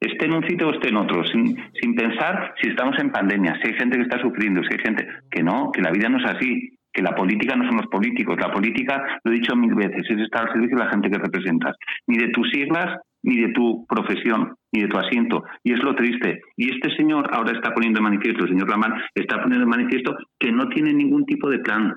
Esté 0.00 0.24
en 0.24 0.34
un 0.34 0.46
sitio 0.48 0.68
o 0.68 0.72
esté 0.72 0.88
en 0.88 0.96
otro, 0.96 1.24
sin, 1.24 1.56
sin 1.80 1.94
pensar 1.94 2.54
si 2.60 2.70
estamos 2.70 2.98
en 2.98 3.12
pandemia, 3.12 3.56
si 3.62 3.68
hay 3.68 3.74
gente 3.74 3.96
que 3.96 4.02
está 4.02 4.20
sufriendo, 4.20 4.60
si 4.64 4.74
hay 4.74 4.80
gente 4.80 5.06
que 5.30 5.44
no, 5.44 5.70
que 5.70 5.80
la 5.80 5.92
vida 5.92 6.08
no 6.08 6.18
es 6.18 6.24
así, 6.28 6.76
que 6.92 7.02
la 7.02 7.14
política 7.14 7.54
no 7.54 7.64
son 7.66 7.76
los 7.76 7.86
políticos. 7.86 8.36
La 8.40 8.52
política, 8.52 9.20
lo 9.22 9.30
he 9.30 9.36
dicho 9.36 9.54
mil 9.54 9.74
veces, 9.74 10.02
es 10.10 10.18
estar 10.18 10.42
al 10.42 10.52
servicio 10.52 10.76
de 10.76 10.84
la 10.84 10.90
gente 10.90 11.08
que 11.08 11.18
representas. 11.18 11.76
Ni 12.08 12.18
de 12.18 12.28
tus 12.30 12.50
siglas, 12.50 12.98
ni 13.22 13.40
de 13.40 13.52
tu 13.52 13.86
profesión, 13.86 14.56
ni 14.72 14.82
de 14.82 14.88
tu 14.88 14.98
asiento. 14.98 15.44
Y 15.62 15.72
es 15.72 15.82
lo 15.82 15.94
triste. 15.94 16.42
Y 16.56 16.74
este 16.74 16.94
señor 16.96 17.28
ahora 17.32 17.52
está 17.52 17.72
poniendo 17.72 17.98
de 17.98 18.04
manifiesto, 18.04 18.44
el 18.44 18.50
señor 18.50 18.68
Lamán 18.68 18.94
está 19.14 19.42
poniendo 19.42 19.66
de 19.66 19.76
manifiesto 19.76 20.16
que 20.38 20.52
no 20.52 20.68
tiene 20.68 20.92
ningún 20.92 21.24
tipo 21.24 21.48
de 21.48 21.60
plan. 21.60 21.94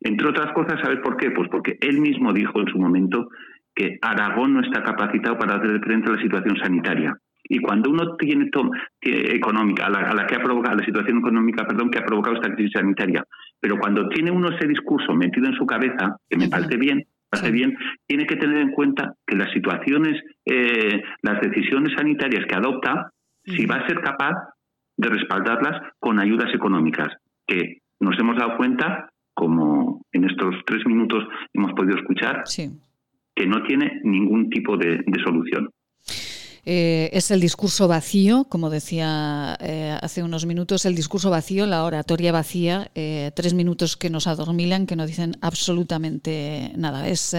Entre 0.00 0.28
otras 0.28 0.52
cosas, 0.52 0.80
¿sabes 0.82 1.00
por 1.00 1.16
qué? 1.16 1.30
Pues 1.30 1.48
porque 1.50 1.78
él 1.80 2.00
mismo 2.00 2.32
dijo 2.32 2.60
en 2.60 2.68
su 2.68 2.78
momento 2.78 3.28
que 3.74 3.98
Aragón 4.02 4.54
no 4.54 4.60
está 4.60 4.82
capacitado 4.82 5.38
para 5.38 5.56
hacer 5.56 5.80
frente 5.80 6.10
a 6.10 6.14
la 6.14 6.22
situación 6.22 6.56
sanitaria. 6.56 7.16
Y 7.48 7.60
cuando 7.60 7.90
uno 7.90 8.16
tiene 8.16 8.50
económica, 9.00 9.86
a 9.86 9.90
la, 9.90 10.26
que 10.26 10.34
ha 10.34 10.42
provocado 10.42 10.78
la 10.78 10.84
situación 10.84 11.18
económica, 11.18 11.64
perdón, 11.66 11.90
que 11.90 11.98
ha 11.98 12.04
provocado 12.04 12.36
esta 12.36 12.52
crisis 12.52 12.72
sanitaria, 12.72 13.24
pero 13.60 13.78
cuando 13.78 14.08
tiene 14.08 14.32
uno 14.32 14.48
ese 14.48 14.66
discurso 14.66 15.14
metido 15.14 15.46
en 15.46 15.54
su 15.54 15.64
cabeza, 15.64 16.16
que 16.28 16.38
me 16.38 16.48
parece 16.48 16.76
bien, 16.76 17.04
hace 17.30 17.50
bien, 17.50 17.76
tiene 18.06 18.26
que 18.26 18.36
tener 18.36 18.58
en 18.58 18.72
cuenta 18.72 19.14
que 19.26 19.36
las 19.36 19.50
situaciones, 19.52 20.22
eh, 20.44 21.02
las 21.22 21.40
decisiones 21.40 21.92
sanitarias 21.96 22.46
que 22.46 22.54
adopta, 22.54 23.10
si 23.44 23.66
va 23.66 23.76
a 23.76 23.86
ser 23.86 24.00
capaz 24.00 24.34
de 24.96 25.08
respaldarlas 25.08 25.80
con 25.98 26.18
ayudas 26.18 26.52
económicas, 26.54 27.08
que 27.46 27.78
nos 28.00 28.18
hemos 28.18 28.36
dado 28.36 28.56
cuenta, 28.56 29.10
como 29.34 30.02
en 30.12 30.24
estos 30.24 30.54
tres 30.66 30.86
minutos 30.86 31.24
hemos 31.52 31.72
podido 31.72 31.98
escuchar, 31.98 32.44
que 33.34 33.46
no 33.46 33.62
tiene 33.64 34.00
ningún 34.04 34.48
tipo 34.48 34.76
de 34.76 35.04
solución. 35.24 35.68
Eh, 36.68 37.10
es 37.12 37.30
el 37.30 37.40
discurso 37.40 37.86
vacío, 37.86 38.44
como 38.48 38.70
decía 38.70 39.56
eh, 39.60 39.96
hace 40.02 40.24
unos 40.24 40.46
minutos, 40.46 40.84
el 40.84 40.96
discurso 40.96 41.30
vacío, 41.30 41.64
la 41.64 41.84
oratoria 41.84 42.32
vacía, 42.32 42.90
eh, 42.96 43.30
tres 43.36 43.54
minutos 43.54 43.96
que 43.96 44.10
nos 44.10 44.26
adormilan, 44.26 44.86
que 44.86 44.96
no 44.96 45.06
dicen 45.06 45.38
absolutamente 45.42 46.72
nada. 46.74 47.08
Es 47.08 47.36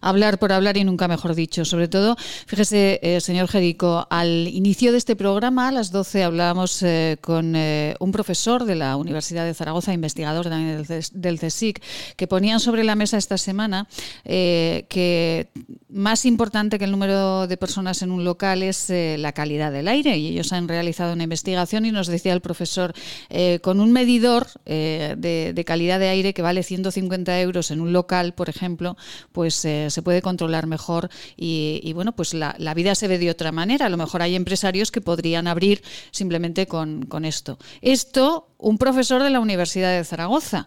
hablar 0.00 0.38
por 0.38 0.52
hablar 0.52 0.76
y 0.76 0.84
nunca 0.84 1.08
mejor 1.08 1.34
dicho. 1.34 1.64
Sobre 1.64 1.88
todo, 1.88 2.16
fíjese, 2.46 3.18
señor 3.20 3.48
Jerico, 3.48 4.06
al 4.08 4.46
inicio 4.46 4.92
de 4.92 4.98
este 4.98 5.16
programa, 5.16 5.66
a 5.66 5.72
las 5.72 5.90
12, 5.90 6.22
hablábamos 6.22 6.84
con 7.20 7.56
un 7.56 8.12
profesor 8.12 8.64
de 8.64 8.76
la 8.76 8.96
Universidad 8.96 9.46
de 9.46 9.54
Zaragoza, 9.54 9.92
investigador 9.92 10.48
del, 10.48 10.86
del 11.12 11.40
CSIC, 11.40 11.82
que 12.16 12.28
ponían 12.28 12.60
sobre 12.60 12.84
la 12.84 12.94
mesa 12.94 13.16
esta 13.16 13.36
semana 13.36 13.88
que 14.24 15.48
más 15.88 16.24
importante 16.24 16.78
que 16.78 16.84
el 16.84 16.92
número 16.92 17.48
de 17.48 17.56
personas 17.56 18.02
en 18.02 18.12
un 18.12 18.24
local 18.24 18.59
es 18.62 18.90
eh, 18.90 19.16
la 19.18 19.32
calidad 19.32 19.72
del 19.72 19.88
aire 19.88 20.16
y 20.16 20.28
ellos 20.28 20.52
han 20.52 20.68
realizado 20.68 21.12
una 21.12 21.24
investigación 21.24 21.84
y 21.84 21.92
nos 21.92 22.06
decía 22.06 22.32
el 22.32 22.40
profesor, 22.40 22.92
eh, 23.28 23.60
con 23.62 23.80
un 23.80 23.92
medidor 23.92 24.46
eh, 24.66 25.14
de, 25.18 25.64
calidad 25.64 26.00
de 26.00 26.08
aire 26.08 26.34
que 26.34 26.42
vale 26.42 26.62
150 26.62 27.40
euros 27.40 27.70
en 27.70 27.80
un 27.80 27.92
local, 27.92 28.34
por 28.34 28.48
ejemplo, 28.48 28.96
pues 29.32 29.54
se 29.54 30.02
puede 30.02 30.22
controlar 30.22 30.66
mejor 30.66 31.10
y, 31.36 31.92
bueno, 31.92 32.12
pues 32.12 32.34
la, 32.34 32.74
vida 32.74 32.94
se 32.94 33.08
ve 33.08 33.18
de 33.18 33.30
otra 33.30 33.52
manera. 33.52 33.86
A 33.86 33.88
lo 33.88 33.96
mejor 33.96 34.22
hay 34.22 34.34
empresarios 34.34 34.90
que 34.90 35.00
podrían 35.00 35.46
abrir 35.46 35.82
simplemente 36.10 36.66
con, 36.66 37.06
esto. 37.24 37.58
Esto, 37.82 38.48
un 38.58 38.78
profesor 38.78 39.22
de 39.22 39.30
la 39.30 39.40
Universidad 39.40 39.96
de 39.96 40.04
Zaragoza. 40.04 40.66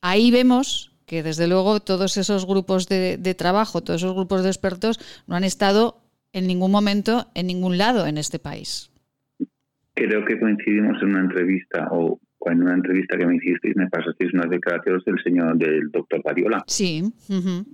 ahí 0.00 0.30
vemos 0.30 0.94
que 1.06 1.22
desde 1.22 1.46
luego 1.46 1.80
todos 1.80 2.16
esos 2.16 2.46
grupos 2.46 2.88
de, 2.88 3.34
trabajo, 3.36 3.82
todos 3.82 4.00
esos 4.00 4.14
grupos 4.14 4.42
de 4.42 4.48
expertos 4.48 4.98
no 5.26 5.36
han 5.36 5.44
estado 5.44 6.03
en 6.34 6.46
ningún 6.46 6.70
momento, 6.70 7.28
en 7.34 7.46
ningún 7.46 7.78
lado 7.78 8.06
en 8.06 8.18
este 8.18 8.38
país. 8.38 8.90
Creo 9.94 10.24
que 10.24 10.38
coincidimos 10.38 11.00
en 11.02 11.10
una 11.10 11.20
entrevista 11.20 11.88
o 11.92 12.18
en 12.46 12.62
una 12.62 12.74
entrevista 12.74 13.16
que 13.16 13.26
me 13.26 13.36
hicisteis 13.36 13.74
me 13.76 13.88
pasasteis 13.88 14.34
unas 14.34 14.50
declaraciones 14.50 15.04
del 15.04 15.22
señor 15.22 15.56
del 15.56 15.90
doctor 15.90 16.20
Variola. 16.22 16.62
Sí, 16.66 17.02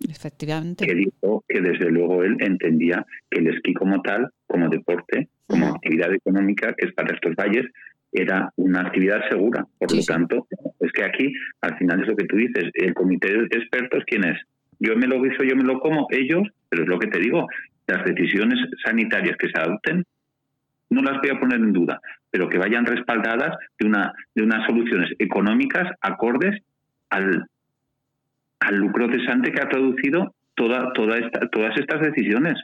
efectivamente. 0.08 0.86
Que 0.86 0.94
dijo 0.94 1.44
que 1.48 1.60
desde 1.60 1.90
luego 1.90 2.22
él 2.22 2.36
entendía 2.38 3.04
que 3.30 3.40
el 3.40 3.48
esquí 3.48 3.74
como 3.74 4.00
tal, 4.02 4.28
como 4.46 4.68
deporte, 4.68 5.28
como 5.46 5.66
actividad 5.68 6.12
económica 6.14 6.74
que 6.76 6.86
es 6.86 6.92
para 6.94 7.14
estos 7.14 7.34
valles, 7.34 7.66
era 8.12 8.52
una 8.56 8.82
actividad 8.82 9.20
segura. 9.28 9.66
Por 9.78 9.94
lo 9.94 10.02
tanto, 10.02 10.46
es 10.80 10.92
que 10.92 11.04
aquí 11.04 11.32
al 11.62 11.76
final 11.78 12.02
es 12.02 12.08
lo 12.08 12.16
que 12.16 12.26
tú 12.26 12.36
dices, 12.36 12.64
el 12.74 12.94
comité 12.94 13.32
de 13.32 13.58
expertos, 13.58 14.04
¿quién 14.06 14.24
es? 14.24 14.38
Yo 14.78 14.96
me 14.96 15.06
lo 15.06 15.22
guiso, 15.22 15.42
yo 15.42 15.56
me 15.56 15.64
lo 15.64 15.80
como, 15.80 16.06
ellos, 16.10 16.42
pero 16.68 16.84
es 16.84 16.88
lo 16.88 16.98
que 16.98 17.08
te 17.08 17.18
digo, 17.18 17.46
las 17.90 18.04
decisiones 18.04 18.58
sanitarias 18.84 19.36
que 19.36 19.48
se 19.48 19.60
adopten 19.60 20.04
no 20.90 21.02
las 21.02 21.20
voy 21.20 21.30
a 21.30 21.38
poner 21.38 21.58
en 21.58 21.72
duda, 21.72 22.00
pero 22.30 22.48
que 22.48 22.58
vayan 22.58 22.84
respaldadas 22.84 23.56
de, 23.78 23.86
una, 23.86 24.12
de 24.34 24.42
unas 24.42 24.66
soluciones 24.66 25.10
económicas 25.18 25.88
acordes 26.00 26.62
al, 27.10 27.46
al 28.60 28.76
lucro 28.76 29.08
cesante 29.10 29.52
que 29.52 29.60
ha 29.60 29.68
traducido 29.68 30.34
toda, 30.54 30.92
toda 30.92 31.16
esta, 31.18 31.48
todas 31.48 31.76
estas 31.78 32.00
decisiones. 32.00 32.54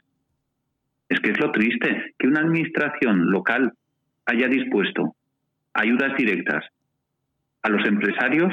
Es 1.09 1.21
que 1.21 1.31
es 1.31 1.39
lo 1.39 1.53
triste, 1.53 2.15
que 2.19 2.27
una 2.27 2.41
administración 2.41 3.31
local 3.31 3.73
haya 4.27 4.49
dispuesto 4.49 5.15
ayudas 5.73 6.17
directas 6.17 6.65
a 7.63 7.69
los 7.69 7.87
empresarios 7.87 8.53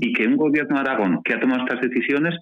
y 0.00 0.12
que 0.14 0.26
un 0.26 0.36
gobierno 0.36 0.76
de 0.76 0.80
Aragón 0.80 1.22
que 1.22 1.34
ha 1.34 1.40
tomado 1.40 1.64
estas 1.64 1.82
decisiones 1.82 2.34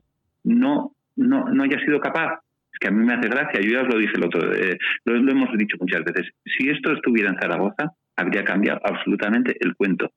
no, 0.45 0.93
no, 1.17 1.49
no 1.49 1.63
haya 1.65 1.81
sido 1.81 1.99
capaz 1.99 2.44
es 2.75 2.79
que 2.81 2.89
a 2.89 2.91
mí 2.91 3.05
me 3.05 3.15
hace 3.15 3.29
gracia, 3.29 3.61
yo 3.61 3.71
ya 3.71 3.83
os 3.83 3.89
lo 3.89 3.99
dije 3.99 4.15
el 4.17 4.25
otro, 4.25 4.53
eh, 4.53 4.77
lo, 5.05 5.31
hemos 5.31 5.49
dicho 5.57 5.77
muchas 5.81 6.03
veces, 6.05 6.33
si 6.45 6.69
esto 6.69 6.93
estuviera 6.93 7.31
en 7.31 7.39
Zaragoza, 7.39 7.93
habría 8.17 8.45
cambiado 8.45 8.81
absolutamente 8.85 9.57
el 9.61 9.77
cuento. 9.77 10.11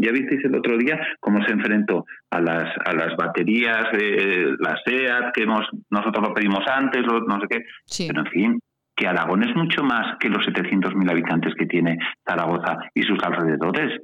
Ya 0.00 0.12
visteis 0.12 0.44
el 0.44 0.54
otro 0.54 0.78
día 0.78 0.98
cómo 1.20 1.44
se 1.44 1.52
enfrentó 1.52 2.04
a 2.30 2.40
las, 2.40 2.72
a 2.84 2.92
las 2.94 3.16
baterías, 3.16 3.88
eh, 4.00 4.54
las 4.60 4.80
SEAT, 4.84 5.34
que 5.34 5.42
hemos, 5.42 5.66
nosotros 5.90 6.28
lo 6.28 6.34
pedimos 6.34 6.64
antes, 6.66 7.02
no 7.04 7.40
sé 7.40 7.46
qué. 7.50 8.06
Pero 8.06 8.20
en 8.20 8.30
fin, 8.30 8.60
que 8.96 9.08
Aragón 9.08 9.42
es 9.42 9.54
mucho 9.56 9.82
más 9.82 10.16
que 10.20 10.28
los 10.28 10.46
700.000 10.46 11.10
habitantes 11.10 11.52
que 11.54 11.66
tiene 11.66 11.98
Zaragoza 12.26 12.78
y 12.94 13.02
sus 13.02 13.18
alrededores. 13.22 14.00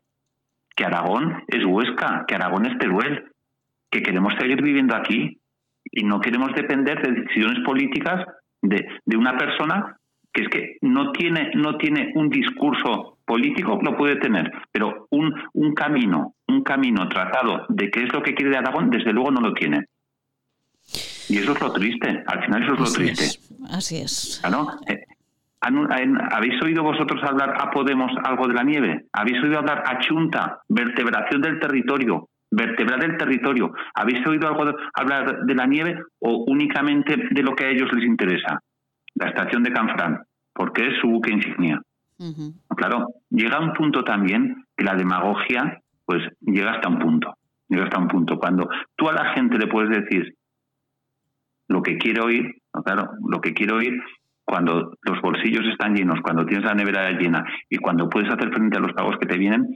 Que 0.76 0.84
Aragón 0.84 1.44
es 1.46 1.64
Huesca, 1.64 2.24
que 2.26 2.34
Aragón 2.34 2.66
es 2.66 2.76
Teruel, 2.78 3.24
que 3.88 4.02
queremos 4.02 4.34
seguir 4.40 4.60
viviendo 4.60 4.96
aquí, 4.96 5.38
y 5.94 6.04
no 6.04 6.20
queremos 6.20 6.52
depender 6.54 7.00
de 7.02 7.22
decisiones 7.22 7.64
políticas 7.64 8.26
de, 8.62 8.86
de 9.04 9.16
una 9.16 9.36
persona 9.36 9.96
que 10.34 10.42
es 10.42 10.48
que 10.48 10.76
no 10.82 11.12
tiene, 11.12 11.52
no 11.54 11.76
tiene 11.76 12.10
un 12.16 12.28
discurso 12.28 13.18
político, 13.24 13.78
lo 13.80 13.96
puede 13.96 14.16
tener, 14.16 14.50
pero 14.72 15.06
un, 15.10 15.32
un 15.52 15.72
camino, 15.74 16.34
un 16.48 16.64
camino 16.64 17.08
trazado 17.08 17.66
de 17.68 17.88
qué 17.90 18.02
es 18.02 18.12
lo 18.12 18.20
que 18.20 18.34
quiere 18.34 18.50
de 18.50 18.58
Aragón, 18.58 18.90
desde 18.90 19.12
luego 19.12 19.30
no 19.30 19.40
lo 19.40 19.54
tiene. 19.54 19.86
Y 21.28 21.38
eso 21.38 21.52
es 21.52 21.60
lo 21.60 21.72
triste, 21.72 22.22
al 22.26 22.44
final 22.44 22.62
eso 22.64 22.74
es 22.74 22.80
lo 22.80 22.92
triste. 22.92 23.24
así 23.70 23.98
es. 23.98 24.42
Eh, 24.88 25.04
¿Habéis 25.60 26.62
oído 26.62 26.82
vosotros 26.82 27.22
hablar 27.22 27.54
a 27.58 27.70
Podemos 27.70 28.10
algo 28.24 28.48
de 28.48 28.54
la 28.54 28.64
nieve? 28.64 29.06
¿Habéis 29.12 29.42
oído 29.42 29.58
hablar 29.58 29.84
a 29.86 29.98
Chunta, 30.00 30.60
vertebración 30.68 31.40
del 31.40 31.60
territorio? 31.60 32.28
Vertebrar 32.54 33.04
el 33.04 33.16
territorio. 33.16 33.72
¿Habéis 33.94 34.26
oído 34.26 34.48
algo 34.48 34.76
hablar 34.94 35.44
de 35.44 35.54
la 35.54 35.66
nieve 35.66 36.02
o 36.20 36.44
únicamente 36.46 37.16
de 37.30 37.42
lo 37.42 37.54
que 37.54 37.64
a 37.64 37.70
ellos 37.70 37.92
les 37.92 38.04
interesa? 38.04 38.60
La 39.14 39.28
estación 39.28 39.62
de 39.62 39.72
Canfrán, 39.72 40.22
porque 40.52 40.86
es 40.86 40.98
su 41.00 41.08
buque 41.08 41.32
insignia. 41.32 41.80
Claro, 42.76 43.08
llega 43.30 43.60
un 43.60 43.72
punto 43.72 44.02
también 44.04 44.64
que 44.76 44.84
la 44.84 44.94
demagogia, 44.94 45.80
pues 46.04 46.22
llega 46.40 46.72
hasta 46.72 46.88
un 46.88 46.98
punto. 46.98 47.34
Llega 47.68 47.84
hasta 47.84 47.98
un 47.98 48.08
punto. 48.08 48.38
Cuando 48.38 48.68
tú 48.96 49.08
a 49.08 49.12
la 49.12 49.34
gente 49.34 49.58
le 49.58 49.66
puedes 49.66 49.90
decir 49.90 50.34
lo 51.68 51.82
que 51.82 51.98
quiere 51.98 52.20
oír, 52.20 52.54
claro, 52.84 53.10
lo 53.26 53.40
que 53.40 53.54
quiere 53.54 53.72
oír 53.72 54.02
cuando 54.44 54.92
los 55.02 55.20
bolsillos 55.22 55.64
están 55.66 55.94
llenos, 55.94 56.20
cuando 56.20 56.44
tienes 56.44 56.66
la 56.66 56.74
nevera 56.74 57.10
llena 57.12 57.44
y 57.68 57.78
cuando 57.78 58.08
puedes 58.08 58.30
hacer 58.30 58.52
frente 58.52 58.76
a 58.76 58.80
los 58.80 58.92
pagos 58.92 59.16
que 59.18 59.26
te 59.26 59.38
vienen, 59.38 59.66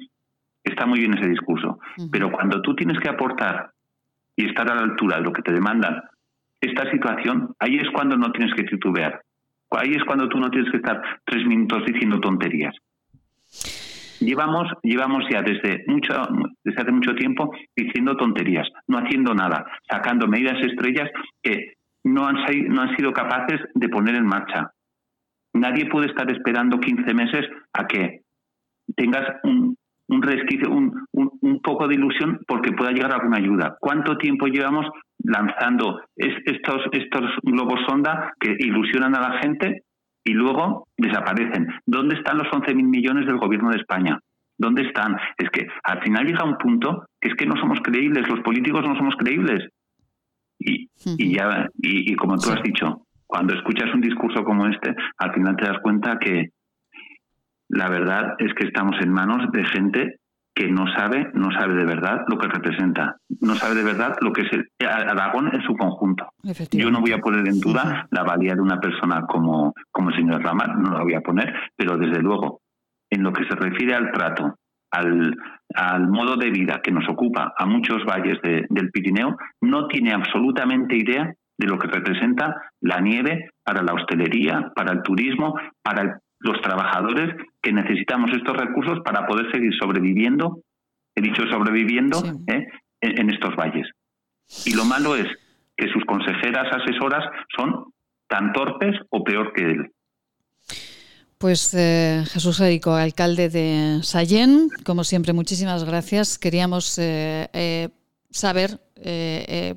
está 0.64 0.86
muy 0.86 1.00
bien 1.00 1.16
ese 1.16 1.28
discurso. 1.28 1.78
Pero 2.10 2.30
cuando 2.30 2.60
tú 2.62 2.74
tienes 2.74 2.98
que 3.00 3.08
aportar 3.08 3.70
y 4.36 4.46
estar 4.46 4.70
a 4.70 4.74
la 4.74 4.82
altura 4.82 5.16
de 5.16 5.22
lo 5.22 5.32
que 5.32 5.42
te 5.42 5.52
demandan 5.52 6.02
esta 6.60 6.90
situación, 6.90 7.54
ahí 7.58 7.76
es 7.76 7.88
cuando 7.90 8.16
no 8.16 8.32
tienes 8.32 8.54
que 8.54 8.64
titubear. 8.64 9.22
Ahí 9.70 9.92
es 9.92 10.04
cuando 10.04 10.28
tú 10.28 10.38
no 10.38 10.50
tienes 10.50 10.70
que 10.70 10.78
estar 10.78 11.00
tres 11.24 11.46
minutos 11.46 11.84
diciendo 11.86 12.20
tonterías. 12.20 12.74
Llevamos, 14.20 14.72
llevamos 14.82 15.24
ya 15.30 15.42
desde, 15.42 15.84
mucho, 15.86 16.14
desde 16.64 16.82
hace 16.82 16.90
mucho 16.90 17.14
tiempo 17.14 17.52
diciendo 17.76 18.16
tonterías, 18.16 18.68
no 18.88 18.98
haciendo 18.98 19.32
nada, 19.32 19.64
sacando 19.88 20.26
medidas 20.26 20.60
estrellas 20.60 21.08
que 21.40 21.74
no 22.04 22.26
han, 22.26 22.36
no 22.68 22.82
han 22.82 22.96
sido 22.96 23.12
capaces 23.12 23.60
de 23.74 23.88
poner 23.88 24.16
en 24.16 24.26
marcha. 24.26 24.72
Nadie 25.52 25.86
puede 25.86 26.08
estar 26.08 26.30
esperando 26.32 26.80
15 26.80 27.14
meses 27.14 27.46
a 27.72 27.86
que 27.86 28.22
tengas 28.96 29.36
un, 29.44 29.76
un 30.08 30.22
resquicio, 30.22 30.70
un, 30.70 31.06
un, 31.12 31.60
poco 31.60 31.86
de 31.86 31.94
ilusión 31.94 32.40
porque 32.46 32.72
pueda 32.72 32.92
llegar 32.92 33.12
alguna 33.12 33.38
ayuda. 33.38 33.76
¿Cuánto 33.78 34.16
tiempo 34.16 34.46
llevamos 34.46 34.86
lanzando 35.18 36.00
estos, 36.16 36.82
estos 36.92 37.22
globos 37.42 37.80
sonda 37.86 38.32
que 38.40 38.56
ilusionan 38.58 39.14
a 39.14 39.20
la 39.20 39.38
gente 39.40 39.82
y 40.24 40.32
luego 40.32 40.86
desaparecen? 40.96 41.68
¿Dónde 41.86 42.16
están 42.16 42.38
los 42.38 42.48
11.000 42.48 42.74
millones 42.74 43.26
del 43.26 43.38
gobierno 43.38 43.70
de 43.70 43.78
España? 43.78 44.18
¿Dónde 44.56 44.82
están? 44.82 45.16
Es 45.36 45.50
que 45.50 45.66
al 45.84 46.00
final 46.02 46.26
llega 46.26 46.44
un 46.44 46.58
punto 46.58 47.06
que 47.20 47.28
es 47.28 47.34
que 47.34 47.46
no 47.46 47.56
somos 47.60 47.78
creíbles, 47.82 48.28
los 48.28 48.40
políticos 48.40 48.82
no 48.86 48.96
somos 48.96 49.14
creíbles. 49.16 49.68
Y, 50.58 50.88
y 51.04 51.36
ya, 51.36 51.68
y, 51.80 52.12
y 52.12 52.16
como 52.16 52.36
tú 52.36 52.50
has 52.50 52.62
dicho, 52.62 53.02
cuando 53.26 53.54
escuchas 53.54 53.94
un 53.94 54.00
discurso 54.00 54.42
como 54.42 54.66
este, 54.66 54.94
al 55.18 55.32
final 55.34 55.54
te 55.56 55.66
das 55.66 55.78
cuenta 55.82 56.18
que, 56.18 56.48
la 57.68 57.88
verdad 57.88 58.34
es 58.38 58.52
que 58.54 58.66
estamos 58.66 58.96
en 59.00 59.12
manos 59.12 59.50
de 59.52 59.64
gente 59.64 60.18
que 60.54 60.68
no 60.68 60.86
sabe, 60.92 61.30
no 61.34 61.52
sabe 61.52 61.76
de 61.76 61.84
verdad 61.84 62.24
lo 62.26 62.36
que 62.36 62.48
representa, 62.48 63.16
no 63.40 63.54
sabe 63.54 63.76
de 63.76 63.84
verdad 63.84 64.16
lo 64.20 64.32
que 64.32 64.42
es 64.42 64.52
el 64.52 64.66
Aragón 64.88 65.54
en 65.54 65.62
su 65.62 65.76
conjunto. 65.76 66.30
Yo 66.72 66.90
no 66.90 67.00
voy 67.00 67.12
a 67.12 67.18
poner 67.18 67.46
en 67.46 67.60
duda 67.60 68.08
la 68.10 68.24
valía 68.24 68.56
de 68.56 68.60
una 68.60 68.80
persona 68.80 69.24
como, 69.28 69.72
como 69.92 70.10
el 70.10 70.16
señor 70.16 70.42
Ramar, 70.42 70.76
no 70.76 70.90
la 70.90 71.04
voy 71.04 71.14
a 71.14 71.20
poner, 71.20 71.54
pero 71.76 71.96
desde 71.96 72.20
luego, 72.20 72.60
en 73.08 73.22
lo 73.22 73.32
que 73.32 73.44
se 73.44 73.54
refiere 73.54 73.94
al 73.94 74.10
trato, 74.10 74.56
al, 74.90 75.36
al 75.74 76.08
modo 76.08 76.36
de 76.36 76.50
vida 76.50 76.80
que 76.82 76.90
nos 76.90 77.08
ocupa 77.08 77.54
a 77.56 77.64
muchos 77.64 78.04
valles 78.04 78.38
del 78.42 78.90
Pirineo, 78.90 79.36
no 79.60 79.86
tiene 79.86 80.12
absolutamente 80.12 80.96
idea 80.96 81.32
de 81.56 81.66
lo 81.68 81.78
que 81.78 81.88
representa 81.88 82.56
la 82.80 83.00
nieve 83.00 83.50
para 83.64 83.82
la 83.82 83.94
hostelería, 83.94 84.72
para 84.74 84.92
el 84.92 85.02
turismo, 85.02 85.54
para 85.82 86.02
el 86.02 86.12
los 86.40 86.60
trabajadores 86.60 87.34
que 87.62 87.72
necesitamos 87.72 88.30
estos 88.32 88.56
recursos 88.56 89.00
para 89.04 89.26
poder 89.26 89.50
seguir 89.52 89.72
sobreviviendo 89.80 90.62
he 91.18 91.20
dicho 91.20 91.42
sobreviviendo 91.50 92.22
¿eh? 92.46 92.66
en, 93.00 93.20
en 93.20 93.30
estos 93.30 93.54
valles. 93.56 93.86
Y 94.64 94.74
lo 94.74 94.84
malo 94.84 95.16
es 95.16 95.26
que 95.76 95.88
sus 95.92 96.04
consejeras 96.04 96.66
asesoras 96.72 97.24
son 97.56 97.92
tan 98.28 98.52
torpes 98.52 98.94
o 99.10 99.24
peor 99.24 99.52
que 99.52 99.62
él. 99.62 99.92
Pues 101.38 101.72
eh, 101.74 102.24
Jesús 102.26 102.58
Jerico, 102.58 102.94
alcalde 102.94 103.48
de 103.48 104.00
Sallén, 104.02 104.68
como 104.84 105.04
siempre, 105.04 105.32
muchísimas 105.32 105.84
gracias. 105.84 106.36
Queríamos 106.36 106.98
eh, 106.98 107.48
eh, 107.52 107.88
saber 108.30 108.80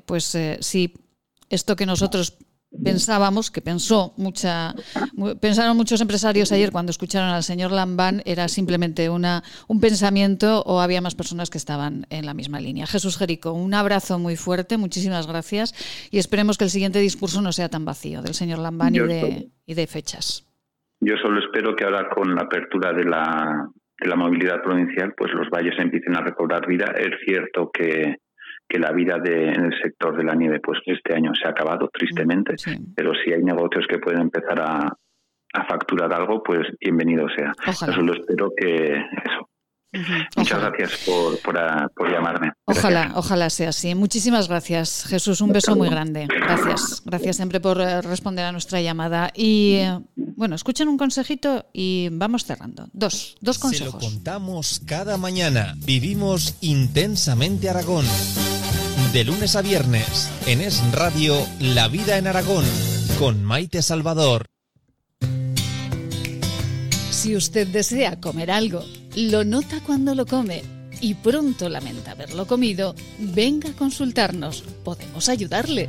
pues 0.04 0.36
si 0.58 0.94
esto 1.48 1.76
que 1.76 1.86
nosotros 1.86 2.36
pensábamos, 2.82 3.50
que 3.50 3.60
pensó 3.60 4.14
mucha, 4.16 4.74
pensaron 5.40 5.76
muchos 5.76 6.00
empresarios 6.00 6.52
ayer 6.52 6.70
cuando 6.72 6.90
escucharon 6.90 7.30
al 7.30 7.42
señor 7.42 7.72
Lambán, 7.72 8.22
era 8.24 8.48
simplemente 8.48 9.08
una, 9.08 9.42
un 9.68 9.80
pensamiento 9.80 10.62
o 10.62 10.80
había 10.80 11.00
más 11.00 11.14
personas 11.14 11.50
que 11.50 11.58
estaban 11.58 12.06
en 12.10 12.26
la 12.26 12.34
misma 12.34 12.60
línea. 12.60 12.86
Jesús 12.86 13.16
Jerico, 13.18 13.52
un 13.52 13.74
abrazo 13.74 14.18
muy 14.18 14.36
fuerte, 14.36 14.76
muchísimas 14.76 15.26
gracias 15.26 15.74
y 16.10 16.18
esperemos 16.18 16.58
que 16.58 16.64
el 16.64 16.70
siguiente 16.70 16.98
discurso 16.98 17.40
no 17.42 17.52
sea 17.52 17.68
tan 17.68 17.84
vacío 17.84 18.22
del 18.22 18.34
señor 18.34 18.58
Lambán 18.58 18.94
y 18.94 19.00
de, 19.00 19.48
y 19.66 19.74
de 19.74 19.86
fechas. 19.86 20.48
Yo 21.00 21.16
solo 21.16 21.40
espero 21.40 21.74
que 21.74 21.84
ahora 21.84 22.08
con 22.10 22.34
la 22.34 22.42
apertura 22.42 22.92
de 22.92 23.04
la, 23.04 23.68
de 23.98 24.08
la 24.08 24.16
movilidad 24.16 24.62
provincial, 24.62 25.14
pues 25.16 25.32
los 25.32 25.48
valles 25.50 25.74
empiecen 25.78 26.16
a 26.16 26.20
recobrar 26.20 26.66
vida. 26.66 26.92
Es 26.96 27.10
cierto 27.24 27.70
que 27.72 28.16
que 28.72 28.78
la 28.78 28.90
vida 28.90 29.18
de, 29.18 29.50
en 29.50 29.66
el 29.66 29.82
sector 29.82 30.16
de 30.16 30.24
la 30.24 30.34
nieve 30.34 30.58
pues 30.60 30.80
este 30.86 31.14
año 31.14 31.32
se 31.34 31.46
ha 31.46 31.50
acabado 31.50 31.90
tristemente, 31.92 32.54
pero 32.96 33.12
si 33.14 33.30
hay 33.30 33.42
negocios 33.42 33.84
que 33.86 33.98
pueden 33.98 34.22
empezar 34.22 34.60
a, 34.60 34.96
facturar 35.68 36.10
algo, 36.14 36.42
pues 36.42 36.60
bienvenido 36.80 37.26
sea. 37.36 37.52
Ojalá. 37.66 37.94
Solo 37.94 38.14
espero 38.14 38.50
que 38.56 38.94
eso. 38.94 39.50
Muchas 40.38 40.58
gracias 40.58 41.04
por, 41.04 41.38
por, 41.94 42.10
llamarme. 42.10 42.52
Ojalá, 42.64 43.12
ojalá 43.14 43.50
sea 43.50 43.68
así. 43.68 43.94
Muchísimas 43.94 44.48
gracias, 44.48 45.04
Jesús. 45.06 45.42
Un 45.42 45.52
beso 45.52 45.76
muy 45.76 45.90
grande. 45.90 46.26
Gracias. 46.26 47.02
Gracias 47.04 47.36
siempre 47.36 47.60
por 47.60 47.78
eh, 47.78 48.00
responder 48.00 48.46
a 48.46 48.52
nuestra 48.52 48.80
llamada. 48.80 49.30
Y 49.34 49.74
eh, 49.74 49.98
bueno, 50.16 50.54
escuchen 50.54 50.88
un 50.88 50.96
consejito 50.96 51.66
y 51.74 52.08
vamos 52.10 52.46
cerrando. 52.46 52.88
Dos, 52.94 53.36
dos 53.42 53.58
consejos. 53.58 54.00
Se 54.00 54.06
lo 54.06 54.12
contamos 54.12 54.80
cada 54.86 55.18
mañana. 55.18 55.74
Vivimos 55.84 56.56
intensamente 56.62 57.68
Aragón. 57.68 58.06
De 59.12 59.24
lunes 59.24 59.56
a 59.56 59.62
viernes, 59.62 60.30
en 60.46 60.60
Es 60.60 60.82
Radio, 60.92 61.36
La 61.60 61.88
Vida 61.88 62.18
en 62.18 62.26
Aragón, 62.26 62.64
con 63.18 63.44
Maite 63.44 63.82
Salvador. 63.82 64.46
Si 67.10 67.36
usted 67.36 67.68
desea 67.68 68.20
comer 68.20 68.50
algo, 68.50 68.84
lo 69.14 69.44
nota 69.44 69.80
cuando 69.84 70.14
lo 70.14 70.26
come 70.26 70.62
y 71.00 71.14
pronto 71.14 71.68
lamenta 71.68 72.12
haberlo 72.12 72.46
comido, 72.46 72.94
venga 73.18 73.70
a 73.70 73.74
consultarnos. 73.74 74.62
Podemos 74.84 75.28
ayudarle. 75.28 75.88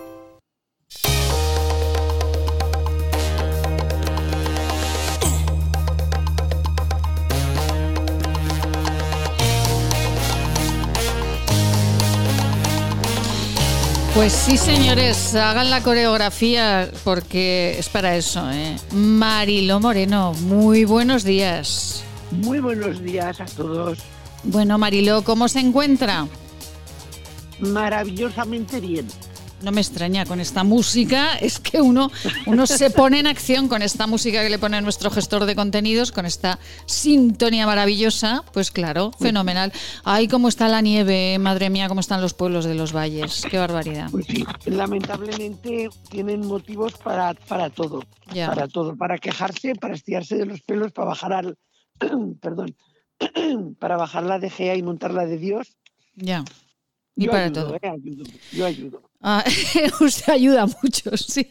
Pues 14.13 14.33
sí, 14.33 14.57
señores, 14.57 15.35
hagan 15.35 15.69
la 15.69 15.81
coreografía 15.81 16.91
porque 17.05 17.77
es 17.79 17.87
para 17.87 18.17
eso. 18.17 18.49
¿eh? 18.51 18.75
Marilo 18.91 19.79
Moreno, 19.79 20.33
muy 20.41 20.83
buenos 20.83 21.23
días. 21.23 22.03
Muy 22.31 22.59
buenos 22.59 23.01
días 23.01 23.39
a 23.39 23.45
todos. 23.45 23.99
Bueno, 24.43 24.77
Marilo, 24.77 25.23
¿cómo 25.23 25.47
se 25.47 25.59
encuentra? 25.59 26.27
Maravillosamente 27.59 28.81
bien 28.81 29.07
no 29.63 29.71
me 29.71 29.81
extraña 29.81 30.25
con 30.25 30.39
esta 30.39 30.63
música, 30.63 31.37
es 31.41 31.59
que 31.59 31.81
uno, 31.81 32.11
uno 32.45 32.67
se 32.67 32.89
pone 32.89 33.19
en 33.19 33.27
acción 33.27 33.67
con 33.67 33.81
esta 33.81 34.07
música 34.07 34.41
que 34.43 34.49
le 34.49 34.59
pone 34.59 34.81
nuestro 34.81 35.09
gestor 35.09 35.45
de 35.45 35.55
contenidos, 35.55 36.11
con 36.11 36.25
esta 36.25 36.59
sintonía 36.85 37.65
maravillosa, 37.65 38.43
pues 38.53 38.71
claro, 38.71 39.11
fenomenal. 39.19 39.71
Ay, 40.03 40.27
cómo 40.27 40.47
está 40.47 40.67
la 40.67 40.81
nieve, 40.81 41.37
madre 41.39 41.69
mía, 41.69 41.87
cómo 41.87 41.99
están 41.99 42.21
los 42.21 42.33
pueblos 42.33 42.65
de 42.65 42.75
los 42.75 42.93
valles, 42.93 43.43
qué 43.49 43.57
barbaridad. 43.57 44.09
Pues 44.11 44.25
sí, 44.27 44.45
lamentablemente 44.65 45.89
tienen 46.09 46.45
motivos 46.45 46.93
para, 46.93 47.33
para 47.33 47.69
todo, 47.69 48.03
para 48.33 48.67
todo, 48.67 48.95
para 48.95 49.17
quejarse, 49.17 49.75
para 49.75 49.95
estirarse 49.95 50.37
de 50.37 50.45
los 50.45 50.61
pelos, 50.61 50.91
para 50.91 51.09
bajar 51.09 51.33
al, 51.33 51.57
perdón, 52.41 52.75
para 53.79 53.97
bajar 53.97 54.23
la 54.23 54.39
de 54.39 54.49
Gea 54.49 54.75
y 54.75 54.83
montar 54.83 55.13
la 55.13 55.25
de 55.25 55.37
Dios. 55.37 55.77
Ya. 56.15 56.43
Y 57.15 57.27
para 57.27 57.51
todo. 57.51 57.75
Eh, 57.75 57.91
yo 58.51 58.65
ayudo. 58.65 59.10
Ah, 59.21 59.43
usted 60.01 60.33
ayuda 60.33 60.65
mucho, 60.65 61.15
sí. 61.15 61.47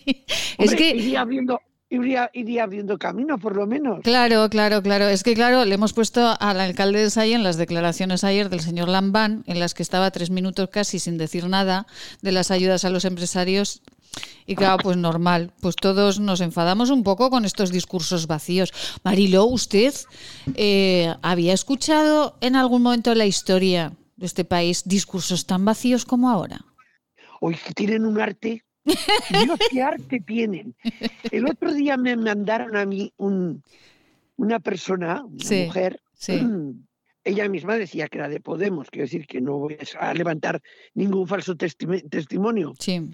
es 0.59 0.75
que 0.75 0.91
iría 0.97 1.21
abriendo, 1.21 1.61
iría, 1.89 2.31
iría, 2.33 2.65
abriendo 2.65 2.99
camino, 2.99 3.39
por 3.39 3.55
lo 3.55 3.67
menos. 3.67 4.01
Claro, 4.03 4.49
claro, 4.51 4.83
claro. 4.83 5.07
Es 5.07 5.23
que, 5.23 5.35
claro, 5.35 5.65
le 5.65 5.75
hemos 5.75 5.93
puesto 5.93 6.37
al 6.41 6.61
alcalde 6.61 7.01
de 7.01 7.11
Sayen 7.11 7.45
las 7.45 7.57
declaraciones 7.57 8.25
ayer 8.25 8.51
del 8.51 8.61
señor 8.61 8.89
Lambán, 8.89 9.45
en 9.47 9.61
las 9.61 9.75
que 9.75 9.83
estaba 9.83 10.11
tres 10.11 10.31
minutos 10.31 10.69
casi 10.71 10.99
sin 10.99 11.17
decir 11.17 11.49
nada 11.49 11.87
de 12.23 12.33
las 12.33 12.51
ayudas 12.51 12.85
a 12.85 12.91
los 12.91 13.05
empresarios. 13.05 13.83
Y 14.45 14.57
claro, 14.57 14.79
pues 14.83 14.97
normal, 14.97 15.53
pues 15.61 15.77
todos 15.77 16.19
nos 16.19 16.41
enfadamos 16.41 16.91
un 16.91 17.05
poco 17.05 17.31
con 17.31 17.45
estos 17.45 17.71
discursos 17.71 18.27
vacíos. 18.27 18.73
Mariló, 19.05 19.45
¿usted 19.45 19.95
eh, 20.57 21.15
había 21.23 21.53
escuchado 21.53 22.37
en 22.41 22.57
algún 22.57 22.83
momento 22.83 23.13
en 23.13 23.19
la 23.19 23.27
historia 23.27 23.93
de 24.17 24.27
este 24.27 24.45
país 24.45 24.83
discursos 24.85 25.47
tan 25.47 25.65
vacíos 25.65 26.05
como 26.05 26.29
ahora? 26.29 26.65
Hoy 27.41 27.57
tienen 27.75 28.07
un 28.07 28.21
arte. 28.21 28.65
Dios, 28.85 29.59
qué 29.71 29.83
arte 29.83 30.21
tienen. 30.21 30.75
El 31.31 31.47
otro 31.47 31.75
día 31.75 31.97
me 31.97 32.17
mandaron 32.17 32.77
a 32.77 32.87
mí 32.87 33.13
un, 33.17 33.63
una 34.37 34.61
persona, 34.61 35.25
una 35.25 35.67
mujer, 35.67 36.01
ella 37.25 37.49
misma 37.49 37.77
decía 37.77 38.09
que 38.09 38.19
era 38.19 38.29
de 38.29 38.41
Podemos, 38.41 38.91
quiero 38.91 39.05
decir 39.05 39.27
que 39.27 39.41
no 39.41 39.59
voy 39.59 39.77
a 39.99 40.15
levantar 40.15 40.61
ningún 40.95 41.27
falso 41.27 41.57
testimonio. 41.57 42.75
Sí. 42.79 43.11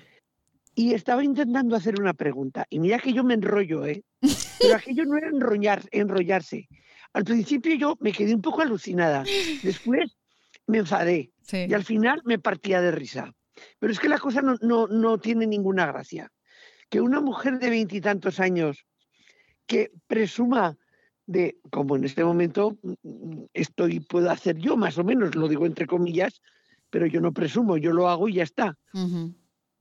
Y 0.75 0.93
estaba 0.93 1.25
intentando 1.25 1.75
hacer 1.75 1.99
una 2.01 2.13
pregunta. 2.13 2.67
Y 2.69 2.79
mira 2.81 2.99
que 2.99 3.13
yo 3.13 3.25
me 3.25 3.35
enrollo, 3.35 3.87
¿eh? 3.87 4.05
Pero 4.61 4.77
aquello 4.77 5.05
no 5.05 5.17
era 5.17 5.29
enrollar, 5.29 5.83
enrollarse. 5.91 6.69
Al 7.13 7.25
principio 7.25 7.75
yo 7.77 7.97
me 8.01 8.13
quedé 8.13 8.35
un 8.35 8.43
poco 8.43 8.61
alucinada. 8.61 9.25
Después 9.63 10.17
me 10.67 10.79
enfadé. 10.79 11.33
Y 11.51 11.73
al 11.73 11.85
final 11.85 12.21
me 12.25 12.39
partía 12.39 12.81
de 12.81 12.91
risa. 12.91 13.33
Pero 13.79 13.93
es 13.93 14.01
que 14.01 14.09
la 14.09 14.19
cosa 14.19 14.43
no, 14.43 14.57
no, 14.61 14.87
no 14.87 15.19
tiene 15.19 15.47
ninguna 15.47 15.87
gracia. 15.87 16.31
Que 16.89 17.01
una 17.01 17.21
mujer 17.21 17.59
de 17.59 17.71
veintitantos 17.71 18.41
años 18.41 18.87
que 19.67 19.91
presuma 20.07 20.77
de, 21.27 21.59
como 21.71 21.97
en 21.97 22.05
este 22.05 22.25
momento 22.25 22.79
mm, 22.83 23.45
estoy, 23.53 24.01
puedo 24.01 24.31
hacer 24.31 24.57
yo 24.59 24.77
más 24.77 24.97
o 24.99 25.05
menos, 25.05 25.35
lo 25.35 25.49
digo 25.49 25.67
entre 25.67 25.87
comillas, 25.87 26.41
pero 26.91 27.07
yo 27.07 27.21
no 27.21 27.33
presumo, 27.33 27.77
yo 27.77 27.93
lo 27.93 28.09
hago 28.09 28.29
y 28.29 28.35
ya 28.35 28.45
está. 28.45 28.79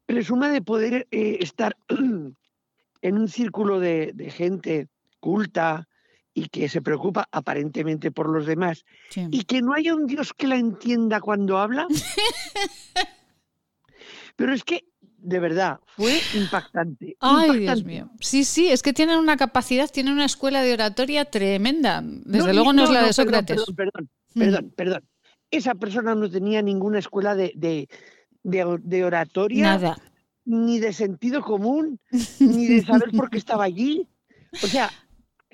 Presuma 0.06 0.50
de 0.50 0.62
poder 0.62 1.08
eh, 1.12 1.38
estar 1.40 1.78
en 3.02 3.18
un 3.18 3.28
círculo 3.28 3.80
de, 3.80 4.12
de, 4.14 4.32
gente 4.32 4.88
culta 5.20 5.88
y 6.34 6.50
que 6.50 6.68
se 6.68 6.82
preocupa 6.82 7.28
aparentemente 7.32 8.12
por 8.12 8.30
los 8.30 8.46
demás 8.46 8.84
y 9.16 9.44
que 9.44 9.62
no 9.62 9.74
haya 9.74 9.96
un 9.96 10.08
Dios 10.08 10.34
que 10.34 10.48
la 10.48 10.58
entienda 10.58 11.22
cuando 11.22 11.58
habla. 11.58 11.88
Pero 14.36 14.54
es 14.54 14.64
que, 14.64 14.86
de 15.02 15.40
verdad, 15.40 15.80
fue 15.96 16.20
impactante. 16.34 17.16
Ay, 17.20 17.60
Dios 17.60 17.84
mío. 17.84 18.10
Sí, 18.20 18.44
sí, 18.44 18.68
es 18.68 18.84
que 18.84 18.94
tienen 18.94 19.18
una 19.18 19.38
capacidad, 19.38 19.90
tienen 19.90 20.14
una 20.14 20.26
escuela 20.26 20.62
de 20.62 20.74
oratoria 20.74 21.26
tremenda. 21.26 22.02
Desde 22.04 22.54
luego 22.54 22.74
no, 22.74 22.84
es 22.84 22.90
la 22.90 23.04
de 23.04 23.14
Sócrates. 23.14 23.64
Perdón, 23.76 24.10
mm. 24.34 24.40
perdón, 24.40 24.74
perdón, 24.76 25.04
Esa 25.52 25.76
persona 25.76 26.16
no 26.16 26.30
tenía 26.30 26.62
ninguna 26.62 27.00
escuela 27.00 27.36
de, 27.36 27.52
de, 28.44 29.04
oratoria. 29.04 29.64
Nada. 29.64 29.98
Ni 30.46 30.80
de 30.80 30.94
sentido 30.94 31.42
común, 31.42 32.00
ni 32.40 32.68
de 32.68 32.84
saber 32.84 33.12
por 33.12 33.30
qué 33.30 33.38
estaba 33.38 33.64
allí. 33.64 34.08
O 34.64 34.68
sea, 34.68 34.92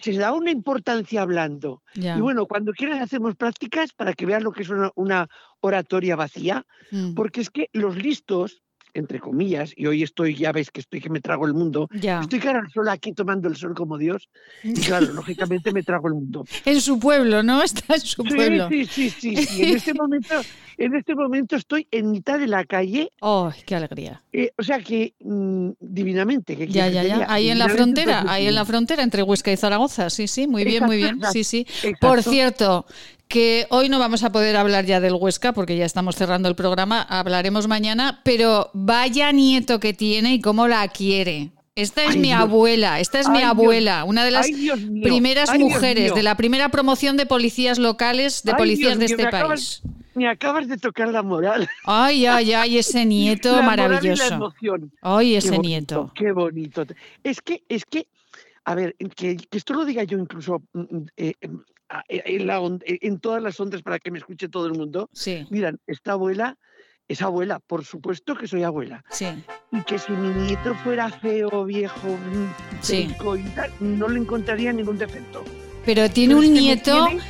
se 0.02 0.14
da 0.14 0.34
una 0.34 0.52
importancia 0.52 1.22
hablando. 1.22 1.84
Y 1.94 2.20
bueno, 2.20 2.46
cuando 2.48 2.74
quieras 2.74 3.02
hacemos 3.02 3.36
prácticas 3.36 3.94
para 3.94 4.14
que 4.14 4.26
veas 4.26 4.44
lo 4.44 4.52
que 4.52 4.64
es 4.64 4.70
una, 4.70 5.28
oratoria 5.60 6.16
vacía, 6.16 6.66
mm. 6.90 7.14
porque 7.14 7.42
es 7.42 7.52
que 7.52 7.70
los 7.72 7.96
listos 7.96 8.64
entre 8.94 9.20
comillas, 9.20 9.74
y 9.76 9.86
hoy 9.86 10.04
estoy, 10.04 10.36
ya 10.36 10.52
veis 10.52 10.72
que 10.72 10.82
estoy 10.82 11.02
que 11.02 11.10
me 11.10 11.22
trago 11.22 11.46
el 11.46 11.54
mundo, 11.54 11.88
Ya. 11.94 12.22
estoy 12.22 12.40
cara 12.40 12.60
al 12.60 12.72
sol 12.72 12.88
aquí 12.90 13.14
tomando 13.14 13.48
el 13.48 13.56
sol 13.56 13.74
como 13.76 13.98
Dios, 13.98 14.30
y 14.64 14.74
claro, 14.82 15.14
lógicamente 15.14 15.72
me 15.72 15.84
trago 15.84 16.08
el 16.08 16.14
mundo. 16.16 16.46
En 16.66 16.82
su 16.82 17.00
pueblo, 17.00 17.44
¿no? 17.44 17.62
Está 17.64 17.96
en 17.96 18.02
su 18.02 18.24
Sí, 18.24 18.36
pueblo. 18.36 18.70
sí, 18.70 18.86
sí, 18.86 19.10
sí, 19.10 19.36
sí. 19.38 19.64
En 19.64 19.76
este 19.78 19.94
momento, 19.94 20.36
en 20.78 20.96
este 20.96 21.16
momento 21.16 21.56
estoy 21.56 21.88
en 21.92 22.12
mitad 22.12 22.40
de 22.40 22.48
la 22.48 22.64
calle. 22.66 23.12
¡Oh, 23.22 23.52
qué 23.66 23.76
alegría! 23.76 24.22
eh, 24.34 24.52
o 24.58 24.64
sea 24.64 24.80
que 24.80 25.14
mm, 25.20 25.70
divinamente. 25.80 26.56
¿qué 26.56 26.68
Ya, 26.68 26.88
ya, 26.90 27.02
que 27.02 27.08
ya. 27.10 27.26
Ahí 27.30 27.50
en 27.50 27.60
la 27.60 27.70
frontera, 27.70 28.26
ahí 28.28 28.48
en 28.48 28.56
la 28.56 28.66
frontera 28.66 29.04
entre 29.04 29.24
Huesca 29.24 29.52
y 29.52 29.58
Zaragoza. 29.58 30.10
Sí, 30.10 30.28
sí, 30.28 30.48
muy 30.48 30.64
bien, 30.64 30.86
muy 30.86 30.98
bien. 30.98 31.20
Sí, 31.32 31.44
sí. 31.44 31.60
exacto. 31.62 32.08
Por 32.08 32.24
cierto, 32.24 32.86
que 33.32 33.66
hoy 33.70 33.88
no 33.90 33.98
vamos 33.98 34.24
a 34.24 34.32
poder 34.32 34.56
hablar 34.58 34.86
ya 34.86 35.00
del 35.00 35.14
Huesca 35.16 35.54
porque 35.54 35.78
ya 35.78 35.86
estamos 35.86 36.16
cerrando 36.16 36.50
el 36.50 36.56
programa, 36.56 37.02
hablaremos 37.02 37.68
mañana, 37.68 38.22
pero 38.24 38.70
vaya 38.74 39.32
nieto 39.32 39.80
que 39.80 39.94
tiene 39.94 40.34
y 40.36 40.42
cómo 40.42 40.68
la 40.68 40.88
quiere. 40.90 41.52
Esta 41.74 42.04
es 42.04 42.12
Ay, 42.12 42.18
mi 42.18 42.28
Dios. 42.28 42.40
abuela, 42.42 43.00
esta 43.00 43.20
es 43.22 43.30
mi 43.30 43.38
Dios. 43.40 43.50
abuela, 43.50 44.04
una 44.04 44.26
de 44.26 44.32
las 44.32 44.46
Ay, 44.48 44.70
primeras 45.02 45.58
mujeres 45.58 46.14
de 46.14 46.22
la 46.22 46.36
primera 46.36 46.68
promoción 46.70 47.16
de 47.16 47.26
policías 47.26 47.80
locales, 47.80 48.44
de 48.44 48.54
policías 48.56 48.98
Dios 48.98 49.00
de 49.00 49.06
este 49.06 49.24
me 49.24 49.30
acabas- 49.30 49.82
país. 49.82 49.96
Me 50.14 50.28
acabas 50.28 50.68
de 50.68 50.78
tocar 50.78 51.08
la 51.08 51.24
moral. 51.24 51.70
Ay, 51.86 52.26
ay, 52.26 52.52
ay, 52.52 52.78
ese 52.78 53.06
nieto 53.06 53.50
La 53.56 53.62
moral 53.62 53.78
y 53.80 53.80
la 53.80 53.88
maravilloso. 53.88 54.34
emoción. 54.34 54.92
Ay, 55.02 55.32
Qué 55.32 55.38
ese 55.38 55.52
bonito, 55.52 55.68
nieto. 55.70 56.12
Qué 56.14 56.32
bonito. 56.34 56.86
Es 57.24 57.42
que, 57.42 57.64
es 57.70 57.86
que, 57.86 58.08
a 58.66 58.76
ver, 58.76 58.94
que, 59.16 59.38
que 59.38 59.58
esto 59.58 59.74
lo 59.74 59.86
diga 59.86 60.04
yo 60.04 60.18
incluso 60.18 60.62
mm, 60.74 60.80
mm, 60.82 61.06
eh, 61.16 61.34
en, 62.08 62.48
la 62.48 62.60
on- 62.62 62.82
en 62.86 63.20
todas 63.20 63.42
las 63.42 63.60
ondas 63.60 63.82
para 63.82 64.00
que 64.00 64.12
me 64.12 64.18
escuche 64.20 64.50
todo 64.50 64.68
el 64.68 64.74
mundo. 64.74 65.10
Sí. 65.14 65.46
Miran, 65.50 65.80
esta 65.88 66.14
abuela 66.14 66.58
es 67.08 67.22
abuela, 67.22 67.60
por 67.60 67.84
supuesto 67.84 68.36
que 68.36 68.48
soy 68.48 68.64
abuela. 68.64 69.04
Sí. 69.12 69.28
Y 69.72 69.82
que 69.82 70.00
si 70.00 70.12
mi 70.14 70.30
nieto 70.30 70.74
fuera 70.76 71.10
feo, 71.10 71.66
viejo, 71.66 72.08
mm, 72.08 72.82
Sí. 72.82 73.10
y 73.10 73.50
tal, 73.56 73.72
no 73.82 74.08
le 74.08 74.20
encontraría 74.20 74.72
ningún 74.72 74.98
defecto. 74.98 75.44
Pero 75.86 76.10
tiene 76.10 76.36
Pero 76.36 76.48
un 76.48 76.54
nieto, 76.54 77.06
tiene- 77.08 77.22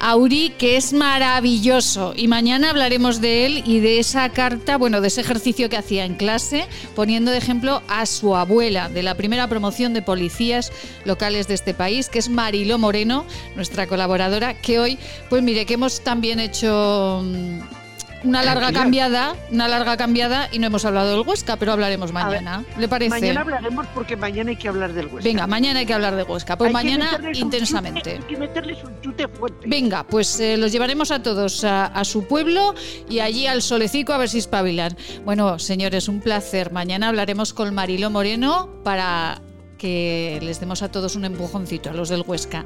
Auri, 0.00 0.50
que 0.58 0.76
es 0.76 0.92
maravilloso. 0.92 2.14
Y 2.16 2.28
mañana 2.28 2.70
hablaremos 2.70 3.20
de 3.20 3.46
él 3.46 3.62
y 3.66 3.80
de 3.80 3.98
esa 3.98 4.28
carta, 4.30 4.76
bueno, 4.76 5.00
de 5.00 5.08
ese 5.08 5.20
ejercicio 5.20 5.68
que 5.68 5.76
hacía 5.76 6.04
en 6.04 6.14
clase, 6.14 6.66
poniendo 6.94 7.30
de 7.30 7.38
ejemplo 7.38 7.82
a 7.88 8.06
su 8.06 8.36
abuela 8.36 8.88
de 8.88 9.02
la 9.02 9.14
primera 9.14 9.48
promoción 9.48 9.94
de 9.94 10.02
policías 10.02 10.72
locales 11.04 11.48
de 11.48 11.54
este 11.54 11.74
país, 11.74 12.08
que 12.08 12.18
es 12.18 12.28
Mariló 12.28 12.78
Moreno, 12.78 13.24
nuestra 13.54 13.86
colaboradora, 13.86 14.54
que 14.54 14.78
hoy, 14.78 14.98
pues 15.28 15.42
mire, 15.42 15.66
que 15.66 15.74
hemos 15.74 16.02
también 16.02 16.40
hecho 16.40 17.22
mm, 17.24 17.85
una 18.26 18.42
larga 18.42 18.60
Tranquila. 18.72 18.82
cambiada, 18.82 19.34
una 19.50 19.68
larga 19.68 19.96
cambiada 19.96 20.48
y 20.52 20.58
no 20.58 20.66
hemos 20.66 20.84
hablado 20.84 21.16
del 21.16 21.26
Huesca, 21.26 21.56
pero 21.56 21.72
hablaremos 21.72 22.12
ver, 22.12 22.24
mañana. 22.24 22.64
¿Le 22.78 22.88
parece? 22.88 23.10
Mañana 23.10 23.40
hablaremos 23.42 23.86
porque 23.94 24.16
mañana 24.16 24.50
hay 24.50 24.56
que 24.56 24.68
hablar 24.68 24.92
del 24.92 25.06
Huesca. 25.06 25.22
Venga, 25.28 25.46
mañana 25.46 25.80
hay 25.80 25.86
que 25.86 25.94
hablar 25.94 26.16
de 26.16 26.22
Huesca. 26.22 26.56
Pues 26.58 26.68
Hay 26.68 26.72
mañana 26.72 27.18
intensamente. 27.34 28.16
chute, 28.16 28.22
hay 28.22 28.34
que 28.34 28.36
meterles 28.36 28.84
un 28.84 29.00
chute 29.00 29.28
fuerte. 29.28 29.66
Venga, 29.68 30.04
pues 30.04 30.38
eh, 30.40 30.56
los 30.56 30.72
llevaremos 30.72 31.10
a 31.10 31.22
todos 31.22 31.64
a, 31.64 31.86
a 31.86 32.04
su 32.04 32.24
pueblo 32.26 32.74
y 33.08 33.20
allí 33.20 33.46
al 33.46 33.62
solecico 33.62 34.12
a 34.12 34.18
ver 34.18 34.28
si 34.28 34.38
espabilan. 34.38 34.96
Bueno, 35.24 35.58
señores, 35.58 36.08
un 36.08 36.20
placer. 36.20 36.72
Mañana 36.72 37.08
hablaremos 37.08 37.52
con 37.52 37.74
Marilo 37.74 38.10
Moreno 38.10 38.68
para 38.84 39.40
que 39.76 40.38
les 40.42 40.60
demos 40.60 40.82
a 40.82 40.90
todos 40.90 41.16
un 41.16 41.24
empujoncito 41.24 41.90
a 41.90 41.92
los 41.92 42.08
del 42.08 42.24
Huesca. 42.26 42.64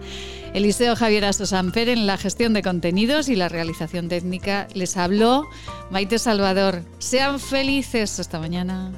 Eliseo 0.55 0.97
Javier 0.97 1.25
Asosamper 1.25 1.89
en 1.89 2.07
la 2.07 2.17
gestión 2.17 2.53
de 2.53 2.63
contenidos 2.63 3.29
y 3.29 3.37
la 3.37 3.49
realización 3.49 4.09
técnica 4.09 4.69
les 4.75 4.97
habló 4.97 5.49
Maite 5.91 6.19
Salvador. 6.19 6.83
Sean 6.99 7.41
felices. 7.41 8.19
Hasta 8.21 8.39
mañana. 8.39 8.93